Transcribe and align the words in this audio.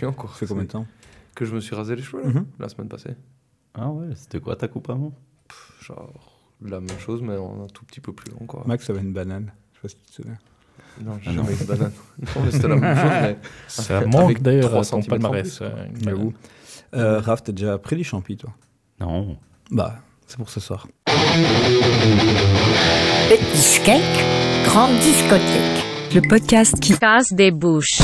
chiant 0.00 0.12
quoi. 0.12 0.30
Ça 0.30 0.36
fait 0.36 0.46
combien 0.46 0.64
de 0.64 0.68
temps 0.68 0.86
Que 1.34 1.44
je 1.44 1.54
me 1.54 1.60
suis 1.60 1.74
rasé 1.74 1.94
les 1.96 2.02
cheveux 2.02 2.22
là, 2.22 2.28
Mhm. 2.30 2.46
la 2.58 2.68
semaine 2.68 2.88
passée. 2.88 3.14
Ah 3.74 3.88
ouais, 3.90 4.08
c'était 4.16 4.40
quoi 4.40 4.56
ta 4.56 4.66
coupe 4.68 4.90
avant 4.90 5.12
Genre 5.82 6.46
la 6.62 6.80
même 6.80 6.98
chose 6.98 7.22
mais 7.22 7.36
en 7.36 7.64
un 7.64 7.66
tout 7.68 7.84
petit 7.84 8.00
peu 8.00 8.12
plus 8.12 8.30
long 8.32 8.46
quoi. 8.46 8.62
Max 8.66 8.88
avait 8.90 9.00
une 9.00 9.12
banane. 9.12 9.52
Je 9.72 9.78
sais 9.78 9.82
pas 9.82 9.88
si 9.88 9.96
tu 9.96 10.02
te 10.02 10.12
souviens. 10.12 10.38
Non, 11.02 11.18
j'ai 11.22 11.30
Ah 11.30 11.34
jamais 11.34 11.52
eu 11.54 11.56
de 11.56 11.64
banane. 11.64 11.92
non, 12.18 12.42
mais 12.44 12.50
c'était 12.50 12.68
la 12.68 12.76
même 12.76 12.96
chose 12.96 13.10
mais 13.22 13.38
Ça 13.68 14.06
manque 14.06 14.40
d'ailleurs 14.42 14.76
à 14.76 14.84
ton 14.84 15.02
palmarès. 15.02 15.60
euh, 15.62 15.86
une 15.86 16.02
J'avoue. 16.04 16.32
Euh, 16.94 17.20
Raph, 17.20 17.42
t'as 17.44 17.52
déjà 17.52 17.78
pris 17.78 17.94
les 17.96 18.02
champis, 18.04 18.36
toi? 18.36 18.50
Non. 18.98 19.36
Bah, 19.70 19.94
c'est 20.26 20.36
pour 20.36 20.50
ce 20.50 20.58
soir. 20.60 20.86
Petit 23.28 23.80
cake, 23.84 24.02
grande 24.64 24.98
discothèque. 24.98 25.79
Le 26.12 26.20
podcast 26.28 26.80
qui 26.80 26.98
casse 26.98 27.32
des 27.32 27.52
bouches. 27.52 28.00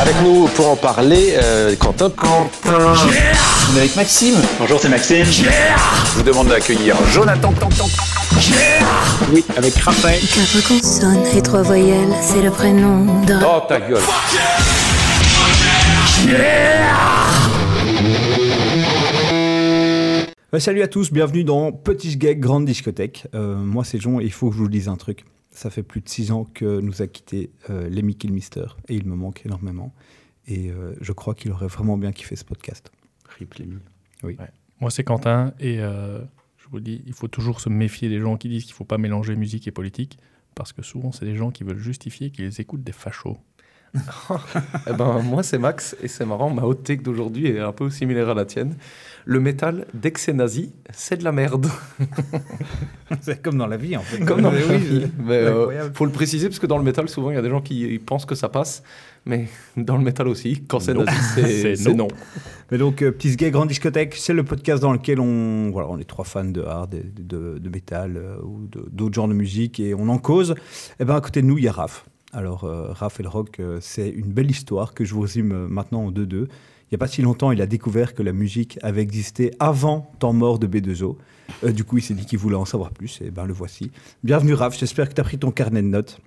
Avec 0.00 0.14
nous 0.22 0.48
pour 0.54 0.70
en 0.70 0.76
parler, 0.76 1.34
euh, 1.36 1.76
Quentin. 1.76 2.10
On 2.16 3.76
est 3.76 3.78
avec 3.78 3.94
Maxime. 3.94 4.36
Bonjour, 4.58 4.80
c'est 4.80 4.88
Maxime. 4.88 5.24
Je 5.26 6.16
vous 6.16 6.22
demande 6.22 6.48
d'accueillir 6.48 6.96
Jonathan. 7.12 7.52
Oui, 9.32 9.44
avec 9.56 9.74
Raphaël. 9.76 10.20
Quatre 10.20 10.68
consonnes 10.68 11.26
et 11.36 11.42
trois 11.42 11.62
voyelles, 11.62 12.14
c'est 12.22 12.42
le 12.42 12.50
prénom 12.50 13.22
de... 13.24 13.34
Oh 13.44 13.60
ta 13.68 13.80
gueule. 13.80 14.00
Bah, 20.52 20.60
salut 20.60 20.82
à 20.82 20.88
tous, 20.88 21.12
bienvenue 21.12 21.44
dans 21.44 21.72
Petit 21.72 22.16
Gag 22.16 22.40
Grande 22.40 22.64
Discothèque. 22.64 23.26
Euh, 23.34 23.56
moi, 23.56 23.84
c'est 23.84 24.00
Jean 24.00 24.20
et 24.20 24.24
il 24.24 24.32
faut 24.32 24.48
que 24.50 24.54
je 24.54 24.60
vous 24.60 24.68
dise 24.68 24.88
un 24.88 24.96
truc. 24.96 25.24
Ça 25.54 25.70
fait 25.70 25.84
plus 25.84 26.00
de 26.00 26.08
six 26.08 26.32
ans 26.32 26.44
que 26.44 26.80
nous 26.80 27.00
a 27.00 27.06
quitté 27.06 27.50
euh, 27.70 27.88
Lemmy 27.88 28.16
Kilmister 28.16 28.66
et 28.88 28.96
il 28.96 29.06
me 29.06 29.14
manque 29.14 29.46
énormément. 29.46 29.94
Et 30.48 30.70
euh, 30.70 30.94
je 31.00 31.12
crois 31.12 31.34
qu'il 31.34 31.52
aurait 31.52 31.68
vraiment 31.68 31.96
bien 31.96 32.12
kiffé 32.12 32.34
ce 32.34 32.44
podcast. 32.44 32.90
Rip 33.38 33.54
Lemmy. 33.54 33.78
Moi, 34.80 34.90
c'est 34.90 35.04
Quentin 35.04 35.54
et 35.60 35.80
euh, 35.80 36.18
je 36.58 36.68
vous 36.70 36.80
dis, 36.80 37.02
il 37.06 37.12
faut 37.12 37.28
toujours 37.28 37.60
se 37.60 37.68
méfier 37.68 38.08
des 38.08 38.18
gens 38.18 38.36
qui 38.36 38.48
disent 38.48 38.64
qu'il 38.64 38.72
ne 38.72 38.76
faut 38.76 38.84
pas 38.84 38.98
mélanger 38.98 39.36
musique 39.36 39.68
et 39.68 39.70
politique 39.70 40.18
parce 40.56 40.72
que 40.72 40.82
souvent, 40.82 41.12
c'est 41.12 41.24
des 41.24 41.36
gens 41.36 41.52
qui 41.52 41.62
veulent 41.62 41.78
justifier 41.78 42.30
qu'ils 42.30 42.60
écoutent 42.60 42.82
des 42.82 42.92
fachos. 42.92 43.38
Eh 44.88 44.92
ben, 44.92 45.22
moi, 45.22 45.42
c'est 45.42 45.58
Max, 45.58 45.96
et 46.02 46.08
c'est 46.08 46.26
marrant, 46.26 46.50
ma 46.50 46.62
haute 46.62 46.82
take 46.82 47.02
d'aujourd'hui 47.02 47.48
est 47.48 47.60
un 47.60 47.72
peu 47.72 47.90
similaire 47.90 48.28
à 48.28 48.34
la 48.34 48.44
tienne. 48.44 48.76
Le 49.24 49.40
métal, 49.40 49.86
dès 49.94 50.10
que 50.10 50.20
c'est 50.20 50.32
nazi, 50.32 50.72
c'est 50.92 51.16
de 51.16 51.24
la 51.24 51.32
merde. 51.32 51.66
c'est 53.22 53.40
comme 53.40 53.56
dans 53.56 53.66
la 53.66 53.76
vie, 53.76 53.96
en 53.96 54.02
fait. 54.02 54.22
Comme 54.24 54.42
dans 54.42 54.50
la 54.50 54.58
vie. 54.58 55.06
Mais 55.18 55.44
c'est 55.44 55.50
euh, 55.50 55.92
faut 55.94 56.04
le 56.04 56.12
préciser, 56.12 56.48
parce 56.48 56.58
que 56.58 56.66
dans 56.66 56.76
le 56.76 56.84
métal, 56.84 57.08
souvent, 57.08 57.30
il 57.30 57.34
y 57.34 57.38
a 57.38 57.42
des 57.42 57.48
gens 57.48 57.62
qui 57.62 57.98
pensent 58.04 58.26
que 58.26 58.34
ça 58.34 58.48
passe, 58.48 58.82
mais 59.24 59.48
dans 59.76 59.96
le 59.96 60.02
métal 60.02 60.28
aussi, 60.28 60.62
quand 60.68 60.80
c'est 60.80 60.94
nazi, 60.94 61.76
c'est 61.76 61.94
non. 61.94 62.08
Mais 62.70 62.78
donc, 62.78 63.00
euh, 63.00 63.12
Petit 63.12 63.36
Gay 63.36 63.50
Grande 63.50 63.68
Discothèque, 63.68 64.14
c'est 64.16 64.34
le 64.34 64.42
podcast 64.42 64.82
dans 64.82 64.92
lequel 64.92 65.20
on, 65.20 65.70
voilà, 65.70 65.88
on 65.88 65.98
est 65.98 66.04
trois 66.04 66.24
fans 66.24 66.44
de 66.44 66.62
hard, 66.62 66.90
de, 66.90 67.22
de, 67.22 67.58
de 67.58 67.68
métal 67.70 68.16
euh, 68.16 68.36
ou 68.42 68.68
d'autres 68.90 69.14
genres 69.14 69.28
de 69.28 69.34
musique 69.34 69.80
et 69.80 69.94
on 69.94 70.08
en 70.08 70.18
cause. 70.18 70.54
Et 71.00 71.04
ben 71.04 71.16
à 71.16 71.20
côté 71.20 71.40
de 71.40 71.46
nous, 71.46 71.58
il 71.58 71.64
y 71.64 71.68
a 71.68 71.72
Raph. 71.72 72.04
Alors, 72.34 72.64
euh, 72.64 72.92
Raph 72.92 73.20
et 73.20 73.22
le 73.22 73.28
rock, 73.28 73.60
euh, 73.60 73.78
c'est 73.80 74.08
une 74.08 74.32
belle 74.32 74.50
histoire 74.50 74.92
que 74.92 75.04
je 75.04 75.14
vous 75.14 75.20
résume 75.20 75.52
euh, 75.52 75.68
maintenant 75.68 76.06
en 76.06 76.10
deux-deux. 76.10 76.48
Il 76.48 76.88
n'y 76.92 76.96
a 76.96 76.98
pas 76.98 77.06
si 77.06 77.22
longtemps, 77.22 77.52
il 77.52 77.62
a 77.62 77.66
découvert 77.66 78.12
que 78.12 78.24
la 78.24 78.32
musique 78.32 78.76
avait 78.82 79.02
existé 79.02 79.52
avant 79.60 80.12
temps 80.18 80.32
mort 80.32 80.58
de 80.58 80.66
B2O. 80.66 81.16
Euh, 81.62 81.70
du 81.70 81.84
coup, 81.84 81.98
il 81.98 82.02
s'est 82.02 82.14
dit 82.14 82.26
qu'il 82.26 82.40
voulait 82.40 82.56
en 82.56 82.64
savoir 82.64 82.90
plus, 82.90 83.20
et 83.22 83.30
ben 83.30 83.46
le 83.46 83.52
voici. 83.52 83.92
Bienvenue 84.24 84.54
Raph, 84.54 84.76
j'espère 84.76 85.08
que 85.08 85.14
tu 85.14 85.20
as 85.20 85.24
pris 85.24 85.38
ton 85.38 85.52
carnet 85.52 85.80
de 85.80 85.86
notes. 85.86 86.20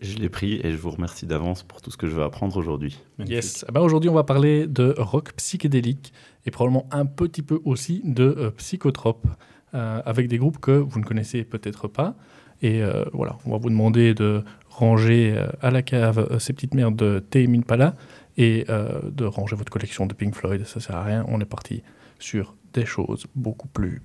Je 0.00 0.16
l'ai 0.16 0.28
pris 0.28 0.60
et 0.62 0.70
je 0.70 0.76
vous 0.76 0.90
remercie 0.90 1.26
d'avance 1.26 1.64
pour 1.64 1.82
tout 1.82 1.90
ce 1.90 1.96
que 1.96 2.06
je 2.06 2.14
vais 2.14 2.22
apprendre 2.22 2.56
aujourd'hui. 2.56 2.98
Yes. 3.18 3.66
Eh 3.68 3.72
ben, 3.72 3.80
Aujourd'hui, 3.80 4.08
on 4.08 4.14
va 4.14 4.24
parler 4.24 4.68
de 4.68 4.94
rock 4.96 5.32
psychédélique 5.32 6.12
et 6.46 6.50
probablement 6.50 6.86
un 6.90 7.04
petit 7.04 7.42
peu 7.42 7.60
aussi 7.64 8.00
de 8.04 8.24
euh, 8.24 8.50
psychotrope 8.52 9.26
euh, 9.74 10.00
avec 10.06 10.28
des 10.28 10.38
groupes 10.38 10.58
que 10.58 10.70
vous 10.70 11.00
ne 11.00 11.04
connaissez 11.04 11.44
peut-être 11.44 11.86
pas. 11.86 12.14
Et 12.62 12.82
euh, 12.82 13.04
voilà, 13.12 13.38
on 13.46 13.52
va 13.52 13.58
vous 13.58 13.70
demander 13.70 14.14
de 14.14 14.42
ranger 14.70 15.34
euh, 15.36 15.46
à 15.60 15.70
la 15.70 15.82
cave 15.82 16.26
euh, 16.30 16.38
ces 16.38 16.52
petites 16.54 16.72
merdes 16.74 16.96
de 16.96 17.18
Tame 17.18 17.54
Impala 17.54 17.94
et 18.38 18.64
euh, 18.70 19.00
de 19.10 19.24
ranger 19.26 19.56
votre 19.56 19.70
collection 19.70 20.06
de 20.06 20.14
Pink 20.14 20.34
Floyd. 20.34 20.64
Ça 20.66 20.80
sert 20.80 20.96
à 20.96 21.02
rien. 21.04 21.24
On 21.28 21.40
est 21.40 21.44
parti 21.44 21.82
sur 22.18 22.54
des 22.72 22.86
choses 22.86 23.26
beaucoup 23.34 23.68
plus 23.68 24.00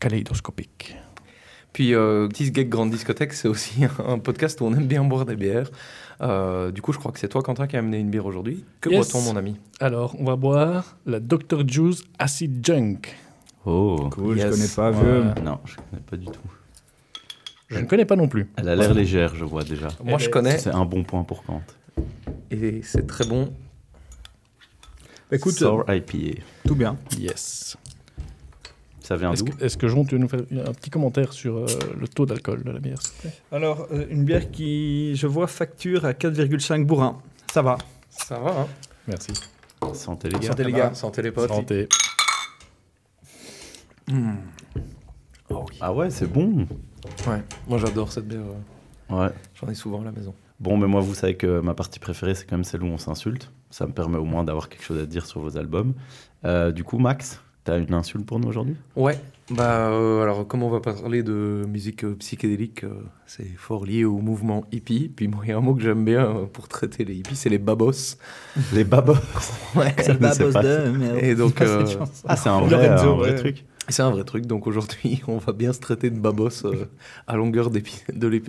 kaléidoscopiques. 0.00 0.96
Puis, 1.72 1.94
euh, 1.94 2.26
Gag 2.28 2.68
Grande 2.68 2.90
Discothèque, 2.90 3.32
c'est 3.32 3.46
aussi 3.46 3.82
un 4.04 4.18
podcast 4.18 4.60
où 4.60 4.64
on 4.64 4.74
aime 4.74 4.86
bien 4.86 5.04
boire 5.04 5.24
des 5.24 5.36
bières. 5.36 5.70
Euh, 6.20 6.70
du 6.72 6.82
coup, 6.82 6.92
je 6.92 6.98
crois 6.98 7.12
que 7.12 7.18
c'est 7.20 7.28
toi, 7.28 7.42
Quentin, 7.42 7.66
qui 7.66 7.76
a 7.76 7.78
amené 7.78 7.98
une 7.98 8.10
bière 8.10 8.26
aujourd'hui. 8.26 8.64
Que 8.80 8.90
Yes. 8.90 9.12
boit-on, 9.12 9.22
mon 9.24 9.36
ami? 9.36 9.56
Alors, 9.78 10.16
on 10.18 10.24
va 10.24 10.36
boire 10.36 10.96
la 11.06 11.20
Dr. 11.20 11.66
Juice 11.66 12.02
Acid 12.18 12.64
Junk. 12.66 13.16
Oh. 13.64 14.08
Cool, 14.10 14.36
Yes. 14.38 14.46
je 14.46 14.50
connais 14.50 14.92
pas. 14.92 15.40
Non, 15.42 15.58
je 15.64 15.76
connais 15.76 16.02
pas 16.10 16.16
du 16.16 16.26
tout. 16.26 16.40
Je 17.70 17.78
ne 17.78 17.84
connais 17.86 18.04
pas 18.04 18.16
non 18.16 18.28
plus. 18.28 18.48
Elle 18.56 18.68
a 18.68 18.76
l'air 18.76 18.92
légère, 18.94 19.34
je 19.36 19.44
vois 19.44 19.62
déjà. 19.62 19.88
Moi, 20.04 20.18
je 20.18 20.28
connais, 20.28 20.58
C'est 20.58 20.70
un 20.74 20.84
bon 20.84 21.04
point 21.04 21.22
pour 21.24 21.44
Kant. 21.44 21.62
et 22.50 22.80
c'est 22.82 23.06
très 23.06 23.24
bon. 23.26 23.52
Écoute, 25.32 25.52
Sour 25.54 25.84
IPA. 25.88 26.40
tout 26.66 26.74
bien. 26.74 26.96
Yes. 27.16 27.76
Ça 29.00 29.16
vient 29.16 29.32
Est-ce 29.32 29.44
d'où 29.44 29.52
que, 29.52 29.64
est-ce 29.64 29.76
que 29.76 29.86
Jean, 29.88 30.04
tu 30.04 30.16
veux 30.16 30.20
nous 30.20 30.28
faire 30.28 30.40
un 30.66 30.72
petit 30.72 30.90
commentaire 30.90 31.32
sur 31.32 31.58
euh, 31.58 31.66
le 31.98 32.08
taux 32.08 32.26
d'alcool 32.26 32.64
de 32.64 32.70
la 32.72 32.80
bière, 32.80 33.00
s'il 33.00 33.12
te 33.12 33.20
plaît? 33.22 33.32
Alors, 33.52 33.86
euh, 33.92 34.06
une 34.10 34.24
bière 34.24 34.50
qui, 34.50 35.14
je 35.16 35.26
vois, 35.28 35.46
facture 35.46 36.04
à 36.04 36.12
4,5 36.12 36.84
bourrins. 36.84 37.20
Ça 37.52 37.62
va. 37.62 37.78
Ça 38.08 38.38
va, 38.40 38.60
hein 38.62 38.66
Merci. 39.06 39.32
Santé 39.94 40.28
les 40.28 40.38
gars. 40.38 40.48
Santé, 40.48 40.64
les 40.64 40.72
gars. 40.72 40.94
Santé, 40.94 41.22
les 41.22 41.30
potes. 41.32 41.48
Santé. 41.48 41.88
Ah 45.80 45.92
ouais, 45.92 46.10
c'est 46.10 46.26
bon. 46.30 46.66
Ouais, 47.26 47.42
moi 47.68 47.78
j'adore 47.78 48.12
cette 48.12 48.26
bière. 48.28 48.40
euh, 48.40 49.14
Ouais. 49.26 49.30
J'en 49.60 49.68
ai 49.68 49.74
souvent 49.74 50.00
à 50.02 50.04
la 50.04 50.12
maison. 50.12 50.34
Bon, 50.60 50.76
mais 50.76 50.86
moi, 50.86 51.00
vous 51.00 51.14
savez 51.14 51.34
que 51.36 51.60
ma 51.60 51.74
partie 51.74 51.98
préférée, 51.98 52.34
c'est 52.34 52.44
quand 52.44 52.54
même 52.56 52.64
celle 52.64 52.82
où 52.82 52.86
on 52.86 52.98
s'insulte. 52.98 53.50
Ça 53.70 53.86
me 53.86 53.92
permet 53.92 54.18
au 54.18 54.24
moins 54.24 54.44
d'avoir 54.44 54.68
quelque 54.68 54.84
chose 54.84 54.98
à 55.02 55.06
dire 55.06 55.26
sur 55.26 55.40
vos 55.40 55.56
albums. 55.56 55.94
Euh, 56.44 56.70
du 56.70 56.84
coup, 56.84 56.98
Max, 56.98 57.40
t'as 57.64 57.78
une 57.78 57.94
insulte 57.94 58.26
pour 58.26 58.38
nous 58.38 58.48
aujourd'hui? 58.48 58.76
Ouais, 58.94 59.18
bah 59.50 59.88
euh, 59.88 60.22
alors 60.22 60.46
comme 60.46 60.62
on 60.62 60.68
va 60.68 60.80
parler 60.80 61.22
de 61.24 61.64
musique 61.66 62.04
euh, 62.04 62.14
psychédélique, 62.16 62.84
euh, 62.84 62.90
c'est 63.26 63.48
fort 63.56 63.84
lié 63.86 64.04
au 64.04 64.18
mouvement 64.18 64.64
hippie. 64.70 65.08
Puis 65.08 65.26
moi, 65.28 65.40
il 65.44 65.48
y 65.48 65.52
a 65.52 65.56
un 65.56 65.60
mot 65.60 65.74
que 65.74 65.82
j'aime 65.82 66.04
bien 66.04 66.24
euh, 66.26 66.44
pour 66.46 66.68
traiter 66.68 67.04
les 67.04 67.14
hippies, 67.16 67.36
c'est 67.36 67.48
les 67.48 67.58
babos. 67.58 68.16
Les 68.72 68.84
babos. 68.84 69.14
Ouais. 69.74 69.94
Ne 70.20 70.28
sais 70.30 70.50
pas. 70.50 70.62
Et 71.20 71.34
donc, 71.34 71.60
euh, 71.62 71.84
Ah, 72.28 72.36
c'est 72.36 72.48
un 72.50 72.60
vrai, 72.66 72.70
Lorenzo, 72.70 73.12
un 73.12 73.16
vrai 73.16 73.42
ouais. 73.42 73.54
C'est 73.90 74.02
un 74.02 74.10
vrai 74.10 74.24
truc. 74.24 74.46
Donc 74.46 74.66
aujourd'hui, 74.66 75.22
on 75.28 75.38
va 75.38 75.52
bien 75.52 75.72
se 75.72 75.80
traiter 75.80 76.10
de 76.10 76.18
babos 76.18 76.64
euh, 76.64 76.86
à 77.26 77.36
longueur 77.36 77.70
de 77.70 77.80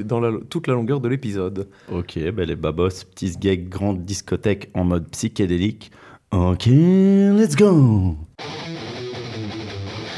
dans 0.03 0.19
la- 0.19 0.39
toute 0.49 0.67
la 0.67 0.73
longueur 0.73 0.99
de 0.99 1.07
l'épisode. 1.09 1.67
Ok, 1.91 2.17
ben 2.17 2.45
les 2.47 2.55
babos, 2.55 2.89
petits 3.13 3.31
gags, 3.37 3.67
grande 3.69 4.03
discothèque 4.05 4.69
en 4.73 4.83
mode 4.83 5.09
psychédélique. 5.11 5.91
Ok, 6.31 6.65
let's 6.67 7.55
go 7.55 8.15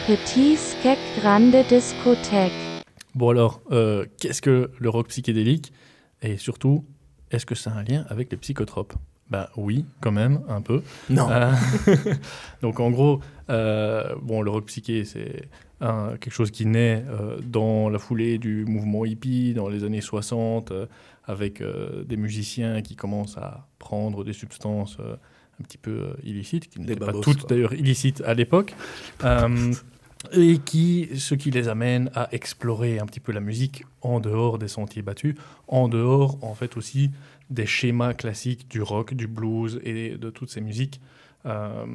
Petit 0.08 0.58
skek 0.58 1.00
grande 1.22 1.56
discothèque. 1.70 2.52
Bon 3.16 3.30
alors, 3.30 3.62
euh, 3.72 4.06
qu'est-ce 4.20 4.42
que 4.42 4.70
le 4.78 4.90
rock 4.90 5.08
psychédélique? 5.08 5.72
Et 6.22 6.38
surtout, 6.38 6.84
est-ce 7.32 7.46
que 7.46 7.56
ça 7.56 7.72
a 7.72 7.76
un 7.80 7.84
lien 7.84 8.06
avec 8.10 8.32
les 8.32 8.38
psychotropes? 8.38 8.94
Ben 9.30 9.48
oui, 9.58 9.86
quand 10.02 10.12
même, 10.12 10.42
un 10.48 10.62
peu. 10.62 10.84
Non. 11.10 11.28
Euh, 11.30 11.52
donc 12.62 12.80
en 12.80 12.92
gros, 12.92 13.20
euh, 13.50 14.16
bon, 14.22 14.42
le 14.42 14.52
rock 14.52 14.66
psyché, 14.66 15.06
c'est 15.06 15.50
quelque 16.22 16.32
chose 16.32 16.52
qui 16.52 16.66
naît 16.66 17.04
euh, 17.10 17.38
dans 17.44 17.90
la 17.90 18.00
foulée 18.00 18.38
du 18.38 18.64
mouvement 18.66 19.04
hippie 19.04 19.54
dans 19.54 19.68
les 19.68 19.84
années 19.84 20.02
60, 20.02 20.72
euh, 20.72 20.86
avec 21.26 21.64
des 22.06 22.18
musiciens 22.18 22.82
qui 22.82 22.96
commencent 22.96 23.38
à 23.38 23.68
prendre 23.80 24.26
des 24.26 24.34
substances 24.34 24.98
un 25.00 25.64
petit 25.64 25.78
peu 25.78 26.16
illicites, 26.24 26.70
qui 26.70 26.82
n'étaient 26.82 26.98
pas 26.98 27.14
toutes 27.14 27.48
d'ailleurs 27.48 27.74
illicites 27.74 28.22
à 28.26 28.34
l'époque, 28.34 28.76
et 30.34 30.58
qui, 30.60 31.10
ce 31.16 31.36
qui 31.36 31.50
les 31.50 31.70
amène 31.70 32.12
à 32.14 32.28
explorer 32.34 33.00
un 33.00 33.06
petit 33.06 33.22
peu 33.22 33.32
la 33.32 33.40
musique 33.40 33.86
en 34.02 34.20
dehors 34.20 34.58
des 34.58 34.68
sentiers 34.68 35.02
battus, 35.02 35.36
en 35.70 35.88
dehors 35.88 36.38
en 36.42 36.56
fait 36.56 36.76
aussi 36.76 37.12
des 37.54 37.66
schémas 37.66 38.14
classiques 38.14 38.68
du 38.68 38.82
rock, 38.82 39.14
du 39.14 39.28
blues 39.28 39.80
et 39.84 40.18
de 40.18 40.30
toutes 40.30 40.50
ces 40.50 40.62
musiques 40.62 41.00
euh, 41.46 41.86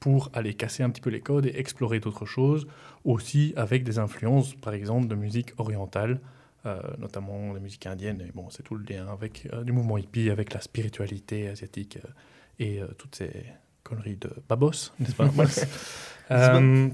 pour 0.00 0.30
aller 0.34 0.54
casser 0.54 0.82
un 0.82 0.90
petit 0.90 1.00
peu 1.00 1.10
les 1.10 1.20
codes 1.20 1.46
et 1.46 1.58
explorer 1.58 1.98
d'autres 2.00 2.26
choses, 2.26 2.66
aussi 3.04 3.52
avec 3.56 3.84
des 3.84 3.98
influences, 3.98 4.54
par 4.54 4.74
exemple, 4.74 5.08
de 5.08 5.14
musique 5.14 5.52
orientale, 5.58 6.20
euh, 6.66 6.80
notamment 6.98 7.52
la 7.52 7.60
musique 7.60 7.86
indienne. 7.86 8.20
Et 8.20 8.32
bon, 8.34 8.50
c'est 8.50 8.62
tout 8.62 8.74
le 8.74 8.84
lien 8.84 9.06
avec 9.08 9.48
euh, 9.52 9.62
du 9.62 9.72
mouvement 9.72 9.96
hippie, 9.96 10.28
avec 10.28 10.52
la 10.52 10.60
spiritualité 10.60 11.48
asiatique 11.48 11.98
euh, 12.04 12.08
et 12.58 12.80
toutes 12.98 13.14
ces 13.14 13.30
conneries 13.84 14.16
de 14.16 14.30
babos, 14.48 14.92
n'est-ce 14.98 15.14
pas 15.14 15.30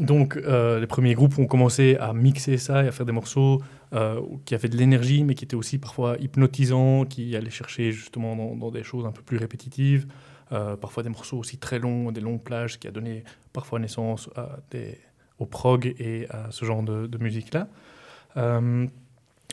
donc, 0.00 0.36
euh, 0.36 0.78
les 0.78 0.86
premiers 0.86 1.14
groupes 1.14 1.38
ont 1.38 1.46
commencé 1.46 1.96
à 1.96 2.12
mixer 2.12 2.56
ça 2.56 2.84
et 2.84 2.88
à 2.88 2.92
faire 2.92 3.06
des 3.06 3.12
morceaux 3.12 3.62
euh, 3.94 4.20
qui 4.44 4.54
avaient 4.54 4.68
de 4.68 4.76
l'énergie, 4.76 5.24
mais 5.24 5.34
qui 5.34 5.44
étaient 5.44 5.56
aussi 5.56 5.78
parfois 5.78 6.16
hypnotisants, 6.18 7.04
qui 7.04 7.34
allaient 7.34 7.50
chercher 7.50 7.90
justement 7.90 8.54
dans, 8.54 8.70
des 8.70 8.84
choses 8.84 9.06
un 9.06 9.12
peu 9.12 9.22
plus 9.22 9.38
répétitives. 9.38 10.06
Euh, 10.52 10.76
parfois 10.76 11.02
des 11.02 11.08
morceaux 11.08 11.38
aussi 11.38 11.58
très 11.58 11.78
longs, 11.78 12.12
des 12.12 12.20
longues 12.20 12.42
plages, 12.42 12.78
qui 12.78 12.86
a 12.86 12.90
donné 12.90 13.24
parfois 13.52 13.80
naissance 13.80 14.30
à 14.36 14.60
des, 14.70 14.98
au 15.38 15.46
prog 15.46 15.94
et 15.98 16.26
à 16.30 16.50
ce 16.50 16.64
genre 16.64 16.82
de 16.82 17.18
musique-là. 17.18 17.68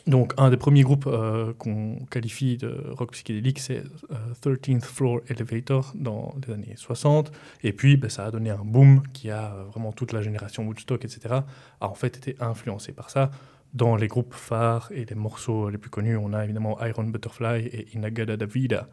Euh, 0.06 0.10
donc, 0.10 0.34
un 0.36 0.50
des 0.50 0.56
premiers 0.56 0.82
groupes 0.82 1.06
euh, 1.06 1.52
qu'on 1.58 1.96
qualifie 2.10 2.56
de 2.56 2.84
rock 2.90 3.12
psychédélique, 3.12 3.58
c'est 3.58 3.82
euh, 4.12 4.54
13th 4.54 4.82
Floor 4.84 5.20
Elevator 5.28 5.92
dans 5.94 6.34
les 6.46 6.54
années 6.54 6.74
60. 6.76 7.32
Et 7.64 7.72
puis, 7.72 7.96
ben, 7.96 8.08
ça 8.08 8.26
a 8.26 8.30
donné 8.30 8.50
un 8.50 8.64
boom 8.64 9.02
qui 9.12 9.30
a 9.30 9.52
euh, 9.52 9.64
vraiment 9.64 9.92
toute 9.92 10.12
la 10.12 10.22
génération 10.22 10.64
Woodstock, 10.66 11.04
etc., 11.04 11.40
a 11.80 11.88
en 11.88 11.94
fait 11.94 12.16
été 12.16 12.36
influencé 12.40 12.92
par 12.92 13.10
ça. 13.10 13.30
Dans 13.74 13.96
les 13.96 14.06
groupes 14.06 14.32
phares 14.32 14.90
et 14.92 15.04
les 15.04 15.14
morceaux 15.16 15.68
les 15.70 15.78
plus 15.78 15.90
connus, 15.90 16.16
on 16.16 16.32
a 16.32 16.44
évidemment 16.44 16.78
Iron 16.84 17.04
Butterfly 17.04 17.66
et 17.66 17.88
Inagada 17.94 18.36
Davida, 18.36 18.88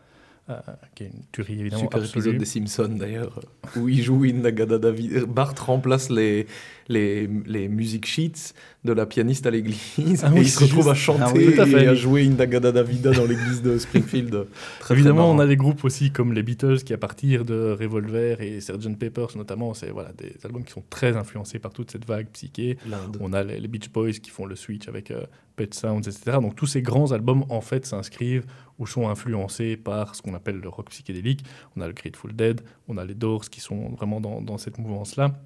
euh, 0.50 0.60
qui 0.94 1.06
est 1.06 1.08
une 1.08 1.24
tuerie 1.32 1.62
évidemment 1.62 1.84
Super 1.84 2.02
absolue. 2.02 2.22
épisode 2.22 2.38
des 2.38 2.46
Simpsons 2.46 2.98
d'ailleurs, 3.00 3.40
où 3.78 3.88
il 3.88 4.04
joue 4.04 4.26
Inagada 4.26 4.78
David. 4.78 5.24
Bart 5.24 5.54
remplace 5.66 6.10
les, 6.10 6.48
les, 6.88 7.28
les 7.46 7.68
music 7.68 8.06
sheets 8.06 8.54
de 8.84 8.94
la 8.94 9.06
pianiste 9.06 9.46
à 9.46 9.52
l'église 9.52 10.24
Ah 10.24 10.32
et 10.36 10.42
il 10.42 10.50
se 10.50 10.64
retrouve 10.64 10.90
à 10.90 10.94
chanter 10.94 11.24
Ah 11.26 11.32
oui, 11.34 11.60
à 11.60 11.84
et 11.84 11.88
à 11.88 11.96
jouer 11.96 12.24
Inagada 12.26 12.72
Davida 12.72 13.12
dans 13.12 13.26
l'église 13.26 13.62
de 13.62 13.78
Springfield. 13.78 14.48
Très, 14.80 14.94
Évidemment, 14.94 15.34
très 15.34 15.36
on 15.36 15.40
a 15.40 15.48
des 15.48 15.56
groupes 15.56 15.84
aussi 15.84 16.12
comme 16.12 16.34
les 16.34 16.44
Beatles 16.44 16.84
qui, 16.84 16.94
à 16.94 16.98
partir 16.98 17.46
de 17.46 17.76
Revolver 17.80 18.42
et 18.42 18.60
Sgt. 18.60 18.98
Pepper's 18.98 19.36
notamment, 19.36 19.74
c'est 19.74 19.90
voilà, 19.90 20.12
des 20.14 20.36
albums 20.44 20.64
qui 20.64 20.74
sont 20.74 20.84
très 20.90 21.16
influencés 21.16 21.60
par 21.60 21.72
toute 21.72 21.92
cette 21.92 22.06
vague 22.06 22.28
psyché. 22.34 22.78
On 23.20 23.34
a 23.34 23.44
les, 23.44 23.60
les 23.60 23.68
Beach 23.68 23.90
Boys 23.90 24.12
qui 24.12 24.30
font 24.30 24.46
le 24.46 24.56
switch 24.56 24.88
avec 24.88 25.12
euh, 25.12 25.22
Pet 25.56 25.74
Sounds, 25.74 26.02
etc. 26.02 26.38
Donc 26.42 26.56
tous 26.56 26.68
ces 26.68 26.82
grands 26.82 27.12
albums, 27.12 27.46
en 27.50 27.62
fait, 27.62 27.86
s'inscrivent 27.86 28.46
ou 28.80 28.88
sont 28.88 29.08
influencés 29.10 29.78
par 29.78 30.16
ce 30.16 30.22
qu'on 30.22 30.34
appelle 30.34 30.60
le 30.60 30.70
rock 30.70 30.90
psychédélique. 30.90 31.44
On 31.76 31.82
a 31.82 31.88
le 31.88 31.94
Grateful 31.94 32.34
Dead, 32.36 32.62
on 32.88 32.98
a 32.98 33.06
les 33.06 33.14
Doors 33.14 33.50
qui 33.50 33.62
sont 33.62 33.90
vraiment 33.90 34.20
dans, 34.20 34.42
dans 34.42 34.58
cette 34.58 34.78
mouvance-là. 34.78 35.40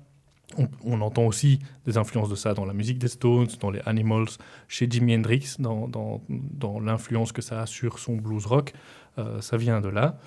On, 0.58 0.68
on 0.86 1.02
entend 1.02 1.26
aussi 1.26 1.60
des 1.86 1.98
influences 1.98 2.30
de 2.30 2.36
ça 2.36 2.54
dans 2.54 2.66
la 2.66 2.74
musique 2.74 3.00
des 3.00 3.10
Stones, 3.10 3.48
dans 3.60 3.70
les 3.70 3.82
Animals, 3.86 4.28
chez 4.70 4.88
Jimi 4.90 5.16
Hendrix, 5.16 5.56
dans, 5.60 5.88
dans, 5.90 6.22
dans 6.30 6.80
l'influence 6.80 7.32
que 7.34 7.42
ça 7.42 7.62
a 7.62 7.66
sur 7.66 8.00
son 8.00 8.16
blues 8.16 8.46
rock. 8.46 8.74
Euh, 9.18 9.42
ça 9.42 9.58
vient 9.58 9.82
de 9.82 9.90
là. 9.90 10.18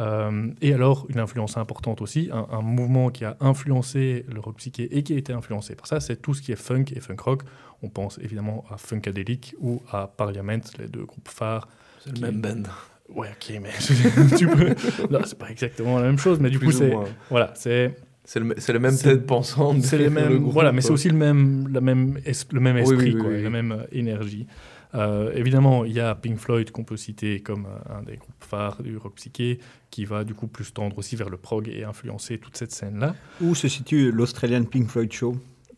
Euh, 0.00 0.50
et 0.60 0.72
alors, 0.74 1.06
une 1.08 1.18
influence 1.18 1.56
importante 1.56 2.02
aussi, 2.02 2.28
un, 2.32 2.46
un 2.50 2.62
mouvement 2.62 3.10
qui 3.10 3.24
a 3.24 3.36
influencé 3.40 4.24
le 4.32 4.38
rock 4.40 4.56
psyché 4.58 4.96
et 4.96 5.02
qui 5.02 5.12
a 5.14 5.16
été 5.16 5.32
influencé 5.32 5.74
par 5.74 5.86
ça, 5.86 5.98
c'est 6.00 6.20
tout 6.22 6.34
ce 6.34 6.42
qui 6.42 6.52
est 6.52 6.56
funk 6.56 6.84
et 6.94 7.00
funk 7.00 7.16
rock. 7.20 7.42
On 7.82 7.88
pense 7.88 8.18
évidemment 8.18 8.64
à 8.70 8.76
Funkadelic 8.76 9.54
ou 9.60 9.82
à 9.90 10.06
Parliament, 10.06 10.58
les 10.78 10.86
deux 10.88 11.04
groupes 11.04 11.28
phares. 11.28 11.68
C'est 12.02 12.10
le 12.10 12.14
qui- 12.16 12.22
même 12.22 12.40
band. 12.40 12.62
Ouais, 13.08 13.28
ok, 13.32 13.60
mais 13.60 13.70
tu 14.38 14.46
peux... 14.46 14.74
Non, 15.10 15.20
c'est 15.24 15.38
pas 15.38 15.50
exactement 15.50 15.98
la 15.98 16.06
même 16.06 16.18
chose, 16.18 16.38
mais 16.40 16.48
du 16.50 16.58
Plus 16.58 16.68
coup, 16.68 16.74
ou 16.74 16.78
c'est... 16.78 16.94
Voilà, 17.28 17.52
c'est... 17.54 17.94
C'est 18.24 18.40
le, 18.40 18.54
c'est 18.58 18.72
le 18.72 18.78
même 18.78 18.92
C'est- 18.92 19.10
tête 19.10 19.26
pensante. 19.26 19.82
C'est 19.82 19.98
les 19.98 20.08
mêmes, 20.10 20.30
le 20.32 20.38
groupe. 20.38 20.52
voilà, 20.52 20.72
mais 20.72 20.80
c'est 20.80 20.90
aussi 20.92 21.08
le 21.08 21.16
même, 21.16 21.68
la 21.72 21.80
même 21.80 22.18
es- 22.24 22.32
le 22.52 22.60
même 22.60 22.76
esprit, 22.78 22.96
oui, 22.96 23.12
oui, 23.14 23.20
quoi, 23.20 23.30
oui, 23.30 23.42
la 23.42 23.50
même 23.50 23.72
euh, 23.72 23.84
énergie. 23.92 24.46
Euh, 24.94 25.32
évidemment, 25.34 25.84
il 25.84 25.92
y 25.92 26.00
a 26.00 26.14
Pink 26.14 26.38
Floyd 26.38 26.70
qu'on 26.70 26.84
peut 26.84 26.96
citer 26.96 27.40
comme 27.40 27.66
euh, 27.66 27.98
un 27.98 28.02
des 28.02 28.16
groupes 28.16 28.34
phares 28.38 28.80
du 28.82 28.96
rock 28.96 29.16
psyché, 29.16 29.58
qui 29.90 30.04
va 30.04 30.22
du 30.24 30.34
coup 30.34 30.46
plus 30.46 30.72
tendre 30.72 30.96
aussi 30.98 31.16
vers 31.16 31.28
le 31.30 31.36
prog 31.36 31.68
et 31.68 31.82
influencer 31.84 32.38
toute 32.38 32.56
cette 32.56 32.70
scène-là. 32.72 33.14
Où 33.40 33.54
se 33.54 33.66
situe 33.68 34.10
l'Australian 34.12 34.64
Pink 34.64 34.88
Floyd 34.88 35.12
Show? 35.12 35.36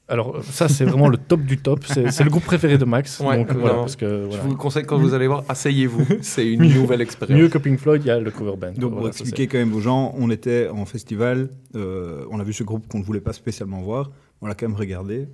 Alors 0.09 0.41
ça, 0.45 0.69
c'est 0.69 0.85
vraiment 0.85 1.09
le 1.09 1.17
top 1.17 1.41
du 1.43 1.59
top. 1.59 1.85
C'est 1.85 2.23
le 2.23 2.31
groupe 2.31 2.45
préféré 2.45 2.79
de 2.79 2.85
Max. 2.85 3.19
Ouais, 3.21 3.39
donc 3.39 3.47
voilà, 3.49 3.61
vraiment. 3.61 3.81
parce 3.83 3.97
que 3.97 4.29
Je 4.31 4.39
vous 4.39 4.55
conseille 4.57 4.85
quand 4.85 4.99
vous 4.99 5.15
allez 5.15 5.27
voir, 5.27 5.43
asseyez-vous. 5.49 6.07
C'est 6.23 6.47
une 6.47 6.63
nouvelle 6.73 7.01
expérience. 7.01 7.37
mieux 7.41 7.49
que 7.49 7.59
Pink 7.59 7.79
Floyd, 7.81 8.03
il 8.05 8.09
y 8.09 8.11
a 8.11 8.21
le 8.21 8.31
cover 8.31 8.57
band. 8.57 8.73
Donc, 8.73 8.91
pour 8.93 9.01
Voilà, 9.01 9.09
expliquer 9.09 9.49
quand 9.49 9.59
même 9.59 9.75
aux 9.75 9.81
gens, 9.81 10.15
on 10.17 10.31
était 10.31 10.69
en 10.69 10.85
festival, 10.85 11.49
euh, 11.75 12.25
on 12.31 12.39
a 12.39 12.45
vu 12.45 12.53
ce 12.53 12.63
groupe 12.63 12.87
qu'on 12.89 13.01
ne 13.01 13.05
voulait 13.05 13.21
pas 13.21 13.33
spécialement 13.33 13.81
voir, 13.81 14.11
on 14.43 14.47
l'a 14.47 14.55
quand 14.55 14.69
même 14.69 14.77
regardé, 14.77 15.27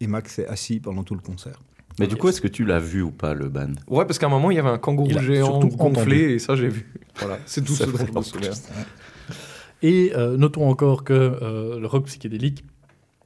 et 0.00 0.06
Max 0.08 0.34
s'est 0.34 0.46
assis 0.48 0.80
pendant 0.80 1.04
tout 1.04 1.14
le 1.14 1.20
concert. 1.20 1.62
Mais 2.00 2.08
du 2.08 2.16
coup, 2.16 2.28
est-ce 2.28 2.40
que 2.40 2.48
tu 2.48 2.64
l'as 2.64 2.80
vu 2.80 3.02
ou 3.02 3.10
pas, 3.12 3.32
le 3.32 3.48
band? 3.48 3.72
Ouais, 3.88 4.04
parce 4.04 4.18
qu'à 4.18 4.26
un 4.26 4.30
moment, 4.30 4.50
il 4.50 4.56
y 4.56 4.58
avait 4.58 4.68
un 4.68 4.78
kangourou 4.78 5.18
géant 5.20 5.60
gonflé, 5.60 6.32
et 6.34 6.38
ça, 6.40 6.56
j'ai 6.56 6.68
vu. 6.68 6.92
Voilà, 7.20 7.38
c'est 7.46 7.64
tout 7.64 7.72
ce 7.74 7.84
dont 7.84 7.96
je 8.04 8.12
me 8.18 8.22
souviens. 8.22 8.50
Et 9.82 10.12
euh, 10.16 10.36
notons 10.36 10.68
encore 10.68 11.04
que 11.04 11.12
euh, 11.12 11.78
le 11.78 11.86
rock 11.86 12.06
psychédélique 12.06 12.64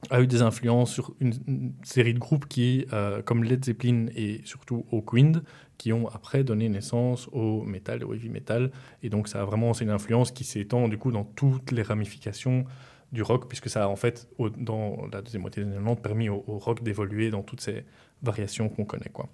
a 0.09 0.21
eu 0.21 0.27
des 0.27 0.41
influences 0.41 0.91
sur 0.91 1.13
une, 1.19 1.73
série 1.83 2.13
de 2.13 2.19
groupes 2.19 2.47
qui, 2.47 2.85
euh, 2.91 3.21
comme 3.21 3.43
Led 3.43 3.63
Zeppelin 3.63 4.07
et 4.15 4.41
surtout 4.45 4.85
Hawkwind, 4.91 5.43
qui 5.77 5.93
ont 5.93 6.07
après 6.07 6.43
donné 6.43 6.69
naissance 6.69 7.27
au 7.31 7.63
metal 7.63 8.01
et 8.01 8.03
au 8.03 8.13
heavy 8.13 8.29
metal. 8.29 8.71
Et 9.03 9.09
donc 9.09 9.27
ça 9.27 9.41
a 9.41 9.45
vraiment, 9.45 9.73
c'est 9.73 9.83
une 9.83 9.91
influence 9.91 10.31
qui 10.31 10.43
s'étend 10.43 10.87
du 10.87 10.97
coup 10.97 11.11
dans 11.11 11.23
toutes 11.23 11.71
les 11.71 11.83
ramifications 11.83 12.65
du 13.11 13.21
rock, 13.21 13.47
puisque 13.47 13.69
ça 13.69 13.83
a 13.83 13.87
en 13.87 13.95
fait, 13.95 14.29
dans 14.57 15.07
la 15.11 15.21
deuxième 15.21 15.41
moitié 15.41 15.63
des 15.63 15.69
années 15.69 15.77
90, 15.77 16.01
permis 16.01 16.29
au, 16.29 16.43
au 16.47 16.57
rock 16.57 16.81
d'évoluer 16.81 17.29
dans 17.29 17.43
toutes 17.43 17.61
ces 17.61 17.83
variations 18.23 18.69
qu'on 18.69 18.85
connaît. 18.85 19.09
Quoi. 19.11 19.27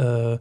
Euh, 0.00 0.38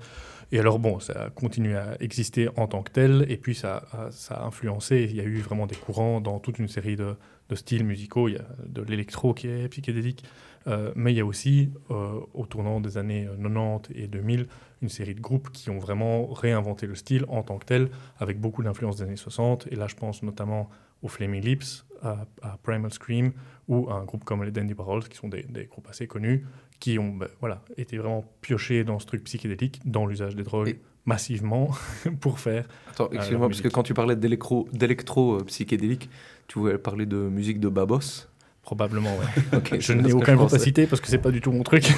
et 0.51 0.59
alors, 0.59 0.79
bon, 0.79 0.99
ça 0.99 1.25
a 1.25 1.29
continué 1.29 1.75
à 1.75 1.97
exister 1.99 2.47
en 2.55 2.67
tant 2.67 2.81
que 2.81 2.91
tel, 2.91 3.25
et 3.29 3.37
puis 3.37 3.53
ça, 3.53 3.83
a- 3.91 4.45
influencé. 4.45 5.05
Il 5.09 5.15
y 5.15 5.19
a 5.19 5.23
eu 5.23 5.39
vraiment 5.39 5.67
des 5.67 5.75
courants 5.75 6.21
dans 6.21 6.39
toute 6.39 6.57
une 6.59 6.69
série 6.69 6.95
de, 6.95 7.15
styles 7.53 7.83
musicaux. 7.85 8.29
Il 8.29 8.35
y 8.35 8.37
a 8.37 8.45
de 8.65 8.81
l'électro 8.81 9.33
qui 9.33 9.47
est 9.47 9.67
psychédélique, 9.69 10.23
euh, 10.67 10.91
mais 10.95 11.13
il 11.13 11.17
y 11.17 11.21
a 11.21 11.25
aussi, 11.25 11.71
euh, 11.91 12.19
au 12.33 12.45
tournant 12.45 12.79
des 12.79 12.97
années 12.97 13.27
90 13.41 13.93
et 13.95 14.07
2000, 14.07 14.47
une 14.81 14.89
série 14.89 15.15
de 15.15 15.21
groupes 15.21 15.49
qui 15.51 15.69
ont 15.69 15.79
vraiment 15.79 16.27
réinventé 16.27 16.87
le 16.87 16.95
style 16.95 17.25
en 17.27 17.43
tant 17.43 17.57
que 17.57 17.65
tel, 17.65 17.89
avec 18.19 18.39
beaucoup 18.39 18.63
d'influence 18.63 18.97
des 18.97 19.03
années 19.03 19.15
60. 19.15 19.67
Et 19.71 19.75
là, 19.75 19.87
je 19.87 19.95
pense 19.95 20.23
notamment 20.23 20.69
aux 21.03 21.07
Flaming 21.09 21.43
Lips, 21.43 21.85
à, 22.01 22.25
Primal 22.63 22.91
Scream, 22.91 23.33
ou 23.67 23.89
à 23.89 23.95
un 23.95 24.03
groupe 24.05 24.23
comme 24.23 24.43
les 24.43 24.51
Dandy 24.51 24.73
Barrels, 24.73 25.07
qui 25.09 25.17
sont 25.17 25.27
des 25.29 25.65
groupes 25.69 25.87
assez 25.89 26.07
connus, 26.07 26.45
qui 26.79 26.99
ont 26.99 27.13
ben, 27.13 27.27
voilà, 27.39 27.61
été 27.77 27.97
vraiment 27.97 28.23
piochés 28.41 28.83
dans 28.83 28.99
ce 28.99 29.05
truc 29.05 29.23
psychédélique, 29.23 29.81
dans 29.85 30.05
l'usage 30.05 30.35
des 30.35 30.43
drogues, 30.43 30.69
Et- 30.69 30.79
massivement, 31.05 31.69
pour 32.21 32.39
faire 32.39 32.67
Attends, 32.91 33.05
leur 33.05 33.15
excuse-moi, 33.15 33.47
parce 33.47 33.61
que 33.61 33.67
quand 33.69 33.83
tu 33.83 33.93
parlais 33.93 34.15
d'électro, 34.15 34.67
d'électro 34.73 35.37
euh, 35.39 35.43
psychédélique, 35.45 36.09
tu 36.47 36.59
voulais 36.59 36.77
parler 36.77 37.05
de 37.05 37.17
musique 37.17 37.59
de 37.59 37.69
Babos? 37.69 38.27
Probablement, 38.61 39.15
ouais. 39.17 39.43
Ok, 39.57 39.77
je 39.79 39.93
n'ai 39.93 40.11
aucun 40.13 40.35
groupe 40.35 40.53
à 40.53 40.59
citer 40.59 40.87
parce 40.87 41.01
que 41.01 41.07
c'est 41.07 41.17
pas 41.17 41.31
du 41.31 41.39
tout 41.41 41.51
mon 41.51 41.63
truc. 41.63 41.89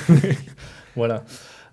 voilà. 0.96 1.24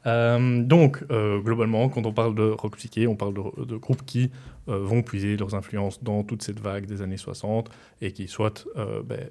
Euh, 0.06 0.62
donc, 0.62 1.04
euh, 1.10 1.40
globalement, 1.40 1.88
quand 1.88 2.06
on 2.06 2.12
parle 2.12 2.34
de 2.34 2.44
rock 2.44 2.76
psyché, 2.76 3.06
on 3.06 3.16
parle 3.16 3.34
de, 3.34 3.64
de 3.64 3.76
groupes 3.76 4.04
qui 4.06 4.30
euh, 4.68 4.78
vont 4.78 5.02
puiser 5.02 5.36
leurs 5.36 5.54
influences 5.54 6.02
dans 6.02 6.22
toute 6.22 6.42
cette 6.42 6.60
vague 6.60 6.86
des 6.86 7.02
années 7.02 7.16
60 7.16 7.68
et 8.00 8.12
qui 8.12 8.28
soit 8.28 8.66
euh, 8.76 9.02
ben, 9.02 9.28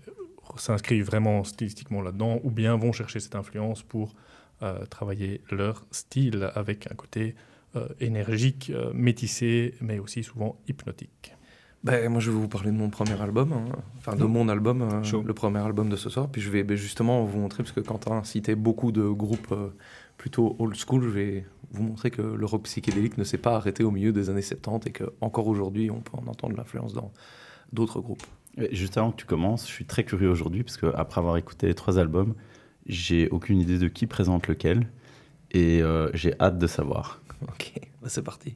s'inscrivent 0.58 1.06
vraiment 1.06 1.44
stylistiquement 1.44 2.02
là-dedans 2.02 2.40
ou 2.44 2.52
bien 2.52 2.75
vont 2.75 2.92
chercher 2.92 3.20
cette 3.20 3.36
influence 3.36 3.84
pour 3.84 4.14
euh, 4.64 4.86
travailler 4.86 5.42
leur 5.52 5.86
style 5.92 6.50
avec 6.56 6.90
un 6.90 6.96
côté 6.96 7.36
euh, 7.75 7.90
énergique, 8.00 8.72
euh, 8.74 8.92
métissé, 8.94 9.75
mais 9.82 10.00
aussi 10.00 10.24
souvent 10.24 10.58
hypnotique. 10.70 11.34
Ben, 11.84 12.10
moi, 12.10 12.22
je 12.22 12.32
vais 12.32 12.38
vous 12.38 12.48
parler 12.48 12.72
de 12.72 12.78
mon 12.78 12.90
premier 12.90 13.20
album, 13.22 13.52
hein. 13.52 13.66
enfin 13.98 14.16
de 14.16 14.24
mon 14.24 14.48
album, 14.48 15.04
Chaud. 15.04 15.24
le 15.24 15.34
premier 15.34 15.60
album 15.60 15.90
de 15.90 15.98
ce 15.98 16.10
soir. 16.10 16.30
Puis 16.30 16.42
je 16.42 16.50
vais 16.50 16.64
ben, 16.64 16.78
justement 16.78 17.25
vous 17.25 17.38
montrer, 17.38 17.64
parce 17.64 17.74
que 17.74 17.82
Quentin 17.82 18.24
citait 18.24 18.56
beaucoup 18.56 18.94
de 18.94 19.04
groupes 19.04 19.54
plutôt 20.18 20.56
old 20.58 20.75
school, 20.75 21.04
je 21.04 21.10
vais 21.10 21.46
vous 21.72 21.84
montrer 21.84 22.10
que 22.10 22.22
le 22.22 22.46
rock 22.46 22.64
psychédélique 22.64 23.18
ne 23.18 23.25
s'est 23.25 23.38
pas 23.38 23.56
arrêté 23.56 23.84
au 23.84 23.92
milieu 23.92 24.14
des 24.14 24.30
années 24.30 24.42
70 24.42 24.88
et 24.88 24.92
qu'encore 24.94 25.48
aujourd'hui, 25.48 25.92
on 25.92 26.00
peut 26.00 26.18
en 26.18 26.28
entendre 26.28 26.56
l'influence 26.56 26.94
dans 26.94 27.12
d'autres 27.74 28.00
groupes. 28.00 28.24
Juste 28.72 28.98
avant 28.98 29.12
que 29.12 29.18
tu 29.18 29.26
commences, 29.26 29.68
je 29.68 29.72
suis 29.74 29.86
très 29.86 30.04
curieux 30.04 30.30
aujourd'hui 30.30 30.64
parce 30.64 30.78
que 30.78 30.88
après 30.96 31.20
avoir 31.20 31.36
écouté 31.38 31.68
les 31.68 31.74
trois 31.74 32.00
albums, 32.00 32.36
j'ai 32.86 33.28
aucune 33.30 33.60
idée 33.60 33.78
de 33.78 33.88
qui 33.88 34.08
présente 34.08 34.48
lequel 34.48 34.88
et 35.52 35.82
euh, 35.82 36.10
j'ai 36.14 36.40
hâte 36.40 36.58
de 36.58 36.68
savoir. 36.68 37.22
Ok, 37.42 37.74
ben, 38.02 38.10
c'est 38.10 38.24
parti. 38.24 38.56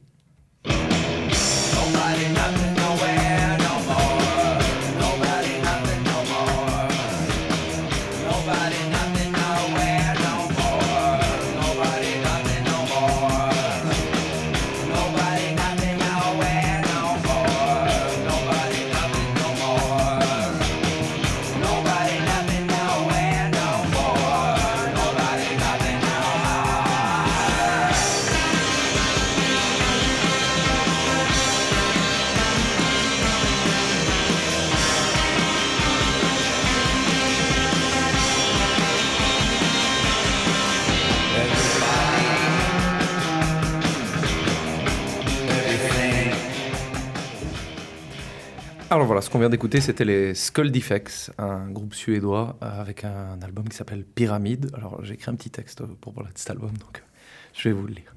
Ce 49.20 49.28
qu'on 49.28 49.38
vient 49.38 49.48
d'écouter, 49.48 49.80
c'était 49.80 50.04
les 50.04 50.34
Skull 50.34 50.70
Defects, 50.70 51.30
un 51.38 51.68
groupe 51.70 51.94
suédois 51.94 52.56
euh, 52.62 52.80
avec 52.80 53.04
un 53.04 53.38
album 53.42 53.68
qui 53.68 53.76
s'appelle 53.76 54.04
Pyramide. 54.04 54.70
Alors 54.74 55.04
j'ai 55.04 55.14
écrit 55.14 55.30
un 55.30 55.34
petit 55.34 55.50
texte 55.50 55.82
pour 56.00 56.14
parler 56.14 56.30
de 56.32 56.38
cet 56.38 56.50
album, 56.50 56.70
donc 56.70 56.98
euh, 56.98 57.18
je 57.52 57.68
vais 57.68 57.74
vous 57.74 57.86
le 57.86 57.94
lire. 57.94 58.14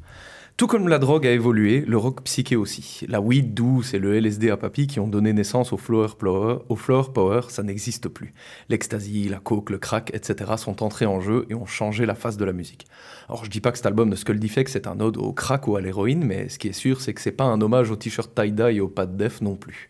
Tout 0.56 0.68
comme 0.68 0.88
la 0.88 1.00
drogue 1.00 1.26
a 1.26 1.32
évolué, 1.32 1.82
le 1.82 1.98
rock 1.98 2.22
psyché 2.24 2.56
aussi. 2.56 3.06
La 3.08 3.20
weed 3.22 3.56
douce 3.56 3.96
et 3.96 4.00
le 4.00 4.16
LSD 4.16 4.52
à 4.52 4.58
papy 4.58 4.86
qui 4.86 5.00
ont 5.00 5.08
donné 5.08 5.34
naissance 5.34 5.74
au 5.74 5.78
flower 5.78 6.10
power, 6.18 6.60
au 6.70 6.76
flower 6.76 7.12
power 7.12 7.42
ça 7.50 7.64
n'existe 7.64 8.08
plus. 8.08 8.36
L'ecstasy, 8.70 9.30
la 9.30 9.40
coke, 9.40 9.72
le 9.72 9.80
crack, 9.80 10.12
etc. 10.14 10.52
sont 10.58 10.84
entrés 10.84 11.08
en 11.08 11.22
jeu 11.22 11.48
et 11.50 11.56
ont 11.56 11.66
changé 11.66 12.06
la 12.06 12.14
face 12.14 12.38
de 12.38 12.46
la 12.46 12.54
musique. 12.54 12.86
Alors 13.30 13.44
je 13.44 13.50
dis 13.50 13.62
pas 13.62 13.72
que 13.72 13.78
cet 13.78 13.88
album 13.88 14.12
de 14.12 14.16
Skull 14.16 14.40
Defect 14.40 14.70
c'est 14.70 14.86
un 14.86 15.00
ode 15.00 15.18
au 15.18 15.34
crack 15.34 15.68
ou 15.68 15.76
à 15.76 15.82
l'héroïne, 15.82 16.24
mais 16.24 16.50
ce 16.50 16.60
qui 16.60 16.68
est 16.68 16.74
sûr 16.74 17.02
c'est 17.02 17.16
que 17.16 17.22
c'est 17.22 17.32
pas 17.32 17.46
un 17.46 17.60
hommage 17.62 17.90
au 17.90 17.96
t-shirt 17.96 18.30
tie-dye 18.36 18.78
et 18.78 18.80
au 18.80 18.88
pas 18.88 19.08
de 19.08 19.18
def 19.18 19.42
non 19.42 19.56
plus. 19.56 19.90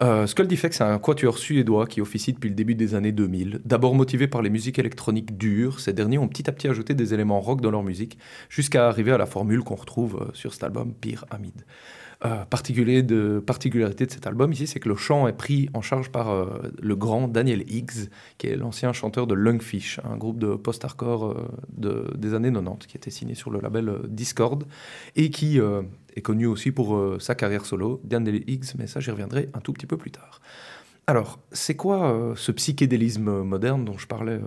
Euh, 0.00 0.26
Skull 0.26 0.46
Defect, 0.46 0.74
c'est 0.74 0.84
un 0.84 0.98
quatuor 0.98 1.38
suédois 1.38 1.86
qui 1.86 2.00
officie 2.00 2.32
depuis 2.32 2.48
le 2.48 2.54
début 2.54 2.74
des 2.74 2.94
années 2.94 3.12
2000. 3.12 3.60
D'abord 3.64 3.94
motivé 3.94 4.26
par 4.26 4.42
les 4.42 4.50
musiques 4.50 4.78
électroniques 4.78 5.36
dures, 5.36 5.80
ces 5.80 5.92
derniers 5.92 6.18
ont 6.18 6.28
petit 6.28 6.48
à 6.48 6.52
petit 6.52 6.68
ajouté 6.68 6.94
des 6.94 7.14
éléments 7.14 7.40
rock 7.40 7.60
dans 7.60 7.70
leur 7.70 7.82
musique, 7.82 8.18
jusqu'à 8.48 8.88
arriver 8.88 9.12
à 9.12 9.18
la 9.18 9.26
formule 9.26 9.62
qu'on 9.62 9.74
retrouve 9.74 10.22
euh, 10.22 10.30
sur 10.34 10.52
cet 10.52 10.64
album 10.64 10.94
Pyramide. 10.94 11.64
Euh, 12.24 12.44
particulier 12.44 13.02
de, 13.02 13.42
particularité 13.44 14.06
de 14.06 14.12
cet 14.12 14.28
album 14.28 14.52
ici, 14.52 14.68
c'est 14.68 14.78
que 14.78 14.88
le 14.88 14.94
chant 14.94 15.26
est 15.26 15.32
pris 15.32 15.68
en 15.74 15.82
charge 15.82 16.10
par 16.10 16.30
euh, 16.30 16.46
le 16.80 16.94
grand 16.94 17.26
Daniel 17.26 17.64
Higgs, 17.68 18.08
qui 18.38 18.46
est 18.46 18.54
l'ancien 18.54 18.92
chanteur 18.92 19.26
de 19.26 19.34
Lungfish, 19.34 19.98
un 20.04 20.16
groupe 20.16 20.38
de 20.38 20.54
post-hardcore 20.54 21.24
euh, 21.24 21.48
de, 21.72 22.06
des 22.16 22.34
années 22.34 22.52
90, 22.52 22.86
qui 22.86 22.96
était 22.96 23.10
signé 23.10 23.34
sur 23.34 23.50
le 23.50 23.60
label 23.60 24.02
Discord, 24.06 24.64
et 25.16 25.30
qui 25.30 25.58
est 25.58 26.20
connu 26.22 26.46
aussi 26.46 26.70
pour 26.70 26.98
sa 27.20 27.34
carrière 27.34 27.66
solo, 27.66 28.00
Daniel 28.04 28.42
Higgs, 28.46 28.74
mais 28.78 28.86
ça 28.86 29.00
j'y 29.00 29.10
reviendrai 29.10 29.48
un 29.54 29.60
tout 29.60 29.72
petit 29.72 29.86
peu 29.86 29.96
plus 29.96 30.10
tard. 30.10 30.40
Alors, 31.06 31.40
c'est 31.50 31.74
quoi 31.74 32.34
ce 32.36 32.52
psychédélisme 32.52 33.42
moderne 33.42 33.84
dont 33.84 33.98
je 33.98 34.06
parlais 34.06 34.40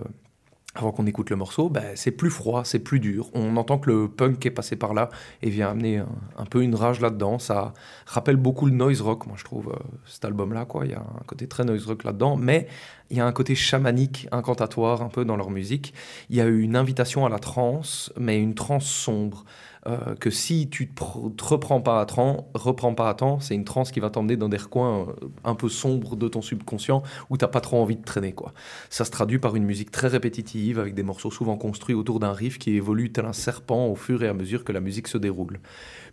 avant 0.76 0.92
qu'on 0.92 1.06
écoute 1.06 1.30
le 1.30 1.36
morceau, 1.36 1.68
ben, 1.68 1.92
c'est 1.94 2.10
plus 2.10 2.30
froid, 2.30 2.64
c'est 2.64 2.78
plus 2.78 3.00
dur. 3.00 3.28
On 3.34 3.56
entend 3.56 3.78
que 3.78 3.90
le 3.90 4.08
punk 4.08 4.44
est 4.46 4.50
passé 4.50 4.76
par 4.76 4.94
là 4.94 5.08
et 5.42 5.50
vient 5.50 5.70
amener 5.70 5.98
un, 5.98 6.44
peu 6.44 6.62
une 6.62 6.74
rage 6.74 7.00
là-dedans. 7.00 7.38
Ça 7.38 7.72
rappelle 8.06 8.36
beaucoup 8.36 8.66
le 8.66 8.72
noise 8.72 9.00
rock, 9.00 9.26
moi 9.26 9.36
je 9.38 9.44
trouve, 9.44 9.68
euh, 9.68 9.98
cet 10.06 10.24
album-là. 10.24 10.66
Il 10.84 10.90
y 10.90 10.94
a 10.94 11.00
un 11.00 11.24
côté 11.26 11.46
très 11.46 11.64
noise 11.64 11.86
rock 11.86 12.04
là-dedans, 12.04 12.36
mais 12.36 12.68
il 13.10 13.16
y 13.16 13.20
a 13.20 13.26
un 13.26 13.32
côté 13.32 13.54
chamanique, 13.54 14.28
incantatoire 14.32 15.02
un 15.02 15.08
peu 15.08 15.24
dans 15.24 15.36
leur 15.36 15.50
musique. 15.50 15.94
Il 16.30 16.36
y 16.36 16.40
a 16.40 16.46
eu 16.46 16.60
une 16.60 16.76
invitation 16.76 17.24
à 17.24 17.28
la 17.28 17.38
transe, 17.38 18.12
mais 18.18 18.40
une 18.40 18.54
transe 18.54 18.86
sombre. 18.86 19.44
Euh, 19.86 20.16
que 20.16 20.30
si 20.30 20.68
tu 20.68 20.88
te, 20.88 21.28
te 21.28 21.44
reprends 21.44 21.80
pas 21.80 22.00
à 22.00 22.06
temps, 22.06 22.48
reprends 22.54 22.94
pas 22.94 23.10
à 23.10 23.16
c'est 23.40 23.54
une 23.54 23.64
transe 23.64 23.92
qui 23.92 24.00
va 24.00 24.10
t'emmener 24.10 24.36
dans 24.36 24.48
des 24.48 24.56
recoins 24.56 25.06
euh, 25.08 25.28
un 25.44 25.54
peu 25.54 25.68
sombres 25.68 26.16
de 26.16 26.28
ton 26.28 26.42
subconscient 26.42 27.02
où 27.30 27.36
t'as 27.36 27.46
pas 27.46 27.60
trop 27.60 27.80
envie 27.80 27.96
de 27.96 28.02
traîner 28.02 28.32
quoi. 28.32 28.52
Ça 28.90 29.04
se 29.04 29.10
traduit 29.10 29.38
par 29.38 29.54
une 29.54 29.64
musique 29.64 29.90
très 29.90 30.08
répétitive 30.08 30.78
avec 30.78 30.94
des 30.94 31.02
morceaux 31.02 31.30
souvent 31.30 31.56
construits 31.56 31.94
autour 31.94 32.20
d'un 32.20 32.32
riff 32.32 32.58
qui 32.58 32.72
évolue 32.72 33.12
tel 33.12 33.26
un 33.26 33.32
serpent 33.32 33.86
au 33.86 33.94
fur 33.94 34.22
et 34.22 34.28
à 34.28 34.34
mesure 34.34 34.64
que 34.64 34.72
la 34.72 34.80
musique 34.80 35.08
se 35.08 35.18
déroule. 35.18 35.60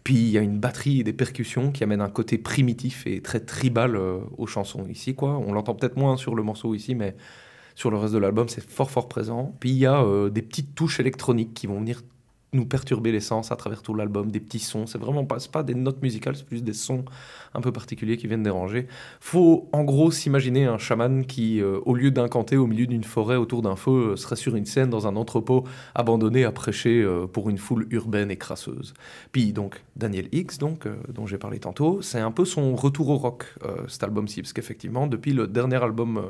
Puis 0.04 0.16
il 0.16 0.30
y 0.30 0.38
a 0.38 0.42
une 0.42 0.60
batterie 0.60 1.00
et 1.00 1.04
des 1.04 1.14
percussions 1.14 1.72
qui 1.72 1.84
amènent 1.84 2.02
un 2.02 2.10
côté 2.10 2.38
primitif 2.38 3.08
et 3.08 3.22
très 3.22 3.40
tribal 3.40 3.96
euh, 3.96 4.20
aux 4.38 4.48
chansons 4.48 4.86
ici 4.88 5.16
quoi. 5.16 5.32
On 5.38 5.52
l'entend 5.52 5.74
peut-être 5.74 5.98
moins 5.98 6.16
sur 6.16 6.36
le 6.36 6.44
morceau 6.44 6.76
ici 6.76 6.94
mais 6.96 7.16
sur 7.76 7.90
le 7.90 7.98
reste 7.98 8.14
de 8.14 8.20
l'album 8.20 8.48
c'est 8.50 8.64
fort 8.64 8.92
fort 8.92 9.10
présent. 9.10 9.56
Puis 9.60 9.72
il 9.72 9.78
y 9.78 9.88
a 9.88 10.30
des 10.30 10.44
petites 10.44 10.76
touches 10.76 11.00
électroniques 11.00 11.54
qui 11.56 11.66
vont 11.66 11.80
venir 11.80 12.02
nous 12.54 12.66
perturber 12.66 13.12
les 13.12 13.20
sens 13.20 13.52
à 13.52 13.56
travers 13.56 13.82
tout 13.82 13.94
l'album, 13.94 14.32
des 14.32 14.40
petits 14.40 14.60
sons. 14.60 14.86
C'est 14.88 14.98
vraiment 14.98 15.26
pas, 15.26 15.38
pas 15.52 15.64
des 15.64 15.76
notes 15.76 16.02
musicales, 16.02 16.36
c'est 16.36 16.46
plus 16.46 16.64
des 16.64 16.74
sons 16.74 17.06
un 17.54 17.62
peu 17.62 17.72
particuliers 17.72 18.18
qui 18.18 18.28
viennent 18.28 18.44
déranger. 18.44 18.88
Faut 19.20 19.70
en 19.72 19.84
gros 19.84 20.12
s'imaginer 20.12 20.66
un 20.66 20.78
chaman 20.78 21.26
qui, 21.26 21.62
euh, 21.62 21.80
au 21.86 21.96
lieu 21.96 22.12
d'incanter 22.12 22.58
au 22.58 22.68
milieu 22.68 22.88
d'une 22.88 23.04
forêt 23.04 23.36
autour 23.36 23.62
d'un 23.62 23.76
feu, 23.76 24.12
euh, 24.12 24.16
serait 24.16 24.36
sur 24.36 24.56
une 24.56 24.66
scène 24.66 24.90
dans 24.90 25.08
un 25.08 25.16
entrepôt 25.16 25.66
abandonné 25.96 26.44
à 26.44 26.52
prêcher 26.52 27.02
euh, 27.02 27.28
pour 27.28 27.50
une 27.50 27.58
foule 27.58 27.88
urbaine 27.92 28.32
et 28.32 28.38
crasseuse. 28.38 28.94
Puis 29.32 29.54
donc 29.54 29.84
Daniel 29.96 30.28
X, 30.32 30.58
donc 30.58 30.88
dont 31.14 31.28
j'ai 31.28 31.38
parlé 31.38 31.60
tantôt, 31.60 32.02
c'est 32.02 32.20
un 32.20 32.32
peu 32.32 32.46
son 32.46 32.76
retour 32.76 33.10
au 33.10 33.18
rock 33.18 33.46
cet 33.88 34.04
album-ci, 34.04 34.42
parce 34.42 34.54
qu'effectivement 34.54 35.08
depuis 35.08 35.34
le 35.34 35.48
dernier 35.48 35.82
album 35.82 36.22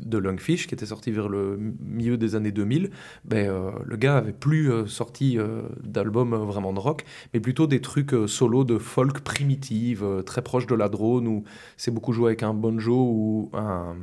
de 0.00 0.18
Lungfish 0.18 0.66
qui 0.66 0.74
était 0.74 0.86
sorti 0.86 1.10
vers 1.10 1.28
le 1.28 1.58
milieu 1.80 2.16
des 2.16 2.34
années 2.34 2.52
2000, 2.52 2.90
ben, 3.24 3.72
le 3.84 3.96
gars 3.96 4.16
avait 4.18 4.32
plus 4.32 4.70
sorti 4.86 5.38
d'album 5.82 6.34
vraiment 6.34 6.72
de 6.72 6.80
rock, 6.80 7.04
mais 7.34 7.40
plutôt 7.40 7.66
des 7.66 7.80
trucs 7.80 8.14
solo 8.26 8.64
de 8.64 8.78
folk 8.78 9.20
primitive, 9.20 10.04
très 10.24 10.42
proche 10.46 10.66
de 10.66 10.76
la 10.76 10.88
drone, 10.88 11.26
où 11.26 11.44
c'est 11.76 11.90
beaucoup 11.90 12.12
joué 12.12 12.26
avec 12.30 12.42
un 12.42 12.54
banjo 12.54 12.96
ou 12.96 13.50
un, 13.52 13.96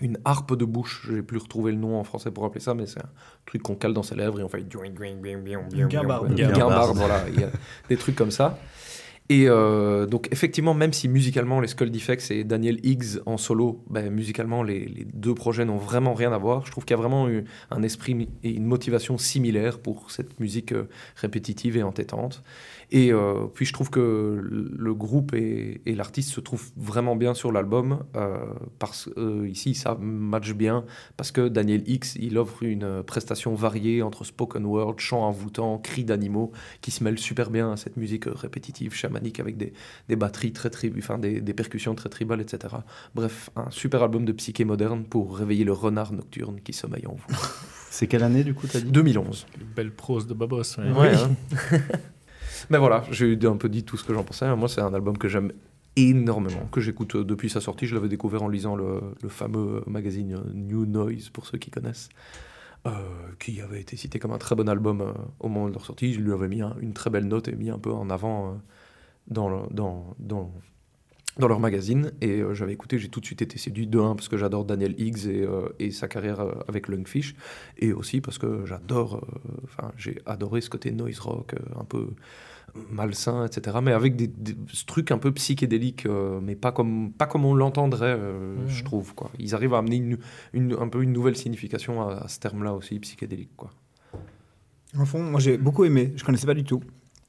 une 0.00 0.18
harpe 0.24 0.56
de 0.56 0.64
bouche. 0.64 1.06
J'ai 1.10 1.22
plus 1.22 1.38
retrouvé 1.38 1.72
le 1.72 1.78
nom 1.78 2.00
en 2.00 2.04
français 2.04 2.30
pour 2.30 2.44
appeler 2.46 2.60
ça, 2.60 2.74
mais 2.74 2.86
c'est 2.86 3.00
un 3.00 3.10
truc 3.46 3.62
qu'on 3.62 3.76
cale 3.76 3.92
dans 3.92 4.02
ses 4.02 4.16
lèvres 4.16 4.40
et 4.40 4.42
on 4.42 4.48
fait 4.48 4.60
Une 5.72 5.86
guimbarde. 5.88 6.34
Guimbarde, 6.34 6.96
voilà. 6.96 7.24
Il 7.32 7.40
y 7.40 7.44
a 7.44 7.50
des 7.88 7.96
trucs 7.96 8.16
comme 8.16 8.30
ça. 8.30 8.58
Et 9.30 9.44
euh, 9.46 10.06
donc 10.06 10.28
effectivement, 10.32 10.72
même 10.72 10.94
si 10.94 11.06
musicalement 11.06 11.60
les 11.60 11.68
Skull 11.68 11.90
Defects 11.90 12.30
et 12.30 12.44
Daniel 12.44 12.78
Higgs 12.82 13.20
en 13.26 13.36
solo, 13.36 13.84
ben, 13.90 14.10
musicalement 14.10 14.62
les, 14.62 14.86
les 14.86 15.04
deux 15.04 15.34
projets 15.34 15.66
n'ont 15.66 15.76
vraiment 15.76 16.14
rien 16.14 16.32
à 16.32 16.38
voir. 16.38 16.64
Je 16.64 16.70
trouve 16.70 16.86
qu'il 16.86 16.96
y 16.96 16.98
a 16.98 17.02
vraiment 17.02 17.28
eu 17.28 17.44
un 17.70 17.82
esprit 17.82 18.28
et 18.42 18.50
une 18.50 18.64
motivation 18.64 19.18
similaire 19.18 19.80
pour 19.80 20.10
cette 20.10 20.40
musique 20.40 20.72
euh, 20.72 20.88
répétitive 21.16 21.76
et 21.76 21.82
entêtante. 21.82 22.42
Et 22.90 23.12
euh, 23.12 23.46
puis 23.52 23.66
je 23.66 23.72
trouve 23.72 23.90
que 23.90 24.40
le 24.42 24.94
groupe 24.94 25.34
et, 25.34 25.82
et 25.84 25.94
l'artiste 25.94 26.30
se 26.30 26.40
trouvent 26.40 26.70
vraiment 26.76 27.16
bien 27.16 27.34
sur 27.34 27.52
l'album. 27.52 28.04
Euh, 28.16 28.38
parce 28.78 29.10
euh, 29.18 29.46
ici, 29.48 29.74
ça 29.74 29.96
match 30.00 30.52
bien 30.52 30.84
parce 31.16 31.30
que 31.30 31.48
Daniel 31.48 31.82
X, 31.86 32.16
il 32.18 32.38
offre 32.38 32.62
une 32.62 33.02
prestation 33.02 33.54
variée 33.54 34.02
entre 34.02 34.24
spoken 34.24 34.64
word, 34.64 34.94
chant 34.98 35.22
envoûtant, 35.22 35.78
cris 35.78 36.04
d'animaux 36.04 36.52
qui 36.80 36.90
se 36.90 37.04
mêlent 37.04 37.18
super 37.18 37.50
bien 37.50 37.72
à 37.72 37.76
cette 37.76 37.96
musique 37.96 38.24
répétitive, 38.26 38.94
chamanique 38.94 39.38
avec 39.40 39.56
des, 39.56 39.72
des 40.08 40.16
batteries 40.16 40.52
très 40.52 40.70
tri 40.70 40.92
enfin 40.96 41.18
des, 41.18 41.40
des 41.40 41.54
percussions 41.54 41.94
très 41.94 42.08
tribales, 42.08 42.40
etc. 42.40 42.74
Bref, 43.14 43.50
un 43.56 43.70
super 43.70 44.02
album 44.02 44.24
de 44.24 44.32
psyché 44.32 44.64
moderne 44.64 45.04
pour 45.04 45.36
réveiller 45.36 45.64
le 45.64 45.72
renard 45.72 46.12
nocturne 46.12 46.60
qui 46.62 46.72
sommeille 46.72 47.06
en 47.06 47.14
vous. 47.14 47.36
C'est 47.90 48.06
quelle 48.06 48.22
année 48.22 48.44
du 48.44 48.54
coup 48.54 48.66
t'as 48.66 48.80
dit? 48.80 48.90
2011. 48.90 49.46
Belle 49.76 49.90
prose 49.92 50.26
de 50.26 50.34
Babos. 50.34 50.62
ouais. 50.78 50.92
Ouais, 50.92 51.14
hein. 51.14 51.78
Mais 52.70 52.78
voilà, 52.78 53.04
j'ai 53.10 53.38
un 53.46 53.56
peu 53.56 53.68
dit 53.68 53.84
tout 53.84 53.96
ce 53.96 54.04
que 54.04 54.12
j'en 54.14 54.24
pensais. 54.24 54.54
Moi, 54.56 54.68
c'est 54.68 54.80
un 54.80 54.94
album 54.94 55.16
que 55.18 55.28
j'aime 55.28 55.52
énormément, 55.96 56.66
que 56.70 56.80
j'écoute 56.80 57.16
euh, 57.16 57.24
depuis 57.24 57.50
sa 57.50 57.60
sortie. 57.60 57.86
Je 57.86 57.94
l'avais 57.94 58.08
découvert 58.08 58.42
en 58.42 58.48
lisant 58.48 58.76
le, 58.76 59.00
fameux 59.28 59.82
magazine 59.86 60.34
euh, 60.34 60.52
New 60.54 60.86
Noise, 60.86 61.30
pour 61.30 61.46
ceux 61.46 61.58
qui 61.58 61.70
connaissent, 61.70 62.08
euh, 62.86 62.90
qui 63.40 63.60
avait 63.60 63.80
été 63.80 63.96
cité 63.96 64.18
comme 64.20 64.32
un 64.32 64.38
très 64.38 64.54
bon 64.54 64.68
album 64.68 65.00
euh, 65.00 65.12
au 65.40 65.48
moment 65.48 65.68
de 65.68 65.72
leur 65.74 65.84
sortie. 65.84 66.12
Je 66.14 66.20
lui 66.20 66.32
avais 66.32 66.48
mis 66.48 66.62
un- 66.62 66.76
une 66.80 66.92
très 66.92 67.10
belle 67.10 67.26
note 67.26 67.48
et 67.48 67.56
mis 67.56 67.70
un 67.70 67.78
peu 67.78 67.90
en 67.92 68.10
avant 68.10 68.52
euh, 68.52 68.54
dans, 69.28 69.66
dans, 69.72 70.14
dans, 70.20 70.52
dans 71.38 71.48
leur 71.48 71.58
magazine. 71.58 72.12
Et 72.20 72.40
euh, 72.42 72.54
j'avais 72.54 72.74
écouté, 72.74 72.98
j'ai 72.98 73.08
tout 73.08 73.18
de 73.18 73.26
suite 73.26 73.42
été 73.42 73.58
séduit 73.58 73.88
de 73.88 73.98
un, 73.98 74.14
parce 74.14 74.28
que 74.28 74.36
j'adore 74.36 74.64
Daniel 74.64 74.94
Higgs 75.00 75.26
et, 75.26 75.42
euh, 75.42 75.68
et 75.80 75.90
sa 75.90 76.06
carrière 76.06 76.38
euh, 76.40 76.52
avec 76.68 76.86
Lungfish, 76.86 77.34
et 77.78 77.92
aussi 77.92 78.20
parce 78.20 78.38
que 78.38 78.64
j'adore, 78.66 79.16
euh, 79.16 79.50
enfin, 79.64 79.90
j'ai 79.96 80.20
adoré 80.26 80.60
ce 80.60 80.70
côté 80.70 80.92
noise 80.92 81.18
rock, 81.18 81.54
euh, 81.54 81.80
un 81.80 81.84
peu 81.84 82.10
malsain, 82.90 83.46
etc. 83.46 83.78
Mais 83.82 83.92
avec 83.92 84.16
des, 84.16 84.26
des- 84.26 84.56
ce 84.72 84.84
truc 84.84 85.10
un 85.10 85.18
peu 85.18 85.32
psychédélique, 85.32 86.06
euh, 86.06 86.40
mais 86.42 86.54
pas 86.54 86.72
comme, 86.72 87.12
pas 87.12 87.26
comme 87.26 87.44
on 87.44 87.54
l'entendrait, 87.54 88.16
euh, 88.18 88.56
Mhm. 88.56 88.68
je 88.68 88.84
trouve. 88.84 89.14
Quoi. 89.14 89.30
Ils 89.38 89.54
arrivent 89.54 89.74
à 89.74 89.78
amener 89.78 89.96
une, 89.96 90.18
une- 90.52 90.76
un 90.78 90.88
peu 90.88 91.02
une 91.02 91.12
nouvelle 91.12 91.36
signification 91.36 92.02
à, 92.08 92.14
à 92.24 92.28
ce 92.28 92.38
terme-là 92.40 92.74
aussi, 92.74 92.98
psychédélique. 93.00 93.50
Quoi. 93.56 93.70
Au 94.98 95.04
fond, 95.04 95.22
moi 95.22 95.40
j'ai 95.40 95.58
beaucoup 95.58 95.84
aimé, 95.84 96.12
je 96.16 96.24
connaissais 96.24 96.46
pas 96.46 96.54
du 96.54 96.64
tout. 96.64 96.80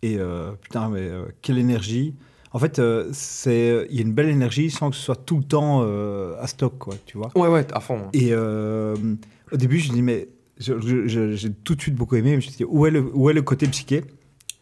Et 0.02 0.18
euh, 0.18 0.52
putain, 0.62 0.90
mais 0.90 1.10
quelle 1.42 1.58
énergie. 1.58 2.16
En 2.52 2.58
fait, 2.60 2.82
c'est 3.12 3.86
il 3.92 3.96
y 3.96 4.00
a 4.00 4.02
une 4.02 4.14
belle 4.14 4.30
énergie 4.30 4.72
sans 4.72 4.90
que 4.90 4.96
ce 4.96 5.02
soit 5.04 5.16
tout 5.18 5.38
le 5.38 5.44
temps 5.44 5.82
à 5.84 6.48
stock, 6.48 6.78
quoi, 6.80 6.96
tu 7.06 7.18
vois. 7.18 7.30
Ouais, 7.36 7.48
ouais, 7.48 7.68
à 7.74 7.80
fond. 7.80 8.08
Et 8.14 8.34
au 8.34 9.58
début, 9.58 9.78
je 9.80 9.90
me 9.90 9.96
dis, 9.96 10.02
mais 10.02 10.30
j'ai 10.58 11.54
tout 11.64 11.76
de 11.76 11.82
suite 11.82 11.96
beaucoup 11.96 12.16
aimé. 12.16 12.32
Je 12.32 12.36
me 12.38 12.42
suis 12.42 12.52
dit, 12.52 12.64
où 12.64 12.86
est 12.88 12.92
le, 12.92 13.02
où 13.16 13.30
est 13.30 13.34
le 13.34 13.42
côté 13.44 13.68
psyché? 13.68 14.04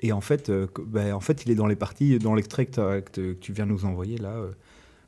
Et 0.02 0.12
en 0.12 0.22
fait, 0.22 0.50
euh, 0.50 0.68
ben, 0.86 1.14
en 1.14 1.20
fait, 1.20 1.44
il 1.46 1.52
est 1.52 1.56
dans 1.56 1.66
les 1.68 1.76
parties, 1.76 2.20
dans 2.20 2.36
l'extrait 2.36 2.66
que, 2.68 3.00
que 3.00 3.34
tu 3.34 3.52
viens 3.54 3.66
nous 3.66 3.86
envoyer 3.86 4.18
là. 4.18 4.30
euh, 4.30 4.52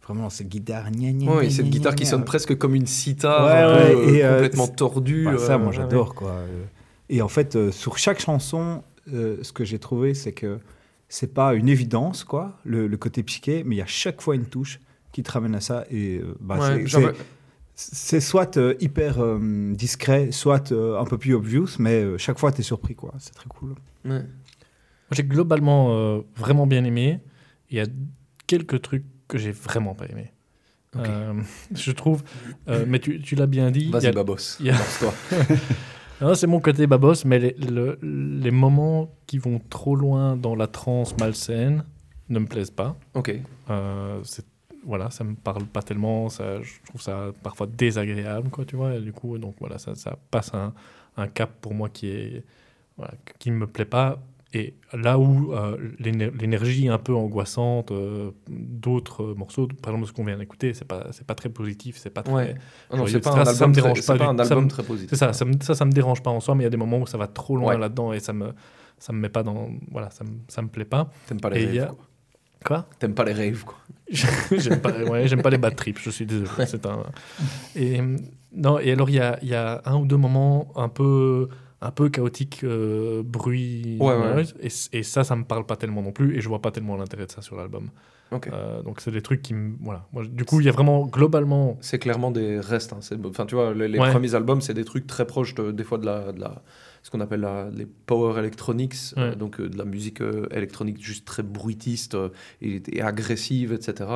vraiment, 0.04 0.30
cette 0.32 0.50
guitare. 0.50 0.90
gna, 0.92 1.12
gna, 1.12 1.32
Ouais, 1.36 1.44
gna, 1.46 1.52
cette 1.52 1.70
guitare 1.70 1.94
qui 1.96 2.06
sonne 2.08 2.26
presque 2.26 2.58
comme 2.58 2.74
une 2.74 2.88
sitar, 2.88 3.46
Ouais, 3.46 3.52
un 3.62 3.78
peu, 3.94 3.96
ouais, 3.96 3.96
euh, 4.08 4.14
et, 4.16 4.24
euh, 4.24 4.34
complètement 4.36 4.68
tordue. 4.68 5.26
Bah, 5.26 5.38
ça, 5.38 5.54
euh, 5.56 5.58
moi, 5.60 5.68
ouais, 5.70 5.74
j'adore, 5.76 6.16
quoi. 6.16 6.32
Euh, 6.32 6.64
Et 7.10 7.22
en 7.22 7.28
fait, 7.28 7.56
euh, 7.56 7.72
sur 7.72 7.98
chaque 8.00 8.20
chanson, 8.20 8.84
euh, 9.14 9.38
ce 9.44 9.52
que 9.54 9.64
j'ai 9.64 9.78
trouvé, 9.80 10.14
c'est 10.16 10.32
que 10.32 10.58
c'est 11.08 11.34
pas 11.34 11.54
une 11.54 11.70
évidence, 11.70 12.24
quoi, 12.24 12.58
le, 12.66 12.88
le 12.88 12.98
côté 12.98 13.22
psyché, 13.24 13.64
mais 13.64 13.76
il 13.76 13.80
y 13.80 13.84
a 13.84 13.86
chaque 13.88 14.22
fois 14.22 14.34
une 14.36 14.46
touche 14.46 14.80
qui 15.12 15.22
te 15.24 15.32
ramène 15.32 15.54
à 15.56 15.62
ça. 15.62 15.86
Et 15.92 16.18
euh, 16.18 16.36
bah, 16.40 16.58
Ouais, 16.60 16.84
c'est- 17.76 18.20
soit 18.20 18.58
euh, 18.58 18.74
hyper 18.80 19.20
euh, 19.24 19.74
discret, 19.74 20.32
soit 20.32 20.72
euh, 20.72 21.00
un 21.00 21.06
peu 21.06 21.18
plus 21.18 21.34
obvious, 21.34 21.68
mais 21.80 22.04
euh, 22.04 22.18
chaque 22.18 22.38
fois, 22.40 22.52
tu 22.52 22.62
es 22.62 22.64
surpris, 22.64 22.96
quoi. 22.96 23.14
C'est 23.20 23.34
très 23.34 23.48
cool. 23.50 23.76
ouais. 24.06 24.24
Moi, 25.10 25.16
J'ai 25.16 25.24
globalement 25.24 25.92
euh, 25.92 26.22
vraiment 26.36 26.68
bien 26.68 26.84
aimé. 26.84 27.20
Il 27.70 27.78
y 27.78 27.80
a 27.82 27.86
quelques 28.48 28.82
trucs 28.82 29.06
que 29.28 29.38
j'ai 29.38 29.52
vraiment 29.52 29.96
pas 29.96 30.06
aimé. 30.08 30.32
Euh, 30.98 31.34
je 31.76 31.92
trouve. 31.92 32.24
euh, 32.68 32.86
mais 32.88 33.00
tu, 33.00 33.20
tu 33.22 33.36
l'as 33.36 33.48
bien 33.48 33.72
dit. 33.72 33.92
Vas-y, 33.92 34.12
Babos. 34.12 34.58
a- 34.72 34.76
c'est 36.36 36.48
mon 36.48 36.60
côté 36.60 36.86
babos, 36.88 37.26
mais 37.26 37.40
les, 37.40 37.52
le- 37.54 37.98
les 38.02 38.52
moments 38.52 39.10
qui 39.26 39.38
vont 39.38 39.60
trop 39.70 39.96
loin 39.96 40.36
dans 40.36 40.56
la 40.56 40.68
transe 40.68 41.16
malsaine 41.18 41.86
ne 42.30 42.40
me 42.40 42.46
plaisent 42.46 42.72
pas. 42.72 42.98
Ok. 43.14 43.34
C'est- 44.24 44.46
voilà, 44.86 45.10
ça 45.12 45.24
me 45.26 45.36
parle 45.36 45.66
pas 45.66 45.82
tellement, 45.82 46.30
ça, 46.30 46.62
je 46.62 46.72
trouve 46.88 47.02
ça 47.02 47.32
parfois 47.44 47.68
désagréable, 47.68 48.50
quoi, 48.50 48.64
tu 48.66 48.76
vois. 48.78 48.96
Et 48.96 49.02
du 49.02 49.12
coup, 49.12 49.38
donc 49.38 49.56
voilà, 49.60 49.78
ça, 49.78 49.94
ça 49.96 50.18
passe 50.32 50.54
un, 50.54 50.74
un 51.18 51.28
cap 51.28 51.52
pour 51.62 51.74
moi 51.74 51.90
qui 51.90 52.08
est 52.08 52.44
voilà, 52.98 53.14
qui 53.40 53.52
ne 53.52 53.58
me 53.58 53.68
plaît 53.68 53.86
pas. 53.86 54.20
Et 54.54 54.74
là 54.94 55.20
où 55.20 55.54
euh, 55.54 55.78
l'éner- 56.00 56.32
l'énergie 56.32 56.88
un 56.90 56.98
peu 56.98 57.14
angoissante 57.14 57.92
euh, 57.92 58.32
d'autres 58.50 59.36
morceaux, 59.36 59.68
par 59.82 59.94
exemple 59.94 60.08
ce 60.08 60.14
qu'on 60.14 60.24
vient 60.24 60.38
d'écouter, 60.38 60.74
c'est 60.74 60.86
pas 60.88 61.08
c'est 61.12 61.28
pas 61.28 61.36
très 61.36 61.50
positif, 61.50 61.98
c'est 62.00 62.10
pas 62.10 62.24
très 62.24 62.34
Ouais. 62.34 62.56
Ah 62.90 62.98
non, 62.98 63.06
c'est 63.06 63.20
pas 63.20 63.30
un 63.40 63.46
Ça 63.46 63.52
me 63.52 63.58
album, 63.58 63.72
dérange 63.74 64.02
très, 64.02 64.18
pas 64.18 64.26
pas 64.26 64.32
un 64.32 64.40
album 64.40 64.64
me- 64.64 64.70
très 64.70 64.82
positif. 64.84 65.10
c'est 65.12 65.18
ça, 65.18 65.34
ça 65.34 65.46
me, 65.46 65.54
ça, 65.62 65.76
ça 65.76 65.86
me 65.86 65.92
dérange 65.92 66.24
pas 66.24 66.32
en 66.32 66.40
soi, 66.40 66.56
mais 66.56 66.64
il 66.64 66.66
y 66.66 66.68
a 66.68 66.72
des 66.72 66.78
moments 66.78 66.98
où 67.00 67.06
ça 67.06 67.18
va 67.20 67.28
trop 67.28 67.58
loin 67.58 67.74
Ouais. 67.74 67.80
là-dedans 67.80 68.12
et 68.12 68.20
ça 68.20 68.34
me, 68.34 68.54
ça 68.98 69.14
me 69.14 69.20
met 69.20 69.30
pas 69.30 69.44
dans, 69.44 69.70
voilà, 69.92 70.10
ça 70.10 70.24
me, 70.24 70.32
ça 70.48 70.64
me 70.64 70.68
plaît 70.68 70.84
pas. 70.86 71.12
T'aimes 71.28 71.40
pas 71.40 71.50
Et 71.52 71.60
les 71.60 71.64
il 71.66 71.76
y 71.76 71.80
a- 71.80 71.94
quoi. 72.66 72.88
T'aimes 72.98 73.14
pas 73.14 73.24
les 73.26 73.34
rêves, 73.34 73.64
quoi. 73.66 73.78
J'aime 74.12 74.82
pas, 74.82 74.92
ouais, 75.04 75.28
j'aime 75.28 75.44
pas 75.44 75.52
les 75.52 75.60
bad 75.60 75.76
trips, 75.76 76.00
je 76.00 76.10
suis 76.10 76.26
désolé. 76.26 76.50
C'est 76.66 76.86
un... 76.88 77.04
et, 77.76 78.02
non, 78.52 78.80
et 78.80 78.92
alors, 78.92 79.10
il 79.12 79.16
y 79.18 79.20
a, 79.20 79.38
il 79.44 79.48
y 79.48 79.54
a 79.54 79.82
un 79.86 79.96
ou 79.98 80.06
deux 80.08 80.18
moments 80.18 80.72
un 80.76 80.90
peu, 80.90 81.50
un 81.82 81.92
peu 81.92 82.10
chaotiques, 82.10 82.62
euh, 82.64 83.24
bruit, 83.24 83.98
Ouais, 84.00 84.16
ouais. 84.16 84.44
Et, 84.62 84.98
et 84.98 85.04
ça, 85.04 85.24
ça 85.24 85.36
me 85.36 85.44
parle 85.46 85.66
pas 85.66 85.76
tellement 85.78 86.02
non 86.02 86.12
plus, 86.12 86.38
et 86.38 86.42
je 86.42 86.48
vois 86.50 86.62
pas 86.62 86.72
tellement 86.72 86.98
l'intérêt 86.98 87.26
de 87.26 87.32
ça 87.32 87.42
sur 87.42 87.56
l'album. 87.56 87.90
Euh, 88.54 88.84
donc, 88.84 89.02
c'est 89.02 89.10
des 89.12 89.24
trucs 89.24 89.42
qui 89.42 89.56
me. 89.56 89.76
Voilà. 89.82 90.06
Moi, 90.14 90.24
du 90.26 90.46
coup, 90.46 90.60
il 90.60 90.66
y 90.68 90.70
a 90.70 90.72
vraiment, 90.72 91.08
globalement. 91.08 91.78
C'est 91.82 91.98
clairement 91.98 92.30
des 92.30 92.60
restes. 92.60 92.94
hein. 92.94 93.00
Enfin, 93.26 93.46
tu 93.48 93.56
vois, 93.56 93.74
les, 93.74 93.88
les 93.88 93.98
Ouais. 93.98 94.12
premiers 94.12 94.36
albums, 94.36 94.62
c'est 94.62 94.76
des 94.76 94.86
trucs 94.86 95.08
très 95.08 95.26
proches 95.26 95.56
de- 95.56 95.72
des 95.72 95.84
fois 95.84 95.98
de 95.98 96.06
la, 96.06 96.32
de 96.32 96.40
la 96.40 96.62
ce 97.02 97.10
qu'on 97.10 97.22
appelle 97.22 97.40
la, 97.40 97.70
les 97.72 97.86
power 97.88 98.38
electronics, 98.38 98.94
euh, 99.18 99.34
donc 99.34 99.60
euh, 99.62 99.70
de 99.70 99.78
la 99.78 99.86
musique 99.86 100.22
euh, 100.22 100.46
électronique 100.52 101.02
juste 101.04 101.26
très 101.26 101.44
bruitiste 101.44 102.16
et, 102.62 102.84
et 102.92 103.02
agressive, 103.02 103.72
etc. 103.74 104.08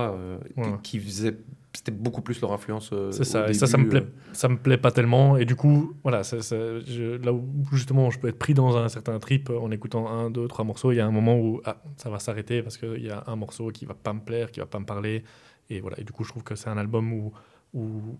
Ouais. 0.57 0.65
qui 0.83 0.99
faisait, 0.99 1.37
c'était 1.75 1.91
beaucoup 1.91 2.21
plus 2.21 2.39
leur 2.41 2.51
influence. 2.53 2.91
euh, 2.93 3.11
C'est 3.11 3.21
au 3.21 3.23
ça, 3.23 3.49
et 3.49 3.53
ça, 3.53 3.65
ça 3.67 3.77
me 3.77 3.83
début, 3.89 4.01
plaît, 4.05 4.11
ça 4.33 4.47
me 4.47 4.57
plaît 4.57 4.77
pas 4.77 4.91
tellement. 4.91 5.37
Et 5.37 5.45
du 5.45 5.55
coup, 5.55 5.93
voilà, 6.03 6.23
ça- 6.23 6.41
ça- 6.41 6.79
je- 6.81 7.17
là 7.23 7.33
où 7.33 7.43
justement 7.71 8.09
je 8.11 8.19
peux 8.19 8.27
être 8.27 8.37
pris 8.39 8.53
dans 8.53 8.77
un 8.77 8.87
certain 8.89 9.17
trip 9.19 9.49
euh, 9.49 9.57
en 9.59 9.71
écoutant 9.71 10.07
un, 10.07 10.29
deux, 10.29 10.47
trois 10.47 10.65
morceaux, 10.65 10.91
il 10.91 10.95
y 10.95 10.99
a 10.99 11.05
un 11.07 11.11
moment 11.11 11.35
où 11.39 11.61
ah, 11.65 11.77
ça 11.97 12.09
va 12.09 12.19
s'arrêter 12.19 12.61
parce 12.61 12.77
qu'il 12.77 13.03
y 13.03 13.09
a 13.09 13.23
un 13.27 13.35
morceau 13.35 13.69
qui 13.69 13.85
va 13.85 13.93
pas 13.95 14.13
me 14.13 14.19
plaire, 14.21 14.51
qui 14.51 14.59
va 14.59 14.65
pas 14.67 14.79
me 14.79 14.85
parler. 14.85 15.23
Et 15.69 15.81
voilà, 15.81 15.99
et 15.99 16.03
du 16.03 16.11
coup, 16.11 16.23
je 16.23 16.29
trouve 16.29 16.43
que 16.43 16.55
c'est 16.55 16.69
un 16.69 16.77
album 16.77 17.11
où, 17.13 17.31
où 17.73 18.17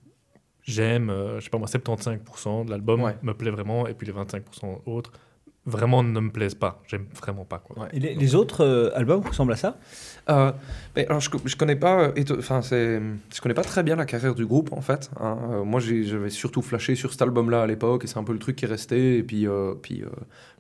j'aime, 0.64 1.10
euh, 1.10 1.40
je 1.40 1.44
sais 1.46 1.50
pas 1.50 1.58
moi, 1.58 1.68
75% 1.68 2.66
de 2.66 2.72
l'album 2.72 3.02
Ouais. 3.04 3.16
me 3.22 3.34
plaît 3.34 3.52
vraiment, 3.52 3.86
et 3.88 3.94
puis 3.94 4.08
les 4.08 4.14
25% 4.14 4.82
autres 4.86 5.12
vraiment 5.66 6.04
ne 6.04 6.20
me 6.20 6.30
plaisent 6.30 6.56
pas. 6.56 6.82
J'aime 6.88 7.06
vraiment 7.20 7.46
pas. 7.46 7.60
Quoi. 7.60 7.84
Ouais. 7.84 7.90
Et 7.94 8.00
les, 8.00 8.16
les 8.16 8.36
autres 8.36 8.66
euh, 8.66 8.90
albums 8.96 9.22
ressemblent 9.22 9.54
à 9.54 9.56
ça? 9.58 9.78
Euh, 10.30 10.52
mais 10.96 11.06
alors 11.08 11.20
je, 11.20 11.30
je 11.46 11.56
connais 11.56 11.76
pas, 11.76 12.12
euh, 12.18 12.24
enfin 12.38 12.62
c'est, 12.62 13.02
je 13.34 13.42
connais 13.42 13.54
pas 13.54 13.64
très 13.64 13.84
bien 13.84 13.96
la 13.96 14.06
carrière 14.06 14.36
du 14.36 14.46
groupe 14.46 14.72
en 14.72 14.82
fait. 14.82 15.10
hein. 15.20 15.38
Euh, 15.52 15.64
moi 15.64 15.80
j'avais 15.80 16.30
surtout 16.30 16.62
flashé 16.62 16.96
sur 16.96 17.12
cet 17.12 17.22
album-là 17.22 17.64
à 17.64 17.68
l'époque 17.68 18.06
et 18.06 18.08
c'est 18.08 18.18
un 18.18 18.24
peu 18.24 18.34
le 18.34 18.40
truc 18.40 18.56
qui 18.56 18.66
est 18.66 18.68
resté. 18.70 19.18
Et 19.18 19.24
puis, 19.24 19.48
euh, 19.48 19.74
puis 19.82 20.02
euh, 20.02 20.08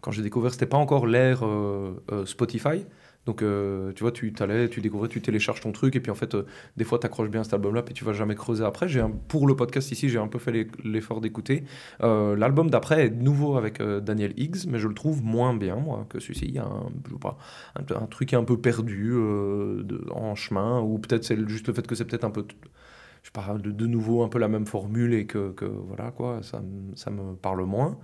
quand 0.01 0.11
j'ai 0.11 0.21
découvert, 0.21 0.51
c'était 0.51 0.65
pas 0.65 0.77
encore 0.77 1.07
l'ère 1.07 1.45
euh, 1.45 2.01
euh, 2.11 2.25
Spotify. 2.25 2.85
Donc 3.25 3.41
euh, 3.41 3.93
tu 3.93 4.03
vois, 4.03 4.11
tu 4.11 4.33
t'allais, 4.33 4.67
tu 4.67 4.81
découvrais, 4.81 5.07
tu 5.07 5.21
télécharges 5.21 5.61
ton 5.61 5.71
truc 5.71 5.95
et 5.95 5.99
puis 6.01 6.11
en 6.11 6.15
fait 6.15 6.35
euh, 6.35 6.45
des 6.75 6.83
fois 6.83 6.99
t'accroches 6.99 7.29
bien 7.29 7.43
cet 7.43 7.53
album-là 7.53 7.81
puis 7.81 7.93
tu 7.93 8.03
vas 8.03 8.13
jamais 8.13 8.35
creuser 8.35 8.65
après. 8.65 8.87
J'ai 8.87 9.03
pour 9.27 9.47
le 9.47 9.55
podcast 9.55 9.91
ici, 9.91 10.09
j'ai 10.09 10.17
un 10.17 10.27
peu 10.27 10.39
fait 10.39 10.67
l'effort 10.83 11.21
d'écouter. 11.21 11.63
Euh, 12.01 12.35
L'album 12.35 12.69
d'après 12.69 13.05
est 13.05 13.09
nouveau 13.09 13.55
avec 13.57 13.81
Daniel 13.81 14.33
Higgs, 14.37 14.67
mais 14.67 14.79
je 14.79 14.87
le 14.87 14.93
trouve 14.93 15.23
moins 15.23 15.53
bien 15.55 15.75
moi 15.77 16.05
que 16.09 16.19
celui-ci. 16.19 16.45
Il 16.45 16.55
y 16.55 16.59
a 16.59 16.65
un, 16.65 16.91
un, 17.75 18.07
truc 18.07 18.33
un 18.33 18.43
peu 18.43 18.57
perdu 18.57 19.13
en 20.11 20.35
chemin, 20.35 20.81
ou 20.81 20.99
peut-être 20.99 21.23
c'est 21.23 21.47
juste 21.47 21.67
le 21.67 21.73
fait 21.73 21.85
que 21.87 21.95
c'est 21.95 22.05
peut-être 22.05 22.23
un 22.23 22.31
peu, 22.31 22.45
je 23.23 23.31
pas, 23.31 23.57
de, 23.57 23.71
de 23.71 23.87
nouveau 23.87 24.23
un 24.23 24.29
peu 24.29 24.39
la 24.39 24.47
même 24.47 24.65
formule 24.65 25.13
et 25.13 25.25
que, 25.25 25.53
voilà 25.87 26.11
quoi, 26.11 26.41
ça 26.43 26.59
me 27.11 27.35
parle 27.35 27.63
moins. 27.63 27.97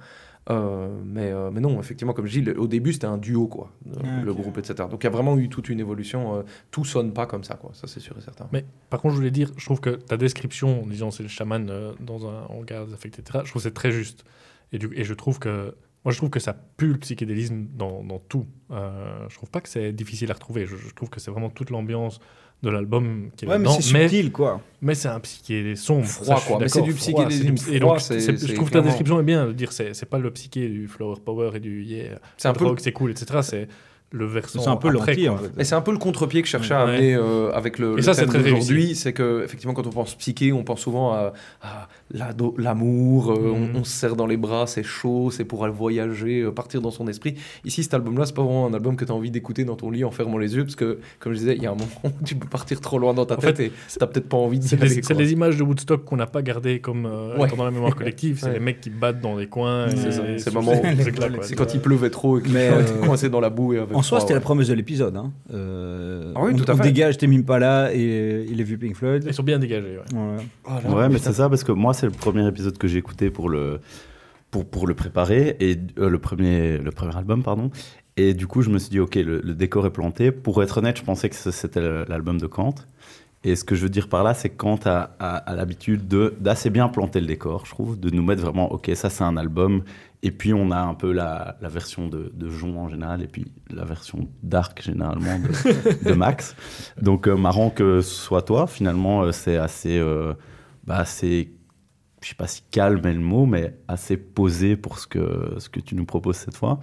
Euh, 0.51 0.89
mais, 1.05 1.31
euh, 1.31 1.51
mais 1.51 1.59
non, 1.61 1.79
effectivement, 1.79 2.13
comme 2.13 2.25
je 2.25 2.31
dis, 2.39 2.41
le- 2.41 2.59
au 2.59 2.67
début 2.67 2.91
c'était 2.93 3.05
un 3.05 3.17
duo 3.19 3.47
quoi, 3.47 3.71
euh, 3.87 3.91
Ah, 4.03 4.21
le 4.23 4.33
groupe, 4.33 4.57
etc. 4.57 4.73
Donc 4.89 5.03
il 5.03 5.05
y 5.05 5.07
a 5.07 5.11
vraiment 5.11 5.37
eu 5.37 5.47
toute 5.47 5.69
une 5.69 5.79
évolution. 5.79 6.37
euh, 6.37 6.41
tout 6.71 6.85
sonne 6.85 7.13
pas 7.13 7.27
comme 7.27 7.43
ça 7.43 7.53
quoi, 7.55 7.69
ça 7.73 7.85
c'est 7.87 7.99
sûr 7.99 8.17
et 8.17 8.21
certain. 8.21 8.47
Mais 8.51 8.65
par 8.89 8.99
contre, 8.99 9.13
je 9.13 9.19
voulais 9.19 9.29
dire, 9.31 9.51
je 9.57 9.65
trouve 9.65 9.79
que 9.79 9.91
ta 9.91 10.17
description 10.17 10.83
en 10.83 10.87
disant 10.87 11.11
c'est 11.11 11.21
le 11.23 11.29
chaman 11.29 11.69
euh, 11.69 11.93
dans 11.99 12.27
un 12.27 12.45
hangar 12.49 12.85
désaffecté, 12.85 13.21
etc., 13.21 13.41
je 13.45 13.49
trouve 13.51 13.61
que 13.61 13.67
c'est 13.67 13.73
très 13.75 13.91
juste. 13.91 14.23
Et, 14.71 14.79
du, 14.79 14.89
et 14.95 15.03
je 15.03 15.13
trouve 15.13 15.37
que. 15.39 15.75
Moi, 16.05 16.13
je 16.13 16.17
trouve 16.17 16.29
que 16.29 16.39
ça 16.39 16.53
pue 16.77 16.93
le 16.93 16.97
psychédélisme 16.97 17.65
dans, 17.75 18.03
dans 18.05 18.19
tout. 18.19 18.47
Euh, 18.71 19.25
je 19.27 19.35
trouve 19.35 19.49
pas 19.51 19.59
que 19.59 19.67
c'est 19.67 19.91
difficile 19.91 20.31
à 20.31 20.33
retrouver. 20.33 20.65
Je, 20.65 20.77
je 20.77 20.93
trouve 20.95 21.09
que 21.09 21.19
c'est 21.19 21.29
vraiment 21.29 21.49
toute 21.49 21.71
l'ambiance 21.71 22.21
de 22.61 22.69
l'album 22.69 23.29
qui 23.37 23.45
est 23.45 23.47
Ouais, 23.47 23.57
mais 23.57 23.65
là-dedans. 23.65 23.81
c'est 23.81 23.99
subtil, 24.09 24.31
quoi. 24.31 24.61
mais 24.81 24.93
c'est 24.95 25.07
un 25.07 25.19
psyché 25.21 25.75
sombre. 25.75 26.05
Froid, 26.05 26.35
Ça, 26.37 26.43
quoi. 26.45 26.57
Mais 26.59 26.67
c'est 26.67 26.81
du 26.81 26.91
froid, 26.91 27.25
psychédélisme 27.25 27.57
c'est 27.57 27.69
du- 27.71 27.77
Et 27.77 27.79
donc, 27.79 27.99
je 27.99 28.53
trouve 28.53 28.67
que 28.69 28.73
ta 28.73 28.81
description 28.81 29.19
est 29.19 29.23
bien 29.23 29.45
de 29.47 29.53
dire 29.53 29.71
c'est 29.71 29.93
c'est 29.93 30.05
pas 30.05 30.19
le 30.19 30.29
psyché 30.31 30.67
du 30.67 30.87
flower 30.87 31.15
power 31.23 31.51
et 31.55 31.59
du 31.59 31.83
yeah, 31.83 32.19
C'est 32.37 32.47
un 32.49 32.53
peu 32.53 32.65
c'est 32.77 32.91
cool, 32.91 33.11
etc. 33.11 33.39
C'est 33.43 33.67
le 34.11 34.25
versant. 34.25 34.59
C'est 34.61 34.69
un 34.69 34.75
peu 34.75 34.89
en 34.97 35.01
fait. 35.03 35.15
Et 35.57 35.63
c'est 35.63 35.75
un 35.75 35.81
peu 35.81 35.91
le 35.91 35.99
contre-pied 35.99 36.41
que 36.41 36.47
je 36.47 36.51
cherchais 36.51 36.73
à 36.73 36.83
Ouais. 36.85 36.93
amener 36.95 37.13
euh, 37.15 37.51
avec 37.53 37.77
le, 37.77 37.93
Et 37.93 37.95
le 37.97 38.01
ça, 38.01 38.13
c'est 38.15 38.25
très 38.25 38.39
d'aujourd'hui. 38.39 38.95
C'est 38.95 39.13
que, 39.13 39.43
effectivement, 39.45 39.75
quand 39.75 39.85
on 39.85 39.91
pense 39.91 40.15
psyché, 40.15 40.51
on 40.51 40.63
pense 40.63 40.81
souvent 40.81 41.13
à, 41.13 41.33
à 41.61 41.87
l'amour, 42.13 43.31
euh, 43.31 43.35
Mhm. 43.53 43.69
on, 43.75 43.79
on 43.79 43.83
se 43.83 43.91
serre 43.91 44.15
dans 44.15 44.25
les 44.27 44.37
bras, 44.37 44.65
c'est 44.67 44.83
chaud, 44.83 45.29
c'est 45.31 45.45
pour 45.45 45.63
aller 45.63 45.73
voyager, 45.73 46.41
euh, 46.41 46.51
partir 46.51 46.81
dans 46.81 46.91
son 46.91 47.07
esprit. 47.07 47.35
Ici, 47.65 47.83
cet 47.83 47.93
album-là, 47.93 48.25
c'est 48.25 48.35
pas 48.35 48.41
vraiment 48.43 48.65
un 48.67 48.73
album 48.73 48.95
que 48.95 49.05
tu 49.05 49.11
as 49.11 49.15
envie 49.15 49.31
d'écouter 49.31 49.63
dans 49.65 49.75
ton 49.75 49.91
lit 49.91 50.03
en 50.03 50.11
fermant 50.11 50.37
les 50.37 50.55
yeux, 50.55 50.63
parce 50.63 50.75
que, 50.75 50.99
comme 51.19 51.33
je 51.33 51.37
disais, 51.39 51.55
il 51.55 51.63
y 51.63 51.67
a 51.67 51.71
un 51.71 51.75
moment 51.75 51.89
où 52.03 52.09
tu 52.25 52.35
peux 52.35 52.47
partir 52.47 52.81
trop 52.81 52.97
loin 52.99 53.13
dans 53.13 53.25
ta 53.25 53.35
En 53.35 53.37
tête 53.37 53.57
fait, 53.57 53.65
et 53.67 53.71
t'as 53.99 54.07
peut-être 54.07 54.27
pas 54.29 54.37
envie 54.37 54.59
de 54.59 54.63
C'est 54.63 54.81
les, 54.81 55.01
les 55.17 55.31
images 55.33 55.57
de 55.57 55.63
Woodstock 55.63 56.03
qu'on 56.05 56.17
n'a 56.17 56.27
pas 56.27 56.41
gardées 56.41 56.79
comme 56.79 57.05
euh, 57.05 57.37
Ouais. 57.37 57.47
dans 57.55 57.63
la 57.63 57.71
mémoire 57.71 57.95
collective. 57.95 58.37
C'est 58.39 58.47
Ouais. 58.47 58.53
les 58.53 58.59
mecs 58.59 58.81
qui 58.81 58.89
battent 58.89 59.21
dans 59.21 59.35
les 59.37 59.47
coins. 59.47 59.87
C'est 59.89 60.45
le 60.47 60.51
moment 60.53 60.71
où- 60.73 61.41
c'est 61.43 61.55
quand 61.55 61.73
il 61.73 61.79
pleuvait 61.79 62.09
trop 62.09 62.39
et 62.39 62.41
que 62.41 62.49
Mais, 62.49 62.69
tu 62.69 62.73
euh, 62.93 63.03
es 63.03 63.05
coincé 63.05 63.29
dans 63.29 63.39
la 63.39 63.49
boue. 63.49 63.73
Et 63.73 63.79
avec 63.79 63.95
En 63.95 64.01
soi, 64.01 64.19
c'était 64.19 64.33
la 64.33 64.39
promesse 64.41 64.67
de 64.67 64.73
l'épisode. 64.73 65.15
Hein. 65.15 65.31
Euh, 65.53 66.33
Ah 66.35 66.41
oui, 66.43 66.51
on, 66.53 66.57
tout 66.57 66.69
à 66.71 66.73
on 66.73 66.77
fait. 66.77 66.83
dégage 66.83 67.17
Tame 67.17 67.33
Impala 67.33 67.93
et, 67.93 67.99
et 67.99 68.53
les 68.55 68.63
vues 68.63 68.77
Pink 68.77 68.95
Floyd. 68.95 69.23
Ils 69.27 69.33
sont 69.33 69.43
bien 69.43 69.59
dégagés. 69.59 69.99
Ouais, 70.89 71.09
mais 71.09 71.17
c'est 71.19 71.33
ça, 71.33 71.49
parce 71.49 71.63
que 71.63 71.71
moi, 71.71 71.93
c'est 71.99 72.05
le 72.07 72.11
premier 72.11 72.47
épisode 72.47 72.77
que 72.77 72.87
j'ai 72.87 72.97
écouté 72.97 73.29
pour 73.29 73.49
le, 73.49 73.79
pour, 74.51 74.65
pour 74.69 74.87
le 74.87 74.93
préparer, 74.95 75.55
et 75.59 75.77
euh, 75.99 76.09
le, 76.09 76.19
premier, 76.19 76.77
le 76.77 76.91
premier 76.91 77.15
album, 77.15 77.43
pardon. 77.43 77.69
Et 78.17 78.33
du 78.33 78.47
coup, 78.47 78.61
je 78.61 78.69
me 78.69 78.79
suis 78.79 78.89
dit, 78.89 78.99
ok, 78.99 79.15
le, 79.15 79.39
le 79.41 79.53
décor 79.53 79.85
est 79.85 79.91
planté. 79.91 80.31
Pour 80.31 80.61
être 80.63 80.77
honnête, 80.79 80.97
je 80.97 81.03
pensais 81.03 81.29
que 81.29 81.35
c'était 81.35 81.81
l'album 82.07 82.37
de 82.39 82.47
Kant. 82.47 82.75
Et 83.45 83.55
ce 83.55 83.63
que 83.63 83.73
je 83.75 83.83
veux 83.83 83.89
dire 83.89 84.09
par 84.09 84.23
là, 84.25 84.33
c'est 84.33 84.49
que 84.49 84.57
Kant 84.57 84.79
a, 84.83 85.11
a- 85.19 85.37
a 85.37 85.55
l'habitude 85.55 86.09
de- 86.09 86.33
d'assez 86.41 86.69
bien 86.69 86.89
planter 86.89 87.21
le 87.21 87.27
décor, 87.27 87.65
je 87.65 87.71
trouve, 87.71 87.97
de 87.97 88.09
nous 88.09 88.21
mettre 88.23 88.41
vraiment, 88.41 88.69
ok, 88.73 88.91
ça 88.95 89.09
c'est 89.09 89.23
un 89.23 89.37
album. 89.37 89.83
Et 90.23 90.31
puis 90.31 90.53
on 90.53 90.71
a 90.71 90.77
un 90.81 90.93
peu 90.93 91.13
la, 91.13 91.55
la 91.61 91.69
version 91.69 92.09
de, 92.09 92.29
de 92.35 92.49
Jon 92.49 92.77
en 92.77 92.89
général, 92.89 93.21
et 93.21 93.27
puis 93.27 93.45
la 93.69 93.85
version 93.85 94.27
Dark 94.43 94.81
généralement 94.83 95.39
de, 95.39 96.03
de 96.09 96.13
Max. 96.13 96.53
Donc 97.01 97.29
euh, 97.29 97.37
marrant 97.37 97.69
que 97.69 98.01
ce 98.01 98.13
soit 98.13 98.41
toi, 98.41 98.67
finalement, 98.67 99.21
euh, 99.23 99.31
c'est 99.31 99.55
assez, 99.55 99.97
euh, 99.97 100.33
bah, 100.85 100.97
assez, 100.97 101.53
je 102.21 102.29
sais 102.29 102.35
pas 102.35 102.47
si 102.47 102.63
calme 102.71 103.05
est 103.05 103.13
le 103.13 103.19
mot, 103.19 103.45
mais 103.45 103.77
assez 103.87 104.17
posé 104.17 104.75
pour 104.75 104.99
ce 104.99 105.07
que, 105.07 105.55
ce 105.57 105.69
que 105.69 105.79
tu 105.79 105.95
nous 105.95 106.05
proposes 106.05 106.37
cette 106.37 106.57
fois. 106.57 106.79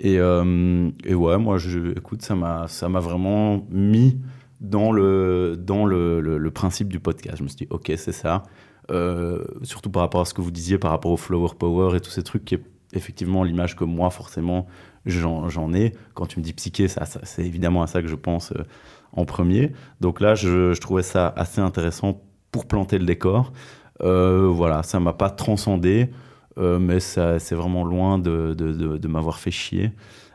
Et, 0.00 0.18
euh, 0.18 0.90
ouais, 1.06 1.38
moi, 1.38 1.58
écoute, 1.96 2.22
ça 2.22 2.34
m'a, 2.34 2.66
vraiment 3.00 3.66
mis 3.70 4.20
dans 4.60 4.92
le, 4.92 5.56
dans 5.58 5.86
le, 5.86 6.20
le, 6.20 6.50
principe 6.50 6.88
du 6.88 7.00
podcast. 7.00 7.38
Je 7.38 7.42
me 7.42 7.48
suis 7.48 7.58
dit, 7.58 7.66
ok, 7.70 7.92
c'est 7.96 8.12
ça. 8.12 8.42
Euh, 8.90 9.42
surtout 9.62 9.90
par 9.90 10.02
rapport 10.02 10.20
à 10.20 10.24
ce 10.26 10.34
que 10.34 10.42
vous 10.42 10.50
disiez, 10.50 10.78
par 10.78 10.90
rapport 10.90 11.10
au 11.10 11.16
flower 11.16 11.48
power 11.58 11.96
et 11.96 12.00
tous 12.00 12.10
ces 12.10 12.22
trucs, 12.22 12.44
qui 12.44 12.56
est 12.56 12.62
effectivement 12.92 13.42
l'image 13.44 13.76
que 13.76 13.84
moi, 13.84 14.10
forcément, 14.10 14.66
j'en, 15.06 15.72
ai. 15.72 15.94
Quand 16.14 16.26
tu 16.26 16.38
me 16.38 16.44
dis 16.44 16.52
psyché, 16.52 16.88
ça, 16.88 17.04
c'est 17.06 17.44
évidemment 17.44 17.82
à 17.82 17.86
ça 17.86 18.02
que 18.02 18.08
je 18.08 18.14
pense 18.14 18.52
euh, 18.52 18.64
en 19.12 19.24
premier. 19.24 19.72
Donc 20.00 20.20
là, 20.20 20.34
je 20.34 20.78
trouvais 20.78 21.02
ça 21.02 21.32
assez 21.36 21.60
intéressant 21.60 22.22
pour 22.50 22.66
planter 22.66 22.98
le 22.98 23.06
décor. 23.06 23.52
Euh, 24.02 24.48
voilà, 24.48 24.82
ça 24.82 24.98
m'a 25.00 25.12
pas 25.12 25.30
transcendé, 25.30 26.10
euh, 26.58 26.78
mais 26.78 27.00
ça, 27.00 27.38
c'est 27.38 27.54
vraiment 27.54 27.84
loin 27.84 28.18
de, 28.18 28.54
de, 28.54 28.72
de- 28.72 28.96
de 28.98 29.08
m'avoir 29.08 29.38
fait 29.38 29.50
chier. 29.50 29.92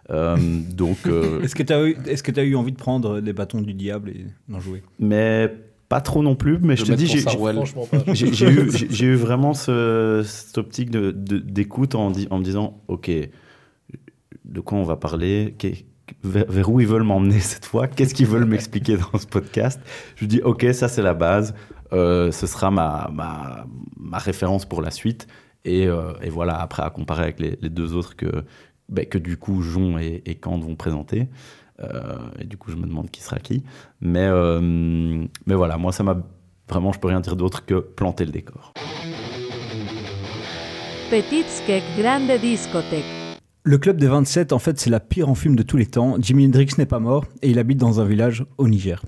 Euh, 0.10 0.38
donc, 0.74 0.98
euh, 1.08 1.42
Est-ce 1.42 1.56
que 1.56 1.64
tu 1.64 1.74
as, 1.74 1.84
eu- 1.88 1.98
est-ce 2.08 2.24
que 2.24 2.32
eu 2.46 2.56
envie 2.56 2.72
de 2.72 2.78
prendre 2.78 3.20
les 3.20 3.34
bâtons 3.34 3.62
du 3.62 3.74
diable 3.74 4.10
et 4.12 4.26
d'en 4.48 4.60
jouer? 4.60 4.82
Mais 5.00 5.54
pas 5.90 6.02
trop 6.02 6.22
non 6.24 6.36
plus. 6.36 6.58
Mais 6.60 6.76
De 6.76 6.80
je 6.80 6.86
te 6.86 6.92
dis, 6.94 7.06
j'ai, 8.14 8.48
eu, 8.50 8.72
j'ai- 8.72 9.06
eu 9.08 9.16
vraiment 9.16 9.54
ce, 9.54 10.22
cette 10.26 10.58
optique 10.58 10.90
de, 10.92 11.12
de- 11.12 11.40
d'écoute 11.40 11.96
en, 11.96 12.12
me 12.40 12.44
disant, 12.44 12.80
ok, 12.88 13.10
de 14.46 14.60
quoi 14.62 14.78
on 14.78 14.84
va 14.84 14.96
parler? 14.96 15.56
Vers, 16.24 16.46
vers 16.50 16.70
où 16.72 16.80
ils 16.80 16.88
veulent 16.88 17.04
m'emmener 17.04 17.40
cette 17.40 17.66
fois, 17.66 17.88
qu'est-ce 17.88 18.14
qu'ils 18.16 18.26
veulent 18.26 18.46
m'expliquer 18.46 18.98
dans 18.98 19.20
ce 19.20 19.28
podcast? 19.28 19.80
Je 20.16 20.22
lui 20.22 20.28
dis, 20.28 20.42
ok, 20.42 20.66
ça 20.74 20.88
c'est 20.88 21.04
la 21.04 21.14
base, 21.14 21.54
ce 21.92 22.48
sera 22.48 22.72
ma, 22.72 23.10
ma, 23.14 23.66
ma 23.98 24.18
référence 24.18 24.66
pour 24.66 24.82
la 24.82 24.92
suite. 24.92 25.28
Et, 25.66 25.88
euh, 25.88 26.14
et 26.22 26.30
voilà, 26.30 26.60
après 26.62 26.84
à 26.84 26.90
comparer 26.90 27.24
avec 27.24 27.40
les, 27.40 27.58
les 27.62 27.70
deux 27.70 27.94
autres 27.94 28.16
que, 28.16 28.44
ben, 28.88 29.06
que 29.06 29.18
du 29.18 29.38
coup 29.38 29.62
Jon 29.62 29.98
et, 29.98 30.22
et 30.26 30.36
Kant 30.36 30.58
vont 30.60 30.76
présenter. 30.76 31.28
Euh, 31.82 32.18
et 32.40 32.46
du 32.46 32.58
coup, 32.58 32.72
je 32.72 32.76
me 32.76 32.86
demande 32.86 33.10
qui 33.10 33.22
sera 33.22 33.40
qui. 33.40 33.64
Mais, 34.02 34.26
euh, 34.28 34.60
mais 34.62 35.56
voilà, 35.56 35.78
moi, 35.78 35.92
ça 35.92 36.04
m'a 36.04 36.18
vraiment, 36.68 36.92
je 36.92 37.00
peux 37.00 37.08
rien 37.08 37.22
dire 37.22 37.36
d'autre 37.36 37.66
que 37.66 37.80
planter 37.80 38.26
le 38.26 38.32
décor. 38.32 38.74
Petit 41.10 41.44
skek 41.48 41.84
grande 41.98 42.40
discothèque. 42.42 43.06
Le 43.64 43.78
club 43.78 43.98
des 43.98 44.08
27, 44.08 44.54
en 44.54 44.60
fait, 44.60 44.80
c'est 44.80 44.90
la 44.90 45.00
pire 45.00 45.30
en 45.30 45.36
fume 45.36 45.56
de 45.56 45.64
tous 45.64 45.78
les 45.78 45.86
temps. 45.86 46.16
Jimi 46.20 46.46
Hendrix 46.46 46.70
n'est 46.78 46.86
pas 46.86 47.00
mort 47.00 47.26
et 47.42 47.50
il 47.50 47.60
habite 47.60 47.78
dans 47.78 48.00
un 48.00 48.06
village 48.06 48.46
au 48.58 48.68
Niger. 48.68 49.04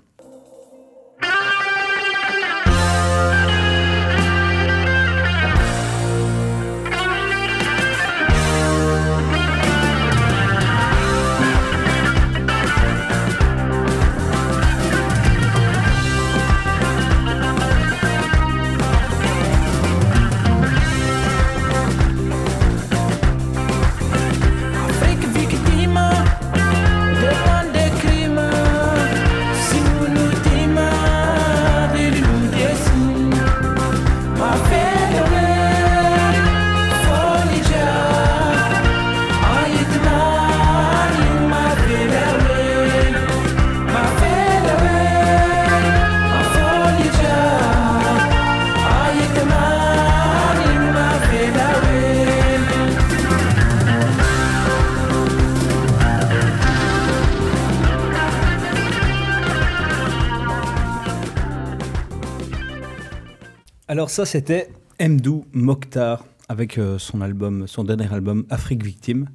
Ça, 64.12 64.26
c'était 64.26 64.70
Mdou 65.00 65.46
Mokhtar 65.54 66.26
avec 66.50 66.78
euh, 66.78 67.00
son 67.00 67.22
album, 67.22 67.66
son 67.66 67.86
dernier 67.86 68.14
album 68.14 68.46
Afrique 68.50 68.84
victime. 68.84 69.30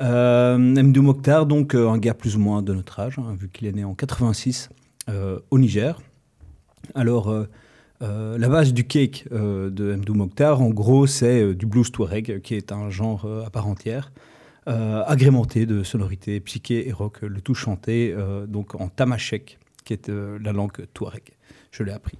Euh, 0.00 0.58
Mdou 0.58 1.00
Mokhtar, 1.00 1.46
donc 1.46 1.74
euh, 1.74 1.88
un 1.88 1.96
gars 1.96 2.12
plus 2.12 2.36
ou 2.36 2.38
moins 2.38 2.60
de 2.60 2.74
notre 2.74 3.00
âge, 3.00 3.18
hein, 3.18 3.34
vu 3.38 3.48
qu'il 3.48 3.66
est 3.66 3.72
né 3.72 3.84
en 3.84 3.94
86 3.94 4.68
euh, 5.08 5.38
au 5.50 5.58
Niger. 5.58 5.98
Alors 6.94 7.34
la 8.00 8.48
base 8.48 8.74
du 8.74 8.84
cake 8.84 9.28
de 9.30 9.94
Mdou 9.94 10.14
Mokhtar, 10.14 10.60
en 10.60 10.70
gros, 10.70 11.06
c'est 11.06 11.54
du 11.54 11.64
blues 11.64 11.90
touareg, 11.90 12.42
qui 12.42 12.54
est 12.54 12.72
un 12.72 12.90
genre 12.90 13.26
à 13.46 13.50
part 13.50 13.68
entière, 13.68 14.12
agrémenté 14.66 15.64
de 15.64 15.84
sonorités 15.84 16.40
psyché 16.40 16.88
et 16.88 16.92
rock, 16.92 17.22
le 17.22 17.40
tout 17.40 17.54
chanté 17.54 18.14
donc 18.48 18.74
en 18.74 18.88
tamashek, 18.88 19.60
qui 19.84 19.92
est 19.92 20.08
la 20.08 20.52
langue 20.52 20.86
touareg. 20.92 21.22
Je 21.70 21.84
l'ai 21.84 21.92
appris. 21.92 22.18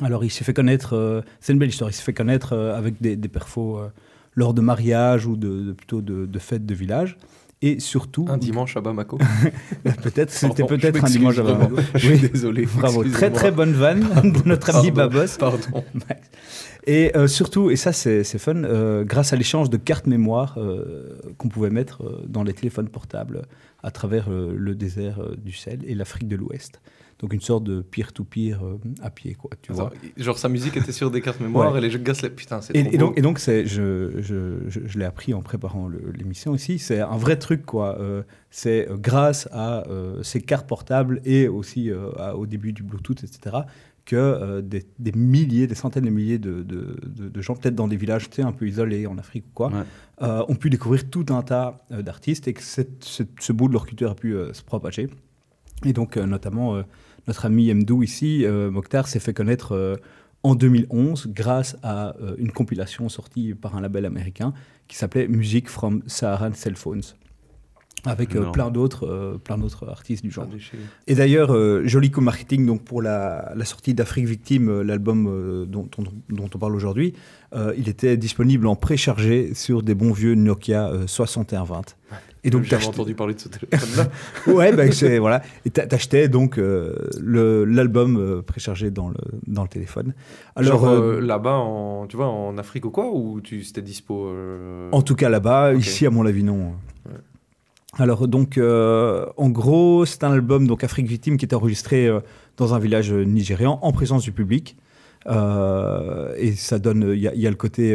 Alors, 0.00 0.24
il 0.24 0.30
s'est 0.30 0.44
fait 0.44 0.54
connaître, 0.54 0.94
euh, 0.96 1.20
c'est 1.40 1.52
une 1.52 1.58
belle 1.58 1.68
histoire, 1.68 1.90
il 1.90 1.92
s'est 1.92 2.02
fait 2.02 2.14
connaître 2.14 2.54
euh, 2.54 2.76
avec 2.76 3.00
des, 3.00 3.14
des 3.16 3.28
perfos 3.28 3.78
euh, 3.78 3.88
lors 4.34 4.54
de 4.54 4.60
mariages 4.62 5.26
ou 5.26 5.36
de, 5.36 5.60
de- 5.62 5.72
plutôt 5.72 6.00
de, 6.00 6.24
de 6.26 6.38
fêtes 6.38 6.64
de 6.64 6.74
village. 6.74 7.16
Et 7.64 7.78
surtout. 7.78 8.26
Un 8.28 8.38
dimanche 8.38 8.76
à 8.76 8.80
Bamako. 8.80 9.18
peut-être, 10.02 10.30
c'était 10.30 10.64
peut-être 10.64 11.04
un 11.04 11.08
dimanche 11.08 11.38
à. 11.38 11.42
Bamako. 11.42 11.76
Je 11.94 11.98
suis 12.16 12.28
désolé, 12.28 12.66
Bravo, 12.66 13.04
très 13.04 13.30
très 13.30 13.52
bonne 13.52 13.72
vanne 13.72 14.00
de 14.00 14.48
notre 14.48 14.74
ami 14.74 14.90
Pardon, 14.90 15.14
Babos. 15.16 15.36
pardon. 15.38 15.84
Max. 15.94 16.28
Et 16.88 17.12
surtout, 17.28 17.70
et 17.70 17.76
ça 17.76 17.92
c'est 17.92 18.24
fun, 18.38 18.62
grâce 19.04 19.32
à 19.32 19.36
l'échange 19.36 19.70
de 19.70 19.76
cartes 19.76 20.08
mémoire 20.08 20.58
qu'on 21.38 21.48
pouvait 21.48 21.70
mettre 21.70 22.02
dans 22.26 22.42
les 22.42 22.52
téléphones 22.52 22.88
portables 22.88 23.42
à 23.84 23.92
travers 23.92 24.28
le 24.28 24.74
désert 24.74 25.20
du 25.36 25.52
Sahel 25.52 25.78
et 25.86 25.94
l'Afrique 25.94 26.26
de 26.26 26.34
l'Ouest. 26.34 26.80
Donc 27.22 27.32
une 27.32 27.40
sorte 27.40 27.62
de 27.62 27.82
peer-to-peer 27.82 28.60
euh, 28.64 28.78
à 29.00 29.08
pied, 29.10 29.34
quoi, 29.34 29.50
tu 29.62 29.72
vois. 29.72 29.92
Genre 30.16 30.36
sa 30.36 30.48
musique 30.48 30.76
était 30.76 30.90
sur 30.92 31.08
des 31.10 31.20
cartes 31.20 31.38
mémoire 31.46 31.72
Ouais. 31.72 31.78
et 31.78 31.80
les 31.82 31.90
jeux 31.90 32.02
les- 32.22 32.30
putain, 32.30 32.60
c'est 32.60 32.76
Et, 32.76 32.82
trop 32.82 32.92
et 32.92 32.98
beau. 32.98 33.06
donc, 33.06 33.18
et 33.18 33.22
donc 33.22 33.38
c'est, 33.38 33.64
je, 33.64 34.20
je, 34.20 34.68
je, 34.68 34.80
je 34.84 34.98
l'ai 34.98 35.04
appris 35.04 35.32
en 35.32 35.40
préparant 35.40 35.88
l'émission 35.88 36.50
aussi, 36.50 36.80
c'est 36.80 37.00
un 37.00 37.16
vrai 37.16 37.36
truc, 37.38 37.64
quoi. 37.64 37.96
Euh, 38.00 38.22
c'est 38.50 38.88
euh, 38.90 38.96
grâce 38.96 39.48
à 39.52 39.88
euh, 39.88 40.20
ces 40.24 40.40
cartes 40.40 40.66
portables 40.68 41.20
et 41.24 41.46
aussi 41.48 41.90
euh, 41.90 42.10
à- 42.18 42.36
au 42.36 42.44
début 42.46 42.72
du 42.72 42.82
Bluetooth, 42.82 43.22
etc., 43.22 43.56
que 44.04 44.16
euh, 44.16 44.60
des, 44.60 44.84
des 44.98 45.12
milliers, 45.12 45.68
des 45.68 45.76
centaines 45.76 46.04
de 46.06 46.10
milliers 46.10 46.40
de, 46.40 46.64
de, 46.64 46.96
de- 47.06 47.28
de 47.28 47.40
gens, 47.40 47.54
peut-être 47.54 47.76
dans 47.76 47.86
des 47.86 47.96
villages 47.96 48.28
un 48.38 48.50
peu 48.50 48.66
isolés 48.66 49.06
en 49.06 49.16
Afrique 49.16 49.44
ou 49.46 49.52
quoi, 49.54 49.68
Ouais. 49.68 49.84
euh, 50.22 50.42
ont 50.48 50.56
pu 50.56 50.70
découvrir 50.70 51.08
tout 51.08 51.26
un 51.28 51.42
tas 51.42 51.86
euh, 51.92 52.02
d'artistes 52.02 52.48
et 52.48 52.52
que 52.52 52.62
cette- 52.62 53.04
cette- 53.04 53.40
ce 53.40 53.52
bout 53.52 53.68
de 53.68 53.74
leur 53.74 53.86
culture 53.86 54.10
a 54.10 54.16
pu 54.16 54.34
se 54.52 54.62
propager. 54.64 55.08
Et 55.84 55.92
donc, 55.92 56.16
notamment, 56.16 56.82
notre 57.26 57.46
ami 57.46 57.72
Mdou 57.72 58.02
ici, 58.02 58.44
euh, 58.44 58.70
Mokhtar, 58.70 59.08
s'est 59.08 59.20
fait 59.20 59.34
connaître 59.34 59.72
euh, 59.72 59.96
en 60.42 60.54
2011 60.54 61.28
grâce 61.28 61.76
à 61.82 62.16
euh, 62.20 62.34
une 62.38 62.50
compilation 62.52 63.08
sortie 63.08 63.54
par 63.54 63.76
un 63.76 63.80
label 63.80 64.04
américain 64.06 64.52
qui 64.88 64.96
s'appelait 64.96 65.28
Music 65.28 65.68
from 65.68 66.02
Saharan 66.06 66.52
Cell 66.54 66.76
Phones. 66.76 67.02
Avec 68.04 68.34
euh, 68.34 68.50
plein 68.50 68.70
d'autres 68.72 69.06
euh, 69.06 69.38
plein 69.38 69.56
d'autres 69.58 69.88
artistes 69.88 70.24
du 70.24 70.32
genre. 70.32 70.46
Et 71.06 71.14
d'ailleurs, 71.14 71.54
euh, 71.54 71.82
joli 71.86 72.10
coup 72.10 72.20
marketing 72.20 72.66
donc 72.66 72.82
pour 72.82 73.00
la, 73.00 73.52
la 73.54 73.64
sortie 73.64 73.94
d'Afrique 73.94 74.26
Victime, 74.26 74.80
l'album 74.82 75.66
dont, 75.70 75.88
dont- 75.96 76.12
dont 76.28 76.50
on 76.52 76.58
parle 76.58 76.74
aujourd'hui, 76.74 77.12
il 77.76 77.88
était 77.88 78.16
disponible 78.16 78.66
en 78.66 78.74
préchargé 78.74 79.54
sur 79.54 79.84
des 79.84 79.94
bons 79.94 80.10
vieux 80.12 80.34
Nokia 80.34 80.88
euh, 80.88 81.06
6120. 81.06 81.94
Et 82.44 82.50
donc 82.50 82.64
J'ai 82.64 82.74
entendu 82.74 83.14
parler 83.14 83.34
de 83.34 83.38
ce 83.40 83.48
téléphone-là. 83.48 84.08
ouais, 84.52 84.72
bah, 84.72 84.90
c'est 84.90 85.18
voilà. 85.20 85.42
Et 85.64 85.70
t'a- 85.70 85.86
t'achetais 85.86 86.28
donc 86.28 86.58
euh, 86.58 86.92
l'album 87.20 88.16
euh, 88.16 88.42
préchargé 88.42 88.90
dans 88.90 89.08
le 89.10 89.16
dans 89.46 89.62
le 89.62 89.68
téléphone. 89.68 90.12
Alors 90.56 90.88
euh, 90.88 91.20
là-bas, 91.20 91.54
en, 91.58 92.06
tu 92.08 92.16
vois, 92.16 92.26
en 92.26 92.58
Afrique 92.58 92.84
ou 92.84 92.90
quoi, 92.90 93.10
ou 93.12 93.40
tu 93.40 93.62
c'était 93.62 93.80
dispo 93.82 94.28
En 94.90 95.02
tout 95.02 95.14
cas 95.14 95.28
là-bas, 95.28 95.74
ici 95.74 96.04
à 96.04 96.10
mon 96.10 96.26
avis 96.26 96.42
non. 96.42 96.72
Ouais. 97.06 97.12
Alors 97.98 98.26
donc 98.26 98.58
en 98.58 99.48
gros 99.50 100.04
c'est 100.04 100.24
un 100.24 100.32
album 100.32 100.66
donc 100.66 100.82
Afrique 100.82 101.06
victime 101.06 101.36
qui 101.36 101.44
est 101.46 101.54
enregistré 101.54 102.10
dans 102.56 102.74
un 102.74 102.78
village 102.80 103.12
nigérian 103.12 103.78
en 103.82 103.92
présence 103.92 104.22
du 104.24 104.32
public 104.32 104.76
et 105.28 106.52
ça 106.56 106.78
donne 106.78 107.12
il 107.14 107.20
y, 107.20 107.28
a- 107.28 107.34
il 107.34 107.40
y 107.40 107.46
a 107.46 107.50
le 107.50 107.56
côté 107.56 107.94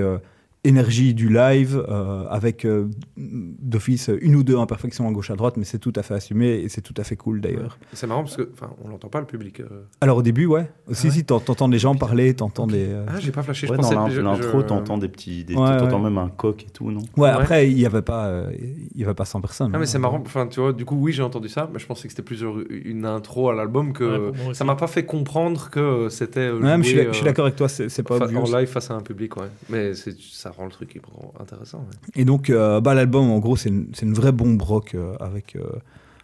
énergie 0.64 1.14
du 1.14 1.30
live 1.30 1.82
euh, 1.88 2.26
avec 2.30 2.66
euh, 2.66 2.90
d'office 3.16 4.10
une 4.22 4.36
ou 4.36 4.44
deux 4.44 4.58
imperfections 4.58 5.08
à 5.08 5.12
gauche 5.12 5.30
à 5.32 5.36
droite 5.36 5.56
mais 5.58 5.64
c'est 5.64 5.78
tout 5.80 5.94
à 5.96 6.04
fait 6.04 6.16
assumé 6.16 6.48
et 6.56 6.70
c'est 6.70 6.82
tout 6.82 6.94
à 6.98 7.04
fait 7.04 7.16
cool 7.16 7.42
d'ailleurs. 7.42 7.78
C'est 7.94 8.08
marrant 8.08 8.24
parce 8.24 8.36
que, 8.36 8.50
enfin, 8.54 8.72
on 8.84 8.90
l'entend 8.90 9.08
pas 9.08 9.20
le 9.20 9.26
public. 9.26 9.60
euh. 9.62 9.84
Alors 10.02 10.18
au 10.18 10.22
début 10.22 10.46
ouais, 10.46 10.70
si 10.92 11.08
ouais 11.08 11.14
si 11.14 11.24
t'en- 11.26 11.40
t'entends 11.40 11.70
des 11.70 11.80
gens 11.80 11.96
parler, 11.96 12.34
t'entends 12.34 12.68
des 12.68 12.86
euh, 12.90 13.06
Ah, 13.08 13.20
j'ai 13.20 13.32
pas 13.32 13.44
flashé. 13.44 13.68
Je 13.68 13.72
Ouais, 13.72 13.78
dans 13.78 13.90
pensais. 13.90 14.16
je- 14.16 14.22
l'intro, 14.22 14.60
je- 14.62 14.66
t'entends 14.66 14.98
des 14.98 15.08
petits. 15.08 15.44
Des, 15.46 15.56
Ouais, 15.56 15.78
t'entends 15.78 15.98
ouais. 15.98 16.04
même 16.10 16.18
un 16.18 16.30
coq 16.30 16.64
et 16.64 16.70
tout, 16.70 16.92
non 16.92 17.00
Ouais, 17.16 17.24
Ouais. 17.24 17.30
après, 17.30 17.70
il 17.70 17.76
n'y 17.76 17.86
avait 17.86 18.02
pas, 18.02 18.26
euh, 18.28 18.52
il 18.94 19.00
y 19.00 19.04
avait 19.04 19.14
pas 19.14 19.26
100 19.26 19.42
personnes. 19.42 19.72
Ah, 19.74 19.78
mais 19.78 19.84
hein. 19.84 19.86
c'est 19.88 20.00
marrant. 20.00 20.22
Enfin, 20.26 20.48
tu 20.48 20.60
vois, 20.60 20.74
du 20.74 20.86
coup, 20.86 20.96
oui, 21.00 21.14
j'ai 21.14 21.24
entendu 21.24 21.50
ça, 21.50 21.70
mais 21.72 21.80
je 21.80 21.86
pensais 21.86 22.08
que 22.08 22.14
c'était 22.14 22.24
plus 22.24 22.44
une 22.86 23.06
intro 23.06 23.50
à 23.50 23.56
l'album 23.56 23.94
que 23.94 24.32
ça 24.54 24.64
m'a 24.66 24.76
pas 24.76 24.88
fait 24.88 25.06
comprendre 25.06 25.70
que 25.70 26.10
c'était. 26.10 26.50
je 26.50 26.82
suis, 26.84 26.98
je 27.14 27.24
d'accord 27.24 27.46
avec 27.46 27.56
toi, 27.58 27.70
c'est 27.70 28.04
pas 28.04 28.20
en 28.28 28.58
live 28.60 28.68
face 28.68 28.92
à 28.92 28.96
un 28.96 29.02
public, 29.02 29.38
ouais. 29.38 29.48
Mais 29.70 29.94
c'est- 29.94 30.18
ça 30.48 30.54
rend 30.58 30.66
le 30.66 30.72
truc 30.72 31.00
intéressant. 31.40 31.80
ouais. 31.80 32.22
Et 32.22 32.26
donc, 32.26 32.50
euh, 32.50 32.80
bah, 32.80 32.94
l'album, 32.94 33.30
en 33.30 33.40
gros, 33.40 33.58
c'est 33.58 33.70
une, 33.70 33.92
une 34.02 34.14
vraie 34.14 34.32
bombe 34.32 34.62
rock 34.62 34.96
euh, 34.96 35.16
avec 35.20 35.56
euh, 35.56 35.64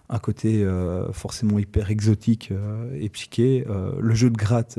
un 0.09 0.19
côté 0.19 0.65
forcément 1.11 1.59
hyper 1.59 1.89
exotique 1.89 2.51
et 2.99 3.09
psyché. 3.09 3.65
Le 3.99 4.13
jeu 4.13 4.29
de 4.29 4.37
gratte, 4.37 4.77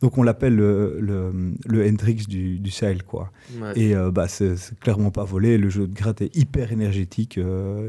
donc 0.00 0.18
on 0.18 0.22
l'appelle 0.24 0.56
le, 0.56 0.98
le, 1.00 1.54
le 1.66 1.88
Hendrix 1.88 2.24
du, 2.28 2.58
du 2.58 2.70
Sahel, 2.70 3.04
quoi. 3.04 3.30
Ouais. 3.60 3.78
Et 3.78 3.94
bah, 4.10 4.26
c'est 4.26 4.56
clairement 4.80 5.12
pas 5.12 5.22
volé. 5.24 5.58
Le 5.58 5.68
jeu 5.68 5.86
de 5.86 5.94
gratte 5.94 6.22
est 6.22 6.34
hyper 6.34 6.72
énergétique, 6.72 7.38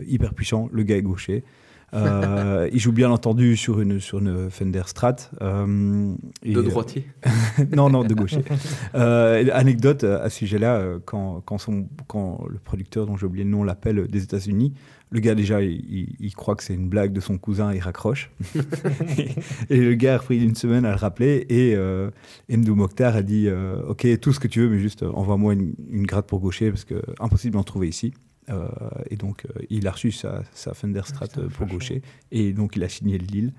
hyper 0.06 0.34
puissant. 0.36 0.70
Le 0.72 0.84
gars 0.84 0.98
est 0.98 1.02
gaucher. 1.02 1.44
Euh, 1.94 2.70
il 2.72 2.80
joue 2.80 2.92
bien 2.92 3.10
entendu 3.10 3.56
sur 3.58 3.82
une, 3.82 4.00
sur 4.00 4.20
une 4.20 4.50
Fender 4.50 4.84
Strat. 4.86 5.16
euh, 5.42 6.14
et, 6.44 6.54
De 6.54 6.60
euh, 6.60 6.64
droitier. 6.64 7.08
non, 7.76 7.90
non, 7.90 8.04
de 8.04 8.14
gaucher. 8.14 8.44
Euh, 8.96 9.46
anecdote 9.54 10.04
euh, 10.04 10.24
à 10.24 10.30
ce 10.30 10.38
sujet-là, 10.40 10.76
euh, 10.78 11.00
quand, 11.04 11.42
quand, 11.46 11.58
son, 11.58 11.88
quand 12.08 12.44
le 12.50 12.60
producteur, 12.60 13.06
dont 13.06 13.18
j'ai 13.18 13.26
oublié 13.26 13.44
le 13.44 13.50
nom, 13.52 13.64
l'appelle 13.64 14.08
des 14.08 14.24
États-Unis, 14.24 14.74
le 15.12 15.20
gars 15.22 15.34
déjà, 15.34 15.62
il, 15.64 15.72
il- 15.90 16.16
il 16.20 16.36
croit 16.36 16.56
que 16.56 16.64
c'est 16.64 16.76
une 16.76 16.88
blague 16.90 17.12
de 17.14 17.20
son 17.20 17.40
cousin, 17.40 17.74
il 17.74 17.80
raccroche. 17.80 18.30
et 19.70 19.78
le 19.78 19.96
gars 19.96 20.16
a 20.16 20.20
pris 20.20 20.44
une 20.44 20.56
semaine 20.56 20.86
à 20.86 20.90
le 20.92 20.96
rappeler 20.98 21.46
et, 21.50 21.74
euh, 21.76 22.10
Mdou 22.50 22.76
Mokhtar 22.76 23.16
a 23.16 23.22
dit 23.24 23.48
euh, 23.48 23.82
Ok, 23.88 24.06
tout 24.22 24.34
ce 24.34 24.40
que 24.40 24.48
tu 24.48 24.60
veux, 24.62 24.70
mais 24.70 24.80
juste 24.80 25.04
euh, 25.04 25.10
envoie-moi 25.14 25.54
une, 25.54 25.74
une 25.90 26.06
gratte 26.06 26.28
pour 26.28 26.40
gaucher 26.40 26.70
parce 26.70 26.86
que 26.86 27.02
impossible 27.20 27.54
d'en 27.56 27.64
trouver 27.64 27.88
ici. 27.88 28.14
Euh, 28.50 28.68
et 29.10 29.16
donc, 29.16 29.46
euh, 29.46 29.62
il 29.70 29.88
a 29.88 29.92
reçu 29.92 30.12
sa, 30.12 30.42
sa 30.54 30.74
Fender 30.74 31.02
Strat 31.06 31.28
putain, 31.28 31.42
euh, 31.42 31.48
pour 31.50 31.68
gaucher 31.68 32.02
et 32.32 32.52
donc 32.54 32.76
il 32.76 32.84
a 32.84 32.90
signé 32.90 33.18
le. 33.18 33.26
Donc, 33.28 33.52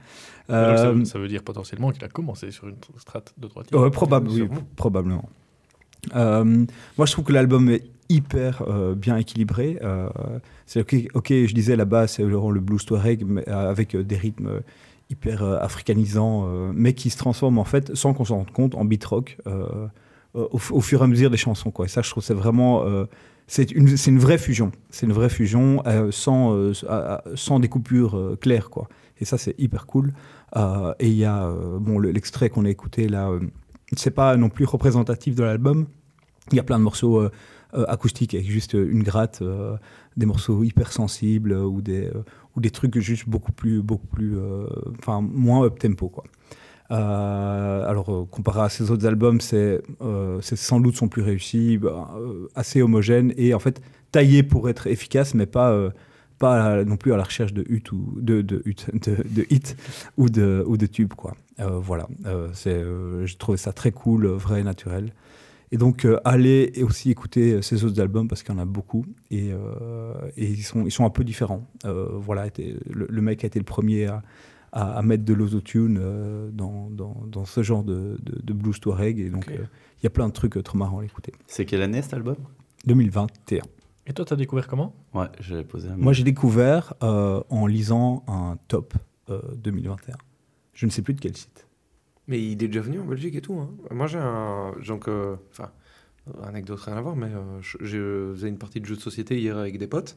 ça, 0.48 0.54
Euh, 0.88 0.92
veut- 0.92 1.04
ça 1.04 1.18
veut 1.18 1.28
dire 1.28 1.42
potentiellement 1.42 1.90
qu'il 1.92 2.04
a 2.04 2.08
commencé 2.08 2.50
sur 2.50 2.66
une 2.68 2.76
strat 2.98 3.22
de 3.38 3.46
droitier. 3.48 3.76
Probable, 3.92 4.28
oui, 4.30 4.48
probablement. 4.76 5.28
Moi, 6.14 7.06
je 7.06 7.12
trouve 7.12 7.24
que 7.24 7.32
l'album 7.32 7.68
est 7.70 7.84
hyper 8.08 8.62
euh, 8.66 8.94
bien 8.94 9.16
équilibré. 9.16 9.78
Euh, 9.82 10.08
c'est 10.66 10.80
ok, 10.80 10.96
ok, 11.14 11.28
je 11.28 11.54
disais 11.54 11.76
là-bas, 11.76 12.06
c'est 12.08 12.22
le, 12.24 12.30
le 12.52 12.60
blues 12.60 12.84
touareg, 12.84 13.24
avec 13.46 13.94
euh, 13.94 14.02
des 14.02 14.16
rythmes 14.16 14.60
hyper 15.10 15.42
africanisants, 15.42 16.46
mais 16.72 16.94
qui 16.94 17.10
se 17.10 17.16
transforment 17.18 17.58
en 17.58 17.64
fait, 17.64 17.94
sans 17.96 18.14
qu'on 18.14 18.24
s'en 18.24 18.36
rende 18.38 18.50
compte, 18.52 18.74
en 18.76 18.84
beat 18.84 19.04
rock 19.04 19.36
au, 20.34 20.42
au 20.70 20.80
fur 20.80 21.00
et 21.00 21.04
à 21.04 21.06
mesure 21.08 21.30
des 21.30 21.36
chansons. 21.36 21.72
Quoi. 21.72 21.86
Et 21.86 21.88
ça, 21.88 22.00
je 22.02 22.10
trouve, 22.10 22.22
c'est 22.22 22.34
vraiment, 22.34 22.84
c'est 23.52 23.72
une, 23.72 23.88
une 24.06 24.18
vraie 24.20 24.38
fusion. 24.38 24.70
C'est 24.90 25.06
une 25.06 25.12
vraie 25.12 25.28
fusion 25.28 25.82
euh, 25.84 26.12
sans, 26.12 26.54
euh, 26.54 26.72
sans 27.34 27.58
euh, 28.14 28.36
claires, 28.36 28.70
quoi. 28.70 28.86
Et 29.18 29.24
ça, 29.24 29.38
c'est 29.38 29.56
hyper 29.58 29.86
cool. 29.86 30.12
Euh, 30.56 30.94
et 31.00 31.08
il 31.08 31.16
y 31.16 31.24
a, 31.24 31.52
bon, 31.80 31.98
le- 31.98 32.12
l'extrait 32.12 32.48
qu'on 32.48 32.64
a 32.64 32.70
écouté 32.70 33.08
là. 33.08 33.28
c'est 33.96 34.12
pas 34.12 34.36
non 34.36 34.50
plus 34.50 34.66
représentatif 34.66 35.34
de 35.34 35.42
l'album. 35.42 35.86
Il 36.52 36.56
y 36.56 36.60
a 36.60 36.62
plein 36.62 36.78
de 36.78 36.84
morceaux 36.84 37.28
acoustiques 37.72 38.34
avec 38.34 38.48
juste 38.48 38.74
une 38.74 39.02
gratte, 39.02 39.42
des 40.16 40.26
morceaux 40.26 40.62
hyper 40.62 40.92
sensibles 40.92 41.52
ou 41.52 41.80
des 41.82 42.08
ou 42.56 42.60
des 42.60 42.70
trucs 42.70 42.98
juste 42.98 43.28
beaucoup 43.28 43.52
plus 43.52 43.80
beaucoup 43.82 44.06
plus, 44.08 44.36
enfin 44.98 45.20
moins 45.20 45.64
up 45.64 45.78
tempo 45.78 46.08
quoi. 46.08 46.24
Euh, 46.92 47.88
alors 47.88 48.10
euh, 48.10 48.24
comparé 48.24 48.62
à 48.62 48.68
ses 48.68 48.90
autres 48.90 49.06
albums, 49.06 49.40
c'est 49.40 49.80
euh, 50.02 50.40
sans 50.42 50.80
doute 50.80 50.96
son 50.96 51.08
plus 51.08 51.22
réussi, 51.22 51.78
bah, 51.78 52.10
assez 52.54 52.82
homogène 52.82 53.32
et 53.36 53.54
en 53.54 53.58
fait 53.58 53.80
taillé 54.10 54.42
pour 54.42 54.68
être 54.68 54.86
efficace, 54.86 55.34
mais 55.34 55.46
pas 55.46 55.90
pas 56.38 56.84
non 56.84 56.96
plus 56.96 57.12
à 57.12 57.16
la 57.16 57.24
recherche 57.24 57.52
de 57.52 57.64
hit 57.68 57.92
ou 57.92 58.14
de 58.16 58.40
de, 58.42 58.64
ou 60.16 60.28
de 60.30 60.64
ou 60.66 60.76
quoi. 61.16 61.34
Voilà, 61.58 62.08
euh, 62.26 62.48
c'est 62.54 62.82
j'ai 63.24 63.36
trouvé 63.36 63.58
ça 63.58 63.72
très 63.72 63.92
cool, 63.92 64.26
vrai 64.26 64.62
naturel. 64.62 65.12
Et 65.72 65.76
donc 65.76 66.04
allez 66.24 66.72
aussi 66.82 67.12
écouter 67.12 67.62
ses 67.62 67.84
autres 67.84 68.00
albums 68.00 68.26
parce 68.26 68.42
qu'il 68.42 68.52
y 68.52 68.58
en 68.58 68.60
a 68.60 68.64
beaucoup 68.64 69.06
et, 69.30 69.50
et 70.36 70.44
ils 70.44 70.64
sont 70.64 70.84
ils 70.84 70.90
sont 70.90 71.04
un 71.04 71.10
peu 71.10 71.22
différents. 71.22 71.68
Voilà, 71.84 72.46
le 72.88 73.22
mec 73.22 73.44
a 73.44 73.46
été 73.46 73.60
le 73.60 73.64
premier 73.64 74.06
à 74.06 74.22
à, 74.72 74.98
à 74.98 75.02
mettre 75.02 75.24
de 75.24 75.34
l'autotune 75.34 75.98
euh, 76.00 76.50
dans, 76.52 76.88
dans, 76.90 77.24
dans 77.26 77.44
ce 77.44 77.62
genre 77.62 77.82
de, 77.84 78.16
de, 78.22 78.40
de 78.42 78.52
blues 78.52 78.78
touareg 78.80 79.18
et 79.18 79.30
donc 79.30 79.48
euh, 79.48 79.64
il 80.00 80.04
y 80.04 80.06
a 80.06 80.10
plein 80.10 80.28
de 80.28 80.32
trucs 80.32 80.56
euh, 80.56 80.62
trop 80.62 80.78
marrants 80.78 80.98
à 81.00 81.02
l'écouter. 81.02 81.32
C'est 81.46 81.64
quelle 81.66 81.82
année 81.82 82.02
cet 82.02 82.14
album? 82.14 82.36
2021. 82.86 83.62
Et 84.06 84.12
toi, 84.12 84.24
t'as 84.24 84.36
découvert 84.36 84.66
comment? 84.66 84.94
Ouais, 85.14 85.26
j'avais 85.40 85.64
posé 85.64 85.88
un 85.88 85.96
Moi 85.96 86.12
j'ai 86.12 86.24
découvert 86.24 86.94
euh, 87.02 87.42
en 87.50 87.66
lisant 87.66 88.24
un 88.26 88.58
top 88.68 88.94
euh, 89.28 89.40
2021. 89.56 90.16
Je 90.72 90.86
ne 90.86 90.90
sais 90.90 91.02
plus 91.02 91.14
de 91.14 91.20
quel 91.20 91.36
site. 91.36 91.66
Mais 92.26 92.40
il 92.40 92.52
est 92.52 92.68
déjà 92.68 92.80
venu 92.80 93.00
en 93.00 93.04
Belgique 93.04 93.34
et 93.34 93.40
tout. 93.40 93.54
hein. 93.58 93.70
Moi, 93.90 94.06
j'ai 94.06 94.18
un. 94.18 94.72
Donc, 94.86 95.08
euh, 95.08 95.34
enfin, 95.50 95.70
anecdote 96.44 96.78
rien 96.80 96.96
à 96.96 97.00
voir, 97.00 97.16
mais 97.16 97.26
euh, 97.26 97.60
je, 97.60 97.76
je 97.80 98.32
faisais 98.34 98.48
une 98.48 98.56
partie 98.58 98.80
de 98.80 98.86
jeu 98.86 98.94
de 98.94 99.00
société 99.00 99.38
hier 99.38 99.58
avec 99.58 99.78
des 99.78 99.88
potes. 99.88 100.16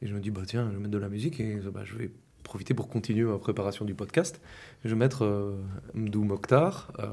Et 0.00 0.06
je 0.06 0.14
me 0.14 0.20
dis, 0.20 0.30
bah 0.30 0.40
tiens, 0.46 0.66
je 0.70 0.76
vais 0.76 0.78
mettre 0.78 0.90
de 0.90 0.98
la 0.98 1.10
musique 1.10 1.38
et 1.38 1.56
bah, 1.72 1.82
je 1.84 1.96
vais 1.96 2.10
profiter 2.50 2.74
pour 2.74 2.88
continuer 2.88 3.22
ma 3.24 3.38
préparation 3.38 3.84
du 3.84 3.94
podcast. 3.94 4.40
Je 4.84 4.90
vais 4.90 4.96
mettre 4.96 5.24
euh, 5.24 5.52
Mdou 5.94 6.24
Mokhtar 6.24 6.90
euh, 6.98 7.06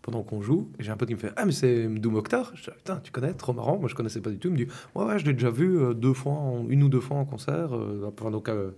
pendant 0.00 0.22
qu'on 0.22 0.40
joue. 0.40 0.70
Et 0.80 0.82
j'ai 0.82 0.90
un 0.90 0.96
pote 0.96 1.08
qui 1.08 1.14
me 1.14 1.20
fait, 1.20 1.30
ah, 1.36 1.44
mais 1.44 1.52
c'est 1.52 1.86
Mdou 1.86 2.10
Mokhtar? 2.10 2.50
Je 2.54 2.62
dis, 2.62 2.70
putain, 2.76 2.98
tu 3.04 3.12
connais, 3.12 3.34
trop 3.34 3.52
marrant. 3.52 3.76
Moi, 3.78 3.88
je 3.90 3.94
connaissais 3.94 4.22
pas 4.22 4.30
du 4.30 4.38
tout. 4.38 4.48
Il 4.48 4.52
me 4.52 4.56
dit, 4.56 4.66
ouais, 4.94 5.04
ouais, 5.04 5.18
je 5.18 5.26
l'ai 5.26 5.34
déjà 5.34 5.50
vu 5.50 5.78
euh, 5.78 5.92
deux 5.92 6.14
fois, 6.14 6.32
en- 6.32 6.64
une 6.70 6.82
ou 6.82 6.88
deux 6.88 7.00
fois 7.00 7.18
en 7.18 7.26
concert. 7.26 7.76
euh, 7.76 8.10
enfin, 8.18 8.30
donc, 8.30 8.48
euh, 8.48 8.70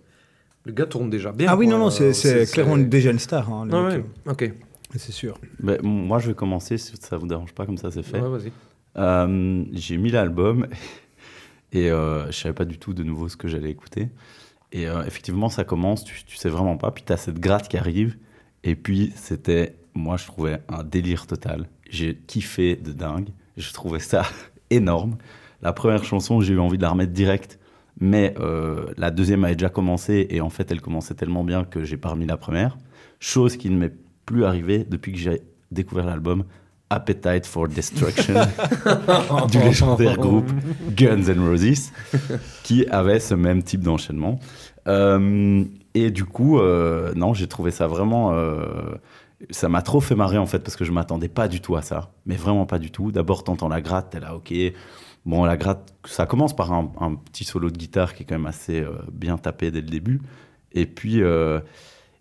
le 0.65 0.73
gars 0.73 0.87
tourne 0.87 1.11
déjà 1.11 1.31
bien. 1.31 1.47
ah 1.49 1.57
oui, 1.57 1.67
quoi. 1.67 1.75
non, 1.79 1.85
non, 1.85 1.91
c'est 1.91 2.45
clairement 2.53 2.77
déjà 2.77 3.13
une 3.13 3.21
star. 3.21 3.49
hein, 3.53 3.69
Ah 3.73 3.85
ouais, 3.85 4.05
ok. 4.27 4.53
C'est 4.97 5.13
sûr. 5.13 5.39
Moi, 5.63 6.19
je 6.19 6.27
vais 6.29 6.35
commencer, 6.35 6.77
si 6.77 6.97
ça 6.97 7.17
vous 7.19 7.29
dérange 7.29 7.53
pas, 7.55 7.65
comme 7.67 7.79
ça 7.79 7.93
c'est 7.93 8.03
fait. 8.03 8.21
Ouais, 8.21 8.29
vas-y. 8.29 8.51
Euh, 8.97 9.65
j'ai 9.73 9.97
mis 9.97 10.11
l'album 10.11 10.67
et 11.73 11.89
euh, 11.89 12.27
je 12.27 12.37
savais 12.37 12.53
pas 12.55 12.65
du 12.65 12.79
tout 12.79 12.93
de 12.95 13.05
nouveau 13.05 13.29
ce 13.29 13.37
que 13.37 13.47
j'allais 13.47 13.71
écouter. 13.71 14.09
Et 14.73 14.87
euh, 14.87 15.05
effectivement, 15.05 15.49
ça 15.49 15.65
commence, 15.65 16.05
tu, 16.05 16.25
tu 16.25 16.37
sais 16.37 16.49
vraiment 16.49 16.77
pas. 16.77 16.91
Puis 16.91 17.05
tu 17.05 17.13
as 17.13 17.17
cette 17.17 17.39
gratte 17.39 17.69
qui 17.69 17.77
arrive. 17.77 18.17
Et 18.63 18.77
puis, 18.77 19.13
c'était, 19.17 19.77
moi, 19.95 20.17
je 20.17 20.27
trouvais 20.27 20.61
un 20.69 20.85
délire 20.85 21.27
total. 21.27 21.69
J'ai 21.89 22.15
kiffé 22.15 22.77
de 22.77 22.93
dingue. 22.93 23.31
Je 23.57 23.73
trouvais 23.73 24.01
ça 24.01 24.23
énorme. 24.71 25.17
La 25.63 25.73
première 25.73 26.05
chanson, 26.05 26.41
j'ai 26.41 26.55
eu 26.55 26.61
envie 26.61 26.79
de 26.79 26.83
la 26.83 26.91
remettre 26.91 27.13
direct. 27.13 27.59
Mais 27.99 28.35
euh, 28.39 28.93
la 28.97 29.11
deuxième 29.11 29.45
avait 29.45 29.57
déjà 29.57 29.69
commencé. 29.69 30.27
Et 30.31 30.41
en 30.41 30.51
fait, 30.51 30.71
elle 30.71 30.81
commençait 30.81 31.15
tellement 31.15 31.45
bien 31.45 31.65
que 31.65 31.85
j'ai 31.85 31.97
pas 31.97 32.11
remis 32.11 32.27
la 32.27 32.37
première. 32.37 32.79
Chose 33.19 33.57
qui 33.57 33.71
ne 33.71 33.77
m'est 33.77 33.95
plus 34.25 34.45
arrivée 34.45 34.85
depuis 34.85 35.13
que 35.13 35.19
j'ai 35.19 35.43
découvert 35.71 36.07
l'album 36.07 36.45
Appetite 36.91 37.47
for 37.47 37.69
Destruction 37.69 38.35
du 39.51 39.59
légendaire 39.61 40.17
groupe 40.17 40.51
Guns 40.91 41.23
N' 41.29 41.39
Roses 41.49 41.93
qui 42.65 42.85
avait 42.89 43.21
ce 43.21 43.35
même 43.35 43.63
type 43.63 43.83
d'enchaînement. 43.83 44.41
Euh, 44.89 45.65
et 45.95 46.11
du 46.11 46.25
coup, 46.25 46.59
euh, 46.59 47.13
non, 47.15 47.33
j'ai 47.33 47.47
trouvé 47.47 47.71
ça 47.71 47.87
vraiment. 47.87 48.33
euh, 48.33 48.97
ça 49.51 49.69
m'a 49.69 49.83
trop 49.83 50.01
fait 50.01 50.17
marrer 50.17 50.37
en 50.37 50.47
fait 50.47 50.59
parce 50.59 50.77
que 50.77 50.85
je 50.85 50.93
m'attendais 50.93 51.29
pas 51.29 51.47
du 51.47 51.61
tout 51.61 51.77
à 51.77 51.83
ça, 51.83 52.11
mais 52.27 52.35
vraiment 52.35 52.67
pas 52.67 52.81
du 52.81 52.91
tout. 52.91 53.13
D'abord, 53.13 53.45
t'entends 53.45 53.69
la 53.69 53.81
gratte, 53.81 54.11
t'es 54.11 54.21
là, 54.21 54.35
ok. 54.35 54.53
Bon, 55.25 55.45
la 55.45 55.57
gratte, 55.57 55.95
ça 56.05 56.27
commence 56.27 56.57
par 56.57 56.73
un, 56.73 56.93
un 57.01 57.15
petit 57.15 57.45
solo 57.45 57.71
de 57.71 57.77
guitare 57.77 58.15
qui 58.15 58.25
est 58.25 58.27
quand 58.27 58.35
même 58.35 58.47
assez 58.47 58.85
bien 59.13 59.39
tapé 59.39 59.71
dès 59.71 59.81
le 59.81 59.87
début. 59.87 60.21
Et 60.73 60.87
puis, 60.87 61.21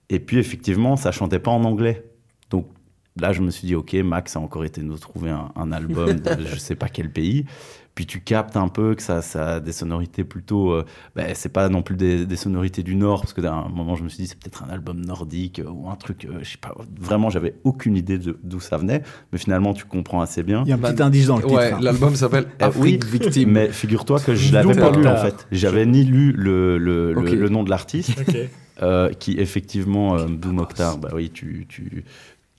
et 0.10 0.19
puis 0.19 0.38
effectivement, 0.38 0.95
ça 0.95 1.12
chantait 1.12 1.39
pas 1.39 1.51
en 1.51 1.63
anglais. 1.63 2.09
Là, 3.21 3.32
je 3.34 3.41
me 3.41 3.51
suis 3.51 3.67
dit, 3.67 3.75
ok, 3.75 3.93
Max 3.95 4.36
a 4.36 4.39
encore 4.39 4.63
été 4.65 4.82
nous 4.82 4.97
trouver 4.97 5.29
un, 5.29 5.51
un 5.55 5.71
album 5.71 6.13
de 6.19 6.45
je 6.45 6.55
sais 6.58 6.75
pas 6.75 6.88
quel 6.89 7.12
pays. 7.12 7.45
Puis 7.95 8.05
tu 8.05 8.21
captes 8.21 8.55
un 8.55 8.69
peu 8.69 8.95
que 8.95 9.01
ça, 9.01 9.21
ça 9.21 9.55
a 9.55 9.60
des 9.60 9.73
sonorités 9.73 10.23
plutôt. 10.23 10.71
euh, 10.71 10.86
ben, 11.17 11.32
c'est 11.34 11.51
pas 11.51 11.67
non 11.67 11.82
plus 11.82 11.97
des, 11.97 12.25
des 12.25 12.36
sonorités 12.38 12.82
du 12.82 12.95
Nord, 12.95 13.19
parce 13.21 13.34
que 13.34 13.41
d'un 13.41 13.67
moment, 13.67 13.95
je 13.97 14.03
me 14.05 14.10
suis 14.10 14.19
dit, 14.23 14.27
c'est 14.27 14.39
peut-être 14.39 14.63
un 14.63 14.69
album 14.69 15.01
nordique 15.03 15.60
euh, 15.60 15.69
ou 15.69 15.89
un 15.89 15.95
truc, 15.97 16.23
euh, 16.23 16.39
je 16.41 16.51
sais 16.51 16.58
pas. 16.58 16.73
Vraiment, 16.97 17.29
j'avais 17.29 17.55
aucune 17.65 17.97
idée 17.97 18.17
d'où 18.17 18.62
ça 18.62 18.77
venait. 18.77 19.01
Mais 19.34 19.38
finalement, 19.38 19.73
tu 19.73 19.84
comprends 19.84 20.21
assez 20.21 20.43
bien. 20.43 20.62
Il 20.65 20.69
y 20.69 20.71
a 20.71 20.75
un 20.75 20.79
petit 20.79 21.01
indice 21.03 21.27
dans 21.27 21.38
le 21.38 21.43
titre. 21.43 21.55
Ouais, 21.55 21.73
hein. 21.73 21.79
l'album 21.82 22.15
s'appelle 22.15 22.45
Euh, 22.62 22.67
Afrique 22.67 23.03
Victime. 23.03 23.51
Mais 23.51 23.69
figure-toi 23.69 24.21
que 24.21 24.34
je 24.34 24.53
l'avais 24.53 24.73
pas 24.75 24.91
lu 24.91 25.05
en 25.05 25.12
Mokhtar. 25.12 25.21
fait. 25.25 25.47
J'avais 25.51 25.86
ni 25.86 26.05
lu 26.05 26.32
le, 26.32 26.77
le, 26.77 27.12
le- 27.12 27.19
Ok. 27.19 27.32
le 27.32 27.49
nom 27.49 27.63
de 27.63 27.69
l'artiste, 27.69 28.13
euh, 28.82 29.12
qui 29.12 29.34
effectivement, 29.39 30.15
euh, 30.17 30.27
Mdou 30.27 30.53
Mokhtar, 30.53 30.99
bah 30.99 31.10
oui, 31.13 31.32
tu, 31.32 31.65
tu, 31.67 32.05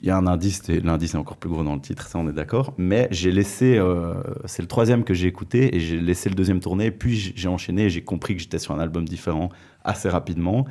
il 0.03 0.09
y 0.09 0.11
a 0.11 0.17
un 0.17 0.27
indice, 0.27 0.69
l'indice 0.69 1.15
est 1.15 1.19
encore 1.19 1.37
plus 1.37 1.51
gros 1.51 1.63
dans 1.63 1.75
le 1.75 1.81
titre, 1.81 2.07
ça 2.07 2.19
on 2.19 2.29
est 2.29 2.33
d'accord. 2.33 2.73
Mais 2.79 3.09
j'ai 3.11 3.31
laissé, 3.31 3.77
euh, 3.77 4.15
c'est 4.47 4.63
le 4.63 4.69
troisième 4.69 5.05
que 5.05 5.13
j'ai 5.13 5.27
écouté 5.27 5.77
et 5.77 5.81
j'ai 5.81 6.01
laissé 6.01 6.29
le 6.31 6.35
deuxième 6.35 6.61
tourner, 6.61 6.91
puis 6.91 7.33
j'ai 7.37 7.49
enchaîné 7.49 7.85
et 7.85 7.91
j'ai 7.91 8.03
compris 8.03 8.35
que 8.35 8.43
j'étais 8.43 8.59
sur 8.59 8.75
un 8.75 8.79
album 8.79 9.07
différent 9.07 9.51
assez 9.85 10.09
rapidement. 10.09 10.67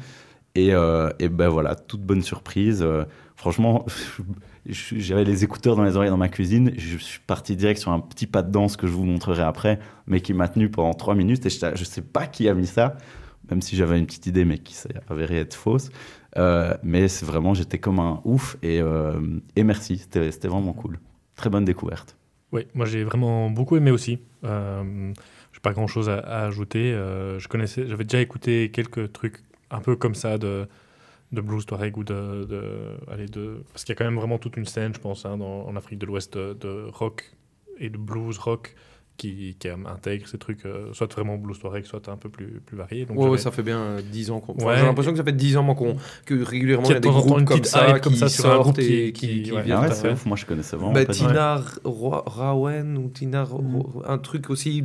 Et, 0.55 0.73
euh, 0.73 1.09
ben 1.31 1.47
voilà, 1.47 1.75
toute 1.75 2.01
bonne 2.01 2.23
surprise. 2.23 2.81
Euh, 2.81 3.05
franchement, 3.35 3.85
j'avais 4.65 5.23
les 5.23 5.43
écouteurs 5.43 5.75
dans 5.75 5.83
les 5.83 5.95
oreilles 5.95 6.09
dans 6.09 6.17
ma 6.17 6.29
cuisine. 6.29 6.73
Je 6.77 6.97
suis 6.97 7.19
parti 7.19 7.55
direct 7.55 7.79
sur 7.79 7.91
un 7.91 7.99
petit 7.99 8.25
pas 8.25 8.41
de 8.41 8.51
danse 8.51 8.77
que 8.77 8.87
je 8.87 8.91
vous 8.91 9.05
montrerai 9.05 9.43
après, 9.43 9.79
mais 10.07 10.21
qui 10.21 10.33
m'a 10.33 10.47
tenu 10.47 10.69
pendant 10.69 10.93
trois 10.95 11.13
minutes. 11.13 11.45
Et 11.45 11.49
je, 11.49 11.59
je 11.75 11.83
sais 11.83 12.01
pas 12.01 12.25
qui 12.25 12.49
a 12.49 12.55
mis 12.55 12.67
ça, 12.67 12.97
même 13.51 13.61
si 13.61 13.75
j'avais 13.75 13.99
une 13.99 14.07
petite 14.07 14.25
idée, 14.25 14.43
mais 14.43 14.57
qui 14.57 14.73
s'est 14.73 14.95
avérée 15.07 15.37
être 15.37 15.53
fausse. 15.53 15.89
Euh, 16.37 16.75
mais 16.83 17.07
c'est 17.07 17.25
vraiment, 17.25 17.53
j'étais 17.53 17.79
comme 17.79 17.99
un 17.99 18.21
ouf. 18.23 18.57
Et, 18.61 18.81
euh, 18.81 19.39
et 19.55 19.63
merci, 19.63 19.97
c'était 19.97 20.47
vraiment 20.47 20.73
cool. 20.73 20.99
Très 21.35 21.49
bonne 21.49 21.65
découverte. 21.65 22.17
Oui, 22.51 22.65
moi 22.73 22.85
j'ai 22.85 23.03
vraiment 23.03 23.49
beaucoup 23.49 23.77
aimé 23.77 23.91
aussi. 23.91 24.19
Euh, 24.43 25.13
j'ai 25.53 25.59
pas 25.59 25.73
grand 25.73 25.87
chose 25.87 26.09
à, 26.09 26.45
ajouter. 26.45 26.91
Euh, 26.93 27.37
je 27.39 27.47
j'avais 27.87 28.03
déjà 28.03 28.21
écouté 28.21 28.71
quelques 28.71 29.11
trucs 29.11 29.43
un 29.69 29.81
peu 29.81 29.95
comme 29.95 30.15
ça 30.15 30.37
de, 30.39 30.67
de 31.31 31.41
blues 31.41 31.65
touareg 31.65 31.95
ou 31.97 32.03
de, 32.03 32.45
de, 32.45 32.63
allez, 33.11 33.27
de 33.27 33.63
parce 33.71 33.83
qu'il 33.83 33.93
y 33.93 33.95
a 33.95 33.97
quand 33.97 34.05
même 34.05 34.15
vraiment 34.15 34.39
toute 34.39 34.57
une 34.57 34.65
scène, 34.65 34.95
je 34.95 34.99
pense, 34.99 35.25
hein, 35.25 35.39
en 35.39 35.75
Afrique 35.75 35.99
de 35.99 36.07
l'Ouest 36.07 36.37
de 36.37 36.87
rock 36.91 37.35
et 37.77 37.89
de 37.89 37.97
blues 37.97 38.39
rock 38.39 38.75
qui, 39.19 39.55
qui 39.59 39.67
intègre 39.69 40.27
ces 40.27 40.37
trucs, 40.39 40.65
euh, 40.65 40.91
soit 40.93 41.11
vraiment 41.13 41.37
blues 41.37 41.59
touareg, 41.59 41.85
soit 41.85 42.09
un 42.09 42.17
peu 42.17 42.29
plus, 42.29 42.61
plus 42.65 42.75
varié. 42.77 43.05
Donc 43.05 43.19
Ouais, 43.19 43.37
ça 43.37 43.51
fait 43.51 43.61
bien 43.61 43.77
euh, 43.79 44.01
10 44.01 44.31
ans 44.31 44.39
qu'on. 44.39 44.53
Ouais. 44.65 44.77
J'ai 44.77 44.83
l'impression 44.85 45.11
que 45.11 45.17
ça 45.17 45.23
fait 45.23 45.31
10 45.33 45.57
ans 45.57 45.75
qu'on 45.75 45.97
que 46.25 46.41
régulièrement 46.41 46.85
il 46.87 46.89
y 46.89 46.93
a 46.93 46.97
a 46.97 46.99
de 46.99 47.03
des 47.03 47.09
groupes 47.09 47.45
comme 47.45 47.63
ça 47.63 47.99
comme 47.99 48.13
qui 48.13 48.19
ça 48.19 48.29
sur 48.29 48.45
un 48.45 48.53
sortent 48.53 48.63
groupe 48.63 48.79
et 48.79 49.11
qui- 49.11 49.11
qui, 49.13 49.27
qui- 49.27 49.41
qui 49.43 49.51
ouais. 49.51 49.61
viennent. 49.61 49.77
Ah 49.81 49.89
ouais, 50.03 50.11
ouf, 50.13 50.25
moi 50.25 50.37
je 50.37 50.45
connaissais 50.45 50.75
vraiment 50.77 50.93
Bah, 50.93 51.05
Tina 51.05 51.55
Ra- 51.83 52.23
Rawen 52.25 52.97
ou 52.97 53.09
Tina 53.09 53.43
Ro- 53.43 54.01
un 54.07 54.17
truc 54.17 54.49
aussi 54.49 54.83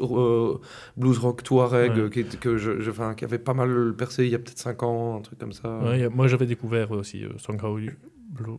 euh, 0.00 0.54
blues 0.96 1.18
rock 1.18 1.42
touareg 1.42 1.92
Ouais. 1.96 2.10
qui, 2.10 2.24
que 2.24 2.56
je, 2.56 2.72
qui 3.16 3.24
avait 3.24 3.38
pas 3.38 3.54
mal 3.54 3.94
percé 3.98 4.24
il 4.24 4.30
y 4.30 4.34
a 4.34 4.38
peut-être 4.38 4.58
5 4.58 4.82
ans 4.84 5.16
un 5.16 5.20
truc 5.20 5.38
comme 5.38 5.52
ça 5.52 5.78
Ouais, 5.82 6.00
y 6.00 6.04
a- 6.04 6.08
moi, 6.10 6.28
j'avais 6.28 6.46
découvert 6.46 6.90
aussi 6.92 7.24
euh, 7.24 7.30
Songhay 7.38 7.90
Blue- 8.32 8.58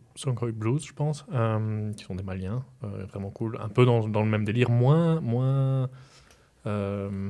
Blues, 0.54 0.86
je 0.86 0.94
pense, 0.94 1.26
euh, 1.34 1.92
qui 1.94 2.04
sont 2.04 2.16
des 2.16 2.24
Maliens, 2.24 2.64
euh, 2.84 3.06
vraiment 3.06 3.32
cool. 3.32 3.58
Un 3.60 3.70
peu 3.70 3.86
dans, 3.86 4.08
dans 4.08 4.22
le 4.22 4.30
même 4.30 4.46
délire, 4.46 4.70
moins, 4.70 5.20
moins, 5.20 5.90
euh, 6.68 7.30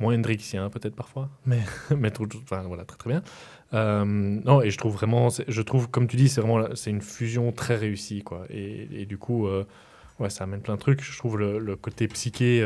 moins 0.00 0.14
Hendrixien 0.16 0.70
peut-être 0.70 0.94
parfois, 0.96 1.28
mais, 1.46 1.60
mais 1.96 2.10
tout- 2.10 2.28
enfin, 2.42 2.62
voilà, 2.62 2.84
très 2.84 2.96
très 2.96 3.10
bien. 3.10 3.22
Non, 3.72 4.62
et 4.62 4.70
je 4.70 4.78
trouve 4.78 4.94
vraiment, 4.94 5.28
je 5.46 5.62
trouve, 5.62 5.90
comme 5.90 6.06
tu 6.06 6.16
dis, 6.16 6.28
c'est 6.28 6.40
vraiment, 6.40 6.74
c'est 6.74 6.90
une 6.90 7.02
fusion 7.02 7.52
très 7.52 7.76
réussie, 7.76 8.22
quoi. 8.22 8.46
Et, 8.50 9.02
et 9.02 9.06
du 9.06 9.18
coup, 9.18 9.46
ouais, 10.18 10.30
ça 10.30 10.44
amène 10.44 10.62
plein 10.62 10.74
de 10.76 10.80
trucs. 10.80 11.02
Je 11.02 11.18
trouve 11.18 11.38
le, 11.38 11.58
le 11.58 11.76
côté 11.76 12.08
psyché. 12.08 12.62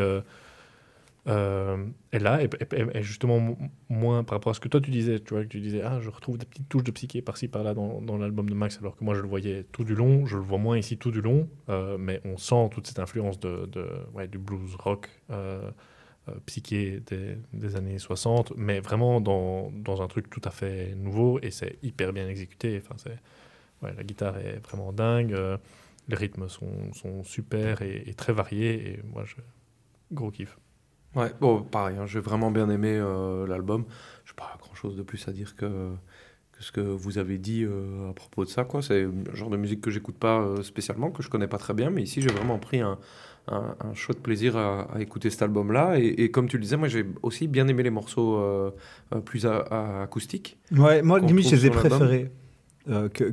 Euh, 1.28 1.86
est 2.10 2.18
là, 2.18 2.40
et, 2.42 3.02
justement 3.02 3.38
mo- 3.38 3.58
moins 3.88 4.24
par 4.24 4.36
rapport 4.36 4.50
à 4.50 4.54
ce 4.54 4.60
que 4.60 4.68
toi 4.68 4.80
tu 4.80 4.90
disais, 4.90 5.20
tu 5.20 5.34
vois, 5.34 5.44
que 5.44 5.48
tu 5.48 5.60
disais, 5.60 5.82
ah, 5.82 6.00
je 6.00 6.10
retrouve 6.10 6.36
des 6.36 6.46
petites 6.46 6.68
touches 6.68 6.82
de 6.82 6.90
psyché 6.90 7.22
par-ci 7.22 7.46
par-là 7.46 7.74
dans, 7.74 8.18
l'album 8.18 8.48
de 8.50 8.54
Max, 8.54 8.78
alors 8.78 8.96
que 8.96 9.04
moi 9.04 9.14
je 9.14 9.20
le 9.20 9.28
voyais 9.28 9.64
tout 9.70 9.84
du 9.84 9.94
long, 9.94 10.26
je 10.26 10.36
le 10.36 10.42
vois 10.42 10.58
moins 10.58 10.76
ici 10.76 10.98
tout 10.98 11.12
du 11.12 11.20
long, 11.20 11.48
euh, 11.68 11.96
mais 11.96 12.20
on 12.24 12.36
sent 12.36 12.70
toute 12.72 12.88
cette 12.88 12.98
influence 12.98 13.38
de, 13.38 13.68
du 14.26 14.38
blues 14.38 14.74
rock 14.76 15.08
euh, 15.30 15.70
euh, 16.28 16.32
psyché 16.46 17.00
des, 17.52 17.76
années 17.76 17.98
60, 17.98 18.54
mais 18.56 18.80
vraiment 18.80 19.20
dans, 19.20 19.70
dans 19.70 20.02
un 20.02 20.08
truc 20.08 20.28
tout 20.28 20.42
à 20.44 20.50
fait 20.50 20.94
nouveau, 20.96 21.38
et 21.40 21.52
c'est 21.52 21.78
hyper 21.84 22.12
bien 22.12 22.28
exécuté, 22.28 22.80
enfin, 22.82 22.96
c'est, 22.98 23.16
ouais, 23.86 23.94
la 23.96 24.02
guitare 24.02 24.38
est 24.38 24.58
vraiment 24.58 24.92
dingue, 24.92 25.36
les 26.08 26.16
rythmes 26.16 26.48
sont, 26.48 26.92
sont 26.94 27.22
super 27.22 27.80
et, 27.82 28.02
et 28.06 28.14
très 28.14 28.32
variés, 28.32 28.94
et 28.94 29.00
moi 29.04 29.22
je... 29.24 29.36
Gros 30.10 30.32
kiff. 30.32 30.58
Ouais, 31.14 31.30
bon, 31.40 31.62
pareil, 31.62 31.96
hein, 32.00 32.06
j'ai 32.06 32.20
vraiment 32.20 32.50
bien 32.50 32.70
aimé 32.70 32.94
euh, 32.94 33.46
l'album. 33.46 33.84
Je 34.24 34.32
n'ai 34.32 34.36
pas 34.36 34.56
grand-chose 34.60 34.96
de 34.96 35.02
plus 35.02 35.26
à 35.28 35.32
dire 35.32 35.54
que, 35.56 35.66
que 36.52 36.62
ce 36.62 36.72
que 36.72 36.80
vous 36.80 37.18
avez 37.18 37.38
dit 37.38 37.64
euh, 37.64 38.10
à 38.10 38.14
propos 38.14 38.44
de 38.44 38.48
ça. 38.50 38.64
quoi. 38.64 38.80
C'est 38.82 39.04
un 39.04 39.34
genre 39.34 39.50
de 39.50 39.56
musique 39.58 39.80
que 39.82 39.90
j'écoute 39.90 40.16
pas 40.16 40.40
euh, 40.40 40.62
spécialement, 40.62 41.10
que 41.10 41.22
je 41.22 41.28
connais 41.28 41.48
pas 41.48 41.58
très 41.58 41.74
bien, 41.74 41.90
mais 41.90 42.02
ici 42.02 42.22
j'ai 42.22 42.30
vraiment 42.30 42.58
pris 42.58 42.80
un, 42.80 42.98
un, 43.48 43.76
un 43.80 43.94
chouette 43.94 44.20
plaisir 44.22 44.56
à, 44.56 44.82
à 44.94 45.00
écouter 45.00 45.28
cet 45.28 45.42
album-là. 45.42 45.98
Et, 45.98 46.06
et 46.24 46.30
comme 46.30 46.48
tu 46.48 46.56
le 46.56 46.62
disais, 46.62 46.76
moi 46.78 46.88
j'ai 46.88 47.04
aussi 47.22 47.46
bien 47.46 47.68
aimé 47.68 47.82
les 47.82 47.90
morceaux 47.90 48.40
plus 49.26 49.44
à- 49.46 49.58
à- 49.58 50.02
acoustiques. 50.02 50.58
Ouais, 50.74 51.02
moi, 51.02 51.20
limite, 51.20 51.44
je 51.50 51.56
les 51.56 51.66
ai 51.66 51.70
préférés 51.98 52.30
euh, 52.88 53.08
que, 53.08 53.24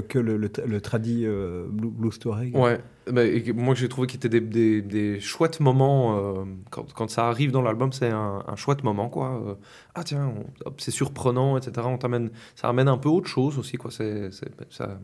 que, 0.00 0.18
le, 0.18 0.36
le, 0.36 0.50
le 0.66 0.80
euh, 1.24 1.66
blue- 1.70 2.10
touareg. 2.18 2.54
Ouais, 2.56 2.80
bah, 3.10 3.22
moi 3.54 3.74
j'ai 3.74 3.88
trouvé 3.88 4.06
qu'il 4.06 4.16
était 4.18 4.28
des, 4.28 4.40
des, 4.40 4.82
des 4.82 5.20
chouettes 5.20 5.60
moments. 5.60 6.18
euh, 6.18 6.44
quand, 6.70 6.92
quand 6.92 7.08
ça 7.08 7.28
arrive 7.28 7.52
dans 7.52 7.62
l'album, 7.62 7.92
c'est 7.92 8.10
un, 8.10 8.42
un 8.46 8.56
chouette 8.56 8.82
moment, 8.82 9.08
quoi. 9.08 9.58
Ah 9.94 10.02
tiens, 10.04 10.34
c'est 10.78 10.90
surprenant, 10.90 11.56
etc. 11.56 11.86
On 11.86 11.98
t'amène, 11.98 12.30
ça 12.56 12.68
amène 12.68 12.88
un 12.88 12.98
peu 12.98 13.08
autre 13.08 13.28
chose 13.28 13.58
aussi, 13.58 13.76
quoi. 13.76 13.90
C'est, 13.90 14.30
ça, 14.70 14.98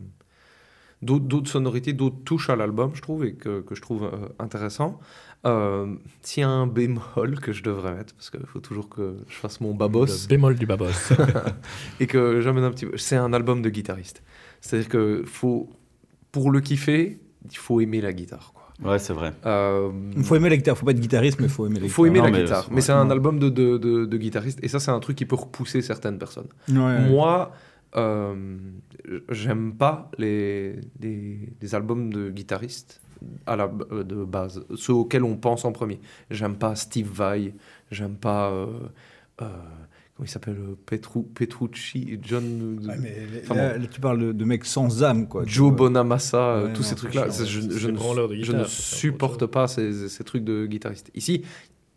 d'autres, 1.01 1.49
sonorités, 1.49 1.93
d'autres 1.93 2.23
touches 2.25 2.49
à 2.49 2.55
l'album, 2.55 2.91
je 2.95 3.01
trouve, 3.01 3.25
et 3.25 3.33
que, 3.33 3.61
que 3.61 3.75
je 3.75 3.81
trouve 3.81 4.09
intéressant. 4.39 4.99
Euh, 5.45 5.93
S'il 6.21 6.41
y 6.41 6.43
a 6.43 6.49
un 6.49 6.65
bémol 6.67 7.39
que 7.41 7.51
je 7.53 7.61
devrais 7.63 7.93
mettre, 7.93 8.13
parce 8.15 8.29
qu'il 8.31 8.45
faut 8.47 8.59
toujours 8.59 8.89
que 8.89 9.17
je 9.27 9.35
fasse 9.35 9.61
mon 9.61 9.73
babos 9.75 10.05
Le 10.05 10.27
bémol 10.27 10.55
du 10.55 10.65
babos. 10.65 10.87
et 11.99 12.07
que 12.07 12.41
j'amène 12.41 12.63
un 12.63 12.71
petit 12.71 12.85
peu. 12.85 12.97
C'est 12.97 13.15
un 13.15 13.31
album 13.33 13.61
de 13.61 13.69
guitariste. 13.69 14.23
C'est-à-dire 14.61 14.89
que 14.89 15.23
faut, 15.25 15.69
pour 16.31 16.51
le 16.51 16.61
kiffer, 16.61 17.19
il 17.49 17.57
faut 17.57 17.79
aimer 17.79 18.01
la 18.01 18.11
guitare. 18.13 18.53
Quoi. 18.53 18.91
Ouais, 18.91 18.99
c'est 18.99 19.13
vrai. 19.13 19.33
Euh, 19.45 19.91
Il 20.17 20.23
faut 20.23 20.35
aimer 20.35 20.49
la 20.49 20.57
guitare, 20.57 20.77
faut 20.77 20.85
pas 20.85 20.91
être 20.91 20.99
guitariste, 20.99 21.39
mais 21.39 21.45
il 21.45 21.51
faut 21.51 21.65
aimer 21.67 21.79
la 21.79 21.85
il 21.85 21.91
faut 21.91 22.03
guitare. 22.05 22.17
aimer 22.17 22.27
Non, 22.27 22.33
la 22.33 22.39
mais 22.39 22.43
guitare. 22.45 22.63
c'est- 22.65 22.73
Mais 22.73 22.81
c'est 22.81 22.91
un 22.91 23.09
album 23.11 23.37
de, 23.39 23.49
de, 23.49 23.77
de, 23.77 24.05
de 24.05 24.17
guitariste. 24.17 24.59
Et 24.63 24.67
ça, 24.67 24.79
c'est 24.79 24.91
un 24.91 24.99
truc 24.99 25.15
qui 25.15 25.25
peut 25.25 25.35
repousser 25.35 25.81
certaines 25.81 26.17
personnes. 26.17 26.47
Ouais. 26.69 27.07
Moi, 27.07 27.51
euh, 27.95 28.57
j'aime 29.29 29.75
pas 29.75 30.09
les, 30.17 30.75
les, 30.99 31.49
les 31.61 31.75
albums 31.75 32.11
de 32.11 32.29
guitaristes 32.31 32.99
à 33.45 33.55
la, 33.55 33.71
euh, 33.91 34.03
de 34.03 34.23
base, 34.23 34.63
ceux 34.75 34.93
auxquels 34.93 35.23
on 35.23 35.37
pense 35.37 35.65
en 35.65 35.71
premier. 35.71 35.99
J'aime 36.29 36.57
pas 36.57 36.75
Steve 36.75 37.09
Vai, 37.11 37.53
j'aime 37.91 38.15
pas. 38.15 38.51
euh, 38.51 38.67
euh, 39.41 39.47
comment 40.15 40.25
il 40.25 40.29
s'appelle 40.29 40.57
Petru, 40.85 41.23
Petrucci, 41.23 42.19
John. 42.21 42.79
Ouais, 42.87 42.95
mais 42.99 43.15
Enfin, 43.43 43.55
là, 43.55 43.77
là, 43.77 43.87
tu 43.87 43.99
parles 43.99 44.33
de, 44.33 44.45
mecs 44.45 44.65
sans 44.65 45.03
âme, 45.03 45.27
quoi. 45.27 45.43
Joe. 45.45 45.73
Bonamassa, 45.73 46.63
Ouais, 46.63 46.73
tous 46.73 46.81
non, 46.83 46.87
ces 46.89 46.95
trucs-là, 46.95 47.27
je, 47.29 47.43
je 47.45 47.61
je 47.71 47.89
guitare, 47.89 48.59
ne 48.59 48.63
supporte 48.65 49.45
pas 49.45 49.67
ces, 49.67 50.07
ces 50.07 50.23
trucs 50.23 50.43
de 50.45 50.65
guitariste. 50.67 51.11
Ici, 51.15 51.43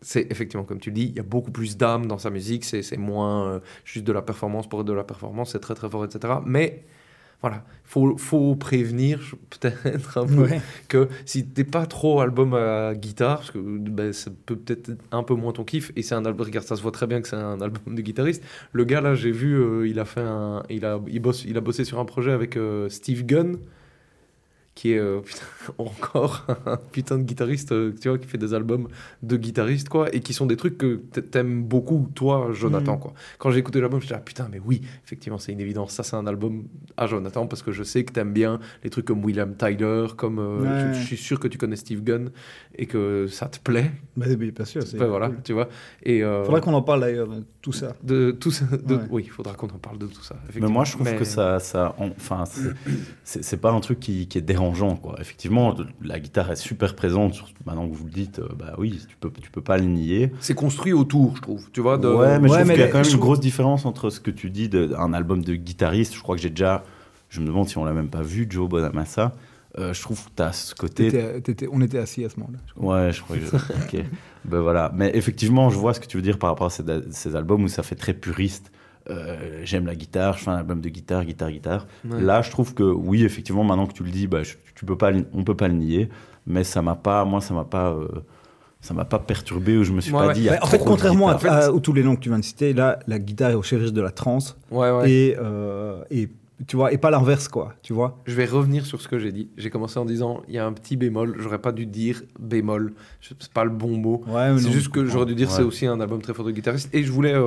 c'est 0.00 0.26
effectivement, 0.30 0.64
comme 0.64 0.80
tu 0.80 0.90
le 0.90 0.94
dis, 0.94 1.04
il 1.06 1.16
y 1.16 1.20
a 1.20 1.24
beaucoup 1.24 1.50
plus 1.50 1.76
d'âme 1.76 2.06
dans 2.06 2.18
sa 2.18 2.30
musique, 2.30 2.64
c'est 2.64 2.82
c'est 2.82 2.96
moins 2.96 3.48
euh, 3.54 3.60
juste 3.84 4.04
de 4.06 4.12
la 4.12 4.22
performance 4.22 4.68
pour 4.68 4.80
être 4.80 4.86
de 4.86 4.92
la 4.92 5.04
performance, 5.04 5.52
c'est 5.52 5.58
très 5.60 5.74
très 5.74 5.88
fort, 5.90 6.04
etc. 6.04 6.34
Mais 6.46 6.84
voilà, 7.40 7.64
il 7.84 7.88
faut, 7.90 8.18
faut 8.18 8.56
prévenir 8.56 9.34
peut-être 9.50 10.18
un 10.18 10.26
peu 10.26 10.34
Ouais. 10.42 10.60
que 10.88 11.08
si 11.24 11.46
t'es 11.46 11.64
pas 11.64 11.86
trop 11.86 12.20
album 12.20 12.52
à 12.54 12.94
guitare, 12.94 13.38
parce 13.38 13.50
que 13.52 13.58
ben, 13.58 14.12
ça 14.12 14.30
peut 14.46 14.56
peut-être 14.56 14.90
être 14.90 15.04
un 15.12 15.22
peu 15.22 15.34
moins 15.34 15.52
ton 15.52 15.64
kiff, 15.64 15.92
et 15.94 16.02
c'est 16.02 16.14
un 16.14 16.24
album, 16.24 16.46
regarde, 16.46 16.66
ça 16.66 16.74
se 16.76 16.82
voit 16.82 16.90
très 16.90 17.06
bien 17.06 17.20
que 17.22 17.28
c'est 17.28 17.36
un 17.36 17.60
album 17.60 17.94
de 17.94 18.02
guitariste. 18.02 18.42
Le 18.72 18.84
gars 18.84 19.00
là, 19.00 19.14
j'ai 19.14 19.30
vu, 19.30 19.54
euh, 19.54 19.86
il 19.86 20.00
a 20.00 20.04
fait 20.04 20.20
un, 20.20 20.62
il 20.68 20.84
a, 20.84 21.00
il 21.06 21.20
bosse, 21.20 21.44
il 21.44 21.56
a 21.56 21.60
bossé 21.60 21.84
sur 21.84 21.98
un 22.00 22.04
projet 22.04 22.32
avec 22.32 22.56
euh, 22.56 22.88
Steve 22.88 23.24
Gunn, 23.24 23.58
qui 24.78 24.92
est 24.92 24.98
euh, 24.98 25.18
putain, 25.20 25.42
encore 25.78 26.46
un 26.66 26.76
putain 26.76 27.18
de 27.18 27.24
guitariste, 27.24 27.72
euh, 27.72 27.92
tu 28.00 28.08
vois, 28.08 28.16
qui 28.18 28.28
fait 28.28 28.38
des 28.38 28.54
albums 28.54 28.86
de 29.24 29.36
guitariste, 29.36 29.88
quoi, 29.88 30.14
et 30.14 30.20
qui 30.20 30.32
sont 30.32 30.46
des 30.46 30.56
trucs 30.56 30.78
que 30.78 31.00
t'a- 31.12 31.20
t'aimes 31.20 31.64
beaucoup, 31.64 32.08
toi, 32.14 32.50
Jonathan, 32.52 32.92
Mhm. 32.94 33.00
quoi. 33.00 33.12
Quand 33.38 33.50
j'ai 33.50 33.58
écouté 33.58 33.80
l'album, 33.80 34.00
je 34.00 34.06
me 34.08 34.14
ah 34.14 34.20
putain, 34.20 34.48
mais 34.52 34.60
oui, 34.64 34.82
effectivement, 35.04 35.38
c'est 35.38 35.50
une 35.52 35.60
évidence. 35.60 35.90
Ça, 35.92 36.04
c'est 36.04 36.14
un 36.14 36.26
album 36.28 36.68
à 36.96 37.08
Jonathan, 37.08 37.48
parce 37.48 37.62
que 37.62 37.72
je 37.72 37.82
sais 37.82 38.04
que 38.04 38.12
t'aimes 38.12 38.32
bien 38.32 38.60
les 38.84 38.90
trucs 38.90 39.04
comme 39.06 39.24
William 39.24 39.52
Tyler, 39.56 40.06
comme. 40.16 40.38
euh, 40.38 40.58
Ouais. 40.60 40.94
je, 40.94 41.00
je 41.00 41.04
suis 41.06 41.16
sûr 41.16 41.40
que 41.40 41.48
tu 41.48 41.58
connais 41.58 41.74
Steve 41.76 42.04
Gunn, 42.04 42.30
et 42.76 42.86
que 42.86 43.26
ça 43.26 43.46
te 43.46 43.58
plaît. 43.58 43.90
Bah, 44.16 44.26
bien 44.36 44.64
sûr. 44.64 44.82
c'est 44.84 44.96
Ouais, 45.00 45.06
voilà, 45.08 45.26
cool. 45.28 45.38
tu 45.42 45.52
vois. 45.54 45.68
Et. 46.04 46.22
euh, 46.22 46.44
Faudra 46.44 46.60
qu'on 46.60 46.74
en 46.74 46.82
parle 46.82 47.00
d'ailleurs, 47.00 47.28
tout 47.62 47.72
ça. 47.72 47.96
de 48.04 48.30
tout 48.30 48.52
ça, 48.52 48.64
de- 48.66 48.94
Ouais. 48.94 49.02
Oui, 49.10 49.22
il 49.26 49.30
faudra 49.30 49.54
qu'on 49.54 49.66
en 49.66 49.78
parle 49.78 49.98
de 49.98 50.06
tout 50.06 50.22
ça. 50.22 50.36
Mais 50.54 50.68
moi, 50.68 50.84
je 50.84 50.92
trouve 50.92 51.06
Mais- 51.10 51.16
que 51.16 51.24
ça, 51.24 51.58
ça, 51.58 51.94
en- 51.98 52.10
enfin, 52.10 52.44
c'est- 52.46 52.70
c'est 53.24 53.42
c'est 53.44 53.56
pas 53.56 53.72
un 53.72 53.80
truc 53.80 53.98
qui, 53.98 54.28
qui 54.28 54.38
est 54.38 54.42
dérangeant, 54.42 54.67
quoi. 54.72 55.16
Effectivement, 55.20 55.74
la 56.02 56.18
guitare 56.20 56.50
est 56.52 56.56
super 56.56 56.94
présente. 56.94 57.42
Maintenant 57.66 57.88
que 57.88 57.94
vous 57.94 58.04
le 58.04 58.10
dites, 58.10 58.38
euh, 58.38 58.48
bah 58.58 58.74
oui, 58.78 59.00
tu 59.08 59.16
peux, 59.16 59.30
tu 59.40 59.50
peux 59.50 59.60
pas 59.60 59.78
le 59.78 59.84
nier. 59.84 60.32
C'est 60.40 60.54
construit 60.54 60.92
autour, 60.92 61.36
je 61.36 61.42
trouve. 61.42 61.70
Tu 61.72 61.80
vois, 61.80 61.98
de... 61.98 62.08
Ouais, 62.08 62.38
mais 62.38 62.48
je 62.48 62.52
Ouais, 62.52 62.58
trouve 62.58 62.68
mais 62.68 62.74
qu'il 62.74 62.80
y 62.80 62.82
a 62.82 62.86
les- 62.86 62.92
quand 62.92 62.98
même 62.98 63.04
je 63.04 63.10
une 63.10 63.16
trouve- 63.16 63.26
grosse 63.28 63.40
différence 63.40 63.84
entre 63.86 64.10
ce 64.10 64.20
que 64.20 64.30
tu 64.30 64.50
dis 64.50 64.68
d'un 64.68 65.12
album 65.12 65.42
de 65.44 65.54
guitariste. 65.54 66.14
Je 66.14 66.20
crois 66.22 66.36
que 66.36 66.42
j'ai 66.42 66.50
déjà, 66.50 66.84
je 67.28 67.40
me 67.40 67.46
demande 67.46 67.68
si 67.68 67.78
on 67.78 67.84
l'a 67.84 67.92
même 67.92 68.08
pas 68.10 68.22
vu, 68.22 68.46
Joe 68.48 68.68
Bonamassa. 68.68 69.32
Euh, 69.78 69.92
je 69.92 70.00
trouve 70.02 70.18
que 70.24 70.30
tu 70.36 70.42
as 70.42 70.52
ce 70.52 70.74
côté 70.74 71.12
on 71.70 71.80
était 71.82 71.98
assis 71.98 72.24
à 72.24 72.28
ce 72.30 72.40
moment-là. 72.40 72.58
je. 72.74 72.82
Ouais, 72.82 73.12
je 73.12 73.22
crois 73.22 73.36
que 73.36 73.42
je- 73.44 73.98
ok. 73.98 74.04
ben 74.46 74.60
voilà. 74.60 74.90
Mais 74.94 75.10
effectivement, 75.14 75.68
je 75.70 75.76
vois 75.78 75.92
ce 75.94 76.00
que 76.00 76.06
tu 76.06 76.16
veux 76.16 76.22
dire 76.22 76.38
par 76.38 76.50
rapport 76.50 76.66
à 76.68 76.70
ces, 76.70 76.82
ces 77.10 77.36
albums 77.36 77.62
où 77.62 77.68
ça 77.68 77.82
fait 77.82 77.94
très 77.94 78.14
puriste. 78.14 78.72
Euh, 79.10 79.60
J'aime 79.64 79.86
la 79.86 79.94
guitare, 79.94 80.36
je 80.38 80.44
fais 80.44 80.50
un 80.50 80.56
album 80.56 80.80
de 80.80 80.88
guitare, 80.88 81.24
guitare, 81.24 81.50
guitare. 81.50 81.86
Ouais. 82.08 82.20
Là, 82.20 82.42
je 82.42 82.50
trouve 82.50 82.74
que 82.74 82.82
oui, 82.82 83.24
effectivement, 83.24 83.64
maintenant 83.64 83.86
que 83.86 83.92
tu 83.94 84.02
le 84.04 84.10
dis, 84.10 84.26
bah, 84.26 84.42
je- 84.42 84.54
tu 84.74 84.84
peux 84.84 84.96
pas, 84.98 85.10
on 85.32 85.44
peut 85.44 85.56
pas 85.56 85.68
le 85.68 85.74
nier. 85.74 86.08
Mais 86.46 86.64
ça 86.64 86.82
m'a 86.82 86.94
pas, 86.94 87.24
moi, 87.24 87.40
ça 87.40 87.52
m'a 87.54 87.64
pas, 87.64 87.90
euh, 87.92 88.08
ça 88.80 88.94
m'a 88.94 89.04
pas 89.04 89.18
perturbé 89.18 89.76
ou 89.76 89.84
je 89.84 89.92
me 89.92 90.00
suis 90.00 90.12
Ouais, 90.12 90.20
pas 90.20 90.26
ouais. 90.28 90.34
dit. 90.34 90.48
en 90.62 90.66
fait, 90.66 90.78
contrairement 90.84 91.28
à, 91.28 91.68
tous 91.82 91.92
les 91.92 92.02
noms 92.02 92.16
que 92.16 92.20
tu 92.20 92.28
viens 92.28 92.38
de 92.38 92.44
citer, 92.44 92.72
là, 92.72 92.98
la 93.06 93.18
guitare 93.18 93.50
est 93.50 93.54
au 93.54 93.62
service 93.62 93.92
de 93.92 94.00
la 94.00 94.10
trance 94.10 94.56
Ouais, 94.70 94.90
ouais. 94.90 95.10
et, 95.10 95.36
euh, 95.38 96.02
et 96.10 96.28
tu 96.66 96.76
vois, 96.76 96.92
et 96.92 96.98
pas 96.98 97.10
l'inverse, 97.10 97.46
quoi. 97.46 97.74
Tu 97.82 97.92
vois. 97.92 98.20
Je 98.26 98.34
vais 98.34 98.44
revenir 98.44 98.84
sur 98.84 99.00
ce 99.00 99.06
que 99.06 99.18
j'ai 99.18 99.30
dit. 99.30 99.48
J'ai 99.56 99.70
commencé 99.70 99.98
en 99.98 100.04
disant 100.04 100.42
il 100.48 100.54
y 100.54 100.58
a 100.58 100.66
un 100.66 100.72
petit 100.72 100.96
bémol. 100.96 101.36
J'aurais 101.38 101.60
pas 101.60 101.70
dû 101.70 101.86
dire 101.86 102.22
bémol. 102.40 102.94
C'est 103.20 103.52
pas 103.52 103.64
le 103.64 103.70
bon 103.70 103.96
mot. 103.96 104.24
Ouais, 104.26 104.58
C'est 104.58 104.72
juste 104.72 104.88
que 104.88 105.04
j'aurais 105.06 105.26
dû 105.26 105.36
dire 105.36 105.48
Ouais. 105.48 105.54
c'est 105.54 105.62
aussi 105.62 105.86
un 105.86 106.00
album 106.00 106.20
très 106.20 106.34
fort 106.34 106.44
de 106.44 106.50
guitariste. 106.50 106.92
Et 106.92 107.04
je 107.04 107.12
voulais 107.12 107.32
euh, 107.32 107.40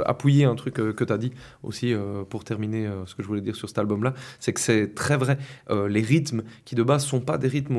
euh, 0.00 0.02
appuyer 0.04 0.44
un 0.44 0.54
truc 0.54 0.80
euh, 0.80 0.92
que 0.92 1.02
tu 1.02 1.12
as 1.12 1.18
dit 1.18 1.32
aussi 1.62 1.94
pour 2.28 2.44
terminer 2.44 2.88
ce 3.06 3.14
que 3.14 3.22
je 3.22 3.28
voulais 3.28 3.40
dire 3.40 3.56
sur 3.56 3.68
cet 3.68 3.78
album-là. 3.78 4.12
C'est 4.38 4.52
que 4.52 4.60
c'est 4.60 4.94
très 4.94 5.16
vrai. 5.16 5.38
Les 5.70 6.02
rythmes 6.02 6.42
qui 6.64 6.74
de 6.74 6.82
base 6.82 7.04
sont 7.04 7.20
pas 7.20 7.38
des 7.38 7.48
rythmes 7.48 7.74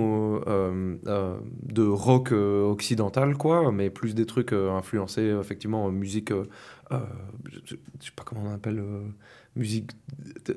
de 1.06 1.88
rock 1.88 2.32
occidental, 2.32 3.38
quoi, 3.38 3.72
mais 3.72 3.90
plus 3.90 4.16
des 4.16 4.26
trucs 4.26 4.54
influencés 4.54 5.36
effectivement 5.40 5.86
en 5.86 5.92
musique. 5.92 6.32
je 6.92 7.76
sais 7.76 8.12
pas 8.16 8.24
comment 8.24 8.44
on 8.46 8.54
appelle. 8.54 8.84
Musique. 9.56 9.92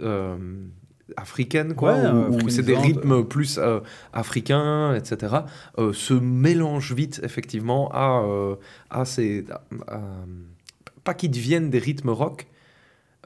euh, 0.01 0.37
africaine, 1.19 1.75
quoi, 1.75 1.95
Ouais, 1.95 2.09
où, 2.11 2.47
où 2.47 2.49
c'est 2.49 2.63
des 2.63 2.77
rythmes 2.77 3.25
plus 3.25 3.59
euh, 3.59 3.81
africains, 4.15 4.95
etc., 4.95 5.35
euh, 5.79 5.93
se 5.93 6.15
mélangent 6.15 6.95
vite, 6.95 7.21
effectivement, 7.23 7.91
à, 7.93 8.23
euh, 8.25 8.57
à 8.89 9.05
ces... 9.05 9.45
à- 9.51 9.95
à- 9.95 10.01
pas 11.05 11.13
qu'ils 11.13 11.31
deviennent 11.31 11.69
des 11.69 11.81
rythmes 11.81 12.09
rock 12.11 12.47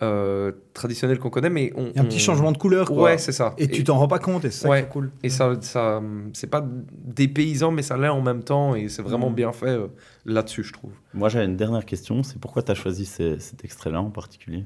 euh, 0.02 0.50
traditionnels 0.74 1.18
qu'on 1.20 1.30
connaît, 1.30 1.48
mais 1.50 1.72
on... 1.76 1.86
Il 1.90 1.96
y 1.96 1.98
a 1.98 2.02
un 2.02 2.06
petit 2.06 2.18
changement 2.18 2.50
de 2.52 2.58
couleur, 2.58 2.88
quoi. 2.88 3.04
Ouais, 3.04 3.18
c'est 3.18 3.32
ça. 3.32 3.54
Et 3.56 3.68
tu 3.68 3.84
t'en 3.84 3.98
rends 3.98 4.08
pas 4.08 4.18
compte, 4.18 4.44
et 4.44 4.50
c'est 4.50 4.62
ça 4.62 4.68
Ouais. 4.68 4.80
qui 4.82 4.86
est 4.88 4.90
cool. 4.90 5.10
Et 5.22 5.28
ça, 5.30 5.54
ça 5.60 6.02
c'est 6.32 6.48
pas 6.48 6.66
dépaysant, 7.04 7.70
mais 7.70 7.82
ça 7.82 7.96
l'est 7.96 8.08
en 8.08 8.20
même 8.20 8.42
temps, 8.42 8.74
et 8.74 8.88
c'est 8.88 9.02
vraiment 9.02 9.28
Mhm. 9.30 9.36
bien 9.36 9.52
fait 9.52 9.68
euh, 9.68 9.86
là-dessus, 10.24 10.64
je 10.64 10.72
trouve. 10.72 10.92
Moi, 11.14 11.28
j'avais 11.28 11.44
une 11.46 11.56
dernière 11.56 11.84
question. 11.84 12.22
C'est 12.24 12.38
pourquoi 12.40 12.62
tu 12.62 12.72
as 12.72 12.74
choisi 12.74 13.04
ces- 13.06 13.38
cet 13.38 13.64
extrait-là 13.64 14.00
en 14.02 14.10
particulier? 14.10 14.64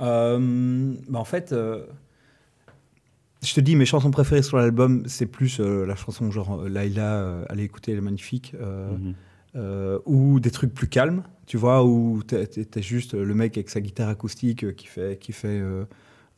Euh, 0.00 0.94
bah 1.08 1.18
en 1.18 1.24
fait, 1.24 1.52
euh, 1.52 1.84
je 3.42 3.54
te 3.54 3.60
dis, 3.60 3.76
mes 3.76 3.84
chansons 3.86 4.10
préférées 4.10 4.42
sur 4.42 4.56
l'album, 4.56 5.02
c'est 5.06 5.26
plus 5.26 5.60
euh, 5.60 5.84
la 5.86 5.94
chanson 5.96 6.30
genre 6.30 6.64
Laila, 6.64 7.44
allez 7.48 7.64
écouter, 7.64 7.92
elle 7.92 7.98
est 7.98 8.02
magnifique, 8.02 8.54
Mhm. 8.60 9.14
ou 10.06 10.40
des 10.40 10.50
trucs 10.50 10.72
plus 10.74 10.88
calmes, 10.88 11.22
tu 11.46 11.56
vois, 11.56 11.84
où 11.84 12.22
t'es 12.22 12.82
juste 12.82 13.14
le 13.14 13.34
mec 13.34 13.56
avec 13.56 13.70
sa 13.70 13.80
guitare 13.80 14.08
acoustique 14.08 14.74
qui 14.76 14.86
fait, 14.86 15.18
qui 15.18 15.32
fait 15.32 15.60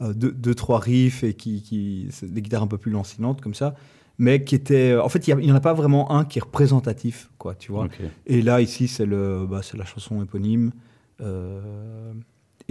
deux, 0.00 0.32
deux, 0.32 0.54
trois 0.54 0.78
riffs 0.78 1.22
et 1.24 1.34
qui, 1.34 2.08
des 2.22 2.42
guitares 2.42 2.62
un 2.62 2.66
peu 2.66 2.78
plus 2.78 2.90
lancinantes 2.92 3.40
comme 3.42 3.54
ça, 3.54 3.74
mais 4.18 4.44
qui 4.44 4.54
était, 4.54 4.96
en 4.96 5.08
fait, 5.08 5.26
il 5.28 5.36
n'y 5.36 5.52
en 5.52 5.54
a 5.54 5.60
pas 5.60 5.74
vraiment 5.74 6.12
un 6.12 6.24
qui 6.24 6.38
est 6.38 6.42
représentatif, 6.42 7.30
quoi, 7.38 7.54
tu 7.54 7.72
vois. 7.72 7.88
Et 8.26 8.40
là, 8.42 8.60
ici, 8.60 8.88
c'est 8.88 9.06
le, 9.06 9.46
bah, 9.48 9.60
c'est 9.62 9.76
la 9.78 9.84
chanson 9.86 10.22
éponyme. 10.22 10.72
euh, 11.22 12.12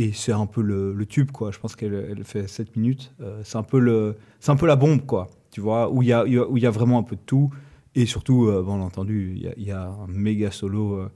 et 0.02 0.12
c'est 0.14 0.32
un 0.32 0.46
peu 0.46 0.62
le, 0.62 0.94
le 0.94 1.06
tube, 1.06 1.32
quoi. 1.32 1.52
Je 1.52 1.60
pense 1.60 1.76
qu'elle 1.76 1.94
elle 2.18 2.24
fait 2.24 2.48
7 2.48 2.76
minutes. 2.76 3.12
Euh, 3.22 3.42
c'est 3.44 3.58
un, 3.58 3.64
peu 3.64 3.80
le, 3.80 4.16
c'est 4.40 4.52
un 4.52 4.56
peu 4.56 4.66
la 4.68 4.76
bombe, 4.76 5.06
quoi. 5.06 5.28
Tu 5.52 5.62
vois, 5.62 5.90
où 5.92 6.02
il 6.02 6.08
y 6.10 6.14
a, 6.14 6.24
il 6.26 6.34
y 6.34 6.38
a- 6.38 6.48
où 6.48 6.58
il 6.58 6.64
y 6.64 6.66
a 6.66 6.72
vraiment 6.72 6.98
un 7.00 7.04
peu 7.04 7.16
de 7.16 7.22
tout. 7.26 7.50
Et 7.96 8.06
surtout, 8.06 8.48
euh, 8.48 8.62
bon, 8.62 8.74
on 8.76 8.78
l'a 8.78 8.86
entendu, 8.86 9.34
il 9.36 9.42
y 9.44 9.48
a, 9.48 9.54
il 9.58 9.64
y 9.64 9.72
a 9.72 9.84
un 9.88 10.08
méga 10.08 10.52
solo 10.52 10.94
euh, 10.94 11.10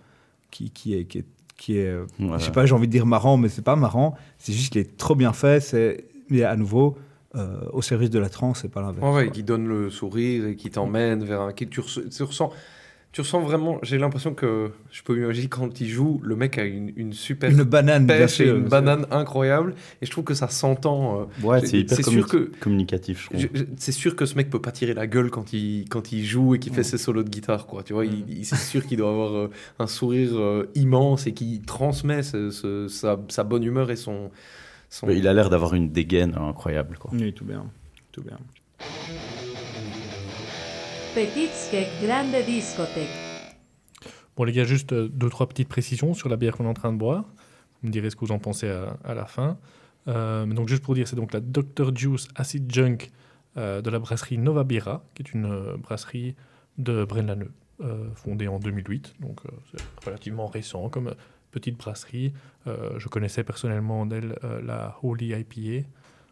qui, 0.51 0.69
qui 0.71 0.95
est. 0.95 1.05
Qui 1.05 1.19
est 1.19 1.25
qui 1.55 1.77
est, 1.77 1.85
euh, 1.87 2.05
Voilà. 2.19 2.39
je 2.39 2.45
sais 2.45 2.51
pas, 2.51 2.65
j'ai 2.65 2.73
envie 2.73 2.87
de 2.87 2.91
dire 2.91 3.05
marrant, 3.05 3.37
mais 3.37 3.47
c'est 3.47 3.61
pas 3.61 3.75
marrant. 3.75 4.15
C'est 4.39 4.51
juste 4.53 4.73
qu'il 4.73 4.81
est 4.81 4.97
trop 4.97 5.13
bien 5.15 5.33
fait. 5.33 5.59
C'est, 5.61 6.03
mais 6.29 6.43
à 6.43 6.55
nouveau, 6.55 6.97
euh, 7.35 7.61
au 7.71 7.81
service 7.83 8.09
de 8.09 8.17
la 8.19 8.27
trance, 8.27 8.61
c'est 8.63 8.69
pas 8.71 8.81
l'inverse. 8.81 9.15
Ouais, 9.15 9.29
qui 9.29 9.43
donne 9.43 9.67
le 9.67 9.89
sourire 9.91 10.47
et 10.47 10.55
qui 10.55 10.71
t'emmène 10.71 11.23
vers 11.23 11.41
un. 11.41 11.53
Qui, 11.53 11.67
tu, 11.67 11.79
ressens, 11.79 12.01
tu, 12.11 12.23
ressens, 12.23 12.51
tu 13.13 13.21
ressens 13.21 13.39
vraiment. 13.41 13.79
J'ai 13.83 13.97
l'impression 13.97 14.33
que. 14.33 14.71
Je 14.91 15.01
peux 15.03 15.15
m'imaginer 15.15 15.47
quand 15.47 15.79
il 15.79 15.87
joue, 15.87 16.19
le 16.23 16.35
mec 16.35 16.57
a 16.57 16.65
une, 16.65 16.91
une 16.97 17.13
super. 17.13 17.49
Une 17.49 17.63
banane, 17.63 18.05
bien 18.05 18.17
pêche 18.17 18.41
et 18.41 18.45
sûr. 18.47 18.55
une 18.57 18.63
banane 18.67 19.05
incroyable. 19.11 19.75
Et 20.01 20.05
je 20.05 20.11
trouve 20.11 20.25
que 20.25 20.33
ça 20.33 20.49
s'entend. 20.49 21.21
euh, 21.21 21.25
Ouais, 21.47 21.65
c'est- 21.65 21.79
hyper 21.79 22.03
sûr 22.03 22.27
que- 22.27 22.51
communicatif, 22.59 23.29
je 23.31 23.47
trouve. 23.47 23.63
C'est 23.77 23.91
sûr 23.93 24.15
que 24.17 24.25
ce 24.25 24.35
mec 24.35 24.49
peut 24.49 24.61
pas 24.61 24.71
tirer 24.71 24.93
la 24.93 25.07
gueule 25.07 25.29
quand 25.29 25.53
il, 25.53 25.85
quand 25.89 26.11
il 26.11 26.25
joue 26.25 26.55
et 26.55 26.59
qu'il 26.59 26.73
fait 26.73 26.83
ses 26.83 26.97
solos 26.97 27.23
de 27.23 27.29
guitare, 27.29 27.65
quoi. 27.67 27.83
Tu 27.83 27.93
vois, 27.93 28.05
il, 28.05 28.25
il- 28.27 28.45
c'est 28.45 28.55
sûr 28.57 28.85
qu'il 28.85 28.97
doit 28.97 29.09
avoir 29.11 29.33
euh, 29.35 29.49
un 29.79 29.87
sourire 29.87 30.31
euh, 30.33 30.67
immense 30.75 31.25
et 31.27 31.33
qui 31.33 31.61
transmet 31.61 32.23
ce- 32.23 32.49
ce- 32.49 32.87
sa, 32.89 33.17
sa 33.29 33.43
bonne 33.43 33.63
humeur 33.63 33.91
et 33.91 33.95
son. 33.95 34.31
son- 34.89 35.07
Il 35.09 35.27
a 35.27 35.33
l'air 35.33 35.49
d'avoir 35.51 35.75
une 35.75 35.89
dégaine 35.91 36.35
incroyable. 36.35 36.97
Quoi. 36.99 37.11
Oui, 37.13 37.31
tout 37.31 37.45
bien. 37.45 37.65
Tout 38.11 38.21
bien. 38.23 38.37
Petit 41.15 41.47
Skek 41.47 41.87
Grande 42.03 42.43
Discothèque. 42.45 43.07
Bon, 44.35 44.43
les 44.45 44.51
gars, 44.51 44.63
juste 44.63 44.93
euh, 44.93 45.07
deux, 45.09 45.29
trois 45.29 45.47
petites 45.47 45.67
précisions 45.69 46.13
sur 46.13 46.29
la 46.29 46.37
bière 46.37 46.55
qu'on 46.57 46.65
est 46.65 46.69
en 46.69 46.73
train 46.73 46.91
de 46.91 46.97
boire. 46.97 47.23
Vous 47.81 47.87
me 47.87 47.91
direz 47.91 48.09
ce 48.09 48.15
que 48.15 48.21
vous 48.25 48.31
en 48.31 48.39
pensez 48.39 48.69
à, 48.69 48.97
à 49.03 49.13
la 49.13 49.25
fin. 49.25 49.57
Euh, 50.07 50.45
mais 50.45 50.55
donc, 50.55 50.67
juste 50.69 50.83
pour 50.83 50.95
dire, 50.95 51.07
c'est 51.07 51.15
donc 51.15 51.33
la 51.33 51.39
Dr. 51.39 51.95
Juice 51.95 52.27
Acid 52.35 52.71
Junk 52.73 53.09
euh, 53.57 53.81
de 53.81 53.89
la 53.89 53.99
brasserie 53.99 54.37
Nova 54.37 54.63
Bira, 54.63 55.03
qui 55.13 55.21
est 55.23 55.33
une 55.33 55.45
euh, 55.45 55.77
brasserie 55.77 56.35
de 56.79 57.05
Braine-l'Alleud, 57.05 57.51
euh, 57.81 58.09
fondée 58.15 58.47
en 58.47 58.57
2008. 58.59 59.15
Donc, 59.19 59.41
euh, 59.45 59.49
c'est 59.71 60.05
relativement 60.05 60.47
récent 60.47 60.89
comme 60.89 61.13
petite 61.51 61.77
brasserie. 61.77 62.33
Euh, 62.65 62.97
je 62.97 63.07
connaissais 63.07 63.43
personnellement 63.43 64.05
d'elle 64.07 64.37
euh, 64.43 64.61
la 64.63 64.97
Holy 65.03 65.27
IPA, 65.33 65.87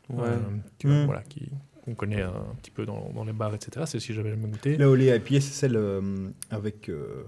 Ouais. 0.09 0.27
euh, 0.27 0.38
que, 0.79 0.88
Mm. 0.88 1.05
voilà, 1.05 1.21
qui 1.21 1.49
qu'on 1.84 1.95
connaît 1.95 2.21
un, 2.21 2.34
petit 2.61 2.71
peu 2.71 2.86
dans, 2.86 3.09
dans 3.13 3.23
les 3.23 3.34
bars, 3.34 3.53
etc. 3.55 3.86
C'est 3.88 3.99
si 3.99 4.13
j'avais 4.13 4.29
jamais 4.29 4.47
goûté. 4.47 4.77
La 4.77 4.89
Olé 4.89 5.15
IPA, 5.15 5.41
c'est 5.41 5.53
celle 5.53 5.75
euh, 5.75 6.01
avec, 6.49 6.89
euh, 6.89 7.23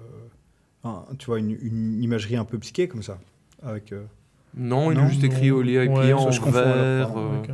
un- 0.84 1.06
tu 1.18 1.26
vois, 1.26 1.39
une, 1.39 1.58
une 1.62 2.01
imagerie 2.04 2.36
un 2.36 2.45
peu 2.45 2.58
psyché 2.60 2.88
comme 2.88 3.04
ça. 3.04 3.20
Avec, 3.64 3.91
euh, 3.91 4.04
Non, 4.56 4.91
il 4.91 4.97
Non, 4.97 5.06
a 5.06 5.10
juste 5.10 5.24
écrit 5.24 5.47
IPA 5.47 5.91
Ouais, 5.91 6.14
en 6.14 6.32
ça, 6.32 6.51
vert. 6.51 7.18
euh, 7.18 7.38
avec 7.39 7.51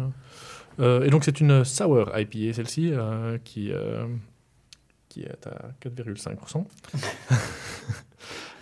Euh, 0.80 1.04
et 1.04 1.10
donc 1.10 1.24
c'est 1.26 1.40
une 1.42 1.64
sour 1.66 2.10
IPA 2.18 2.54
celle-ci 2.54 2.92
euh, 2.94 3.38
qui, 3.44 3.72
euh, 3.72 4.06
qui 5.10 5.24
est 5.24 5.48
à 5.48 5.72
4,5%. 5.82 6.66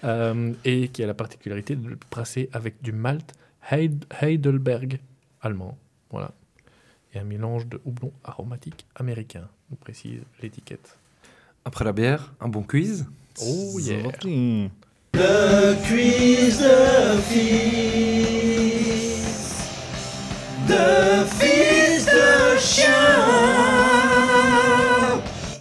Euh, 0.04 0.54
et 0.64 0.90
qui 0.90 1.04
a 1.04 1.08
la 1.08 1.16
particularité 1.16 1.76
de 1.76 1.90
le 1.90 1.98
brasser 2.12 2.50
avec 2.54 2.84
du 2.84 2.92
malt 2.92 3.34
Heid- 3.72 4.06
Heidelberg 4.22 5.00
allemand. 5.42 5.76
Voilà. 6.12 6.32
Et 7.18 7.20
un 7.20 7.24
mélange 7.24 7.66
de 7.66 7.82
houblon 7.84 8.12
aromatique 8.24 8.86
américain, 8.96 9.50
nous 9.72 9.76
précise 9.76 10.22
l'étiquette. 10.40 11.00
Après 11.66 11.84
la 11.84 11.92
bière, 11.92 12.32
un 12.40 12.48
bon 12.48 12.62
quiz. 12.62 13.08
Oh 13.42 13.80
yeah. 13.80 14.04
Le 14.24 15.74
quiz 15.88 16.60
de 16.60 17.20
fils 17.22 17.42
de 20.68 21.26
fils 21.40 22.06
de 22.06 22.60
chien. 22.60 22.94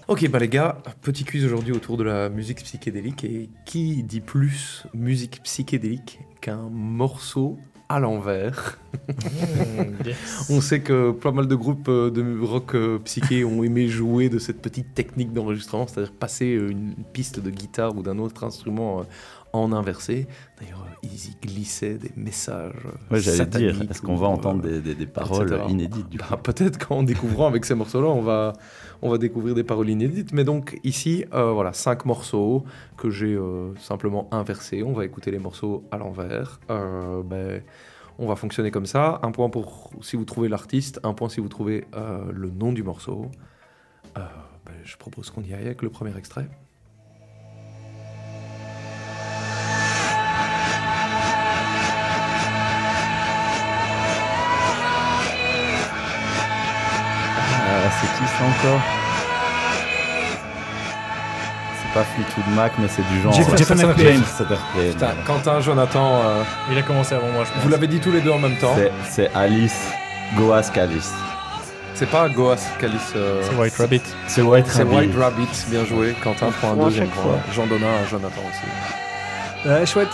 Ok, 0.08 0.28
bah 0.28 0.38
les 0.38 0.48
gars, 0.50 0.82
petit 1.00 1.24
quiz 1.24 1.42
aujourd'hui 1.46 1.72
autour 1.72 1.96
de 1.96 2.04
la 2.04 2.28
musique 2.28 2.62
psychédélique. 2.64 3.24
Et 3.24 3.48
qui 3.64 4.02
dit 4.02 4.20
plus 4.20 4.84
musique 4.92 5.42
psychédélique 5.42 6.18
qu'un 6.42 6.68
morceau 6.68 7.58
à 7.88 8.00
l'envers. 8.00 8.78
On 10.50 10.60
sait 10.60 10.80
que 10.80 11.12
pas 11.12 11.32
mal 11.32 11.46
de 11.46 11.54
groupes 11.54 11.88
euh, 11.88 12.10
de 12.10 12.40
rock 12.40 12.74
euh, 12.74 12.98
psyché 13.04 13.44
ont 13.44 13.62
aimé 13.62 13.88
jouer 13.88 14.28
de 14.28 14.38
cette 14.38 14.60
petite 14.60 14.94
technique 14.94 15.32
d'enregistrement, 15.32 15.86
c'est-à-dire 15.86 16.12
passer 16.12 16.54
euh, 16.54 16.70
une 16.70 16.94
piste 17.12 17.40
de 17.40 17.50
guitare 17.50 17.96
ou 17.96 18.02
d'un 18.02 18.18
autre 18.18 18.44
instrument 18.44 19.04
en 19.52 19.72
inversé. 19.72 20.26
D'ailleurs, 20.60 20.84
euh, 20.86 20.94
ils 21.02 21.30
y 21.30 21.36
glissaient 21.40 21.94
des 21.94 22.12
messages. 22.16 22.72
euh, 22.84 23.14
Ouais, 23.14 23.20
j'allais 23.20 23.46
dire, 23.46 23.82
est-ce 23.90 24.02
qu'on 24.02 24.16
va 24.16 24.26
euh, 24.26 24.30
entendre 24.30 24.62
des, 24.62 24.80
des- 24.80 24.94
des 24.94 25.06
paroles 25.06 25.46
etc. 25.52 25.64
inédites 25.68 26.08
du 26.08 26.18
bah, 26.18 26.38
Peut-être 26.42 26.84
qu'en 26.84 27.02
découvrant 27.02 27.46
avec 27.46 27.64
ces 27.64 27.74
morceaux-là, 27.74 28.08
on 28.08 28.20
va, 28.22 28.52
on 29.02 29.10
va 29.10 29.18
découvrir 29.18 29.54
des 29.54 29.64
paroles 29.64 29.88
inédites. 29.88 30.32
Mais 30.32 30.44
donc 30.44 30.78
ici, 30.84 31.24
euh, 31.32 31.52
voilà, 31.52 31.72
cinq 31.72 32.04
morceaux 32.04 32.64
que 32.96 33.08
j'ai 33.10 33.34
euh, 33.34 33.74
simplement 33.76 34.28
inversés. 34.32 34.82
On 34.82 34.92
va 34.92 35.04
écouter 35.04 35.30
les 35.30 35.38
morceaux 35.38 35.84
à 35.90 35.96
l'envers. 35.98 36.60
Euh, 36.70 37.22
ben, 37.22 37.62
on 38.18 38.26
va 38.26 38.36
fonctionner 38.36 38.70
comme 38.70 38.86
ça. 38.86 39.20
Un 39.22 39.30
point 39.30 39.48
pour 39.50 39.90
si 40.00 40.16
vous 40.16 40.24
trouvez 40.24 40.48
l'artiste, 40.48 41.00
un 41.02 41.12
point 41.14 41.28
si 41.28 41.40
vous 41.40 41.48
trouvez 41.48 41.84
euh, 41.94 42.24
le 42.32 42.50
nom 42.50 42.72
du 42.72 42.82
morceau. 42.82 43.30
Euh, 44.16 44.20
ben, 44.64 44.72
je 44.84 44.96
propose 44.96 45.30
qu'on 45.30 45.42
y 45.42 45.52
aille 45.54 45.66
avec 45.66 45.82
le 45.82 45.90
premier 45.90 46.16
extrait. 46.16 46.48
C'est 58.00 58.06
qui 58.18 58.28
ça 58.28 58.44
encore 58.44 58.80
C'est 61.80 61.94
pas 61.94 62.04
Fleetwood 62.04 62.54
Mac, 62.54 62.72
mais 62.78 62.88
c'est 62.88 63.06
du 63.08 63.22
genre. 63.22 63.32
Jefferson 63.32 63.78
Airplane. 63.78 64.18
Jefferson 64.18 64.44
Airplane. 64.50 64.92
Putain, 64.92 65.10
Quentin, 65.26 65.60
Jonathan, 65.60 66.20
euh, 66.24 66.42
Il 66.70 66.78
a 66.78 66.82
commencé 66.82 67.14
avant 67.14 67.28
moi, 67.28 67.44
je 67.44 67.52
pense. 67.52 67.62
vous 67.62 67.68
l'avez 67.68 67.86
dit 67.86 68.00
tous 68.00 68.12
les 68.12 68.20
deux 68.20 68.30
en 68.32 68.38
même 68.38 68.56
temps. 68.56 68.74
C'est- 68.76 68.92
C'est 69.08 69.30
Alice, 69.34 69.88
Goas 70.36 70.70
Alice. 70.76 71.12
C'est 71.94 72.10
pas 72.10 72.28
Goas 72.28 72.58
Calice. 72.78 73.12
euh, 73.16 73.40
C'est 73.42 73.54
White 73.56 73.74
Rabbit. 73.78 74.02
C'est 74.26 74.42
White 74.42 74.66
C'est 74.68 74.82
Rabbit. 74.82 74.96
White 74.96 75.14
Rabbit, 75.18 75.48
bien 75.68 75.84
joué. 75.86 76.14
Quentin 76.22 76.50
prend 76.60 76.72
un 76.72 76.76
deuxième 76.84 77.08
point. 77.08 77.22
fois. 77.22 77.38
J'en 77.54 77.66
donne 77.66 77.82
un 77.84 78.02
à 78.04 78.06
Jonathan 78.06 78.42
aussi. 78.50 79.68
Ouais, 79.70 79.86
chouette. 79.86 80.10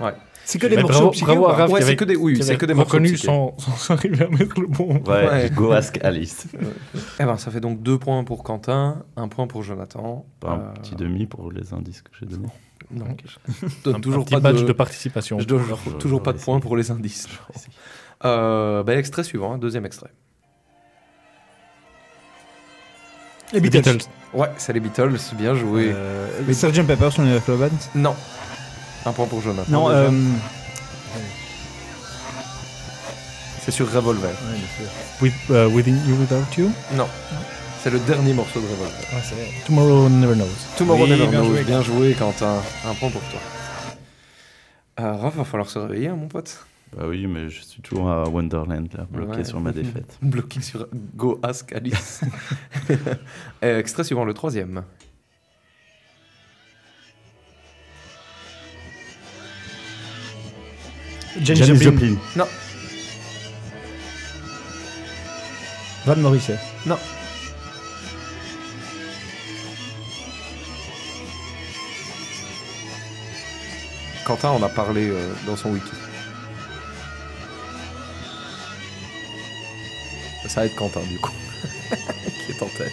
Ouais. 0.00 0.12
C'est 0.46 0.58
que 0.58 0.66
des 0.66 0.76
morceaux 0.76 0.92
bravo- 0.92 1.10
psychés 1.12 1.26
bravo 1.36 1.72
Ouais, 1.72 1.82
c'est 1.82 1.96
que 1.96 2.04
des- 2.04 2.16
oui, 2.16 2.42
c'est 2.42 2.56
que 2.58 2.66
des 2.66 2.74
morceaux 2.74 2.98
sans, 3.16 3.56
sans 3.58 3.94
arriver 3.94 4.24
à 4.24 4.28
mettre 4.28 4.60
le 4.60 4.66
bon. 4.66 5.02
Ouais, 5.06 5.26
Ouais. 5.28 5.50
Goas 5.50 5.90
Alice. 6.02 6.46
Eh 7.20 7.24
ben, 7.24 7.36
ça 7.38 7.50
fait 7.50 7.60
donc 7.60 7.82
deux 7.82 7.98
points 7.98 8.24
pour 8.24 8.42
Quentin, 8.42 9.04
un 9.16 9.28
point 9.28 9.46
pour 9.46 9.62
Jonathan. 9.62 10.26
Un 10.44 10.52
Euh, 10.52 10.72
petit 10.74 10.94
demi 10.96 11.26
pour 11.26 11.50
les 11.50 11.72
indices 11.72 12.02
que 12.02 12.10
j'ai 12.20 12.26
donnés. 12.26 12.48
Non, 12.90 13.06
je 13.24 13.66
donne 13.84 13.96
Un, 13.96 14.00
toujours 14.00 14.20
un 14.22 14.24
petit 14.24 14.34
pas 14.34 14.40
badge 14.40 14.60
de, 14.60 14.66
de, 14.66 14.72
participation. 14.72 15.38
je 15.38 15.46
donne 15.46 15.62
Je- 15.86 15.90
toujours 15.92 16.18
je 16.18 16.24
pas 16.24 16.32
de 16.34 16.38
points 16.38 16.60
pour 16.60 16.76
les 16.76 16.90
indices. 16.90 17.26
Euh, 18.24 18.82
ben, 18.82 18.98
extrait 18.98 19.24
suivant, 19.24 19.54
hein, 19.54 19.58
deuxième 19.58 19.86
extrait. 19.86 20.10
Les 23.52 23.60
Les 23.60 23.70
Beatles. 23.70 23.92
Beatles. 23.92 24.08
Ouais, 24.34 24.48
c'est 24.56 24.72
les 24.72 24.80
Beatles, 24.80 25.16
bien 25.38 25.54
joué. 25.54 25.92
Euh, 25.94 26.28
les 26.46 26.54
Sgt 26.54 26.82
Pepper 26.86 27.10
sur 27.10 27.22
les 27.22 27.38
Club 27.40 27.60
Band. 27.60 27.68
Non. 27.94 28.14
Un 29.06 29.12
point 29.12 29.26
pour 29.26 29.40
Jonathan. 29.42 29.70
Non, 29.70 29.90
euh, 29.90 30.10
C'est 33.60 33.70
sur 33.70 33.90
Revolver. 33.90 34.28
Ouais, 34.30 34.56
bien 34.56 34.66
sûr. 34.76 34.86
With, 35.22 35.34
euh, 35.50 35.68
Within 35.68 35.96
You 36.06 36.16
Without 36.20 36.44
You? 36.58 36.70
Non. 36.96 37.06
C'est 37.82 37.90
le 37.90 37.98
dernier 38.00 38.32
morceau 38.32 38.60
de 38.60 38.66
Revolver. 38.66 39.06
Ah, 39.12 39.16
c'est 39.22 39.66
Tomorrow 39.66 40.08
Never 40.08 40.34
Knows. 40.34 40.46
Tomorrow 40.76 41.04
Oui, 41.04 41.10
Never 41.10 41.26
bien 41.26 41.40
Knows. 41.40 41.48
joué, 41.54 41.64
bien 41.64 41.82
joué, 41.82 42.14
Quentin. 42.14 42.62
Un 42.86 42.94
point 42.94 43.10
pour 43.10 43.20
toi. 43.22 43.40
Euh, 45.00 45.12
Raph, 45.16 45.34
va 45.36 45.44
falloir 45.44 45.68
se 45.68 45.78
réveiller, 45.78 46.08
hein, 46.08 46.16
mon 46.16 46.28
pote. 46.28 46.64
Bah 46.96 47.04
oui, 47.08 47.26
mais 47.26 47.48
je 47.50 47.60
suis 47.62 47.82
toujours 47.82 48.08
à 48.10 48.22
Wonderland, 48.28 48.86
là, 48.96 49.04
bloqué 49.10 49.38
Ouais. 49.38 49.44
sur 49.44 49.60
ma 49.60 49.72
défaite. 49.72 50.16
Bloqué 50.22 50.60
sur 50.62 50.86
Go 51.16 51.40
Ask 51.42 51.72
Alice. 51.72 52.20
Euh, 53.64 53.78
extrait 53.80 54.04
suivant, 54.04 54.24
le 54.26 54.34
troisième. 54.34 54.82
Janis 61.40 61.58
Janis 61.64 61.80
Joplin. 61.82 62.08
Joplin. 62.10 62.18
Non, 62.36 62.46
Van 66.06 66.16
Morrison. 66.16 66.58
non. 66.86 66.98
Quentin 74.24 74.50
en 74.50 74.62
a 74.62 74.68
parlé 74.68 75.08
euh, 75.10 75.32
dans 75.46 75.56
son 75.56 75.70
wiki. 75.70 75.90
Ça 80.48 80.64
aide 80.66 80.74
Quentin, 80.76 81.00
du 81.00 81.18
coup, 81.18 81.32
qui 82.46 82.52
est 82.52 82.62
en 82.62 82.66
tête. 82.66 82.92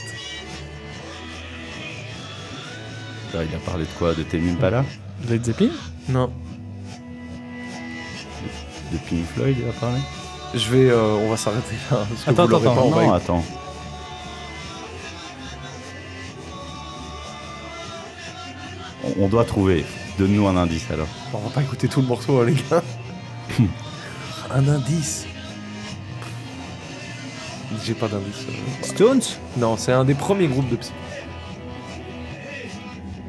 Il 3.33 3.55
a 3.55 3.59
parlé 3.59 3.85
de 3.85 3.89
quoi? 3.97 4.13
De 4.13 4.23
Tame 4.23 4.49
Impala? 4.49 4.83
Led 5.29 5.45
Zeppelin? 5.45 5.69
Non. 6.09 6.31
De 8.91 8.97
Pink 8.97 9.25
Floyd, 9.33 9.55
il 9.59 9.69
a 9.69 9.71
parlé 9.73 9.99
Je 10.53 10.69
vais, 10.69 10.89
euh, 10.89 11.13
on 11.13 11.29
va 11.29 11.37
s'arrêter 11.37 11.75
là. 11.89 12.05
Parce 12.09 12.23
que 12.25 12.29
Attends, 12.29 12.45
vous 12.47 12.55
attends, 12.55 12.75
pas, 12.75 12.81
on 12.81 12.89
va 12.91 13.01
Non, 13.03 13.13
attends. 13.13 13.43
On- 19.19 19.27
doit 19.27 19.45
trouver. 19.45 19.85
Donne-nous 20.17 20.47
un 20.47 20.57
indice 20.57 20.89
alors. 20.91 21.07
On 21.33 21.39
va 21.39 21.49
pas 21.49 21.61
écouter 21.61 21.87
tout 21.87 22.01
le 22.01 22.07
morceau, 22.07 22.39
hein, 22.41 22.45
les 22.45 22.53
gars. 22.53 22.83
Un 24.53 24.67
indice. 24.67 25.25
J'ai 27.85 27.93
pas 27.93 28.07
d'indice. 28.09 28.45
euh, 28.49 28.83
Stones? 28.85 29.21
Non, 29.57 29.77
c'est 29.77 29.93
un 29.93 30.03
des 30.03 30.13
premiers 30.13 30.47
groupes 30.47 30.69
de 30.69 30.75
psy. 30.75 30.91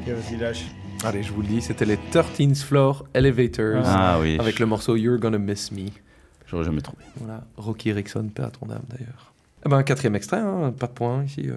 Vas-y, 0.05 0.35
lâche. 0.37 0.63
Allez, 1.03 1.21
je 1.23 1.33
vous 1.33 1.41
le 1.41 1.47
dis, 1.47 1.61
c'était 1.61 1.85
les 1.85 1.97
13th 1.97 2.63
Floor 2.63 3.05
Elevators 3.13 3.83
Ah 3.85 4.19
oui. 4.21 4.37
avec 4.39 4.59
le 4.59 4.65
morceau 4.65 4.95
You're 4.95 5.17
Gonna 5.19 5.37
Miss 5.37 5.71
Me. 5.71 5.89
J'aurais 6.47 6.63
jamais 6.63 6.81
trouvé. 6.81 7.03
Voilà, 7.17 7.43
Rocky 7.57 7.89
Erickson, 7.89 8.29
paix 8.33 8.43
à 8.43 8.49
ton 8.51 8.69
âme 8.69 8.83
d'ailleurs. 8.89 9.33
Eh 9.65 9.69
ben, 9.69 9.83
quatrième 9.83 10.15
extrait, 10.15 10.37
hein, 10.39 10.73
pas 10.77 10.87
de 10.87 10.91
point 10.93 11.23
ici. 11.25 11.49
euh. 11.49 11.55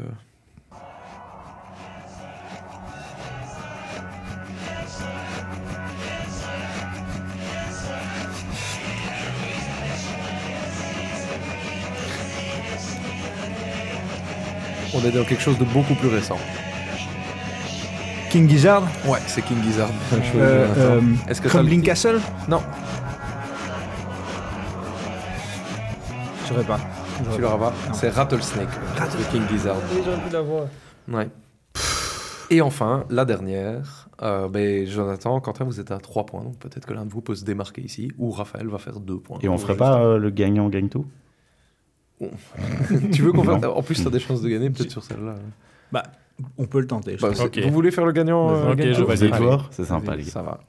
On 14.95 15.01
est 15.05 15.11
dans 15.11 15.25
quelque 15.25 15.43
chose 15.43 15.59
de 15.59 15.65
beaucoup 15.65 15.95
plus 15.95 16.09
récent. 16.09 16.39
King 18.37 18.51
Gizzard 18.51 18.83
Ouais, 19.09 19.19
c'est 19.29 19.41
King 19.41 19.63
Gizzard. 19.63 19.89
Euh, 20.13 20.67
Jonathan. 20.67 20.81
euh, 20.83 21.01
Est-ce 21.27 21.41
que 21.41 21.49
Crumbling 21.49 21.81
le- 21.81 21.87
Castle 21.87 22.21
Non, 22.51 22.61
Je 26.43 26.49
saurais 26.49 26.65
pas. 26.65 26.79
tu 27.35 27.41
l'auras 27.41 27.57
pas. 27.71 27.75
C'est 27.95 28.11
Rattlesnake, 28.11 28.69
de 28.69 29.31
King 29.33 29.41
Gizzard. 29.51 29.77
Oui, 29.91 30.03
j'aurais 30.05 30.19
pu 30.21 30.31
l'avoir. 30.31 30.65
Ouais. 31.11 31.31
Et 32.51 32.61
enfin, 32.61 33.07
la 33.09 33.25
dernière. 33.25 34.07
Euh, 34.21 34.49
ben, 34.51 34.87
Jonathan, 34.87 35.41
Quentin, 35.41 35.65
vous 35.65 35.81
êtes 35.81 35.91
à 35.91 35.97
3 35.97 36.27
points, 36.27 36.43
donc 36.43 36.59
peut-être 36.59 36.85
que 36.85 36.93
l'un 36.93 37.07
de 37.07 37.11
vous 37.11 37.23
peut 37.23 37.35
se 37.37 37.45
démarquer 37.45 37.81
ici, 37.81 38.13
ou 38.19 38.31
Raphaël 38.33 38.69
va 38.69 38.77
faire 38.77 39.01
2 39.01 39.17
points. 39.19 39.39
Et 39.41 39.49
on 39.49 39.57
ferait 39.57 39.79
pas 39.79 39.99
euh, 40.03 40.19
le 40.19 40.29
gagnant 40.29 40.69
gagne 40.69 40.91
tout? 40.91 41.07
Tu 43.13 43.23
veux 43.23 43.33
qu'on 43.33 43.45
fasse... 43.45 43.65
En 43.65 43.83
plus, 43.83 43.95
tu 44.03 44.07
as 44.07 44.11
des 44.11 44.21
chances 44.21 44.43
de 44.43 44.49
gagner 44.51 44.69
peut-être 44.69 44.91
sur 44.91 45.03
celle-là. 45.03 45.37
Bah, 45.91 46.03
on 46.59 46.65
peut 46.67 46.81
le 46.81 46.87
tenter. 46.87 47.17
je 47.17 47.23
Bah, 47.23 47.29
pense. 47.29 47.39
c'est- 47.39 47.45
Ok. 47.45 47.59
Vous 47.67 47.73
voulez 47.73 47.91
faire 47.91 48.05
le 48.07 48.13
gagnant 48.13 48.51
euh, 48.51 48.73
Ok, 48.73 48.79
je 48.81 49.03
Allez. 49.25 49.37
joueur 49.37 49.69
C'est 49.71 49.85
sympa, 49.85 50.15
les 50.17 50.25
gars. 50.25 50.31
Ça 50.31 50.43
va. 50.43 50.61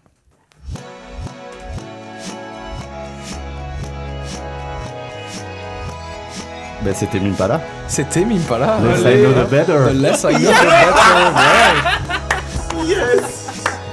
Ben, 6.84 6.94
c'était 6.94 7.20
Impala. 7.20 7.60
C'était 7.88 8.24
Mimpala. 8.24 8.78
Less 8.80 9.06
Allez, 9.06 9.18
I 9.20 9.24
know 9.24 9.34
the 9.44 9.50
better. 9.50 9.90
The 9.90 9.94
less 9.94 10.24
I 10.24 10.34
know 10.34 10.52
the 10.52 10.66
better. 10.66 10.98
ouais. 12.78 13.22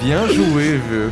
Bien 0.02 0.26
joué, 0.26 0.78
vieux. 0.90 1.10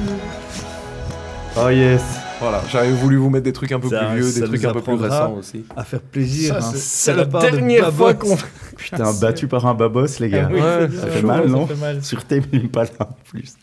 Oh 1.57 1.69
yes 1.71 2.03
Voilà, 2.43 2.61
j'avais 2.73 2.91
voulu 2.91 3.19
vous 3.19 3.31
mettre 3.31 3.45
des 3.45 3.53
trucs 3.53 3.71
un 3.71 3.79
peu 3.79 3.89
Ça- 3.89 4.07
plus 4.07 4.21
vieux, 4.21 4.33
des 4.41 4.47
trucs 4.49 4.65
un 4.65 4.73
peu 4.73 4.83
plus 4.83 4.95
récents 4.95 5.35
aussi. 5.35 5.65
À 5.77 5.85
faire 5.85 6.01
plaisir. 6.01 6.57
Hein. 6.57 6.73
c'est- 6.75 7.15
la 7.15 7.25
de 7.25 7.31
dernière 7.31 7.93
fois 7.93 8.15
qu'on. 8.15 8.37
Putain, 8.77 9.13
battu 9.21 9.47
par 9.47 9.65
un 9.67 9.75
babos, 9.75 10.19
les 10.19 10.29
gars. 10.29 10.49
Ah 10.51 10.53
oui, 10.53 10.61
Ouais, 10.61 10.89
ça 10.91 11.07
fait 11.07 11.23
mal, 11.23 11.43
ça 11.45 11.49
non 11.49 11.67
fait 11.69 11.77
mal. 11.77 12.03
Sur 12.03 12.25
Tame 12.25 12.43
Impala 12.53 12.91
en 12.99 13.17
plus. 13.31 13.55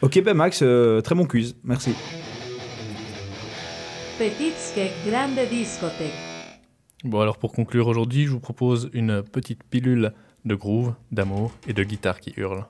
Ok, 0.00 0.22
ben 0.22 0.32
Max, 0.34 0.60
euh, 0.62 1.02
très 1.02 1.14
bon 1.14 1.26
quiz. 1.26 1.56
Merci. 1.62 1.92
Petit 4.18 4.52
skek 4.56 4.92
grande 5.06 5.38
discothèque. 5.50 6.14
Bon, 7.04 7.20
alors 7.20 7.36
pour 7.36 7.52
conclure 7.52 7.86
aujourd'hui, 7.86 8.24
je 8.24 8.30
vous 8.30 8.40
propose 8.40 8.88
une 8.94 9.22
petite 9.22 9.62
pilule 9.64 10.14
de 10.46 10.54
groove, 10.54 10.94
d'amour 11.12 11.52
et 11.68 11.74
de 11.74 11.82
guitare 11.82 12.18
qui 12.20 12.32
hurle. 12.38 12.64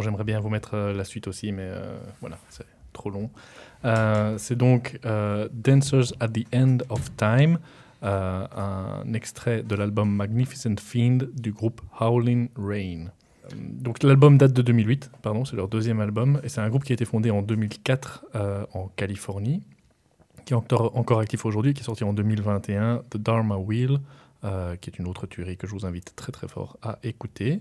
J'aimerais 0.00 0.24
bien 0.24 0.40
vous 0.40 0.48
mettre 0.48 0.74
euh, 0.74 0.92
la 0.92 1.04
suite 1.04 1.28
aussi, 1.28 1.52
mais 1.52 1.62
euh, 1.64 1.98
voilà, 2.20 2.38
c'est 2.50 2.66
trop 2.92 3.10
long. 3.10 3.30
Euh, 3.84 4.36
c'est 4.38 4.56
donc 4.56 4.98
Dancers 5.04 6.12
at 6.20 6.28
the 6.28 6.46
End 6.54 6.78
of 6.88 7.14
Time, 7.16 7.58
un 8.02 9.12
extrait 9.14 9.62
de 9.62 9.74
l'album 9.74 10.10
Magnificent 10.10 10.76
Fiend 10.80 11.18
du 11.34 11.52
groupe 11.52 11.80
Howling 12.00 12.48
Rain. 12.56 13.06
Donc 13.56 14.02
l'album 14.02 14.36
date 14.36 14.52
de 14.52 14.62
2008, 14.62 15.10
pardon, 15.22 15.44
c'est 15.44 15.56
leur 15.56 15.68
deuxième 15.68 16.00
album, 16.00 16.40
et 16.42 16.48
c'est 16.48 16.60
un 16.60 16.68
groupe 16.68 16.84
qui 16.84 16.92
a 16.92 16.94
été 16.94 17.04
fondé 17.04 17.30
en 17.30 17.42
2004 17.42 18.26
euh, 18.34 18.66
en 18.74 18.88
Californie, 18.88 19.62
qui 20.44 20.52
est 20.52 20.56
encore, 20.56 21.20
actif 21.20 21.44
aujourd'hui, 21.46 21.74
qui 21.74 21.80
est 21.80 21.84
sorti 21.84 22.04
en 22.04 22.12
2021, 22.12 23.04
The 23.10 23.16
Dharma 23.16 23.56
Wheel, 23.56 24.00
qui 24.80 24.90
est 24.90 24.98
une 24.98 25.08
autre 25.08 25.26
tuerie 25.26 25.56
que 25.56 25.66
je 25.66 25.72
vous 25.72 25.84
invite 25.84 26.14
très 26.14 26.32
très 26.32 26.46
fort 26.46 26.78
à 26.80 26.98
écouter. 27.02 27.60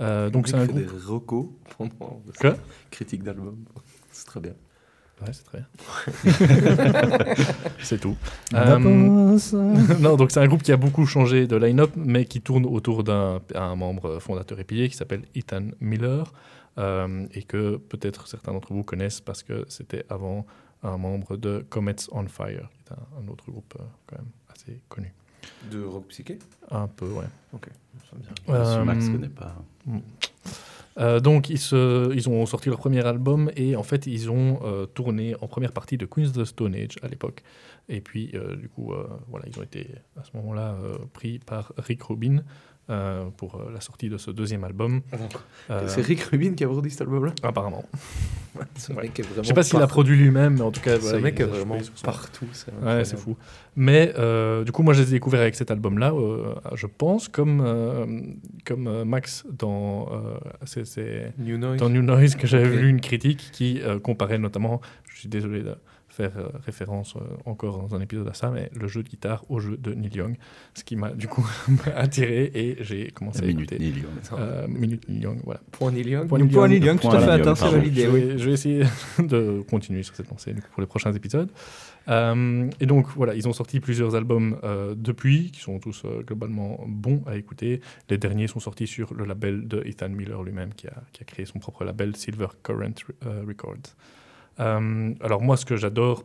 Euh, 0.00 0.28
donc 0.30 0.48
c'est 0.48 0.56
un 0.56 0.66
groupe... 0.66 0.78
des 0.78 0.86
recos 1.06 1.46
pendant 1.76 2.22
Quoi 2.38 2.56
critique 2.90 3.22
d'album. 3.22 3.64
C'est 4.12 4.26
très 4.26 4.40
bien. 4.40 4.54
Ouais, 5.22 5.32
c'est 5.32 5.44
très 5.44 5.58
bien. 5.60 7.34
c'est 7.82 7.98
tout. 7.98 8.16
Euh, 8.52 8.78
non, 10.00 10.16
donc 10.16 10.30
c'est 10.30 10.40
un 10.40 10.46
groupe 10.46 10.62
qui 10.62 10.72
a 10.72 10.76
beaucoup 10.76 11.06
changé 11.06 11.46
de 11.46 11.56
line-up, 11.56 11.92
mais 11.96 12.26
qui 12.26 12.42
tourne 12.42 12.66
autour 12.66 13.02
d'un 13.02 13.40
un 13.54 13.76
membre 13.76 14.18
fondateur 14.18 14.60
et 14.60 14.64
pilier 14.64 14.90
qui 14.90 14.96
s'appelle 14.96 15.22
Ethan 15.34 15.68
Miller, 15.80 16.34
euh, 16.76 17.26
et 17.32 17.42
que 17.42 17.76
peut-être 17.76 18.28
certains 18.28 18.52
d'entre 18.52 18.74
vous 18.74 18.84
connaissent 18.84 19.22
parce 19.22 19.42
que 19.42 19.64
c'était 19.68 20.04
avant 20.10 20.44
un 20.82 20.98
membre 20.98 21.38
de 21.38 21.64
Comets 21.70 21.96
on 22.12 22.26
Fire, 22.28 22.68
qui 22.74 22.82
est 22.84 22.92
un, 22.92 23.24
un 23.24 23.28
autre 23.28 23.50
groupe 23.50 23.74
euh, 23.80 23.84
quand 24.06 24.18
même 24.18 24.30
assez 24.50 24.82
connu. 24.90 25.14
De 25.70 25.82
rock 25.82 26.08
psyché? 26.08 26.38
Un 26.70 26.88
peu, 26.88 27.06
ouais. 27.06 27.24
Ok, 27.54 27.68
ça 28.10 28.16
me 28.16 28.20
dit 28.20 28.28
Euh, 28.50 28.84
Max 28.84 29.08
connaît 29.08 29.28
pas. 29.28 29.56
Mm. 29.86 29.98
Euh, 30.98 31.20
donc 31.20 31.50
ils, 31.50 32.28
ont 32.28 32.46
sorti 32.46 32.70
leur 32.70 32.78
premier 32.78 33.04
album 33.04 33.50
et 33.54 33.76
en 33.76 33.82
fait 33.82 34.06
ils 34.06 34.30
ont 34.30 34.60
euh, 34.64 34.86
tourné 34.86 35.34
en 35.42 35.46
première 35.46 35.72
partie 35.72 35.98
de 35.98 36.06
Queens 36.06 36.28
of 36.28 36.32
the 36.32 36.44
Stone 36.44 36.74
Age 36.74 36.96
à 37.02 37.08
l'époque. 37.08 37.42
Et 37.88 38.00
puis 38.00 38.30
euh, 38.34 38.56
du 38.56 38.68
coup 38.68 38.92
voilà 39.28 39.46
ils 39.46 39.58
ont 39.58 39.62
été 39.62 39.88
à 40.18 40.24
ce 40.24 40.30
moment-là 40.36 40.76
pris 41.12 41.38
par 41.38 41.72
Rick 41.76 42.02
Rubin 42.04 42.42
euh, 42.88 43.24
pour 43.36 43.56
euh, 43.56 43.70
la 43.74 43.80
sortie 43.80 44.08
de 44.08 44.16
ce 44.16 44.30
deuxième 44.30 44.62
album. 44.64 45.00
Euh, 45.70 45.84
C'est 45.88 46.02
Rick 46.02 46.22
Rubin 46.22 46.54
qui 46.54 46.64
a 46.64 46.68
produit 46.68 46.90
cet 46.90 47.00
album-là 47.02 47.32
Apparemment. 47.42 47.84
Ce 48.76 48.90
mec 48.92 49.18
est 49.18 49.22
vraiment 49.22 49.42
Je 49.42 49.48
sais 49.48 49.54
pas 49.54 49.62
s'il 49.62 49.82
a 49.82 49.86
produit 49.86 50.16
lui-même, 50.16 50.54
mais 50.54 50.60
en 50.62 50.70
tout 50.70 50.80
cas, 50.80 50.96
Ce 50.96 51.00
voilà, 51.02 51.18
mec 51.20 51.38
est 51.40 51.44
vraiment 51.44 51.76
partout. 52.02 52.46
c'est 52.52 52.70
Ouais, 52.70 52.76
incroyable. 52.78 53.06
c'est 53.06 53.18
fou. 53.18 53.36
Mais 53.76 54.14
euh, 54.16 54.64
du 54.64 54.72
coup, 54.72 54.82
moi, 54.82 54.94
je 54.94 55.02
les 55.02 55.08
ai 55.08 55.12
découverts 55.12 55.42
avec 55.42 55.54
cet 55.56 55.70
album-là, 55.70 56.12
euh, 56.12 56.54
je 56.74 56.86
pense, 56.86 57.28
comme, 57.28 58.36
comme 58.64 59.02
Max 59.04 59.44
dans, 59.58 60.08
New 61.38 61.58
Noise. 61.58 61.78
dans 61.80 61.90
New 61.90 62.02
Noise, 62.02 62.36
que 62.36 62.46
j'avais 62.46 62.68
Ok. 62.68 62.80
lu 62.82 62.88
une 62.88 63.00
critique 63.02 63.50
qui 63.52 63.80
comparait 64.02 64.38
notamment, 64.38 64.80
je 65.12 65.18
suis 65.20 65.28
désolé 65.28 65.62
de 65.62 65.74
faire 66.16 66.32
euh, 66.38 66.48
référence 66.64 67.14
euh, 67.16 67.20
encore 67.44 67.78
dans 67.78 67.94
un 67.94 68.00
épisode 68.00 68.26
à 68.28 68.34
ça, 68.34 68.50
mais 68.50 68.70
le 68.74 68.88
jeu 68.88 69.02
de 69.02 69.08
guitare 69.08 69.44
au 69.48 69.60
jeu 69.60 69.76
de 69.76 69.92
Neil 69.92 70.14
Young, 70.14 70.36
ce 70.74 70.82
qui 70.82 70.96
m'a 70.96 71.10
du 71.10 71.28
coup 71.28 71.46
attiré 71.94 72.50
et 72.54 72.76
j'ai 72.80 73.10
commencé 73.10 73.42
à 73.42 73.46
Minute 73.46 73.72
écouter. 73.72 73.78
Neil 73.78 74.02
Young. 74.02 74.40
Euh, 74.40 74.66
Minute 74.68 75.08
Neil 75.08 75.22
Young, 75.22 75.40
voilà. 75.44 75.60
Point 75.72 75.92
Neil 75.92 76.08
Young. 76.08 76.28
Point 76.28 76.38
Neil 76.38 76.52
Young. 76.52 76.70
Neil 76.70 76.84
Young, 76.84 77.00
tout 77.00 77.08
à 77.08 77.20
fait, 77.20 77.30
attends, 77.30 77.54
c'est 77.54 77.68
validé, 77.68 78.04
Je 78.04 78.08
oui. 78.08 78.20
vais, 78.20 78.38
je 78.38 78.44
vais 78.46 78.52
essayer 78.52 78.84
de 79.18 79.62
continuer 79.68 80.02
sur 80.02 80.14
cette 80.14 80.30
lancée 80.30 80.54
pour 80.72 80.80
les 80.80 80.86
prochains 80.86 81.12
épisodes. 81.12 81.50
Euh, 82.08 82.70
et 82.80 82.86
donc 82.86 83.08
voilà, 83.16 83.34
ils 83.34 83.48
ont 83.48 83.52
sorti 83.52 83.80
plusieurs 83.80 84.14
albums 84.14 84.58
euh, 84.64 84.94
depuis, 84.96 85.50
qui 85.50 85.60
sont 85.60 85.78
tous 85.78 86.02
euh, 86.04 86.22
globalement 86.22 86.84
bons 86.86 87.22
à 87.26 87.36
écouter. 87.36 87.80
Les 88.08 88.18
derniers 88.18 88.46
sont 88.46 88.60
sortis 88.60 88.86
sur 88.86 89.12
le 89.14 89.24
label 89.24 89.66
de 89.66 89.82
Ethan 89.84 90.08
Miller 90.08 90.42
lui-même, 90.42 90.72
qui 90.74 90.86
a, 90.86 91.02
qui 91.12 91.22
a 91.22 91.24
créé 91.24 91.46
son 91.46 91.58
propre 91.58 91.84
label 91.84 92.16
Silver 92.16 92.48
Current 92.62 92.94
euh, 93.24 93.42
Records. 93.46 93.96
Euh, 94.60 95.14
alors 95.20 95.42
moi, 95.42 95.56
ce 95.56 95.64
que 95.64 95.76
j'adore 95.76 96.24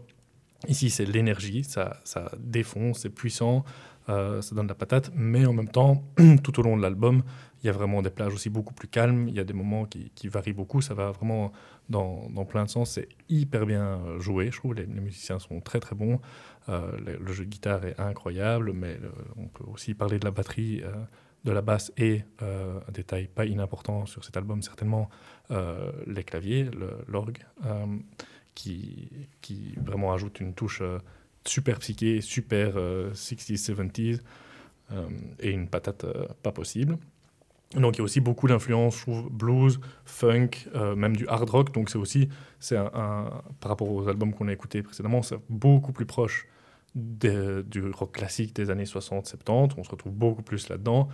ici, 0.67 0.89
c'est 0.89 1.05
l'énergie. 1.05 1.63
Ça, 1.63 1.99
ça 2.03 2.31
défonce, 2.39 2.99
c'est 2.99 3.09
puissant, 3.09 3.63
euh, 4.09 4.41
ça 4.41 4.55
donne 4.55 4.67
de 4.67 4.71
la 4.71 4.75
patate, 4.75 5.11
mais 5.15 5.45
en 5.45 5.53
même 5.53 5.69
temps, 5.69 6.03
tout 6.43 6.59
au 6.59 6.63
long 6.63 6.77
de 6.77 6.81
l'album, 6.81 7.23
il 7.63 7.67
y 7.67 7.69
a 7.69 7.73
vraiment 7.73 8.01
des 8.01 8.09
plages 8.09 8.33
aussi 8.33 8.49
beaucoup 8.49 8.73
plus 8.73 8.87
calmes. 8.87 9.27
Il 9.27 9.35
y 9.35 9.39
a 9.39 9.43
des 9.43 9.53
moments 9.53 9.85
qui, 9.85 10.27
varient 10.27 10.53
beaucoup. 10.53 10.81
Ça 10.81 10.95
va 10.95 11.11
vraiment 11.11 11.51
dans, 11.89 12.27
plein 12.45 12.65
de 12.65 12.69
sens. 12.69 12.91
C'est 12.91 13.07
hyper 13.29 13.67
bien 13.67 14.01
joué, 14.17 14.49
je 14.51 14.57
trouve. 14.57 14.73
Les, 14.73 14.87
les 14.87 15.01
musiciens 15.01 15.37
sont 15.37 15.61
très 15.61 15.79
très 15.79 15.95
bons. 15.95 16.19
Euh, 16.69 16.91
le, 17.19 17.33
jeu 17.33 17.45
de 17.45 17.49
guitare 17.49 17.85
est 17.85 17.99
incroyable, 17.99 18.73
mais 18.73 18.99
on 19.37 19.47
peut 19.47 19.63
aussi 19.71 19.93
parler 19.93 20.17
de 20.17 20.25
la 20.25 20.31
batterie, 20.31 20.81
de 21.43 21.51
la 21.51 21.61
basse 21.61 21.91
et 21.97 22.23
euh, 22.41 22.79
un 22.87 22.91
détail 22.91 23.27
pas 23.27 23.45
inimportant 23.45 24.05
sur 24.05 24.23
cet 24.23 24.37
album, 24.37 24.61
certainement 24.61 25.09
euh, 25.51 25.91
les 26.05 26.23
claviers, 26.23 26.69
l'orgue, 27.07 27.39
euh, 27.65 27.85
qui, 28.53 29.09
qui 29.41 29.73
vraiment 29.83 30.13
ajoute 30.13 30.39
une 30.39 30.53
touche 30.53 30.83
super 31.45 31.79
psyché, 31.79 32.21
super 32.21 32.73
euh, 32.75 33.11
60s, 33.13 33.73
70s 33.73 34.19
euh, 34.91 35.07
et 35.39 35.51
une 35.51 35.67
patate 35.67 36.05
pas 36.43 36.51
possible. 36.51 36.97
Donc 37.75 37.95
il 37.95 37.99
y 37.99 38.01
a 38.01 38.03
aussi 38.03 38.19
beaucoup 38.19 38.47
d'influences, 38.47 39.05
blues, 39.31 39.79
funk, 40.03 40.49
même 40.97 41.15
du 41.15 41.25
hard 41.29 41.49
rock. 41.49 41.73
Donc 41.73 41.89
c'est 41.89 41.97
aussi, 41.97 42.27
c'est 42.59 42.75
un, 42.75 43.31
par 43.61 43.69
rapport 43.69 43.89
aux 43.89 44.09
albums 44.09 44.33
qu'on 44.33 44.49
a 44.49 44.53
écoutés 44.53 44.83
précédemment, 44.83 45.21
c'est 45.21 45.39
beaucoup 45.49 45.93
plus 45.93 46.05
proche 46.05 46.47
du 46.93 47.89
rock 47.91 48.11
classique 48.11 48.53
des 48.53 48.69
années 48.69 48.83
60-70. 48.83 49.71
On 49.77 49.83
se 49.85 49.89
retrouve 49.89 50.11
beaucoup 50.11 50.41
plus 50.41 50.67
là-dedans, 50.67 51.07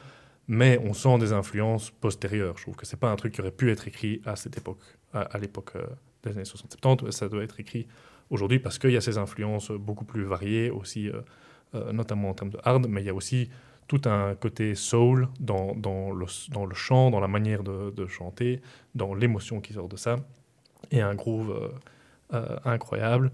mais 0.48 0.80
on 0.84 0.94
sent 0.94 1.18
des 1.20 1.34
influences 1.34 1.92
postérieures. 1.92 2.58
Je 2.58 2.64
trouve 2.64 2.76
que 2.76 2.86
c'est 2.86 3.00
pas 3.00 3.12
un 3.12 3.16
truc 3.16 3.34
qui 3.34 3.42
aurait 3.42 3.52
pu 3.52 3.72
être 3.72 3.88
écrit 3.88 4.22
à 4.26 4.36
cette 4.36 4.58
époque, 4.58 4.80
à, 5.14 5.38
l'époque 5.38 5.72
euh, 5.76 5.86
des 6.24 6.32
années 6.32 6.44
60-70. 6.44 7.12
Ça 7.12 7.28
doit 7.28 7.44
être 7.44 7.60
écrit 7.60 7.88
aujourd'hui 8.30 8.60
parce 8.60 8.80
qu'il 8.80 8.92
y 8.92 8.98
a 8.98 9.02
ces 9.02 9.18
influences 9.18 9.72
beaucoup 9.72 10.06
plus 10.06 10.24
variées 10.24 10.70
aussi, 10.70 11.10
euh, 11.10 11.22
euh, 11.76 11.92
notamment 11.92 12.30
en 12.30 12.34
termes 12.34 12.50
de 12.50 12.60
hard, 12.64 12.88
mais 12.88 13.02
il 13.02 13.06
y 13.06 13.10
a 13.10 13.14
aussi 13.14 13.50
tout 13.88 14.02
un 14.06 14.36
côté 14.36 14.76
soul 14.76 15.30
dans, 15.40 15.74
le, 15.74 16.26
dans 16.52 16.66
le 16.66 16.76
chant, 16.76 17.10
dans 17.10 17.22
la 17.22 17.30
manière 17.30 17.64
de, 17.64 18.08
chanter, 18.08 18.62
dans 18.96 19.14
l'émotion 19.14 19.62
qui 19.62 19.74
sort 19.74 19.88
de 19.88 19.96
ça, 19.96 20.18
et 20.92 21.00
un 21.00 21.16
groove 21.16 21.72
incroyable. 22.66 23.32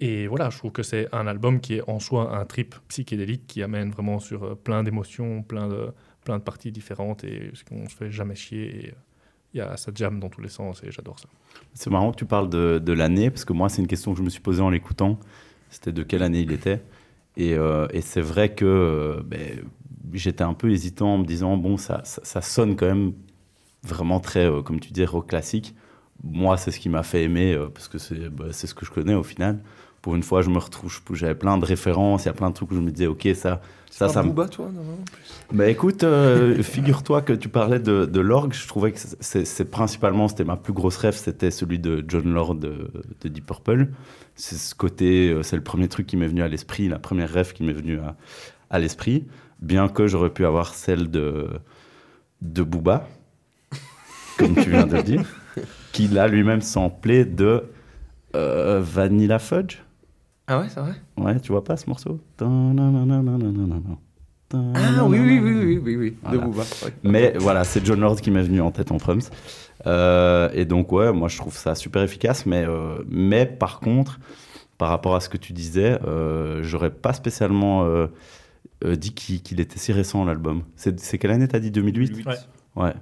Et 0.00 0.26
voilà, 0.26 0.50
je 0.50 0.58
trouve 0.58 0.72
que 0.72 0.82
c'est 0.82 1.08
un 1.12 1.26
album 1.26 1.60
qui 1.60 1.76
est 1.76 1.88
en 1.88 1.98
soi 1.98 2.36
un 2.36 2.44
trip 2.44 2.74
psychédélique 2.88 3.46
qui 3.46 3.62
amène 3.62 3.90
vraiment 3.90 4.18
sur 4.18 4.44
euh, 4.44 4.54
plein 4.54 4.82
d'émotions, 4.82 5.42
plein 5.42 5.68
de, 5.68 5.88
plein 6.24 6.38
de 6.38 6.42
parties 6.42 6.70
différentes, 6.70 7.24
et 7.24 7.52
qu'on 7.68 7.88
se 7.88 7.96
fait 7.96 8.10
jamais 8.10 8.34
chier. 8.34 8.84
Et, 8.84 8.88
euh, 8.90 8.94
il 9.54 9.58
y 9.58 9.60
a 9.62 9.76
ça 9.78 9.90
jam 9.94 10.20
dans 10.20 10.28
tous 10.28 10.42
les 10.42 10.50
sens, 10.50 10.82
et 10.84 10.90
j'adore 10.90 11.18
ça. 11.18 11.28
C'est 11.72 11.88
marrant 11.88 12.12
que 12.12 12.16
tu 12.16 12.26
parles 12.26 12.50
de, 12.50 12.78
de 12.78 12.92
l'année, 12.92 13.30
parce 13.30 13.46
que 13.46 13.54
moi, 13.54 13.70
c'est 13.70 13.80
une 13.80 13.88
question 13.88 14.12
que 14.12 14.18
je 14.18 14.22
me 14.22 14.28
suis 14.28 14.40
posée 14.40 14.60
en 14.60 14.68
l'écoutant. 14.68 15.18
C'était 15.70 15.92
de 15.92 16.02
quelle 16.02 16.22
année 16.22 16.40
il 16.40 16.52
était. 16.52 16.82
Et, 17.38 17.54
euh, 17.54 17.86
et 17.90 18.02
c'est 18.02 18.20
vrai 18.20 18.54
que 18.54 19.22
ben, 19.24 19.64
j'étais 20.12 20.44
un 20.44 20.52
peu 20.52 20.70
hésitant 20.70 21.14
en 21.14 21.18
me 21.18 21.24
disant, 21.24 21.56
bon, 21.56 21.78
ça, 21.78 22.02
ça, 22.04 22.42
sonne 22.42 22.76
quand 22.76 22.86
même 22.86 23.14
vraiment 23.82 24.20
très, 24.20 24.46
comme 24.62 24.78
tu 24.78 24.92
dis, 24.92 25.06
rock 25.06 25.28
classique. 25.28 25.74
Moi, 26.22 26.58
c'est 26.58 26.70
ce 26.70 26.78
qui 26.78 26.90
m'a 26.90 27.02
fait 27.02 27.22
aimer, 27.22 27.56
parce 27.72 27.88
que 27.88 27.96
c'est 27.96 28.28
bah, 28.28 28.52
ce 28.52 28.74
que 28.74 28.84
je 28.84 28.90
connais 28.90 29.14
au 29.14 29.22
final. 29.22 29.62
Pour 30.06 30.14
une 30.14 30.22
fois, 30.22 30.40
je 30.40 30.50
me 30.50 30.58
retrouve, 30.58 30.96
j'avais 31.14 31.34
plein 31.34 31.58
de 31.58 31.64
références, 31.64 32.22
il 32.22 32.26
y 32.26 32.28
a 32.28 32.32
plein 32.32 32.50
de 32.50 32.54
trucs 32.54 32.70
où 32.70 32.76
je 32.76 32.80
me 32.80 32.92
disais, 32.92 33.08
ok, 33.08 33.26
ça, 33.34 33.60
ça, 33.90 34.06
Pas 34.06 34.12
ça 34.12 34.22
Booba, 34.22 34.46
toi, 34.46 34.66
non, 34.72 34.84
non, 34.84 34.92
en 34.92 35.04
plus? 35.04 35.42
Bah 35.52 35.68
écoute, 35.68 36.04
euh, 36.04 36.62
figure-toi 36.62 37.22
que 37.22 37.32
tu 37.32 37.48
parlais 37.48 37.80
de, 37.80 38.04
de 38.04 38.20
l'orgue. 38.20 38.52
Je 38.52 38.68
trouvais 38.68 38.92
que 38.92 39.00
c'est 39.18 39.64
principalement, 39.68 40.28
c'était 40.28 40.44
ma 40.44 40.56
plus 40.56 40.72
grosse 40.72 40.96
rêve, 40.96 41.16
c'était 41.16 41.50
celui 41.50 41.80
de 41.80 42.04
John 42.06 42.32
Lord 42.32 42.54
de, 42.54 42.88
de 43.20 43.28
Deep 43.28 43.46
Purple. 43.46 43.88
C'est 44.36 44.54
ce 44.54 44.76
côté, 44.76 45.30
euh, 45.30 45.42
c'est 45.42 45.56
le 45.56 45.64
premier 45.64 45.88
truc 45.88 46.06
qui 46.06 46.16
m'est 46.16 46.28
venu 46.28 46.42
à 46.42 46.46
l'esprit, 46.46 46.86
la 46.86 47.00
première 47.00 47.28
rêve 47.28 47.52
qui 47.52 47.64
m'est 47.64 47.72
venue 47.72 47.98
à, 47.98 48.14
à 48.70 48.78
l'esprit. 48.78 49.26
Bien 49.58 49.88
que 49.88 50.06
j'aurais 50.06 50.30
pu 50.30 50.46
avoir 50.46 50.72
celle 50.74 51.10
de, 51.10 51.48
de 52.42 52.62
Booba, 52.62 53.08
comme 54.38 54.54
tu 54.54 54.70
viens 54.70 54.86
de 54.86 54.98
le 54.98 55.02
dire, 55.02 55.24
qui 55.90 56.06
l'a 56.06 56.28
lui-même 56.28 56.60
samplé 56.60 57.24
de 57.24 57.64
euh, 58.36 58.80
Vanilla 58.80 59.40
Fudge. 59.40 59.78
Ah 60.48 60.60
ouais, 60.60 60.66
c'est 60.68 60.80
vrai? 60.80 60.92
Ouais, 61.16 61.40
tu 61.40 61.52
vois 61.52 61.64
pas 61.64 61.76
ce 61.76 61.88
morceau? 61.88 62.20
Ah 62.40 62.44
oui, 65.04 65.18
oui, 65.18 65.40
oui, 65.40 65.64
oui, 65.64 65.78
oui, 65.82 65.96
oui, 65.96 66.10
de 66.10 66.16
Voilà. 66.22 66.38
Booba. 66.46 66.62
ouais. 66.84 66.92
Mais 67.02 67.32
voilà, 67.38 67.64
c'est 67.64 67.84
John 67.84 68.00
Lord 68.00 68.20
qui 68.20 68.30
m'est 68.30 68.42
venu 68.42 68.60
en 68.60 68.70
tête 68.70 68.92
en 68.92 68.98
proms. 68.98 69.18
Euh, 69.86 70.48
et 70.52 70.64
donc, 70.64 70.92
ouais, 70.92 71.12
moi 71.12 71.28
je 71.28 71.36
trouve 71.36 71.56
ça 71.56 71.74
super 71.74 72.02
efficace. 72.02 72.46
Mais, 72.46 72.64
euh, 72.64 72.98
mais 73.08 73.44
par 73.46 73.80
contre, 73.80 74.20
par 74.78 74.88
rapport 74.88 75.16
à 75.16 75.20
ce 75.20 75.28
que 75.28 75.36
tu 75.36 75.52
disais, 75.52 75.98
euh, 76.06 76.62
j'aurais 76.62 76.90
pas 76.90 77.12
spécialement 77.12 77.84
euh, 77.84 78.06
euh, 78.84 78.94
dit 78.94 79.14
qu'il 79.14 79.42
qu'il 79.42 79.60
était 79.60 79.78
si 79.78 79.92
récent 79.92 80.24
l'album. 80.24 80.62
C'est 80.76 81.18
quelle 81.18 81.32
année 81.32 81.48
t'as 81.48 81.58
dit? 81.58 81.70
2008 81.72 82.24
Ouais. 82.26 82.34
Ouais. 82.76 82.94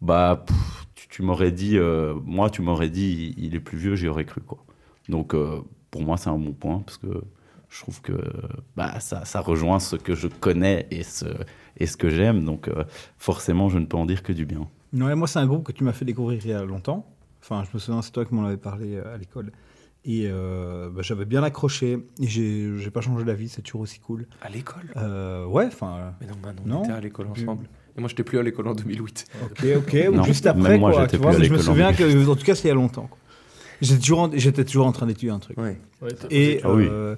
Bah, 0.00 0.44
pff, 0.46 0.86
tu, 0.94 1.08
tu 1.08 1.22
m'aurais 1.22 1.50
dit, 1.52 1.78
euh, 1.78 2.14
moi 2.24 2.48
tu 2.48 2.62
m'aurais 2.62 2.90
dit, 2.90 3.34
il, 3.36 3.44
il 3.46 3.54
est 3.56 3.60
plus 3.60 3.78
vieux, 3.78 3.96
j'y 3.96 4.06
aurais 4.08 4.24
cru 4.24 4.40
quoi. 4.40 4.58
Donc 5.08 5.34
euh, 5.34 5.60
pour 5.92 6.02
moi 6.02 6.16
c'est 6.16 6.30
un 6.30 6.38
bon 6.38 6.52
point 6.52 6.80
parce 6.80 6.98
que 6.98 7.06
je 7.68 7.80
trouve 7.80 8.00
que 8.02 8.12
bah, 8.76 8.98
ça, 9.00 9.24
ça 9.24 9.40
rejoint 9.40 9.78
ce 9.78 9.94
que 9.96 10.14
je 10.16 10.26
connais 10.26 10.86
et 10.90 11.04
ce, 11.04 11.24
et 11.78 11.86
ce 11.86 11.96
que 11.96 12.08
j'aime. 12.10 12.44
Donc 12.44 12.66
euh, 12.68 12.82
forcément 13.18 13.68
je 13.68 13.78
ne 13.78 13.86
peux 13.86 13.96
en 13.96 14.04
dire 14.06 14.22
que 14.24 14.32
du 14.32 14.44
bien. 14.44 14.66
Ouais, 14.94 15.14
moi, 15.14 15.26
c'est 15.26 15.38
un 15.38 15.46
groupe 15.46 15.64
que 15.64 15.72
tu 15.72 15.84
m'as 15.84 15.92
fait 15.94 16.04
découvrir 16.04 16.38
il 16.44 16.50
y 16.50 16.52
a 16.52 16.62
longtemps. 16.64 17.06
Enfin, 17.40 17.64
je 17.64 17.70
me 17.72 17.78
souviens, 17.78 18.02
c'est 18.02 18.10
toi 18.10 18.26
qui 18.26 18.34
m'en 18.34 18.44
avais 18.44 18.58
parlé 18.58 18.96
euh, 18.96 19.14
à 19.14 19.16
l'école. 19.16 19.50
Et 20.04 20.26
euh, 20.26 20.90
bah, 20.90 21.00
j'avais 21.02 21.24
bien 21.24 21.42
accroché. 21.42 21.98
Et 22.20 22.26
j'ai 22.28 22.90
pas 22.92 23.00
changé 23.00 23.24
d'avis, 23.24 23.48
c'est 23.48 23.62
toujours 23.62 23.80
aussi 23.80 24.00
cool. 24.00 24.26
À 24.42 24.50
l'école? 24.50 24.92
Euh, 24.98 25.46
ouais, 25.46 25.64
enfin. 25.66 26.12
Mais 26.20 26.26
non, 26.26 26.34
bah 26.42 26.50
non, 26.52 26.62
Non. 26.74 26.80
on 26.80 26.84
était 26.84 26.92
à 26.92 27.00
l'école 27.00 27.28
ensemble. 27.28 27.64
Et 27.96 28.00
moi, 28.00 28.10
j'étais 28.10 28.22
plus 28.22 28.38
à 28.38 28.42
l'école 28.42 28.68
en 28.68 28.74
2008. 28.74 29.24
Ok, 29.44 29.64
ok, 29.78 29.96
ou 30.10 30.14
Non, 30.14 30.24
juste 30.24 30.46
après, 30.46 30.76
moi, 30.76 30.90
quoi. 30.92 31.02
j'étais 31.04 31.16
Tu 31.16 31.22
vois, 31.22 31.32
plus 31.32 31.40
à 31.40 31.44
je 31.44 31.52
me 31.54 31.58
souviens 31.58 31.92
que, 31.94 32.28
en 32.30 32.36
tout 32.36 32.44
cas, 32.44 32.54
c'est 32.54 32.64
il 32.64 32.68
y 32.68 32.70
a 32.72 32.74
longtemps. 32.74 33.06
quoi. 33.06 33.18
J'étais 33.82 34.00
toujours, 34.00 34.20
en- 34.20 34.30
j'étais 34.32 34.64
toujours 34.64 34.86
en 34.86 34.92
train 34.92 35.06
d'étudier 35.06 35.30
un 35.30 35.38
truc. 35.40 35.58
Ouais. 35.58 35.76
Et, 36.30 36.60
Ah 36.64 36.72
oui. 36.72 36.86
euh, 36.90 37.16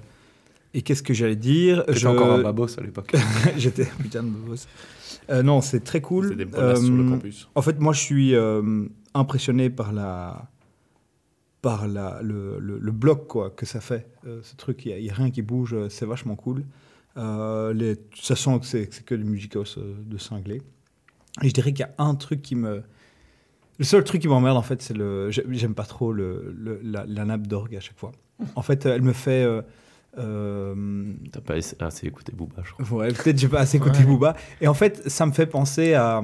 et 0.73 0.81
qu'est-ce 0.81 1.03
que 1.03 1.13
j'allais 1.13 1.35
dire? 1.37 1.83
J'étais 1.87 1.99
Je- 2.01 2.07
encore 2.07 2.31
un 2.31 2.41
babos 2.41 2.77
à 2.77 2.81
l'époque. 2.81 3.13
J'étais 3.57 3.83
un 3.83 4.01
putain 4.01 4.23
de 4.23 4.29
boss. 4.29 4.67
Euh, 5.29 5.41
non, 5.43 5.61
c'est 5.61 5.79
très 5.83 6.01
cool. 6.01 6.29
C'est 6.29 6.35
des 6.35 6.45
bonasses 6.45 6.83
sur 6.83 6.93
le 6.93 7.03
Euh, 7.05 7.09
campus. 7.09 7.47
En 7.55 7.61
fait, 7.61 7.79
moi, 7.79 7.93
je 7.93 7.99
suis 8.01 8.35
euh, 8.35 8.85
impressionné 9.13 9.69
par 9.69 9.93
la 9.93 10.49
par 11.61 11.87
la, 11.87 12.19
le, 12.21 12.59
le, 12.59 12.77
le 12.77 12.91
bloc 12.91 13.25
quoi, 13.27 13.49
que 13.49 13.65
ça 13.65 13.81
fait. 13.81 14.07
Euh, 14.27 14.39
ce 14.43 14.55
truc, 14.55 14.85
il 14.85 14.95
n'y 15.01 15.09
a, 15.09 15.13
a, 15.13 15.15
rien 15.15 15.31
qui 15.31 15.41
bouge, 15.41 15.73
euh, 15.73 15.89
c'est 15.89 16.05
vachement 16.05 16.35
cool. 16.35 16.63
Euh, 17.17 17.73
les, 17.73 17.95
ça 18.21 18.35
sent 18.35 18.59
que 18.59 18.65
c'est 18.67 19.03
que 19.03 19.15
du 19.15 19.23
musicos 19.23 19.77
euh, 19.79 19.95
de 20.05 20.17
cinglé. 20.19 20.61
Et 21.41 21.49
je 21.49 21.53
dirais 21.53 21.73
qu'il 21.73 21.79
y 21.85 21.89
a 21.89 21.93
un 21.97 22.13
truc 22.15 22.41
qui 22.43 22.53
me. 22.55 22.83
Le 23.77 23.85
seul 23.85 24.03
truc 24.03 24.21
qui 24.21 24.27
m'emmerde, 24.27 24.57
en 24.57 24.61
fait, 24.61 24.81
c'est 24.81 24.95
le. 24.95 25.29
J'aime 25.31 25.75
pas 25.75 25.83
trop 25.83 26.11
le, 26.13 26.53
le 26.57 26.79
la, 26.83 27.05
la, 27.07 27.25
nappe 27.25 27.47
d'orgue 27.47 27.75
à 27.75 27.79
chaque 27.79 27.97
fois. 27.97 28.11
En 28.55 28.61
fait, 28.61 28.85
elle 28.85 29.01
me 29.01 29.13
fait. 29.13 29.43
Euh, 29.43 29.61
euh... 30.17 31.13
T'as 31.31 31.41
pas 31.41 31.55
assez 31.55 32.07
écouté 32.07 32.31
Booba, 32.33 32.63
je 32.63 32.71
crois. 32.71 32.99
Ouais, 32.99 33.11
peut-être 33.11 33.37
j'ai 33.37 33.49
pas 33.49 33.59
assez 33.59 33.77
écouté 33.77 33.99
ouais. 33.99 34.05
Booba. 34.05 34.35
Et 34.61 34.67
en 34.67 34.73
fait, 34.73 35.09
ça 35.09 35.25
me 35.25 35.31
fait 35.31 35.45
penser 35.45 35.93
à. 35.93 36.21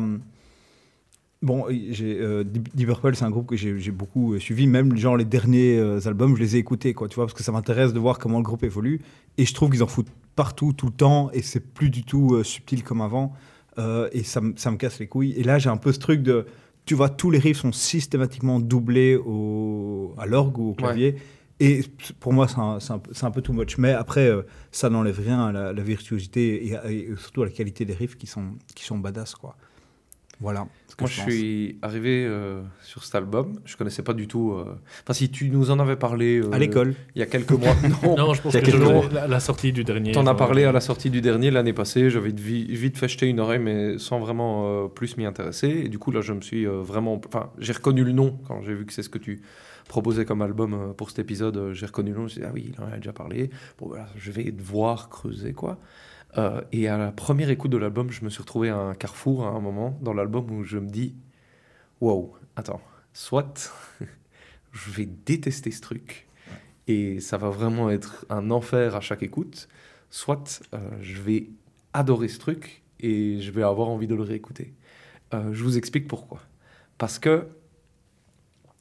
Bon, 1.42 1.66
euh, 1.70 2.44
Deep 2.44 2.86
Purple, 2.86 3.16
c'est 3.16 3.26
un 3.26 3.32
groupe 3.32 3.48
que 3.48 3.56
j'ai 3.56 3.92
beaucoup 3.92 4.38
suivi. 4.38 4.68
Même 4.68 4.96
genre 4.96 5.18
les 5.18 5.26
derniers 5.26 5.78
euh, 5.78 6.08
albums, 6.08 6.36
je 6.36 6.42
les 6.42 6.56
ai 6.56 6.60
écoutés, 6.60 6.94
quoi. 6.94 7.08
Tu 7.08 7.16
vois, 7.16 7.26
parce 7.26 7.34
que 7.34 7.44
ça 7.44 7.52
m'intéresse 7.52 7.94
de 7.94 8.00
voir 8.00 8.20
comment 8.20 8.38
le 8.38 8.44
groupe 8.44 8.64
évolue. 8.64 9.02
Et 9.38 9.46
je 9.46 9.54
trouve 9.54 9.72
qu'ils 9.72 9.82
en 9.82 9.88
foutent 9.88 10.12
partout, 10.36 10.72
tout 10.72 10.86
le 10.86 10.92
temps, 10.92 11.32
et 11.34 11.42
c'est 11.42 11.60
plus 11.60 11.90
du 11.90 12.04
tout 12.04 12.36
euh, 12.36 12.44
subtil 12.44 12.84
comme 12.84 13.02
avant. 13.02 13.34
Euh, 13.80 14.10
et 14.12 14.24
ça, 14.24 14.42
ça, 14.56 14.70
me 14.70 14.78
casse 14.78 15.00
les 15.00 15.08
couilles. 15.08 15.34
Et 15.34 15.44
là, 15.44 15.58
j'ai 15.58 15.70
un 15.70 15.78
peu 15.78 15.92
ce 15.92 16.00
truc 16.00 16.22
de, 16.22 16.46
tu 16.92 16.96
vois, 16.96 17.08
tous 17.08 17.32
les 17.32 17.40
riffs 17.40 17.60
sont 17.60 17.72
systématiquement 17.72 18.60
doublés 18.60 19.16
au, 19.16 20.14
à 20.18 20.26
l'orgue 20.26 20.58
ou 20.58 20.72
au 20.72 20.74
clavier. 20.74 21.14
Ouais. 21.14 21.20
Et 21.62 21.86
pour 22.20 22.34
moi, 22.34 22.50
c'est 22.50 22.60
un, 22.60 22.80
un, 22.90 23.28
un, 23.28 23.32
peu 23.32 23.42
too 23.42 23.54
much. 23.54 23.78
Mais 23.78 23.94
après, 23.94 24.28
euh, 24.28 24.42
ça 24.74 24.90
n'enlève 24.90 25.18
rien 25.18 25.46
à 25.46 25.52
la, 25.54 25.72
la 25.72 25.84
virtuosité 25.84 26.66
et, 26.66 26.78
et, 26.90 27.16
surtout 27.16 27.44
à 27.44 27.46
la 27.46 27.52
qualité 27.52 27.86
des 27.86 27.94
riffs 27.94 28.18
qui 28.18 28.28
sont, 28.28 28.44
qui 28.76 28.84
sont 28.84 28.98
badass, 28.98 29.36
quoi. 29.36 29.56
Voilà. 30.42 30.68
Moi, 31.00 31.10
je, 31.10 31.16
je 31.16 31.22
suis 31.22 31.80
arrivé 31.82 32.26
euh, 32.28 32.62
sur 32.84 33.04
cet 33.04 33.16
album. 33.16 33.60
Je 33.66 33.78
connaissais 33.78 34.04
pas 34.04 34.14
du 34.14 34.28
tout. 34.28 34.52
Euh... 34.52 34.76
Enfin, 35.04 35.14
si 35.14 35.30
tu 35.30 35.50
nous 35.50 35.72
en 35.72 35.80
avais 35.80 35.96
parlé 35.96 36.40
euh, 36.40 36.52
à 36.52 36.60
l'école, 36.60 36.96
il 37.16 37.20
y 37.20 37.22
a 37.22 37.28
quelques 37.28 37.52
mois. 37.52 37.76
non, 38.04 38.16
non, 38.18 38.34
je 38.34 38.42
pense 38.42 38.56
que 38.56 38.72
je 38.72 39.14
la, 39.14 39.28
la, 39.28 39.40
sortie 39.40 39.72
du 39.72 39.84
dernier. 39.84 40.12
T'en 40.12 40.28
as 40.28 40.36
parlé 40.36 40.64
à 40.64 40.72
la 40.72 40.82
sortie 40.82 41.10
du 41.10 41.22
dernier 41.22 41.52
l'année 41.52 41.74
passée. 41.74 42.10
J'avais 42.10 42.32
vite 42.32 42.98
fait 42.98 43.08
jeter 43.08 43.28
une 43.28 43.40
oreille, 43.40 43.60
mais 43.60 43.98
sans 43.98 44.20
vraiment 44.20 44.66
euh, 44.66 44.88
plus 44.88 45.18
m'y 45.18 45.26
intéresser. 45.26 45.70
Et 45.70 45.90
du 45.90 46.00
coup, 46.00 46.12
là, 46.12 46.22
je 46.22 46.34
me 46.34 46.42
suis 46.42 46.68
euh, 46.68 46.82
vraiment. 46.82 47.20
Enfin, 47.26 47.52
j'ai 47.60 47.74
reconnu 47.74 48.04
le 48.04 48.12
nom 48.12 48.40
quand 48.48 48.62
j'ai 48.62 48.74
vu 48.74 48.86
que 48.86 48.94
c'est 48.94 49.04
ce 49.04 49.10
que 49.10 49.20
tu 49.20 49.42
proposais 49.88 50.26
comme 50.26 50.42
album 50.42 50.94
pour 50.98 51.10
cet 51.10 51.20
épisode. 51.20 51.72
J'ai 51.74 51.86
reconnu 51.86 52.12
le 52.12 52.18
nom. 52.18 52.22
Je 52.22 52.24
me 52.24 52.30
suis 52.30 52.42
dit, 52.42 52.48
ah 52.48 52.52
oui, 52.54 52.74
il 52.74 52.84
en 52.84 52.92
a 52.92 52.98
déjà 52.98 53.14
parlé. 53.14 53.50
Bon, 53.80 53.88
voilà, 53.88 54.08
je 54.16 54.32
vais 54.32 54.52
devoir 54.52 55.10
creuser 55.10 55.54
quoi. 55.54 55.80
Euh, 56.38 56.62
et 56.72 56.88
à 56.88 56.98
la 56.98 57.12
première 57.12 57.50
écoute 57.50 57.72
de 57.72 57.78
l'album, 57.78 58.10
je 58.10 58.24
me 58.24 58.30
suis 58.30 58.42
retrouvé 58.42 58.70
à 58.70 58.78
un 58.78 58.94
carrefour 58.94 59.46
à 59.46 59.50
un 59.50 59.60
moment 59.60 59.98
dans 60.02 60.14
l'album 60.14 60.50
où 60.52 60.64
je 60.64 60.78
me 60.78 60.90
dis 60.90 61.16
Wow, 62.00 62.36
attends, 62.56 62.82
soit 63.14 63.74
je 64.72 64.92
vais 64.92 65.06
détester 65.06 65.72
ce 65.72 65.82
truc 65.82 66.28
et 66.88 67.20
ça 67.20 67.38
va 67.38 67.50
vraiment 67.50 67.90
être 67.90 68.26
un 68.30 68.50
enfer 68.52 68.96
à 68.96 69.02
chaque 69.02 69.24
écoute, 69.24 69.68
soit 70.10 70.62
euh, 70.74 70.80
je 71.02 71.22
vais 71.22 71.50
adorer 71.94 72.28
ce 72.28 72.40
truc 72.40 72.84
et 73.00 73.40
je 73.40 73.52
vais 73.52 73.64
avoir 73.64 73.90
envie 73.90 74.08
de 74.08 74.16
le 74.16 74.24
réécouter. 74.24 74.74
Euh, 75.34 75.54
je 75.54 75.64
vous 75.64 75.78
explique 75.78 76.08
pourquoi. 76.08 76.42
Parce 76.98 77.20
que 77.20 77.48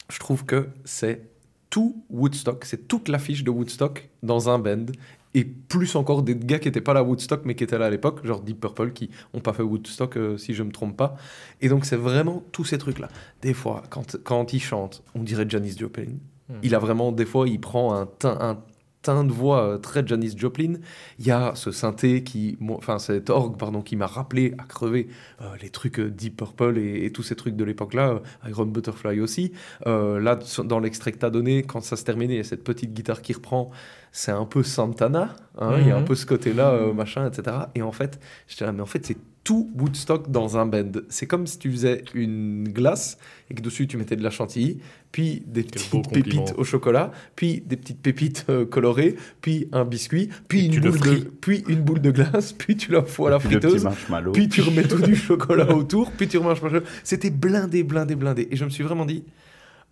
je 0.09 0.19
trouve 0.19 0.45
que 0.45 0.69
c'est 0.85 1.29
tout 1.69 2.05
Woodstock, 2.11 2.65
c'est 2.65 2.89
toute 2.89 3.09
l'affiche 3.09 3.45
de 3.45 3.51
Woodstock 3.51 4.09
dans 4.23 4.49
un 4.49 4.59
band 4.59 4.87
et 5.35 5.45
plus 5.45 5.95
encore 5.95 6.23
des 6.23 6.35
gars 6.35 6.59
qui 6.59 6.69
n'étaient 6.69 6.81
pas 6.81 6.95
là 6.95 7.01
à 7.01 7.03
Woodstock 7.03 7.43
mais 7.45 7.55
qui 7.55 7.65
étaient 7.65 7.79
là 7.79 7.87
à 7.87 7.91
l'époque, 7.91 8.25
genre 8.27 8.41
Deep 8.41 8.61
Purple 8.61 8.93
qui 8.93 9.11
n'ont 9.33 9.41
pas 9.41 9.53
fait 9.53 9.63
Woodstock 9.63 10.17
euh, 10.17 10.37
si 10.37 10.55
je 10.55 10.63
me 10.63 10.73
trompe 10.73 10.97
pas. 10.97 11.17
Et 11.61 11.69
donc 11.69 11.85
c'est 11.85 11.97
vraiment 11.97 12.43
tous 12.53 12.65
ces 12.65 12.79
trucs 12.79 12.99
là. 12.99 13.09
Des 13.43 13.55
fois 13.55 13.83
quand 13.91 14.17
quand 14.25 14.53
il 14.53 14.61
chante, 14.61 15.03
on 15.15 15.23
dirait 15.23 15.47
Janis 15.49 15.77
Joplin. 15.79 16.05
Mmh. 16.49 16.55
Il 16.63 16.75
a 16.75 16.79
vraiment 16.79 17.13
des 17.13 17.27
fois 17.27 17.49
il 17.49 17.61
prend 17.61 17.95
un 17.95 18.07
teint 18.07 18.39
un 18.41 18.59
teint 19.03 19.25
de 19.25 19.33
voix 19.33 19.63
euh, 19.63 19.79
très 19.79 20.07
Janis 20.07 20.35
Joplin. 20.37 20.75
Il 21.19 21.27
y 21.27 21.31
a 21.31 21.53
ce 21.55 21.71
synthé 21.71 22.23
qui, 22.23 22.59
enfin 22.71 22.99
cet 22.99 23.31
orgue 23.31 23.57
pardon, 23.57 23.83
qui 23.83 23.97
m'a 23.97 24.07
rappelé 24.07 24.55
à 24.59 24.65
crever 24.65 25.09
euh, 25.41 25.47
les 25.63 25.71
trucs 25.71 26.01
Deep 26.01 26.37
Purple 26.37 26.79
et, 26.79 27.05
et, 27.05 27.13
tous 27.13 27.23
ces 27.23 27.37
trucs 27.37 27.57
de 27.57 27.65
l'époque-là, 27.65 28.11
euh, 28.11 28.49
Iron 28.49 28.67
Butterfly 28.67 29.21
aussi. 29.21 29.53
Euh, 29.87 30.21
là, 30.21 30.39
dans 30.65 30.81
l'extrait 30.81 31.13
que 31.13 31.19
tu 31.19 31.27
as 31.27 31.31
donné, 31.31 31.63
quand 31.63 31.83
ça 31.83 31.97
se 31.97 32.05
terminait, 32.05 32.35
il 32.35 32.39
y 32.39 32.41
a 32.41 32.45
cette 32.45 32.65
petite 32.65 32.93
guitare 32.93 33.23
qui 33.23 33.33
reprend. 33.33 33.71
C'est 34.13 34.33
un 34.33 34.45
peu 34.45 34.63
Santana, 34.63 35.37
hein, 35.59 35.71
mm 35.71 35.75
-hmm. 35.75 35.81
il 35.81 35.89
y 35.89 35.91
a 35.91 35.97
un 35.97 36.03
peu 36.03 36.15
ce 36.15 36.27
côté-là, 36.27 36.71
euh, 36.71 36.93
machin, 36.93 37.29
etc. 37.29 37.57
Et 37.75 37.83
en 37.83 37.93
fait, 37.93 38.19
je 38.49 38.57
dirais, 38.57 38.73
mais 38.73 38.83
en 38.83 38.87
fait, 38.87 39.07
c'est 39.07 39.17
tout 39.45 39.71
Woodstock 39.79 40.31
dans 40.31 40.59
un 40.59 40.67
band. 40.67 40.93
C'est 41.09 41.27
comme 41.27 41.47
si 41.47 41.59
tu 41.59 41.71
faisais 41.71 42.05
une 42.15 42.69
glace 42.69 43.19
et 43.51 43.55
que 43.55 43.63
dessus 43.63 43.87
tu 43.87 43.97
mettais 43.97 44.17
de 44.17 44.23
la 44.23 44.31
chantilly, 44.31 44.81
puis 45.13 45.43
des 45.47 45.63
petites 45.63 46.09
pépites 46.13 46.55
au 46.57 46.65
chocolat, 46.65 47.11
puis 47.37 47.63
des 47.67 47.77
petites 47.77 48.01
pépites 48.01 48.47
euh, 48.49 48.67
colorées, 48.67 49.17
puis 49.41 49.69
un 49.73 49.85
biscuit, 49.85 50.29
puis 50.47 50.67
une, 50.67 50.81
boule 50.81 51.01
de, 51.01 51.31
puis 51.41 51.65
une 51.69 51.83
boule 51.83 52.01
de 52.01 52.11
glace, 52.11 52.53
puis 52.53 52.77
tu 52.77 52.93
la 52.93 53.03
fous 53.03 53.27
à 53.27 53.31
la 53.31 53.39
friteuse, 53.39 53.89
puis 54.33 54.49
tu 54.49 54.61
remets 54.61 54.87
tout 54.87 55.01
du 55.01 55.17
chocolat 55.29 55.71
autour, 55.75 56.13
puis 56.13 56.29
tu 56.29 56.39
remets 56.39 56.51
un 56.53 56.83
C'était 57.03 57.31
blindé, 57.31 57.83
blindé, 57.83 58.15
blindé. 58.15 58.47
Et 58.51 58.57
je 58.57 58.65
me 58.65 58.71
suis 58.71 58.85
vraiment 58.85 59.07
dit, 59.07 59.25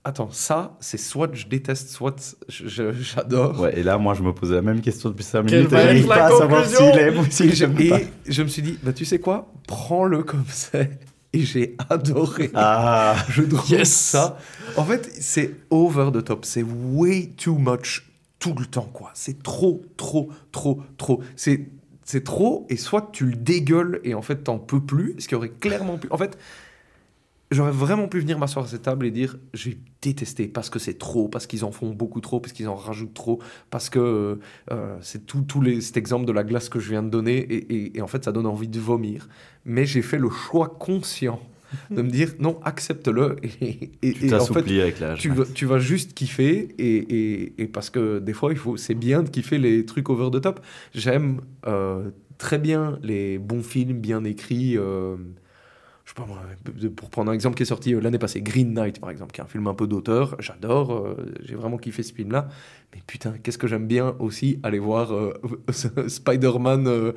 attends, 0.04 0.30
ça, 0.30 0.76
c'est 0.80 0.98
soit 0.98 1.34
je 1.34 1.46
déteste, 1.46 1.90
soit 1.90 2.36
j'adore. 2.48 3.60
Ouais, 3.60 3.78
et 3.78 3.82
là, 3.82 3.98
moi, 3.98 4.14
je 4.14 4.22
me 4.22 4.32
posais 4.32 4.54
la 4.54 4.62
même 4.62 4.80
question 4.80 5.10
depuis 5.10 5.24
5 5.24 5.42
minutes 5.42 5.72
et 5.72 5.76
j'arrive 5.76 6.06
pas 6.06 6.26
à 6.26 6.30
savoir 6.30 6.66
s'il 6.66 6.98
aime 6.98 7.18
ou 7.18 7.24
s'il 7.30 7.54
j'aime 7.54 7.74
pas. 7.74 8.00
Et 8.00 8.08
je 8.26 8.42
me 8.42 8.48
suis 8.48 8.62
dit, 8.62 8.78
bah, 8.82 8.92
tu 8.92 9.04
sais 9.04 9.18
quoi, 9.18 9.52
prends-le 9.66 10.22
comme 10.22 10.44
c'est. 10.48 10.98
Et 11.34 11.40
j'ai 11.40 11.76
adoré. 11.90 12.50
Ah, 12.54 13.14
je 13.28 13.42
trouve 13.42 13.70
yes. 13.70 13.92
ça. 13.92 14.38
En 14.76 14.84
fait, 14.84 15.10
c'est 15.20 15.54
over 15.68 16.10
the 16.12 16.24
top. 16.24 16.46
C'est 16.46 16.62
way 16.62 17.26
too 17.36 17.58
much 17.58 18.06
tout 18.38 18.54
le 18.58 18.64
temps, 18.64 18.88
quoi. 18.90 19.10
C'est 19.12 19.42
trop, 19.42 19.82
trop, 19.96 20.30
trop, 20.52 20.80
trop. 20.96 21.22
C'est 21.36 21.68
c'est 22.08 22.24
trop, 22.24 22.66
et 22.70 22.78
soit 22.78 23.10
tu 23.12 23.26
le 23.26 23.36
dégueules 23.36 24.00
et 24.02 24.14
en 24.14 24.22
fait 24.22 24.36
t'en 24.36 24.58
peux 24.58 24.80
plus, 24.80 25.14
ce 25.18 25.28
qui 25.28 25.34
aurait 25.34 25.50
clairement 25.50 25.98
pu. 25.98 26.08
En 26.10 26.16
fait, 26.16 26.38
j'aurais 27.50 27.72
vraiment 27.72 28.08
pu 28.08 28.20
venir 28.20 28.38
m'asseoir 28.38 28.64
à 28.64 28.68
cette 28.68 28.82
table 28.82 29.06
et 29.06 29.10
dire 29.10 29.38
j'ai 29.54 29.78
détesté 30.02 30.48
parce 30.48 30.70
que 30.70 30.78
c'est 30.78 30.98
trop, 30.98 31.28
parce 31.28 31.46
qu'ils 31.46 31.64
en 31.64 31.72
font 31.72 31.90
beaucoup 31.90 32.20
trop, 32.20 32.40
parce 32.40 32.52
qu'ils 32.52 32.68
en 32.68 32.76
rajoutent 32.76 33.14
trop, 33.14 33.40
parce 33.70 33.90
que 33.90 34.38
euh, 34.70 34.96
c'est 35.00 35.26
tout, 35.26 35.42
tout 35.42 35.60
les, 35.60 35.80
cet 35.80 35.96
exemple 35.96 36.26
de 36.26 36.32
la 36.32 36.44
glace 36.44 36.68
que 36.68 36.80
je 36.80 36.90
viens 36.90 37.02
de 37.02 37.10
donner 37.10 37.36
et, 37.36 37.74
et, 37.74 37.98
et 37.98 38.02
en 38.02 38.06
fait 38.06 38.24
ça 38.24 38.32
donne 38.32 38.46
envie 38.46 38.68
de 38.68 38.80
vomir. 38.80 39.28
Mais 39.64 39.86
j'ai 39.86 40.02
fait 40.02 40.18
le 40.18 40.30
choix 40.30 40.76
conscient 40.78 41.40
de 41.90 42.02
me 42.02 42.10
dire 42.10 42.34
non, 42.38 42.58
accepte-le 42.64 43.36
et, 43.60 43.90
et, 44.02 44.12
tu 44.14 44.34
en 44.34 44.44
fait 44.44 44.80
avec 44.80 45.00
l'âge. 45.00 45.20
Tu, 45.20 45.30
tu 45.54 45.66
vas 45.66 45.78
juste 45.78 46.14
kiffer 46.14 46.74
et, 46.78 47.62
et, 47.62 47.66
parce 47.66 47.90
que 47.90 48.18
des 48.18 48.32
fois 48.32 48.52
il 48.52 48.58
faut 48.58 48.76
c'est 48.76 48.94
bien 48.94 49.22
de 49.22 49.28
kiffer 49.28 49.58
les 49.58 49.84
trucs 49.84 50.08
over 50.10 50.30
the 50.30 50.40
top. 50.40 50.60
J'aime 50.94 51.40
euh, 51.66 52.10
très 52.38 52.58
bien 52.58 52.98
les 53.02 53.38
bons 53.38 53.62
films 53.62 53.98
bien 53.98 54.24
écrits. 54.24 54.76
Euh, 54.76 55.16
je 56.08 56.14
sais 56.14 56.22
pas 56.22 56.26
moi, 56.26 56.40
pour 56.96 57.10
prendre 57.10 57.30
un 57.30 57.34
exemple 57.34 57.54
qui 57.54 57.64
est 57.64 57.66
sorti 57.66 57.92
l'année 57.92 58.18
passée, 58.18 58.40
Green 58.40 58.72
Knight 58.72 58.98
par 58.98 59.10
exemple, 59.10 59.32
qui 59.32 59.42
est 59.42 59.44
un 59.44 59.46
film 59.46 59.66
un 59.66 59.74
peu 59.74 59.86
d'auteur, 59.86 60.36
j'adore, 60.38 60.92
euh, 60.92 61.34
j'ai 61.42 61.54
vraiment 61.54 61.76
kiffé 61.76 62.02
ce 62.02 62.14
film-là. 62.14 62.48
Mais 62.98 63.02
putain, 63.06 63.34
qu'est-ce 63.40 63.58
que 63.58 63.68
j'aime 63.68 63.86
bien 63.86 64.16
aussi 64.18 64.58
aller 64.64 64.80
voir 64.80 65.14
euh, 65.14 65.32
Spider-Man, 66.08 66.88
euh, 66.88 67.12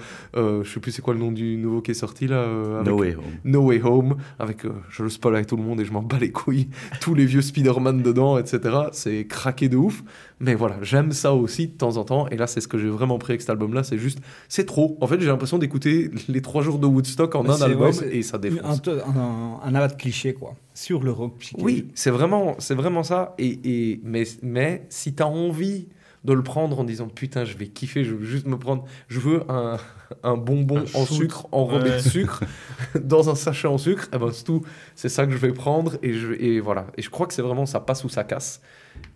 je 0.63 0.69
sais 0.69 0.79
plus 0.79 0.91
c'est 0.91 1.01
quoi 1.01 1.15
le 1.15 1.19
nom 1.19 1.31
du 1.31 1.57
nouveau 1.57 1.81
qui 1.81 1.89
est 1.89 1.95
sorti 1.95 2.27
là. 2.27 2.45
no 2.85 2.99
Way 2.99 3.15
Home. 3.15 3.23
No 3.45 3.61
Way 3.61 3.81
Home, 3.81 4.17
avec, 4.37 4.59
je 4.89 5.01
le 5.01 5.09
spoil 5.09 5.35
avec 5.35 5.47
tout 5.47 5.57
le 5.57 5.63
monde 5.63 5.81
et 5.81 5.85
je 5.85 5.91
m'en 5.91 6.03
bats 6.03 6.19
les 6.19 6.31
couilles, 6.31 6.69
tous 7.01 7.15
les 7.15 7.25
vieux 7.25 7.41
Spider-Man 7.41 8.03
dedans, 8.03 8.37
etc. 8.37 8.77
C'est 8.91 9.25
craqué 9.25 9.69
de 9.69 9.77
ouf. 9.77 10.03
Mais 10.39 10.53
voilà, 10.53 10.77
j'aime 10.83 11.13
ça 11.13 11.33
aussi 11.33 11.67
de 11.67 11.73
temps 11.73 11.97
en 11.97 12.03
temps. 12.03 12.27
Et 12.27 12.37
là, 12.37 12.45
c'est 12.45 12.61
ce 12.61 12.67
que 12.67 12.77
j'ai 12.77 12.89
vraiment 12.89 13.17
pris 13.17 13.33
avec 13.33 13.41
cet 13.41 13.49
album-là, 13.49 13.83
c'est 13.83 13.97
juste, 13.97 14.19
c'est 14.49 14.65
trop. 14.65 14.97
En 15.01 15.07
fait, 15.07 15.19
j'ai 15.19 15.27
l'impression 15.27 15.57
d'écouter 15.57 16.11
les 16.27 16.41
trois 16.41 16.61
jours 16.61 16.77
de 16.77 16.85
Woodstock 16.85 17.33
en 17.33 17.47
un 17.49 17.61
album 17.61 17.89
ouais, 17.89 18.15
et 18.15 18.21
ça 18.21 18.37
défonce 18.37 18.81
un, 18.87 19.19
un, 19.19 19.59
un 19.63 19.75
avat 19.75 19.89
cliché, 19.89 20.33
quoi, 20.33 20.55
sur 20.73 21.03
le 21.03 21.11
rock 21.11 21.37
psyché. 21.39 21.61
Oui, 21.61 21.87
c'est 21.95 22.11
vraiment, 22.11 22.55
c'est 22.59 22.75
vraiment 22.75 23.03
ça. 23.03 23.35
Et, 23.37 23.59
et, 23.63 24.01
mais, 24.03 24.23
mais 24.41 24.85
si 24.89 25.13
tu 25.13 25.23
as 25.23 25.27
envie 25.27 25.87
de 26.23 26.33
le 26.33 26.43
prendre 26.43 26.79
en 26.79 26.83
disant 26.83 27.07
putain, 27.07 27.45
je 27.45 27.57
vais 27.57 27.67
kiffer, 27.67 28.03
je 28.03 28.13
veux 28.13 28.25
juste 28.25 28.45
me 28.45 28.57
prendre, 28.57 28.85
je 29.07 29.19
veux 29.19 29.43
un, 29.49 29.77
un 30.23 30.37
bonbon 30.37 30.79
un 30.79 30.99
en 30.99 31.05
sucre, 31.05 31.47
enrobé 31.51 31.89
ouais. 31.89 31.97
de 31.97 32.01
sucre, 32.01 32.43
dans 33.01 33.29
un 33.29 33.35
sachet 33.35 33.67
en 33.67 33.77
sucre, 33.77 34.07
et 34.13 34.17
ben 34.17 34.29
c'est 34.31 34.43
tout, 34.43 34.61
c'est 34.95 35.09
ça 35.09 35.25
que 35.25 35.31
je 35.31 35.37
vais 35.37 35.51
prendre. 35.51 35.97
Et, 36.03 36.13
je, 36.13 36.33
et 36.33 36.59
voilà. 36.59 36.87
Et 36.97 37.01
je 37.01 37.09
crois 37.09 37.25
que 37.25 37.33
c'est 37.33 37.41
vraiment 37.41 37.65
ça 37.65 37.79
passe 37.79 38.03
ou 38.03 38.09
ça 38.09 38.23
casse. 38.23 38.61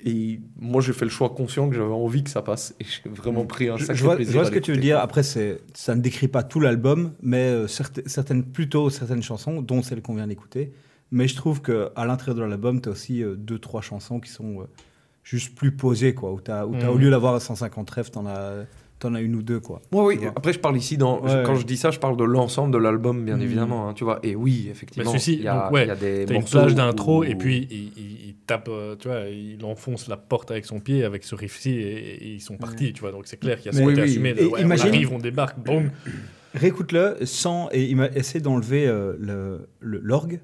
Et 0.04 0.40
moi, 0.58 0.82
j'ai 0.82 0.94
fait 0.94 1.06
le 1.06 1.12
choix 1.12 1.30
conscient 1.30 1.70
que 1.70 1.76
j'avais 1.76 1.94
envie 1.94 2.24
que 2.24 2.30
ça 2.30 2.42
passe. 2.42 2.76
Et 2.80 2.86
j'ai 2.86 3.10
vraiment 3.10 3.46
pris 3.46 3.70
un 3.70 3.78
sacré 3.78 3.96
je 3.96 4.04
vois, 4.04 4.16
plaisir. 4.16 4.34
Je 4.34 4.38
vois 4.38 4.46
ce 4.46 4.52
que 4.52 4.60
tu 4.60 4.72
veux 4.72 4.80
dire. 4.80 5.00
Après, 5.00 5.24
ça 5.24 5.96
ne 5.96 6.02
décrit 6.02 6.28
pas 6.28 6.44
tout 6.44 6.60
l'album, 6.60 7.14
mais 7.22 7.50
euh, 7.50 7.68
certaines, 7.68 8.44
plutôt 8.44 8.90
certaines 8.90 9.24
chansons, 9.24 9.62
dont 9.62 9.82
celle 9.84 10.02
qu'on 10.02 10.16
vient 10.16 10.28
d'écouter. 10.28 10.72
Mais 11.12 11.28
je 11.28 11.36
trouve 11.36 11.62
qu'à 11.62 12.06
l'intérieur 12.06 12.36
de 12.36 12.44
l'album, 12.44 12.82
tu 12.82 12.90
as 12.90 12.92
aussi 12.92 13.24
euh, 13.24 13.36
deux, 13.36 13.60
trois 13.60 13.82
chansons 13.82 14.20
qui 14.20 14.30
sont 14.32 14.62
euh, 14.62 14.66
juste 15.24 15.56
plus 15.56 15.72
posées. 15.72 16.14
Quoi, 16.14 16.34
où, 16.34 16.40
as, 16.48 16.66
où 16.66 16.76
as, 16.76 16.86
mmh. 16.86 16.90
au 16.90 16.98
lieu 16.98 17.10
d'avoir 17.10 17.40
150 17.42 17.90
rêves, 17.90 18.12
tu 18.12 18.18
en 18.18 18.26
as 18.26 18.66
t'en 19.00 19.14
as 19.14 19.22
une 19.22 19.36
ou 19.36 19.42
deux 19.44 19.60
quoi. 19.60 19.82
Ouais, 19.92 20.16
oui, 20.16 20.20
après 20.36 20.54
je 20.54 20.60
parle 20.60 20.78
ici 20.78 20.98
dans 20.98 21.22
ouais. 21.22 21.44
quand 21.46 21.56
je 21.56 21.66
dis 21.66 21.78
ça, 21.78 21.92
je 21.92 22.00
parle 22.00 22.16
de 22.16 22.24
l'ensemble 22.24 22.72
de 22.72 22.78
l'album 22.78 23.26
bien 23.26 23.38
mmh. 23.38 23.42
évidemment, 23.42 23.90
hein, 23.90 23.94
tu 23.94 24.04
vois. 24.04 24.20
Et 24.24 24.36
oui, 24.36 24.68
effectivement, 24.72 25.14
il 25.14 25.42
y, 25.42 25.48
a, 25.48 25.72
ouais, 25.72 25.88
y 25.88 25.90
a 25.90 25.96
des 25.96 26.26
morceaux 26.32 26.60
une 26.60 26.64
plage 26.64 26.76
d'intro 26.76 27.20
où... 27.20 27.24
et 27.24 27.36
puis 27.36 27.68
il, 27.70 27.92
il, 27.98 28.36
tape, 28.48 28.70
euh, 28.70 28.96
tu 28.96 29.08
vois, 29.08 29.22
il 29.28 29.64
enfonce 29.66 30.08
la 30.08 30.18
porte 30.18 30.52
avec 30.52 30.66
son 30.66 30.80
pied, 30.80 31.04
avec 31.04 31.24
ce 31.24 31.36
riff-ci, 31.36 31.72
et, 31.72 32.26
et 32.26 32.34
ils 32.36 32.42
sont 32.42 32.58
partis, 32.58 32.94
tu 32.94 33.02
vois. 33.02 33.12
Donc 33.12 33.28
c'est 33.28 33.38
clair 33.38 33.58
qu'il 33.60 33.72
y 33.72 33.76
a 33.76 33.78
ce 33.78 33.84
côté 33.84 34.02
oui, 34.02 34.08
assumé 34.10 34.34
de, 34.34 34.42
et 34.42 34.46
ouais, 34.46 34.62
imagine- 34.62 34.86
on 34.86 34.90
arrive, 34.90 35.14
on 35.14 35.20
débarque, 35.20 35.60
boum. 35.60 35.90
Réécoute-le 36.54 37.18
sans 37.26 37.68
et 37.74 37.84
il 37.84 37.98
m'a 37.98 38.08
essayé 38.10 38.40
d'enlever 38.40 38.88
euh, 38.88 39.14
le- 39.20 39.68
le- 39.82 40.00
l'orgue. 40.00 40.40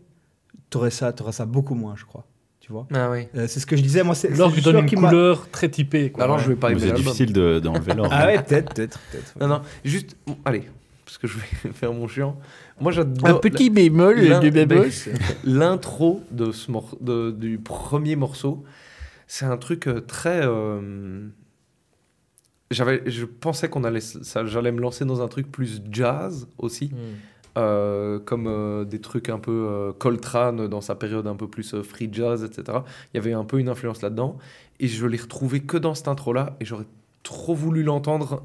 T'aurais 0.72 0.89
ça, 0.89 1.13
t'aurais 1.13 1.32
ça 1.34 1.45
beaucoup 1.45 1.76
moins, 1.76 1.95
je 1.95 2.05
crois. 2.05 2.26
Tu 2.59 2.72
vois. 2.72 2.88
Ah 2.93 3.09
oui. 3.11 3.28
Euh, 3.36 3.45
c'est 3.47 3.59
ce 3.59 3.65
que 3.67 3.76
je 3.76 3.82
disais. 3.84 4.03
Moi, 4.03 4.15
c'est 4.15 4.30
L'orgue 4.30 4.59
donne 4.61 4.78
une 4.78 4.89
couleur 5.09 5.49
très 5.51 5.69
typée, 5.69 6.11
quoi. 6.11 6.24
Alors 6.24 6.39
je 6.39 6.47
vais 6.49 6.55
pas 6.55 6.69
C'est 6.69 6.93
difficile 6.93 7.34
de- 7.34 7.59
d'enlever 7.59 7.93
l'orgue. 7.93 8.09
Ah 8.13 8.26
ouais, 8.28 8.41
peut-être, 8.41 8.74
peut-être, 8.74 8.99
peut-être. 9.11 9.38
Non, 9.39 9.47
non, 9.47 9.61
juste, 9.86 10.15
bon, 10.26 10.38
allez, 10.45 10.63
parce 11.05 11.17
que 11.17 11.28
je 11.28 11.38
vais 11.38 11.72
faire 11.74 11.91
mon 11.93 12.07
chiant. 12.07 12.38
Moi, 12.80 12.91
j'adore. 12.91 13.28
bémol 13.69 14.19
l'in- 14.30 14.39
ben, 14.39 14.49
L'intro 15.43 16.24
de 16.32 16.51
ce 16.51 16.72
mor- 16.72 16.97
de- 17.01 17.32
du 17.32 17.57
premier 17.59 18.15
morceau, 18.15 18.63
c'est 19.28 19.45
un 19.45 19.57
truc 19.57 19.88
euh, 19.88 19.99
très. 20.01 20.41
euh, 20.45 21.28
J'avais, 22.69 23.03
je 23.07 23.26
pensais 23.26 23.69
qu'on 23.69 23.84
allait, 23.84 23.99
ça, 23.99 24.45
j'allais 24.45 24.72
me 24.72 24.80
lancer 24.80 25.03
dans 25.03 25.22
un 25.22 25.28
truc 25.28 25.51
plus 25.51 25.82
jazz 25.91 26.47
aussi, 26.57 26.86
Hmm. 26.93 27.15
Euh, 27.57 28.19
comme 28.19 28.47
euh, 28.47 28.85
des 28.85 29.01
trucs 29.01 29.27
un 29.27 29.39
peu 29.39 29.51
euh, 29.51 29.91
Coltrane 29.91 30.67
dans 30.67 30.79
sa 30.79 30.95
période 30.95 31.27
un 31.27 31.35
peu 31.35 31.49
plus 31.49 31.75
free 31.83 32.09
jazz, 32.11 32.43
etc. 32.43 32.79
Il 33.13 33.17
y 33.17 33.19
avait 33.19 33.33
un 33.33 33.43
peu 33.43 33.59
une 33.59 33.67
influence 33.67 34.01
là-dedans, 34.01 34.37
et 34.79 34.87
je 34.87 35.05
l'ai 35.05 35.17
retrouvé 35.17 35.59
que 35.59 35.77
dans 35.77 35.93
cette 35.93 36.07
intro-là, 36.07 36.55
et 36.61 36.65
j'aurais 36.65 36.85
trop 37.23 37.53
voulu 37.53 37.83
l'entendre 37.83 38.43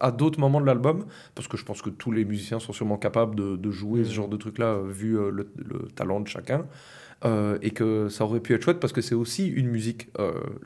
à 0.00 0.10
d'autres 0.10 0.40
moments 0.40 0.60
de 0.60 0.66
l'album, 0.66 1.06
parce 1.34 1.46
que 1.46 1.56
je 1.56 1.64
pense 1.64 1.82
que 1.82 1.90
tous 1.90 2.10
les 2.10 2.24
musiciens 2.24 2.58
sont 2.58 2.72
sûrement 2.72 2.98
capables 2.98 3.36
de, 3.36 3.56
de 3.56 3.70
jouer 3.70 4.04
ce 4.04 4.12
genre 4.12 4.28
de 4.28 4.36
truc-là, 4.36 4.80
vu 4.86 5.12
le, 5.12 5.50
le 5.56 5.88
talent 5.94 6.20
de 6.20 6.28
chacun. 6.28 6.66
Et 7.62 7.70
que 7.70 8.08
ça 8.08 8.24
aurait 8.24 8.38
pu 8.38 8.54
être 8.54 8.62
chouette 8.62 8.78
parce 8.78 8.92
que 8.92 9.00
c'est 9.00 9.16
aussi 9.16 9.48
une 9.48 9.68
musique, 9.68 10.08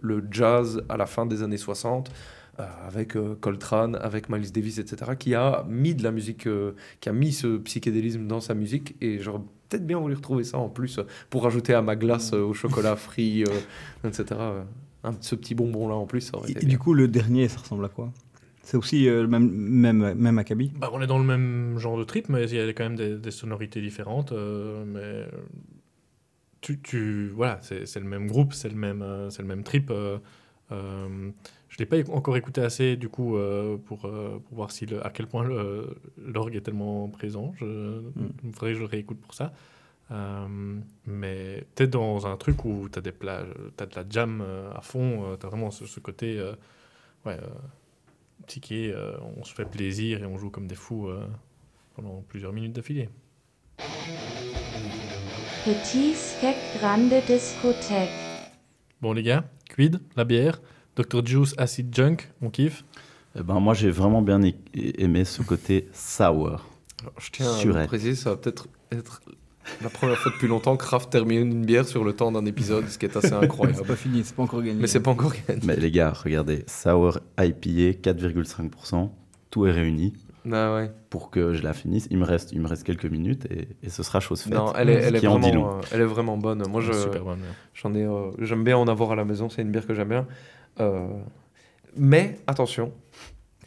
le 0.02 0.22
jazz 0.30 0.82
à 0.90 0.98
la 0.98 1.06
fin 1.06 1.24
des 1.24 1.42
années 1.42 1.56
60, 1.56 2.10
euh, 2.10 2.12
avec 2.86 3.16
euh, 3.16 3.34
Coltrane, 3.40 3.96
avec 3.96 4.28
Miles 4.28 4.52
Davis, 4.52 4.78
etc., 4.78 5.12
qui 5.18 5.34
a 5.34 5.64
mis 5.68 5.94
de 5.94 6.02
la 6.02 6.10
musique, 6.10 6.46
euh, 6.46 6.72
qui 7.00 7.08
a 7.08 7.12
mis 7.12 7.32
ce 7.32 7.58
psychédélisme 7.58 8.26
dans 8.26 8.40
sa 8.40 8.54
musique. 8.54 8.94
Et 9.00 9.18
j'aurais 9.20 9.40
peut-être 9.68 9.86
bien 9.86 9.98
voulu 9.98 10.14
retrouver 10.14 10.44
ça 10.44 10.58
en 10.58 10.68
plus 10.68 11.00
pour 11.30 11.44
rajouter 11.44 11.74
à 11.74 11.82
ma 11.82 11.96
glace 11.96 12.32
euh, 12.32 12.42
au 12.42 12.52
chocolat 12.54 12.96
frit, 12.96 13.44
euh, 13.44 13.60
etc. 14.08 14.40
un, 15.04 15.12
ce 15.20 15.34
petit 15.34 15.54
bonbon-là 15.54 15.94
en 15.94 16.06
plus, 16.06 16.20
ça 16.22 16.36
aurait 16.36 16.48
Et, 16.48 16.52
été 16.52 16.64
et 16.64 16.68
du 16.68 16.78
coup, 16.78 16.94
le 16.94 17.08
dernier, 17.08 17.48
ça 17.48 17.58
ressemble 17.60 17.84
à 17.84 17.88
quoi? 17.88 18.12
C'est 18.64 18.76
aussi 18.76 19.08
euh, 19.08 19.22
le 19.22 19.28
même, 19.28 19.50
même, 19.50 20.14
même 20.14 20.38
acabit? 20.38 20.70
Bah, 20.78 20.88
on 20.92 21.02
est 21.02 21.08
dans 21.08 21.18
le 21.18 21.24
même 21.24 21.78
genre 21.78 21.98
de 21.98 22.04
trip, 22.04 22.28
mais 22.28 22.44
il 22.48 22.54
y 22.54 22.60
a 22.60 22.68
quand 22.72 22.84
même 22.84 22.94
des, 22.96 23.16
des 23.16 23.30
sonorités 23.32 23.80
différentes. 23.80 24.30
euh, 24.30 24.84
mais 24.86 25.26
tu, 26.60 26.80
tu, 26.80 27.28
voilà, 27.34 27.58
c'est 27.62 27.86
c'est 27.86 27.98
le 27.98 28.06
même 28.06 28.28
groupe, 28.28 28.52
c'est 28.54 28.68
le 28.68 28.76
même, 28.76 29.02
euh, 29.02 29.30
c'est 29.30 29.42
le 29.42 29.48
même 29.48 29.64
trip. 29.64 29.90
Euh, 30.70 31.30
je 31.68 31.78
l'ai 31.78 31.86
pas 31.86 31.96
encore 32.10 32.36
écouté 32.36 32.60
assez 32.60 32.96
du 32.96 33.08
coup 33.08 33.36
euh, 33.36 33.76
pour, 33.76 34.04
euh, 34.04 34.38
pour 34.44 34.56
voir 34.56 34.70
si 34.70 34.86
le, 34.86 35.04
à 35.04 35.10
quel 35.10 35.26
point 35.26 35.44
l'orgue 36.18 36.56
est 36.56 36.60
tellement 36.60 37.08
présent. 37.08 37.52
Je, 37.58 38.00
Il 38.44 38.52
faudrait 38.52 38.70
que 38.72 38.76
je 38.76 38.80
le 38.80 38.86
réécoute 38.86 39.20
pour 39.20 39.34
ça. 39.34 39.52
Euh, 40.10 40.78
mais 41.06 41.64
tu 41.74 41.84
es 41.84 41.86
dans 41.86 42.26
un 42.26 42.36
truc 42.36 42.64
où 42.64 42.88
tu 42.92 42.98
as, 42.98 43.02
des 43.02 43.12
plages, 43.12 43.48
as 43.78 43.86
de 43.86 43.94
la 43.96 44.04
jam 44.08 44.44
à 44.74 44.80
fond, 44.82 45.36
tu 45.40 45.46
as 45.46 45.48
vraiment 45.48 45.70
ce, 45.70 45.86
ce 45.86 46.00
côté 46.00 46.38
euh, 46.38 46.52
ouais, 47.24 47.38
euh, 47.40 47.48
ticket, 48.46 48.92
euh, 48.92 49.16
on 49.36 49.44
se 49.44 49.54
fait 49.54 49.64
plaisir 49.64 50.22
et 50.22 50.26
on 50.26 50.36
joue 50.36 50.50
comme 50.50 50.66
des 50.66 50.74
fous 50.74 51.08
euh, 51.08 51.26
pendant 51.94 52.22
plusieurs 52.28 52.52
minutes 52.52 52.72
d'affilée. 52.72 53.08
Petit 55.64 56.14
Skek 56.14 56.56
Grande 56.78 57.12
Discothèque. 57.26 58.10
Bon 59.00 59.12
les 59.12 59.22
gars, 59.22 59.44
quid, 59.74 60.00
la 60.16 60.24
bière, 60.24 60.60
Dr 60.96 61.24
Juice 61.24 61.54
Acid 61.56 61.94
Junk, 61.94 62.16
on 62.42 62.50
kiffe. 62.50 62.84
Eh 63.38 63.42
ben, 63.42 63.58
moi, 63.60 63.72
j'ai 63.74 63.90
vraiment 63.90 64.20
bien 64.20 64.40
aimé 64.74 65.24
ce 65.24 65.42
côté 65.42 65.88
sour. 65.94 66.66
Alors, 67.00 67.14
je 67.18 67.30
tiens 67.30 67.74
à 67.76 67.86
préciser, 67.86 68.14
ça 68.14 68.30
va 68.30 68.36
peut-être 68.36 68.68
être 68.90 69.22
la 69.82 69.88
première 69.88 70.18
fois 70.18 70.32
depuis 70.32 70.48
longtemps 70.48 70.76
que 70.76 70.84
Kraft 70.84 71.10
termine 71.10 71.40
une 71.52 71.64
bière 71.64 71.86
sur 71.86 72.04
le 72.04 72.12
temps 72.12 72.30
d'un 72.32 72.44
épisode, 72.44 72.88
ce 72.88 72.98
qui 72.98 73.06
est 73.06 73.16
assez 73.16 73.28
C'est 73.28 73.34
incroyable. 73.34 73.86
pas 73.86 73.96
fini, 73.96 74.22
c'est 74.24 74.34
pas 74.34 74.42
encore 74.42 74.62
gagné. 74.62 74.80
Mais 74.80 74.86
c'est 74.86 75.00
pas 75.00 75.12
encore 75.12 75.32
gagné. 75.48 75.60
Mais 75.64 75.76
les 75.76 75.90
gars, 75.90 76.12
regardez, 76.12 76.64
sour 76.66 77.20
IPA 77.38 77.98
4,5%, 78.12 79.08
tout 79.50 79.66
est 79.66 79.70
réuni 79.70 80.12
Ah 80.50 80.74
ouais. 80.74 80.90
pour 81.10 81.30
que 81.30 81.52
je 81.54 81.62
la 81.62 81.72
finisse. 81.72 82.08
Il 82.10 82.18
me 82.18 82.24
reste, 82.24 82.52
il 82.52 82.60
me 82.60 82.66
reste 82.66 82.84
quelques 82.84 83.04
minutes 83.06 83.46
et, 83.50 83.68
et 83.82 83.88
ce 83.90 84.02
sera 84.02 84.18
chose 84.20 84.42
faite. 84.42 84.54
Non, 84.54 84.72
elle 84.76 84.90
est, 84.90 84.94
elle, 84.94 85.16
vraiment, 85.18 85.76
euh, 85.76 85.80
elle 85.92 86.00
est 86.00 86.04
vraiment 86.04 86.36
bonne. 86.36 86.62
Moi, 86.68 86.80
je, 86.80 86.92
Super 86.92 87.22
bonne. 87.24 87.38
j'en 87.74 87.94
ai, 87.94 88.04
euh, 88.04 88.30
j'aime 88.40 88.64
bien 88.64 88.76
en 88.76 88.88
avoir 88.88 89.12
à 89.12 89.16
la 89.16 89.24
maison. 89.24 89.48
C'est 89.48 89.62
une 89.62 89.70
bière 89.70 89.86
que 89.86 89.94
j'aime 89.94 90.08
bien. 90.08 90.26
Euh, 90.80 91.06
mais 91.96 92.38
attention, 92.46 92.92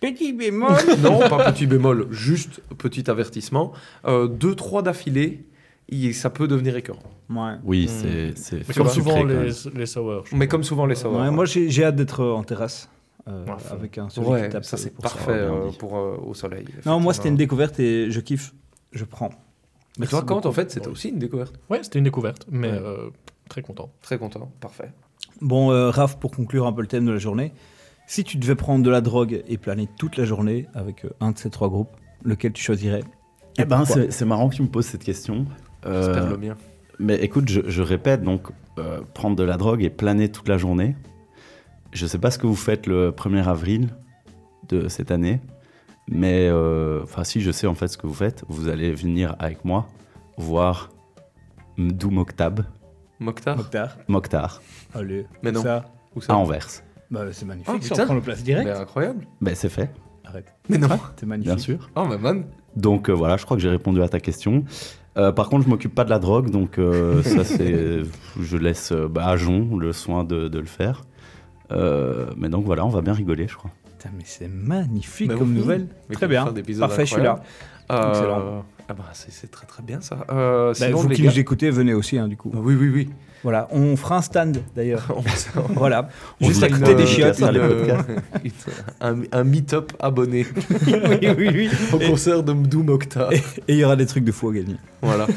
Petit 0.02 0.34
bémol 0.34 0.74
non, 1.02 1.20
pas 1.30 1.52
petit 1.52 1.66
bémol, 1.68 2.08
juste 2.12 2.62
petit 2.78 3.10
avertissement. 3.10 3.72
Euh, 4.06 4.28
deux, 4.28 4.54
trois 4.54 4.82
d'affilée, 4.82 5.46
il- 5.88 6.14
ça 6.14 6.30
peut 6.30 6.48
devenir 6.50 6.76
écœurant. 6.76 7.00
Ouais. 7.30 7.54
Oui, 7.64 7.86
Mm. 7.86 7.88
c'est 7.88 8.34
c'est 8.38 8.68
Mais 8.68 8.74
comme 8.74 8.90
souvent 8.90 9.24
les, 9.24 9.50
les 9.76 9.86
sour. 9.86 10.26
Mais 10.34 10.48
comme 10.48 10.64
souvent 10.64 10.86
les 10.86 10.96
sour. 10.96 11.14
Ouais, 11.14 11.32
moi, 11.32 11.46
j'ai 11.46 11.70
j'ai 11.70 11.86
hâte 11.86 11.96
d'être 11.96 12.24
en 12.26 12.44
terrasse 12.44 12.90
euh, 13.28 13.46
fond. 13.58 13.74
avec 13.76 13.98
un 13.98 14.10
soleil 14.10 14.32
Ouais, 14.32 14.44
qui 14.44 14.50
tape. 14.50 14.66
ça 14.66 14.78
c'est 14.78 14.94
parfait 14.96 15.32
euh, 15.32 15.70
dit. 15.70 15.78
pour 15.78 15.98
euh, 15.98 16.18
au 16.26 16.34
soleil. 16.34 16.66
Non, 16.86 17.00
moi, 17.00 17.14
c'était 17.14 17.30
une 17.30 17.36
découverte 17.38 17.80
et 17.80 18.10
je 18.12 18.20
kiffe. 18.20 18.54
Je 18.92 19.04
prends. 19.06 19.30
Mais 19.98 20.08
toi, 20.08 20.20
Merci 20.20 20.26
quand 20.28 20.36
beaucoup. 20.36 20.48
en 20.50 20.52
fait, 20.52 20.72
c'était 20.72 20.88
aussi 20.88 21.10
une 21.10 21.20
découverte. 21.20 21.54
Ouais, 21.70 21.80
c'était 21.84 22.00
une 22.00 22.06
découverte, 22.06 22.46
mais 22.52 22.70
Ouais. 22.72 22.78
euh, 22.78 23.10
très 23.50 23.62
content. 23.62 23.90
Très 24.02 24.18
content, 24.18 24.52
parfait. 24.60 24.92
Bon, 25.42 25.72
euh, 25.72 25.90
Raph, 25.90 26.18
pour 26.20 26.32
conclure 26.32 26.66
un 26.68 26.74
peu 26.74 26.82
le 26.82 26.88
thème 26.88 27.06
de 27.06 27.12
la 27.12 27.18
journée, 27.18 27.54
si 28.08 28.24
tu 28.24 28.38
devais 28.38 28.56
prendre 28.56 28.84
de 28.84 28.90
la 28.90 29.02
drogue 29.02 29.44
et 29.48 29.58
planer 29.58 29.88
toute 29.98 30.18
la 30.18 30.26
journée 30.26 30.68
avec 30.74 31.06
euh, 31.06 31.10
un 31.22 31.32
de 31.32 31.38
ces 31.38 31.50
trois 31.50 31.70
groupes, 31.70 31.90
lequel 32.24 32.54
tu 32.54 32.62
choisirais 32.64 33.04
Eh 33.58 33.66
ben, 33.66 33.84
c'est 33.86 34.26
marrant 34.26 34.50
que 34.50 34.56
tu 34.56 34.62
me 34.62 34.68
poses 34.68 34.86
cette 34.86 35.04
question. 35.04 35.46
Euh, 35.86 36.04
J'espère 36.04 36.30
le 36.30 36.38
mien. 36.38 36.56
Mais 37.00 37.16
écoute, 37.16 37.50
je, 37.50 37.62
je 37.68 37.82
répète, 37.82 38.22
donc 38.24 38.48
euh, 38.80 39.02
prendre 39.14 39.36
de 39.36 39.44
la 39.44 39.58
drogue 39.58 39.84
et 39.84 39.90
planer 39.90 40.30
toute 40.30 40.48
la 40.48 40.58
journée. 40.58 40.96
Je 41.96 42.06
sais 42.06 42.18
pas 42.18 42.30
ce 42.30 42.38
que 42.38 42.46
vous 42.46 42.58
faites 42.58 42.88
le 42.88 43.12
1er 43.12 43.46
avril 43.48 43.88
de 44.68 44.90
cette 44.90 45.12
année, 45.12 45.40
mais 46.10 46.50
euh, 46.50 47.02
enfin 47.04 47.24
si, 47.24 47.40
je 47.40 47.52
sais 47.52 47.68
en 47.68 47.74
fait 47.74 47.88
ce 47.88 47.98
que 47.98 48.06
vous 48.06 48.14
faites. 48.14 48.44
Vous 48.50 48.68
allez 48.68 48.92
venir 48.94 49.34
avec 49.40 49.64
moi 49.64 49.88
voir 50.38 50.90
Mdou 51.78 52.10
Moktab, 52.10 52.66
Mokhtar 53.20 53.56
Mokhtar 53.56 53.98
Mokhtar 54.10 54.62
Allez. 54.94 55.26
Mais 55.42 55.54
non. 55.54 55.62
Ça, 55.64 55.86
Où 56.18 56.20
ça? 56.22 56.34
À 56.34 56.36
Anvers. 56.36 56.68
bah, 57.10 57.22
c'est 57.32 57.46
magnifique. 57.46 57.74
Oh, 57.74 57.82
ça, 57.82 57.90
putain. 57.90 58.04
on 58.04 58.06
prend 58.08 58.16
le 58.16 58.22
place 58.22 58.44
direct. 58.44 58.66
Mais 58.68 58.74
incroyable. 58.76 59.26
Ben 59.40 59.56
c'est 59.56 59.70
fait, 59.70 59.90
Arrête. 60.26 60.54
Mais 60.68 60.78
non. 60.78 60.90
C'est 61.18 61.26
magnifique. 61.26 61.56
bien 61.56 61.64
sûr. 61.64 61.90
Oh, 61.96 62.04
mais 62.10 62.18
man. 62.18 62.44
Donc 62.76 63.10
euh, 63.10 63.14
voilà, 63.14 63.38
je 63.38 63.46
crois 63.46 63.56
que 63.56 63.64
j'ai 63.64 63.70
répondu 63.70 64.02
à 64.02 64.10
ta 64.10 64.20
question. 64.20 64.66
Euh, 65.18 65.32
par 65.32 65.48
contre, 65.48 65.64
je 65.64 65.70
m'occupe 65.70 65.96
pas 65.96 66.04
de 66.04 66.10
la 66.10 66.20
drogue, 66.20 66.50
donc 66.50 66.78
euh, 66.78 67.24
ça 67.24 67.44
c'est, 67.46 68.02
je 68.42 68.58
laisse 68.58 68.92
euh, 68.92 69.08
bah, 69.08 69.28
à 69.28 69.38
Jon 69.38 69.78
le 69.78 69.94
soin 69.94 70.26
de, 70.26 70.50
de 70.50 70.60
le 70.60 70.66
faire. 70.66 71.04
Euh, 71.72 72.28
mais 72.38 72.50
donc 72.50 72.66
voilà, 72.66 72.86
on 72.86 72.90
va 72.90 73.02
bien 73.02 73.14
rigoler, 73.14 73.48
je 73.48 73.56
crois. 73.56 73.72
Putain, 73.98 74.10
mais 74.18 74.24
c'est 74.26 74.48
magnifique 74.48 75.34
comme 75.36 75.50
oui. 75.52 75.58
nouvelle. 75.60 75.88
Mais 76.10 76.16
Très 76.16 76.28
bien. 76.28 76.46
Parfait, 76.80 77.06
je 77.06 77.14
suis 77.14 77.22
là. 77.22 77.42
Euh, 77.92 78.10
Excellent. 78.10 78.66
Ah 78.88 78.94
bah, 78.94 79.06
c'est 79.14 79.50
très 79.50 79.66
très 79.66 79.82
bien 79.82 80.00
ça. 80.02 80.26
Euh, 80.30 80.70
Bah, 80.70 80.74
sinon, 80.76 80.98
vous 81.00 81.08
les 81.10 81.16
qui 81.16 81.24
gars- 81.24 81.32
nous 81.32 81.40
écoutez, 81.40 81.70
venez 81.72 81.94
aussi, 81.94 82.20
hein, 82.20 82.28
du 82.28 82.38
coup. 82.38 82.50
Bah 82.50 82.60
oui, 82.62 82.76
oui, 82.76 82.90
oui. 82.90 83.10
Voilà, 83.44 83.68
on 83.72 83.96
fera 83.96 84.18
un 84.18 84.22
stand 84.22 84.58
d'ailleurs. 84.76 85.06
On- 85.16 85.74
voilà, 85.74 86.10
On 86.42 86.48
juste 86.48 86.64
à 86.64 86.68
une, 86.68 86.80
côté 86.80 86.96
des 86.96 87.04
euh, 87.04 87.06
chiottes. 87.06 87.36
faire 87.36 87.52
les 87.52 87.60
Une, 87.64 87.68
podcasts. 87.70 88.10
euh, 88.10 88.20
un, 89.02 89.16
un 89.32 89.44
meet-up 89.44 89.94
abonné 90.00 90.46
oui, 90.88 91.28
oui, 91.38 91.50
oui. 91.54 91.70
au 91.94 92.00
Et- 92.00 92.10
concert 92.10 92.42
de 92.42 92.54
Mdou 92.54 92.82
Mokhtar. 92.84 93.32
Et 93.34 93.42
il 93.68 93.76
y 93.78 93.84
aura 93.86 93.96
des 93.96 94.08
trucs 94.08 94.24
de 94.24 94.32
fou 94.32 94.50
à 94.50 94.54
gagner. 94.54 94.78
Voilà. 95.04 95.28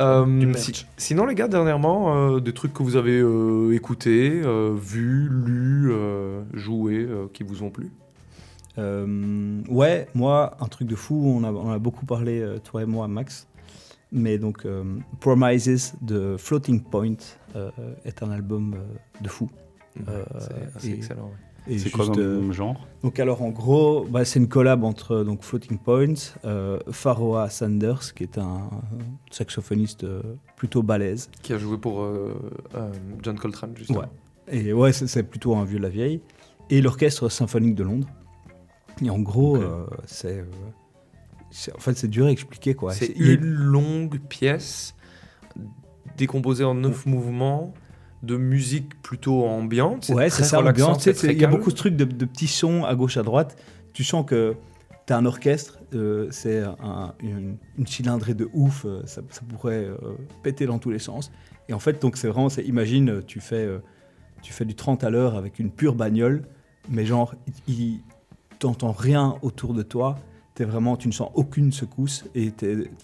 Euh, 0.00 0.52
si- 0.56 0.84
sinon, 0.98 1.24
les 1.24 1.34
gars, 1.34 1.48
dernièrement, 1.48 2.34
euh, 2.34 2.40
des 2.40 2.52
trucs 2.52 2.74
que 2.74 2.82
vous 2.82 2.96
avez 2.96 3.18
euh, 3.20 3.72
écoutés, 3.74 4.42
euh, 4.44 4.74
vus, 4.78 5.28
lus, 5.30 5.88
euh, 5.92 6.42
joués, 6.52 7.06
euh, 7.08 7.26
qui 7.32 7.42
vous 7.42 7.62
ont 7.62 7.70
plu? 7.70 7.90
Euh, 8.78 9.62
ouais, 9.70 10.08
moi, 10.14 10.56
un 10.60 10.66
truc 10.66 10.86
de 10.88 10.94
fou, 10.96 11.22
on 11.24 11.44
a, 11.44 11.50
on 11.50 11.70
a 11.70 11.78
beaucoup 11.78 12.04
parlé, 12.04 12.40
euh, 12.40 12.58
toi 12.58 12.82
et 12.82 12.86
moi, 12.86 13.08
Max. 13.08 13.46
Mais 14.12 14.38
donc, 14.38 14.64
euh, 14.64 14.84
Promises 15.20 15.94
de 16.00 16.36
Floating 16.38 16.82
Point 16.82 17.16
euh, 17.56 17.70
est 18.04 18.22
un 18.22 18.30
album 18.30 18.74
euh, 18.74 19.22
de 19.22 19.28
fou. 19.28 19.50
Euh, 20.08 20.24
C'est 20.78 20.90
excellent. 20.92 21.24
ouais. 21.26 21.32
Et 21.68 21.78
C'est 21.80 21.90
quoi 21.90 22.04
euh, 22.16 22.38
comme 22.40 22.52
genre? 22.52 22.86
Donc 23.02 23.18
alors 23.18 23.42
en 23.42 23.48
gros, 23.50 24.04
bah, 24.08 24.24
c'est 24.24 24.38
une 24.38 24.46
collab 24.48 24.84
entre 24.84 25.24
donc 25.24 25.42
Floating 25.42 25.78
Points, 25.78 26.14
euh, 26.44 26.78
Pharoah 26.92 27.50
Sanders, 27.50 28.14
qui 28.14 28.22
est 28.22 28.38
un 28.38 28.70
saxophoniste 29.32 30.04
euh, 30.04 30.22
plutôt 30.56 30.84
balèze. 30.84 31.28
Qui 31.42 31.54
a 31.54 31.58
joué 31.58 31.76
pour 31.76 32.02
euh, 32.02 32.34
euh, 32.76 32.92
John 33.22 33.36
Coltrane, 33.36 33.72
justement. 33.76 34.00
Ouais. 34.00 34.06
Et 34.48 34.72
ouais, 34.72 34.92
c'est 34.92 35.24
plutôt 35.24 35.56
un 35.56 35.64
vieux 35.64 35.78
de 35.78 35.82
la 35.82 35.88
vieille. 35.88 36.20
Et 36.70 36.80
l'orchestre 36.80 37.28
symphonique 37.28 37.74
de 37.74 37.82
Londres. 37.82 38.06
Et 39.04 39.10
en 39.10 39.18
gros, 39.18 39.56
euh, 39.56 39.60
euh, 39.90 39.96
c'est- 40.06 40.44
en 41.74 41.78
fait, 41.80 41.96
c'est 41.96 42.08
dur 42.08 42.26
à 42.26 42.30
expliquer 42.30 42.74
quoi. 42.74 42.92
C'est 42.92 43.12
une 43.36 43.44
longue 43.46 44.18
pièce 44.20 44.94
décomposée 46.16 46.64
en 46.64 46.74
neuf 46.74 47.06
mouvements 47.06 47.74
de 48.22 48.36
musique 48.36 49.00
plutôt 49.02 49.44
ambiante. 49.44 50.08
Ouais, 50.14 50.30
c'est 50.30 50.42
ça, 50.44 50.56
très 51.12 51.28
Il 51.34 51.40
y 51.40 51.44
a 51.44 51.48
beaucoup 51.58 51.70
de 51.70 51.76
trucs 51.76 51.96
de, 51.96 52.04
de 52.04 52.24
petits 52.24 52.48
sons 52.48 52.84
à 52.84 52.94
gauche, 52.94 53.16
à 53.16 53.22
droite. 53.22 53.56
Tu 53.92 54.04
sens 54.04 54.24
que 54.26 54.54
tu 55.06 55.12
as 55.12 55.16
un 55.16 55.26
orchestre, 55.26 55.78
euh, 55.94 56.26
c'est 56.30 56.60
un- 56.62 57.14
une, 57.20 57.56
une 57.78 57.86
cylindrée 57.86 58.34
de 58.34 58.48
ouf, 58.52 58.84
euh, 58.84 59.02
ça, 59.06 59.22
ça 59.30 59.42
pourrait 59.48 59.84
euh, 59.84 59.96
péter 60.42 60.66
dans 60.66 60.78
tous 60.78 60.90
les 60.90 60.98
sens. 60.98 61.30
Et 61.68 61.72
en 61.74 61.78
fait, 61.78 62.00
donc 62.02 62.16
c'est 62.16 62.28
vraiment, 62.28 62.48
imagine, 62.66 63.22
tu 63.26 63.40
fais, 63.40 63.68
tu 64.42 64.52
fais 64.52 64.64
du 64.64 64.74
30 64.74 65.04
à 65.04 65.10
l'heure 65.10 65.36
avec 65.36 65.58
une 65.58 65.70
pure 65.70 65.94
bagnole, 65.94 66.42
mais 66.88 67.04
genre, 67.06 67.34
il, 67.68 67.74
il- 67.74 68.00
t'entends 68.58 68.92
rien 68.92 69.36
autour 69.42 69.74
de 69.74 69.82
toi. 69.82 70.16
T'es 70.56 70.64
vraiment, 70.64 70.96
tu 70.96 71.06
ne 71.06 71.12
sens 71.12 71.30
aucune 71.34 71.70
secousse 71.70 72.24
et 72.34 72.50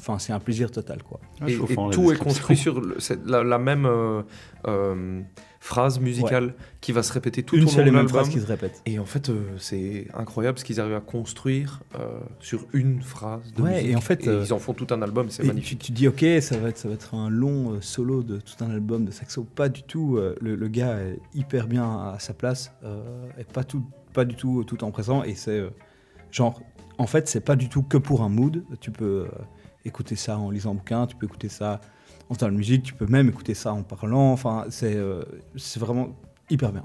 enfin, 0.00 0.18
c'est 0.18 0.32
un 0.32 0.40
plaisir 0.40 0.70
total, 0.70 1.03
quoi. 1.03 1.20
Et, 1.46 1.53
et 1.53 1.57
la 1.76 1.90
tout 1.90 2.11
est 2.11 2.16
construit 2.16 2.57
sur 2.57 2.80
le- 2.80 2.96
la, 3.26 3.44
la 3.44 3.59
même 3.59 3.84
euh, 3.84 4.22
euh, 4.66 5.20
phrase 5.61 6.00
musicale 6.00 6.55
qui 6.80 6.92
va 6.92 7.03
se 7.03 7.12
répéter 7.12 7.42
tout 7.42 7.57
une 7.57 7.62
au 7.62 7.66
long 7.66 7.70
seule 7.70 7.84
de 7.84 7.88
et 7.88 7.92
même 7.92 8.05
l'album. 8.07 8.20
phrase 8.22 8.30
qui 8.32 8.40
se 8.40 8.46
répète. 8.46 8.80
Et 8.86 8.98
en 8.98 9.05
fait, 9.05 9.28
euh, 9.28 9.42
c'est 9.59 10.09
incroyable 10.14 10.59
ce 10.59 10.64
qu'ils 10.64 10.80
arrivent 10.80 10.94
à 10.94 11.00
construire 11.03 11.82
euh, 11.94 12.20
sur 12.40 12.64
une 12.72 13.03
phrase 13.03 13.53
de 13.53 13.61
Ouais, 13.62 13.74
musique. 13.74 13.90
et 13.90 13.96
en 13.96 14.00
fait, 14.00 14.26
euh, 14.26 14.44
ils 14.46 14.53
en 14.55 14.59
font 14.59 14.72
tout 14.72 14.86
un 14.90 15.03
album, 15.03 15.28
c'est 15.28 15.44
Et 15.44 15.46
magnifique. 15.46 15.78
Tu, 15.80 15.86
tu 15.86 15.92
dis, 15.92 16.09
ok, 16.09 16.24
ça 16.40 16.57
va, 16.57 16.70
être, 16.70 16.78
ça 16.78 16.88
va 16.88 16.94
être 16.94 17.14
un 17.14 17.28
long 17.28 17.82
solo 17.82 18.22
de 18.22 18.38
tout 18.38 18.64
un 18.64 18.70
album 18.70 19.05
de 19.05 19.11
saxo. 19.11 19.44
Pas 19.44 19.68
du 19.68 19.82
tout. 19.82 20.16
euh, 20.16 20.34
le, 20.40 20.55
le 20.57 20.68
gars 20.68 20.96
est 21.00 21.18
hyper 21.34 21.66
bien 21.68 21.84
à 21.84 22.16
sa 22.18 22.32
place. 22.32 22.72
Euh, 22.82 23.03
et 23.38 23.44
pas, 23.44 23.62
tout, 23.62 23.84
pas 24.14 24.24
du 24.24 24.36
tout 24.36 24.64
tout 24.64 24.82
en 24.84 24.90
présent. 24.90 25.22
Et 25.22 25.34
c'est 25.34 25.50
euh, 25.61 25.68
genre, 26.30 26.62
en 27.03 27.07
fait, 27.07 27.28
c'est 27.28 27.40
pas 27.40 27.57
du 27.57 27.68
tout 27.68 27.82
que 27.82 27.98
pour 27.98 28.22
un 28.22 28.28
mood. 28.28 28.64
Tu 28.80 28.90
peux 28.90 29.26
euh, 29.26 29.44
écouter 29.84 30.16
ça 30.16 30.38
en 30.38 30.50
lisant 30.50 30.70
un 30.72 30.74
bouquin, 30.74 31.07
tu 31.07 31.16
peux 31.16 31.26
écouter 31.26 31.48
ça 31.48 31.80
en 32.28 32.34
faisant 32.34 32.46
de 32.46 32.53
la 32.53 32.57
musique, 32.59 32.82
tu 32.84 32.94
peux 32.94 33.07
même 33.07 33.28
écouter 33.28 33.55
ça 33.55 33.72
en 33.72 33.82
parlant. 33.82 34.32
Enfin, 34.32 34.66
c'est 34.70 34.94
euh, 34.96 35.22
c'est 35.57 35.80
vraiment 35.80 36.11
hyper 36.50 36.72
bien. 36.72 36.84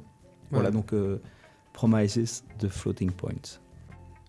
Voilà, 0.52 0.70
Ouais. 0.70 0.74
donc 0.74 0.94
euh, 0.94 1.22
Promises 1.74 2.44
de 2.60 2.68
Floating 2.68 3.12
Points. 3.12 3.60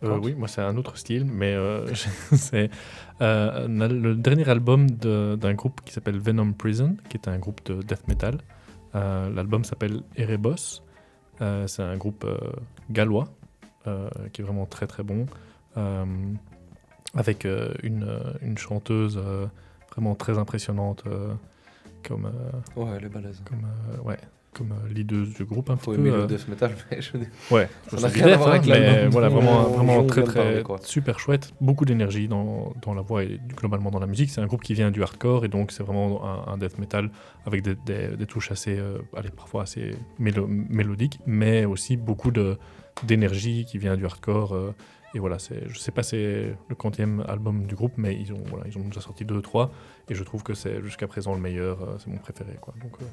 Euh, 0.04 0.18
oui, 0.22 0.34
moi 0.34 0.46
c'est 0.46 0.60
un 0.60 0.76
autre 0.76 0.96
style, 0.96 1.24
mais 1.24 1.54
euh, 1.54 1.92
c'est 2.32 2.70
euh, 3.20 3.66
le 3.66 4.14
dernier 4.14 4.48
album 4.48 4.88
de- 4.90 5.36
d'un 5.40 5.54
groupe 5.54 5.80
qui 5.84 5.92
s'appelle 5.92 6.18
Venom 6.20 6.52
Prison, 6.52 6.96
qui 7.08 7.16
est 7.16 7.26
un 7.28 7.38
groupe 7.38 7.64
de 7.64 7.82
death 7.82 8.06
metal. 8.06 8.38
Euh, 8.94 9.28
L'album 9.30 9.64
s'appelle 9.64 10.02
Erebos. 10.16 10.82
Euh, 11.40 11.66
c'est 11.66 11.82
un 11.82 11.96
groupe 11.96 12.24
euh, 12.24 12.36
gallois 12.90 13.28
euh, 13.86 14.08
qui 14.32 14.40
est 14.42 14.44
vraiment 14.44 14.66
très 14.66 14.86
très 14.86 15.02
bon, 15.02 15.22
euh, 15.22 15.24
avec 17.14 17.44
euh, 17.46 17.72
une, 17.82 18.04
euh, 18.04 18.32
une 18.42 18.58
chanteuse 18.58 19.18
euh, 19.22 19.46
vraiment 19.92 20.14
très 20.14 20.38
impressionnante 20.38 21.04
euh, 21.06 21.32
comme, 22.06 22.26
euh, 22.26 22.80
Ouais, 22.80 22.96
elle 22.98 23.04
est 23.06 23.08
balèze. 23.08 23.42
comme, 23.44 23.66
euh, 23.94 24.02
ouais, 24.02 24.18
comme 24.54 24.72
euh, 24.72 24.92
leaduse 24.92 25.34
du 25.34 25.44
groupe 25.44 25.70
un 25.70 25.76
petit 25.76 25.86
Faut 25.86 25.92
peu. 25.92 25.98
aimer 26.00 26.10
euh, 26.10 26.20
le 26.22 26.26
death 26.26 26.48
metal, 26.48 26.72
mais 26.90 27.00
je 27.00 27.10
Ouais, 27.50 27.68
Ça 27.88 28.00
n'a 28.00 28.08
rien 28.08 28.26
à 28.28 28.36
voir 28.36 28.48
hein, 28.48 28.52
avec 28.52 28.66
mais 28.66 28.78
l'album 28.78 29.10
voilà, 29.10 29.28
vraiment, 29.30 29.62
vraiment 29.70 30.04
très 30.04 30.22
très 30.22 30.62
parler, 30.64 30.84
super 30.86 31.18
chouette, 31.18 31.52
beaucoup 31.60 31.84
d'énergie 31.86 32.28
dans, 32.28 32.72
dans 32.82 32.92
la 32.94 33.02
voix 33.02 33.24
et 33.24 33.40
globalement 33.56 33.90
dans 33.90 33.98
la 34.00 34.06
musique. 34.06 34.30
C'est 34.30 34.40
un 34.40 34.46
groupe 34.46 34.62
qui 34.62 34.74
vient 34.74 34.90
du 34.90 35.02
hardcore 35.02 35.44
et 35.44 35.48
donc 35.48 35.72
c'est 35.72 35.82
vraiment 35.82 36.24
un, 36.24 36.52
un 36.52 36.58
death 36.58 36.78
metal 36.78 37.10
avec 37.46 37.62
des, 37.62 37.74
des- 37.86 38.16
des 38.16 38.26
touches 38.26 38.52
assez, 38.52 38.78
euh, 38.78 38.98
allez, 39.16 39.30
parfois 39.30 39.62
assez 39.62 39.92
mélo- 40.20 40.46
mélodiques, 40.46 41.18
mais 41.26 41.64
aussi 41.64 41.96
beaucoup 41.96 42.30
de 42.30 42.58
d'énergie 43.04 43.64
qui 43.64 43.78
vient 43.78 43.96
du 43.96 44.04
hardcore. 44.06 44.54
Et 45.14 45.18
voilà, 45.18 45.36
je 45.38 45.78
sais 45.78 45.90
pas 45.92 46.02
c'est 46.02 46.54
le 46.68 46.74
quantième 46.74 47.24
album 47.28 47.66
du 47.66 47.74
groupe, 47.74 47.92
mais 47.96 48.14
ils 48.14 48.32
ont, 48.32 48.42
voilà, 48.50 48.64
ils 48.68 48.76
ont 48.78 48.84
déjà 48.84 49.00
sorti 49.00 49.24
deux, 49.24 49.40
trois, 49.40 49.70
et 50.08 50.14
je 50.14 50.22
trouve 50.22 50.42
que 50.42 50.54
c'est 50.54 50.82
jusqu'à 50.82 51.06
présent 51.06 51.34
le 51.34 51.40
meilleur, 51.40 51.82
euh, 51.82 51.96
c'est 51.98 52.08
mon 52.10 52.18
préféré. 52.18 52.56
Quoi. 52.60 52.74
Donc, 52.82 52.92
euh, 53.00 53.04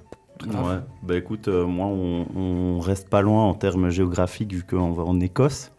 Ouais, 0.48 0.82
bah 1.02 1.16
écoute, 1.16 1.48
euh, 1.48 1.66
moi 1.66 1.88
on, 1.88 2.26
on 2.36 2.80
reste 2.80 3.08
pas 3.10 3.22
loin 3.22 3.46
en 3.46 3.54
termes 3.54 3.90
géographiques 3.90 4.52
vu 4.52 4.64
qu'on 4.64 4.92
va 4.92 5.04
en 5.04 5.20
Écosse. 5.22 5.72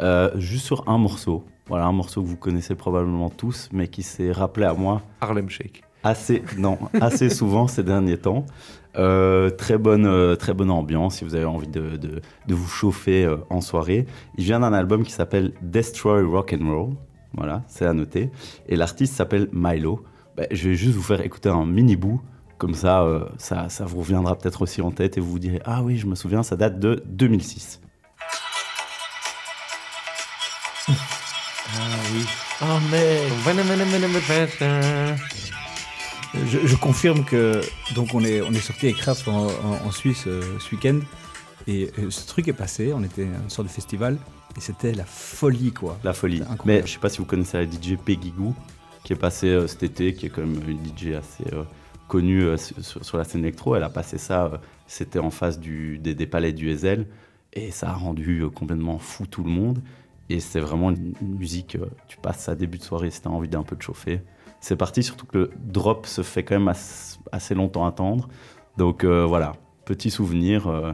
Euh, 0.00 0.30
juste 0.38 0.66
sur 0.66 0.86
un 0.86 0.98
morceau, 0.98 1.44
voilà 1.66 1.86
un 1.86 1.92
morceau 1.92 2.22
que 2.22 2.26
vous 2.28 2.36
connaissez 2.36 2.74
probablement 2.74 3.30
tous, 3.30 3.70
mais 3.72 3.88
qui 3.88 4.02
s'est 4.02 4.32
rappelé 4.32 4.66
à 4.66 4.74
moi 4.74 5.00
Harlem 5.22 5.48
Shake. 5.48 5.82
assez, 6.04 6.42
non, 6.58 6.76
assez 7.00 7.30
souvent 7.30 7.66
ces 7.68 7.82
derniers 7.82 8.18
temps. 8.18 8.44
Euh, 8.98 9.50
très, 9.50 9.76
bonne, 9.78 10.06
euh, 10.06 10.36
très 10.36 10.54
bonne 10.54 10.70
ambiance 10.70 11.16
si 11.16 11.24
vous 11.24 11.34
avez 11.34 11.44
envie 11.44 11.68
de, 11.68 11.96
de, 11.96 12.20
de 12.46 12.54
vous 12.54 12.68
chauffer 12.68 13.24
euh, 13.24 13.36
en 13.50 13.60
soirée. 13.60 14.06
Il 14.38 14.44
vient 14.44 14.60
d'un 14.60 14.72
album 14.72 15.02
qui 15.04 15.12
s'appelle 15.12 15.52
Destroy 15.60 16.22
Rock 16.22 16.54
and 16.58 16.66
Roll. 16.66 16.94
Voilà, 17.34 17.62
c'est 17.68 17.84
à 17.84 17.92
noter. 17.92 18.30
Et 18.68 18.76
l'artiste 18.76 19.14
s'appelle 19.14 19.48
Milo. 19.52 20.02
Bah, 20.36 20.44
je 20.50 20.70
vais 20.70 20.74
juste 20.74 20.94
vous 20.96 21.02
faire 21.02 21.20
écouter 21.20 21.50
un 21.50 21.66
mini 21.66 21.96
bout. 21.96 22.20
Comme 22.58 22.74
ça, 22.74 23.02
euh, 23.02 23.26
ça, 23.36 23.68
ça 23.68 23.84
vous 23.84 23.98
reviendra 23.98 24.34
peut-être 24.36 24.62
aussi 24.62 24.80
en 24.80 24.90
tête 24.90 25.18
et 25.18 25.20
vous 25.20 25.32
vous 25.32 25.38
direz 25.38 25.60
Ah 25.66 25.82
oui, 25.82 25.98
je 25.98 26.06
me 26.06 26.14
souviens, 26.14 26.42
ça 26.42 26.56
date 26.56 26.78
de 26.78 27.02
2006. 27.06 27.82
Oh 32.62 32.64
mais 32.90 33.20
Je, 36.34 36.66
je 36.66 36.76
confirme 36.76 37.24
que 37.24 37.60
donc 37.94 38.14
on 38.14 38.22
est 38.24 38.42
on 38.42 38.52
est 38.52 38.60
sorti 38.60 38.86
avec 38.86 39.00
Raph 39.00 39.26
en, 39.28 39.46
en- 39.46 39.86
en 39.86 39.90
Suisse 39.90 40.24
euh, 40.26 40.42
ce 40.58 40.74
week-end 40.74 41.00
et 41.66 41.90
euh, 41.98 42.10
ce 42.10 42.26
truc 42.26 42.48
est 42.48 42.52
passé. 42.52 42.92
On 42.94 43.02
était 43.02 43.22
à 43.22 43.42
une 43.42 43.50
sorte 43.50 43.68
de 43.68 43.72
festival 43.72 44.18
et 44.56 44.60
c'était 44.60 44.92
la 44.92 45.04
folie 45.04 45.72
quoi. 45.72 45.98
La 46.04 46.12
folie. 46.12 46.42
Mais 46.64 46.82
je 46.84 46.92
sais 46.92 46.98
pas 46.98 47.08
si 47.08 47.18
vous 47.18 47.24
connaissez 47.24 47.56
la 47.58 47.64
DJ 47.64 47.96
Peggy 48.04 48.30
Goo, 48.32 48.54
qui 49.04 49.12
est 49.12 49.16
passée 49.16 49.48
euh, 49.48 49.66
cet 49.66 49.82
été, 49.82 50.14
qui 50.14 50.26
est 50.26 50.28
quand 50.28 50.42
même 50.42 50.60
une 50.68 50.78
DJ 50.84 51.14
assez 51.14 51.44
connue 52.08 52.46
sur, 52.80 53.16
la 53.18 53.24
scène 53.24 53.40
électro. 53.42 53.74
Elle 53.74 53.82
a 53.82 53.88
passé 53.90 54.18
ça, 54.18 54.60
c'était 54.86 55.18
en 55.18 55.30
face 55.30 55.58
du, 55.58 55.98
des, 55.98 56.14
des 56.14 56.26
palais 56.26 56.52
du 56.52 56.70
Ezel, 56.70 57.06
et 57.52 57.70
ça 57.72 57.88
a 57.90 57.94
rendu 57.94 58.44
complètement 58.54 58.98
fou 58.98 59.26
tout 59.26 59.42
le 59.42 59.50
monde. 59.50 59.82
Et 60.28 60.38
c'est 60.40 60.60
vraiment 60.60 60.90
une, 60.90 61.14
une 61.20 61.34
musique, 61.36 61.76
tu 62.08 62.16
passes 62.18 62.40
ça 62.40 62.54
début 62.54 62.78
de 62.78 62.82
soirée 62.84 63.10
si 63.10 63.22
t'as 63.22 63.30
envie 63.30 63.48
d'un 63.48 63.62
peu 63.64 63.74
de 63.76 63.82
chauffer. 63.82 64.20
C'est 64.60 64.76
parti, 64.76 65.02
surtout 65.02 65.26
que 65.26 65.38
le 65.38 65.50
drop 65.58 66.06
se 66.06 66.22
fait 66.22 66.42
quand 66.44 66.58
même 66.58 66.68
as- 66.68 67.18
assez 67.32 67.54
longtemps 67.54 67.86
attendre. 67.86 68.28
Donc 68.76 69.04
euh, 69.04 69.24
voilà, 69.24 69.52
petit 69.84 70.10
souvenir 70.10 70.66
euh, 70.66 70.92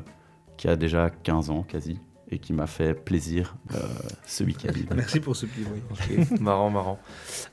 qui 0.56 0.68
a 0.68 0.76
déjà 0.76 1.10
15 1.10 1.50
ans 1.50 1.62
quasi, 1.62 1.98
et 2.30 2.38
qui 2.38 2.52
m'a 2.52 2.66
fait 2.66 2.94
plaisir 2.94 3.56
euh, 3.74 3.78
ce 4.26 4.44
week-end. 4.44 4.72
Merci 4.94 5.20
pour 5.20 5.36
ce 5.36 5.46
petit 5.46 5.62
bruit. 5.62 5.82
Ok, 5.90 6.40
marrant, 6.40 6.70
marrant. 6.70 6.98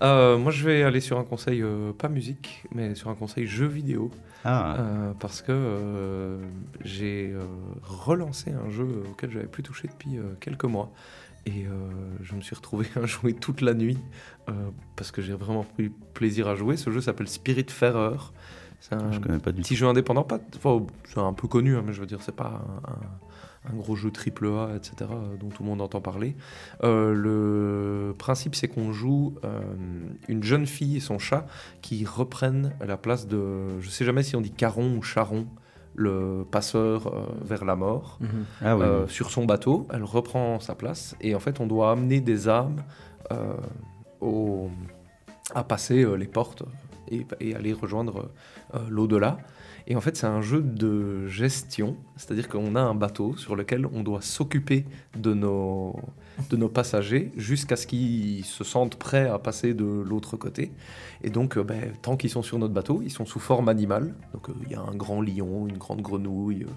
Euh, 0.02 0.38
moi, 0.38 0.52
je 0.52 0.64
vais 0.66 0.84
aller 0.84 1.02
sur 1.02 1.18
un 1.20 1.24
conseil, 1.24 1.62
euh, 1.62 1.92
pas 1.94 2.08
musique, 2.10 2.64
mais 2.74 2.96
sur 2.96 3.10
un 3.10 3.16
conseil 3.16 3.46
jeu 3.48 3.66
vidéo. 3.68 4.12
Ah. 4.46 4.76
Euh, 4.80 5.14
parce 5.20 5.42
que 5.42 5.52
euh, 5.52 6.38
j'ai 6.86 7.32
euh, 7.34 7.44
relancé 7.84 8.52
un 8.52 8.70
jeu 8.70 9.04
auquel 9.12 9.32
j'avais 9.32 9.48
plus 9.48 9.64
touché 9.64 9.88
depuis 9.90 10.18
euh, 10.18 10.36
quelques 10.40 10.64
mois. 10.66 10.92
Et 11.46 11.66
euh, 11.66 11.72
je 12.22 12.36
me 12.36 12.42
suis 12.42 12.56
retrouvé 12.56 12.86
à 12.96 13.06
jouer 13.06 13.34
toute 13.34 13.62
la 13.62 13.74
nuit 13.74 13.98
euh, 14.50 14.54
parce 14.96 15.12
que 15.12 15.22
j'ai 15.22 15.34
vraiment 15.34 15.64
pris 15.64 15.90
plaisir 16.14 16.48
à 16.48 16.56
jouer. 16.56 16.78
Ce 16.78 16.90
jeu 16.92 17.02
s'appelle 17.02 17.28
Spiritfarer. 17.28 18.18
C'est 18.82 18.94
un 18.94 19.12
Je 19.12 19.20
connais 19.20 19.40
pas 19.40 19.52
du 19.52 19.62
petit 19.62 19.76
jeu 19.76 19.88
indépendant, 19.88 20.24
pas, 20.24 20.40
enfin, 20.56 20.86
c'est 21.06 21.20
un 21.20 21.34
peu 21.34 21.48
connu, 21.50 21.76
hein, 21.76 21.84
mais 21.86 21.92
je 21.92 22.00
veux 22.00 22.06
dire, 22.06 22.22
c'est 22.22 22.36
pas 22.36 22.62
un, 22.86 22.92
un- 22.92 23.74
un 23.74 23.76
gros 23.76 23.98
jeu 23.98 24.10
triple 24.10 24.48
A, 24.48 24.70
etc., 24.78 24.96
euh, 25.12 25.36
dont 25.38 25.50
tout 25.50 25.64
le 25.64 25.70
monde 25.70 25.82
entend 25.82 26.00
parler. 26.00 26.38
Euh, 26.86 27.14
le 27.14 28.16
principe, 28.18 28.56
c'est 28.56 28.70
qu'on 28.70 28.94
joue 28.94 29.36
une 30.30 30.44
jeune 30.44 30.66
fille 30.66 30.96
et 30.96 31.00
son 31.02 31.20
chat 31.20 31.46
qui 31.82 32.06
reprennent 32.06 32.74
la 32.80 32.96
place 32.96 33.28
de, 33.28 33.80
je 33.82 33.90
sais 33.90 34.06
jamais 34.06 34.24
si 34.24 34.38
on 34.38 34.42
dit 34.42 34.52
Caron 34.52 34.96
ou 34.96 35.02
Charon, 35.02 35.46
le 36.06 36.46
passeur 36.50 37.08
euh, 37.08 37.26
vers 37.44 37.66
la 37.66 37.76
mort. 37.76 38.20
Ah 38.62 38.78
oui, 38.78 38.84
Euh, 38.86 39.04
oui. 39.06 39.10
sur 39.12 39.30
son 39.32 39.44
bateau, 39.46 39.86
elle 39.94 40.04
reprend 40.04 40.60
sa 40.62 40.74
place 40.76 41.16
et 41.20 41.36
en 41.36 41.40
fait 41.40 41.60
on 41.60 41.68
doit 41.68 41.92
amener 41.92 42.22
des 42.22 42.48
âmes 42.48 42.82
euh, 43.32 43.54
au- 44.22 44.70
à 45.54 45.64
passer 45.64 46.04
euh, 46.04 46.16
les 46.16 46.28
portes 46.28 46.64
et, 47.12 47.26
et 47.42 47.54
aller 47.56 47.74
rejoindre 47.74 48.30
euh, 48.76 48.80
l'au-delà. 48.90 49.38
Et 49.90 49.96
en 49.96 50.02
fait 50.02 50.16
c'est 50.16 50.28
un 50.28 50.42
jeu 50.42 50.62
de 50.62 51.28
gestion, 51.28 51.98
c'est-à-dire 52.16 52.48
qu'on 52.48 52.76
a 52.76 52.80
un 52.80 52.94
bateau 52.94 53.36
sur 53.38 53.56
lequel 53.56 53.88
on 53.88 54.04
doit 54.04 54.22
s'occuper 54.22 54.86
de 55.18 55.34
nos, 55.34 56.00
passagers 56.72 57.32
jusqu'à 57.36 57.76
ce 57.76 57.88
qu'ils 57.88 58.46
se 58.46 58.64
sentent 58.64 58.98
prêts 58.98 59.28
à 59.28 59.40
passer 59.40 59.74
de 59.74 59.86
l'autre 59.86 60.38
côté. 60.38 60.72
Et 61.24 61.32
donc 61.32 61.58
euh, 61.58 61.64
ben, 61.64 61.92
tant 62.04 62.18
qu'ils 62.18 62.30
sont 62.30 62.44
sur 62.44 62.60
notre 62.60 62.74
bateau, 62.74 63.02
ils 63.04 63.12
sont 63.12 63.26
sous 63.26 63.40
forme 63.40 63.68
animale. 63.68 64.14
Donc 64.34 64.50
euh, 64.50 64.54
il 64.64 64.72
y 64.72 64.76
a 64.76 64.82
un 64.82 64.96
grand 64.96 65.22
lion, 65.22 65.68
une 65.68 65.78
grande 65.78 66.02
grenouille. 66.02 66.64
euh, 66.64 66.74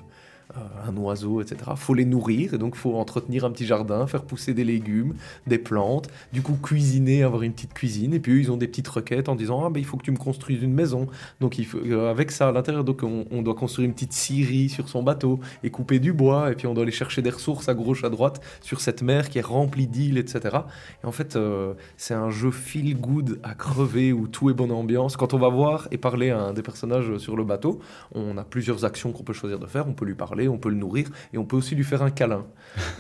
un 0.87 0.97
oiseau, 0.97 1.41
etc. 1.41 1.71
faut 1.77 1.95
les 1.95 2.05
nourrir, 2.05 2.55
et 2.55 2.59
donc 2.59 2.75
faut 2.75 2.97
entretenir 2.97 3.45
un 3.45 3.51
petit 3.51 3.67
jardin, 3.67 4.07
faire 4.07 4.23
pousser 4.23 4.55
des 4.55 4.65
légumes, 4.65 5.15
des 5.47 5.59
plantes, 5.59 6.09
du 6.33 6.43
coup 6.43 6.57
cuisiner, 6.63 7.23
avoir 7.23 7.43
une 7.43 7.53
petite 7.53 7.75
cuisine, 7.75 8.15
et 8.15 8.21
puis 8.21 8.33
eux, 8.33 8.41
ils 8.41 8.51
ont 8.51 8.57
des 8.57 8.69
petites 8.69 8.89
requêtes 8.89 9.29
en 9.29 9.35
disant, 9.35 9.65
ah 9.65 9.71
ben 9.71 9.81
il 9.81 9.87
faut 9.87 9.97
que 9.97 10.05
tu 10.05 10.11
me 10.11 10.17
construises 10.17 10.63
une 10.63 10.75
maison, 10.75 11.07
donc 11.41 11.59
euh, 11.75 12.11
avec 12.11 12.31
ça 12.31 12.49
à 12.49 12.53
l'intérieur, 12.53 12.85
donc 12.85 13.03
on, 13.03 13.27
on 13.31 13.43
doit 13.43 13.55
construire 13.55 13.87
une 13.87 13.95
petite 13.95 14.13
scierie 14.13 14.69
sur 14.69 14.89
son 14.89 15.03
bateau, 15.03 15.41
et 15.63 15.71
couper 15.71 15.99
du 15.99 16.13
bois, 16.13 16.53
et 16.53 16.55
puis 16.55 16.67
on 16.67 16.75
doit 16.75 16.83
aller 16.83 16.93
chercher 16.93 17.23
des 17.23 17.31
ressources 17.31 17.69
à 17.69 17.75
gauche, 17.75 18.05
à 18.05 18.11
droite, 18.11 18.41
sur 18.61 18.81
cette 18.81 19.03
mer 19.03 19.29
qui 19.29 19.39
est 19.39 19.47
remplie 19.47 19.87
d'îles, 19.87 20.19
etc. 20.19 20.59
Et 21.03 21.07
en 21.07 21.13
fait, 21.13 21.37
euh, 21.37 21.75
c'est 21.97 22.15
un 22.15 22.31
jeu 22.31 22.51
feel 22.51 22.99
good 22.99 23.41
à 23.43 23.55
crever, 23.55 24.13
où 24.13 24.29
tout 24.29 24.51
est 24.51 24.55
bonne 24.55 24.73
ambiance. 24.73 25.17
Quand 25.17 25.35
on 25.35 25.39
va 25.39 25.49
voir 25.49 25.89
et 25.91 25.99
parler 25.99 26.31
à 26.31 26.41
un 26.41 26.53
des 26.53 26.63
personnages 26.63 27.17
sur 27.19 27.37
le 27.37 27.45
bateau, 27.45 27.81
on 28.15 28.37
a 28.37 28.45
plusieurs 28.45 28.85
actions 28.85 29.13
qu'on 29.13 29.23
peut 29.23 29.33
choisir 29.33 29.59
de 29.59 29.67
faire, 29.67 29.87
on 29.89 29.93
peut 29.93 30.05
lui 30.05 30.15
parler, 30.15 30.42
on 30.49 30.59
peut 30.59 30.69
le 30.69 30.77
nourrir 30.77 31.09
et 31.33 31.39
on 31.39 31.45
peut 31.45 31.57
aussi 31.57 31.75
lui 31.75 31.85
faire 31.85 32.03
un 32.03 32.11
câlin. 32.11 32.47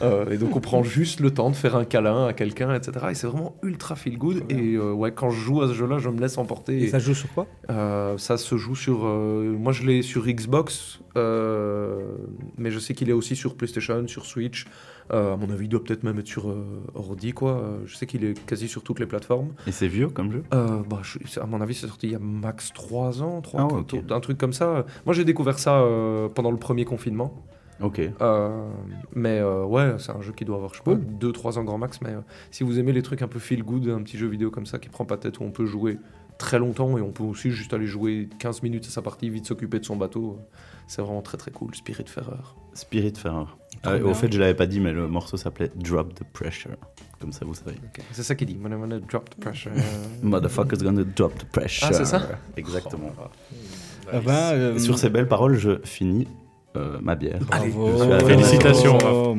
Euh, 0.03 0.30
et 0.30 0.36
donc 0.36 0.55
on 0.57 0.61
prend 0.61 0.82
juste 0.82 1.20
le 1.20 1.32
temps 1.32 1.51
de 1.51 1.57
faire 1.57 1.76
un 1.76 1.84
câlin 1.84 2.26
à 2.26 2.32
quelqu'un, 2.32 2.74
etc. 2.74 3.07
Et 3.11 3.14
c'est 3.14 3.26
vraiment 3.26 3.57
ultra 3.62 3.97
feel 3.97 4.18
good. 4.18 4.43
Et 4.51 4.74
euh, 4.74 4.93
ouais, 4.93 5.12
quand 5.12 5.30
je 5.30 5.40
joue 5.40 5.62
à 5.62 5.68
ce 5.68 5.72
jeu-là, 5.72 5.99
je 5.99 6.09
me 6.09 6.20
laisse 6.20 6.38
emporter. 6.38 6.78
Et 6.80 6.88
ça 6.88 6.99
joue 6.99 7.14
sur 7.14 7.32
quoi? 7.32 7.47
Euh, 7.70 8.18
Ça 8.18 8.36
se 8.36 8.57
joue 8.57 8.74
sur. 8.76 9.05
moi, 9.05 9.72
je 9.72 9.84
l'ai 9.84 10.03
sur 10.03 10.26
Xbox, 10.26 11.01
mais 11.16 12.70
je 12.70 12.78
sais 12.78 12.95
qu'il 12.95 13.09
est 13.11 13.14
aussi 13.14 13.36
sur 13.36 13.57
PlayStation, 13.57 14.07
sur 14.09 14.26
Switch. 14.26 14.66
Euh, 15.13 15.35
à 15.35 15.37
mon 15.37 15.51
avis, 15.51 15.65
il 15.67 15.69
doit 15.69 15.83
peut-être 15.83 16.05
même 16.05 16.19
être 16.19 16.27
sur 16.29 16.49
euh, 16.49 16.65
ordi, 16.95 17.33
quoi. 17.33 17.53
Euh, 17.59 17.79
Je 17.87 17.97
sais 17.97 18.07
qu'il 18.07 18.25
est 18.25 18.39
quasi 18.47 18.69
sur 18.69 18.83
toutes 18.83 19.01
les 19.01 19.07
plateformes. 19.07 19.49
Et 19.67 19.73
c'est 19.73 19.89
vieux 19.89 20.09
comme 20.09 20.31
jeu? 20.33 20.45
Euh, 20.55 20.83
bah, 20.89 21.01
je- 21.03 21.41
à 21.41 21.47
mon 21.47 21.61
avis, 21.61 21.75
c'est 21.75 21.87
sorti 21.87 22.07
il 22.07 22.13
y 22.13 22.17
a 22.17 22.19
max 22.21 22.73
3 22.73 23.23
ans, 23.23 23.41
3, 23.41 23.61
Ah 23.61 23.67
ouais, 23.67 23.81
ok. 23.81 23.97
un 24.11 24.21
truc 24.21 24.39
comme 24.39 24.53
ça. 24.53 24.87
Moi, 25.05 25.15
j'ai 25.15 25.25
découvert 25.25 25.59
ça 25.59 25.81
euh, 25.81 26.29
pendant 26.29 26.51
le 26.51 26.57
premier 26.59 26.85
confinement. 26.85 27.43
Ok. 27.81 28.01
Euh, 28.21 28.69
mais 29.15 29.43
ouais, 29.43 29.97
c'est 29.99 30.13
un 30.13 30.21
jeu 30.21 30.33
qui 30.33 30.45
doit 30.45 30.57
avoir, 30.57 30.73
je 30.73 30.79
sais 30.79 30.85
pas, 30.85 30.95
2-3 30.95 31.59
ans 31.59 31.65
grand 31.65 31.79
max. 31.79 32.01
Mais 32.01 32.15
si 32.53 32.63
vous 32.63 32.79
aimez 32.79 32.93
les 32.93 33.03
trucs 33.03 33.23
un 33.23 33.29
peu 33.29 33.41
feel 33.41 33.65
good, 33.65 33.89
un 33.89 34.03
petit 34.03 34.19
jeu 34.19 34.29
vidéo 34.29 34.51
comme 34.53 34.67
ça 34.67 34.79
qui 34.79 34.89
prend 34.89 35.05
pas 35.05 35.17
tête, 35.17 35.41
où 35.41 35.43
on 35.43 35.51
peut 35.51 35.67
jouer 35.67 35.99
très 36.39 36.59
longtemps 36.61 36.97
et 36.97 37.01
on 37.01 37.11
peut 37.11 37.25
aussi 37.25 37.51
juste 37.51 37.75
aller 37.75 37.87
jouer 37.87 38.29
15 38.39 38.63
minutes 38.63 38.87
à 38.87 38.91
sa 38.91 39.03
partie, 39.03 39.29
vite 39.31 39.47
s'occuper 39.47 39.81
de 39.81 39.85
son 39.85 39.97
bateau, 39.97 40.39
c'est 40.87 41.03
vraiment 41.03 41.23
très 41.23 41.39
très 41.39 41.51
cool. 41.51 41.75
Spirit 41.75 43.15
Ferrer. 43.17 43.47
Ah, 43.85 43.97
au 43.97 44.14
fait, 44.14 44.33
je 44.33 44.39
l'avais 44.39 44.55
pas 44.55 44.66
dit, 44.66 44.78
mais 44.80 44.93
le 44.93 45.09
morceau 45.09 45.37
s'appelait 45.37 45.70
Drop 45.74 46.14
the 46.14 46.22
Pressure. 46.33 46.76
Comme 47.20 47.33
ça, 47.33 47.45
vous 47.45 47.55
savez. 47.55 47.76
C'est 48.12 48.22
ça 48.22 48.35
qu'il 48.35 48.49
dit. 48.49 48.59
When 48.61 48.72
I 48.72 48.76
wanna 48.76 48.99
drop 48.99 49.30
the 49.30 49.41
pressure. 49.41 49.70
Motherfucker's 50.22 50.83
gonna 50.83 51.05
drop 51.05 51.37
the 51.39 51.45
pressure. 51.45 51.87
Ah, 51.89 51.93
c'est 51.93 52.05
ça 52.05 52.28
Exactement. 52.57 53.11
Ah 54.12 54.20
ben, 54.24 54.33
euh, 54.33 54.78
Sur 54.78 54.99
ces 54.99 55.09
belles 55.09 55.28
paroles, 55.28 55.57
je 55.57 55.80
finis 55.85 56.26
euh, 56.76 56.99
ma 57.01 57.14
bière. 57.14 57.39
Bravo. 57.47 57.99
Je 57.99 58.05
la 58.09 58.20
Félicitations, 58.20 58.99
Bravo. 58.99 59.37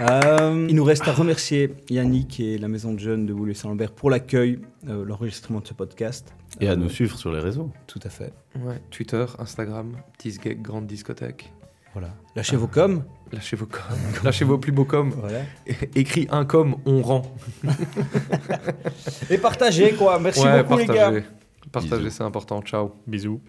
Euh, 0.00 0.66
il 0.68 0.74
nous 0.74 0.84
reste 0.84 1.06
à 1.06 1.12
remercier 1.12 1.72
Yannick 1.88 2.40
et 2.40 2.58
la 2.58 2.66
Maison 2.68 2.92
de 2.94 2.98
Jeunes 2.98 3.26
de 3.26 3.32
Boulay-Saint-Lambert 3.32 3.92
pour 3.92 4.10
l'accueil, 4.10 4.58
euh, 4.88 5.04
l'enregistrement 5.04 5.60
de 5.60 5.66
ce 5.68 5.74
podcast. 5.74 6.34
Et 6.60 6.68
à 6.68 6.72
Euh, 6.72 6.76
nous 6.76 6.88
suivre 6.88 7.16
sur 7.16 7.32
les 7.32 7.38
réseaux. 7.38 7.70
Tout 7.86 8.00
à 8.04 8.08
fait. 8.08 8.32
Ouais, 8.60 8.80
Twitter, 8.90 9.24
Instagram, 9.38 9.92
Tisgeg, 10.18 10.62
Grande 10.62 10.86
Discothèque. 10.86 11.52
Voilà. 11.94 12.08
Lâchez 12.36 12.56
vos 12.56 12.66
coms. 12.66 13.02
Lâchez 13.32 13.56
vos 13.56 13.66
coms. 13.66 13.80
Lâchez 14.24 14.44
vos 14.44 14.58
plus 14.58 14.72
beaux 14.72 14.84
coms. 14.84 15.10
Voilà. 15.16 15.40
Écrit 15.94 16.26
un 16.30 16.44
com, 16.44 16.76
on 16.84 17.00
rend. 17.02 17.22
Et 19.30 19.38
partagez, 19.38 19.92
quoi. 19.92 20.18
Merci 20.18 20.40
Ouais, 20.44 20.62
beaucoup, 20.62 20.78
les 20.78 20.86
gars. 20.86 20.94
partagez. 21.10 21.24
Partagez, 21.72 22.10
c'est 22.10 22.22
important. 22.24 22.60
Ciao. 22.62 22.92
Bisous. 23.06 23.40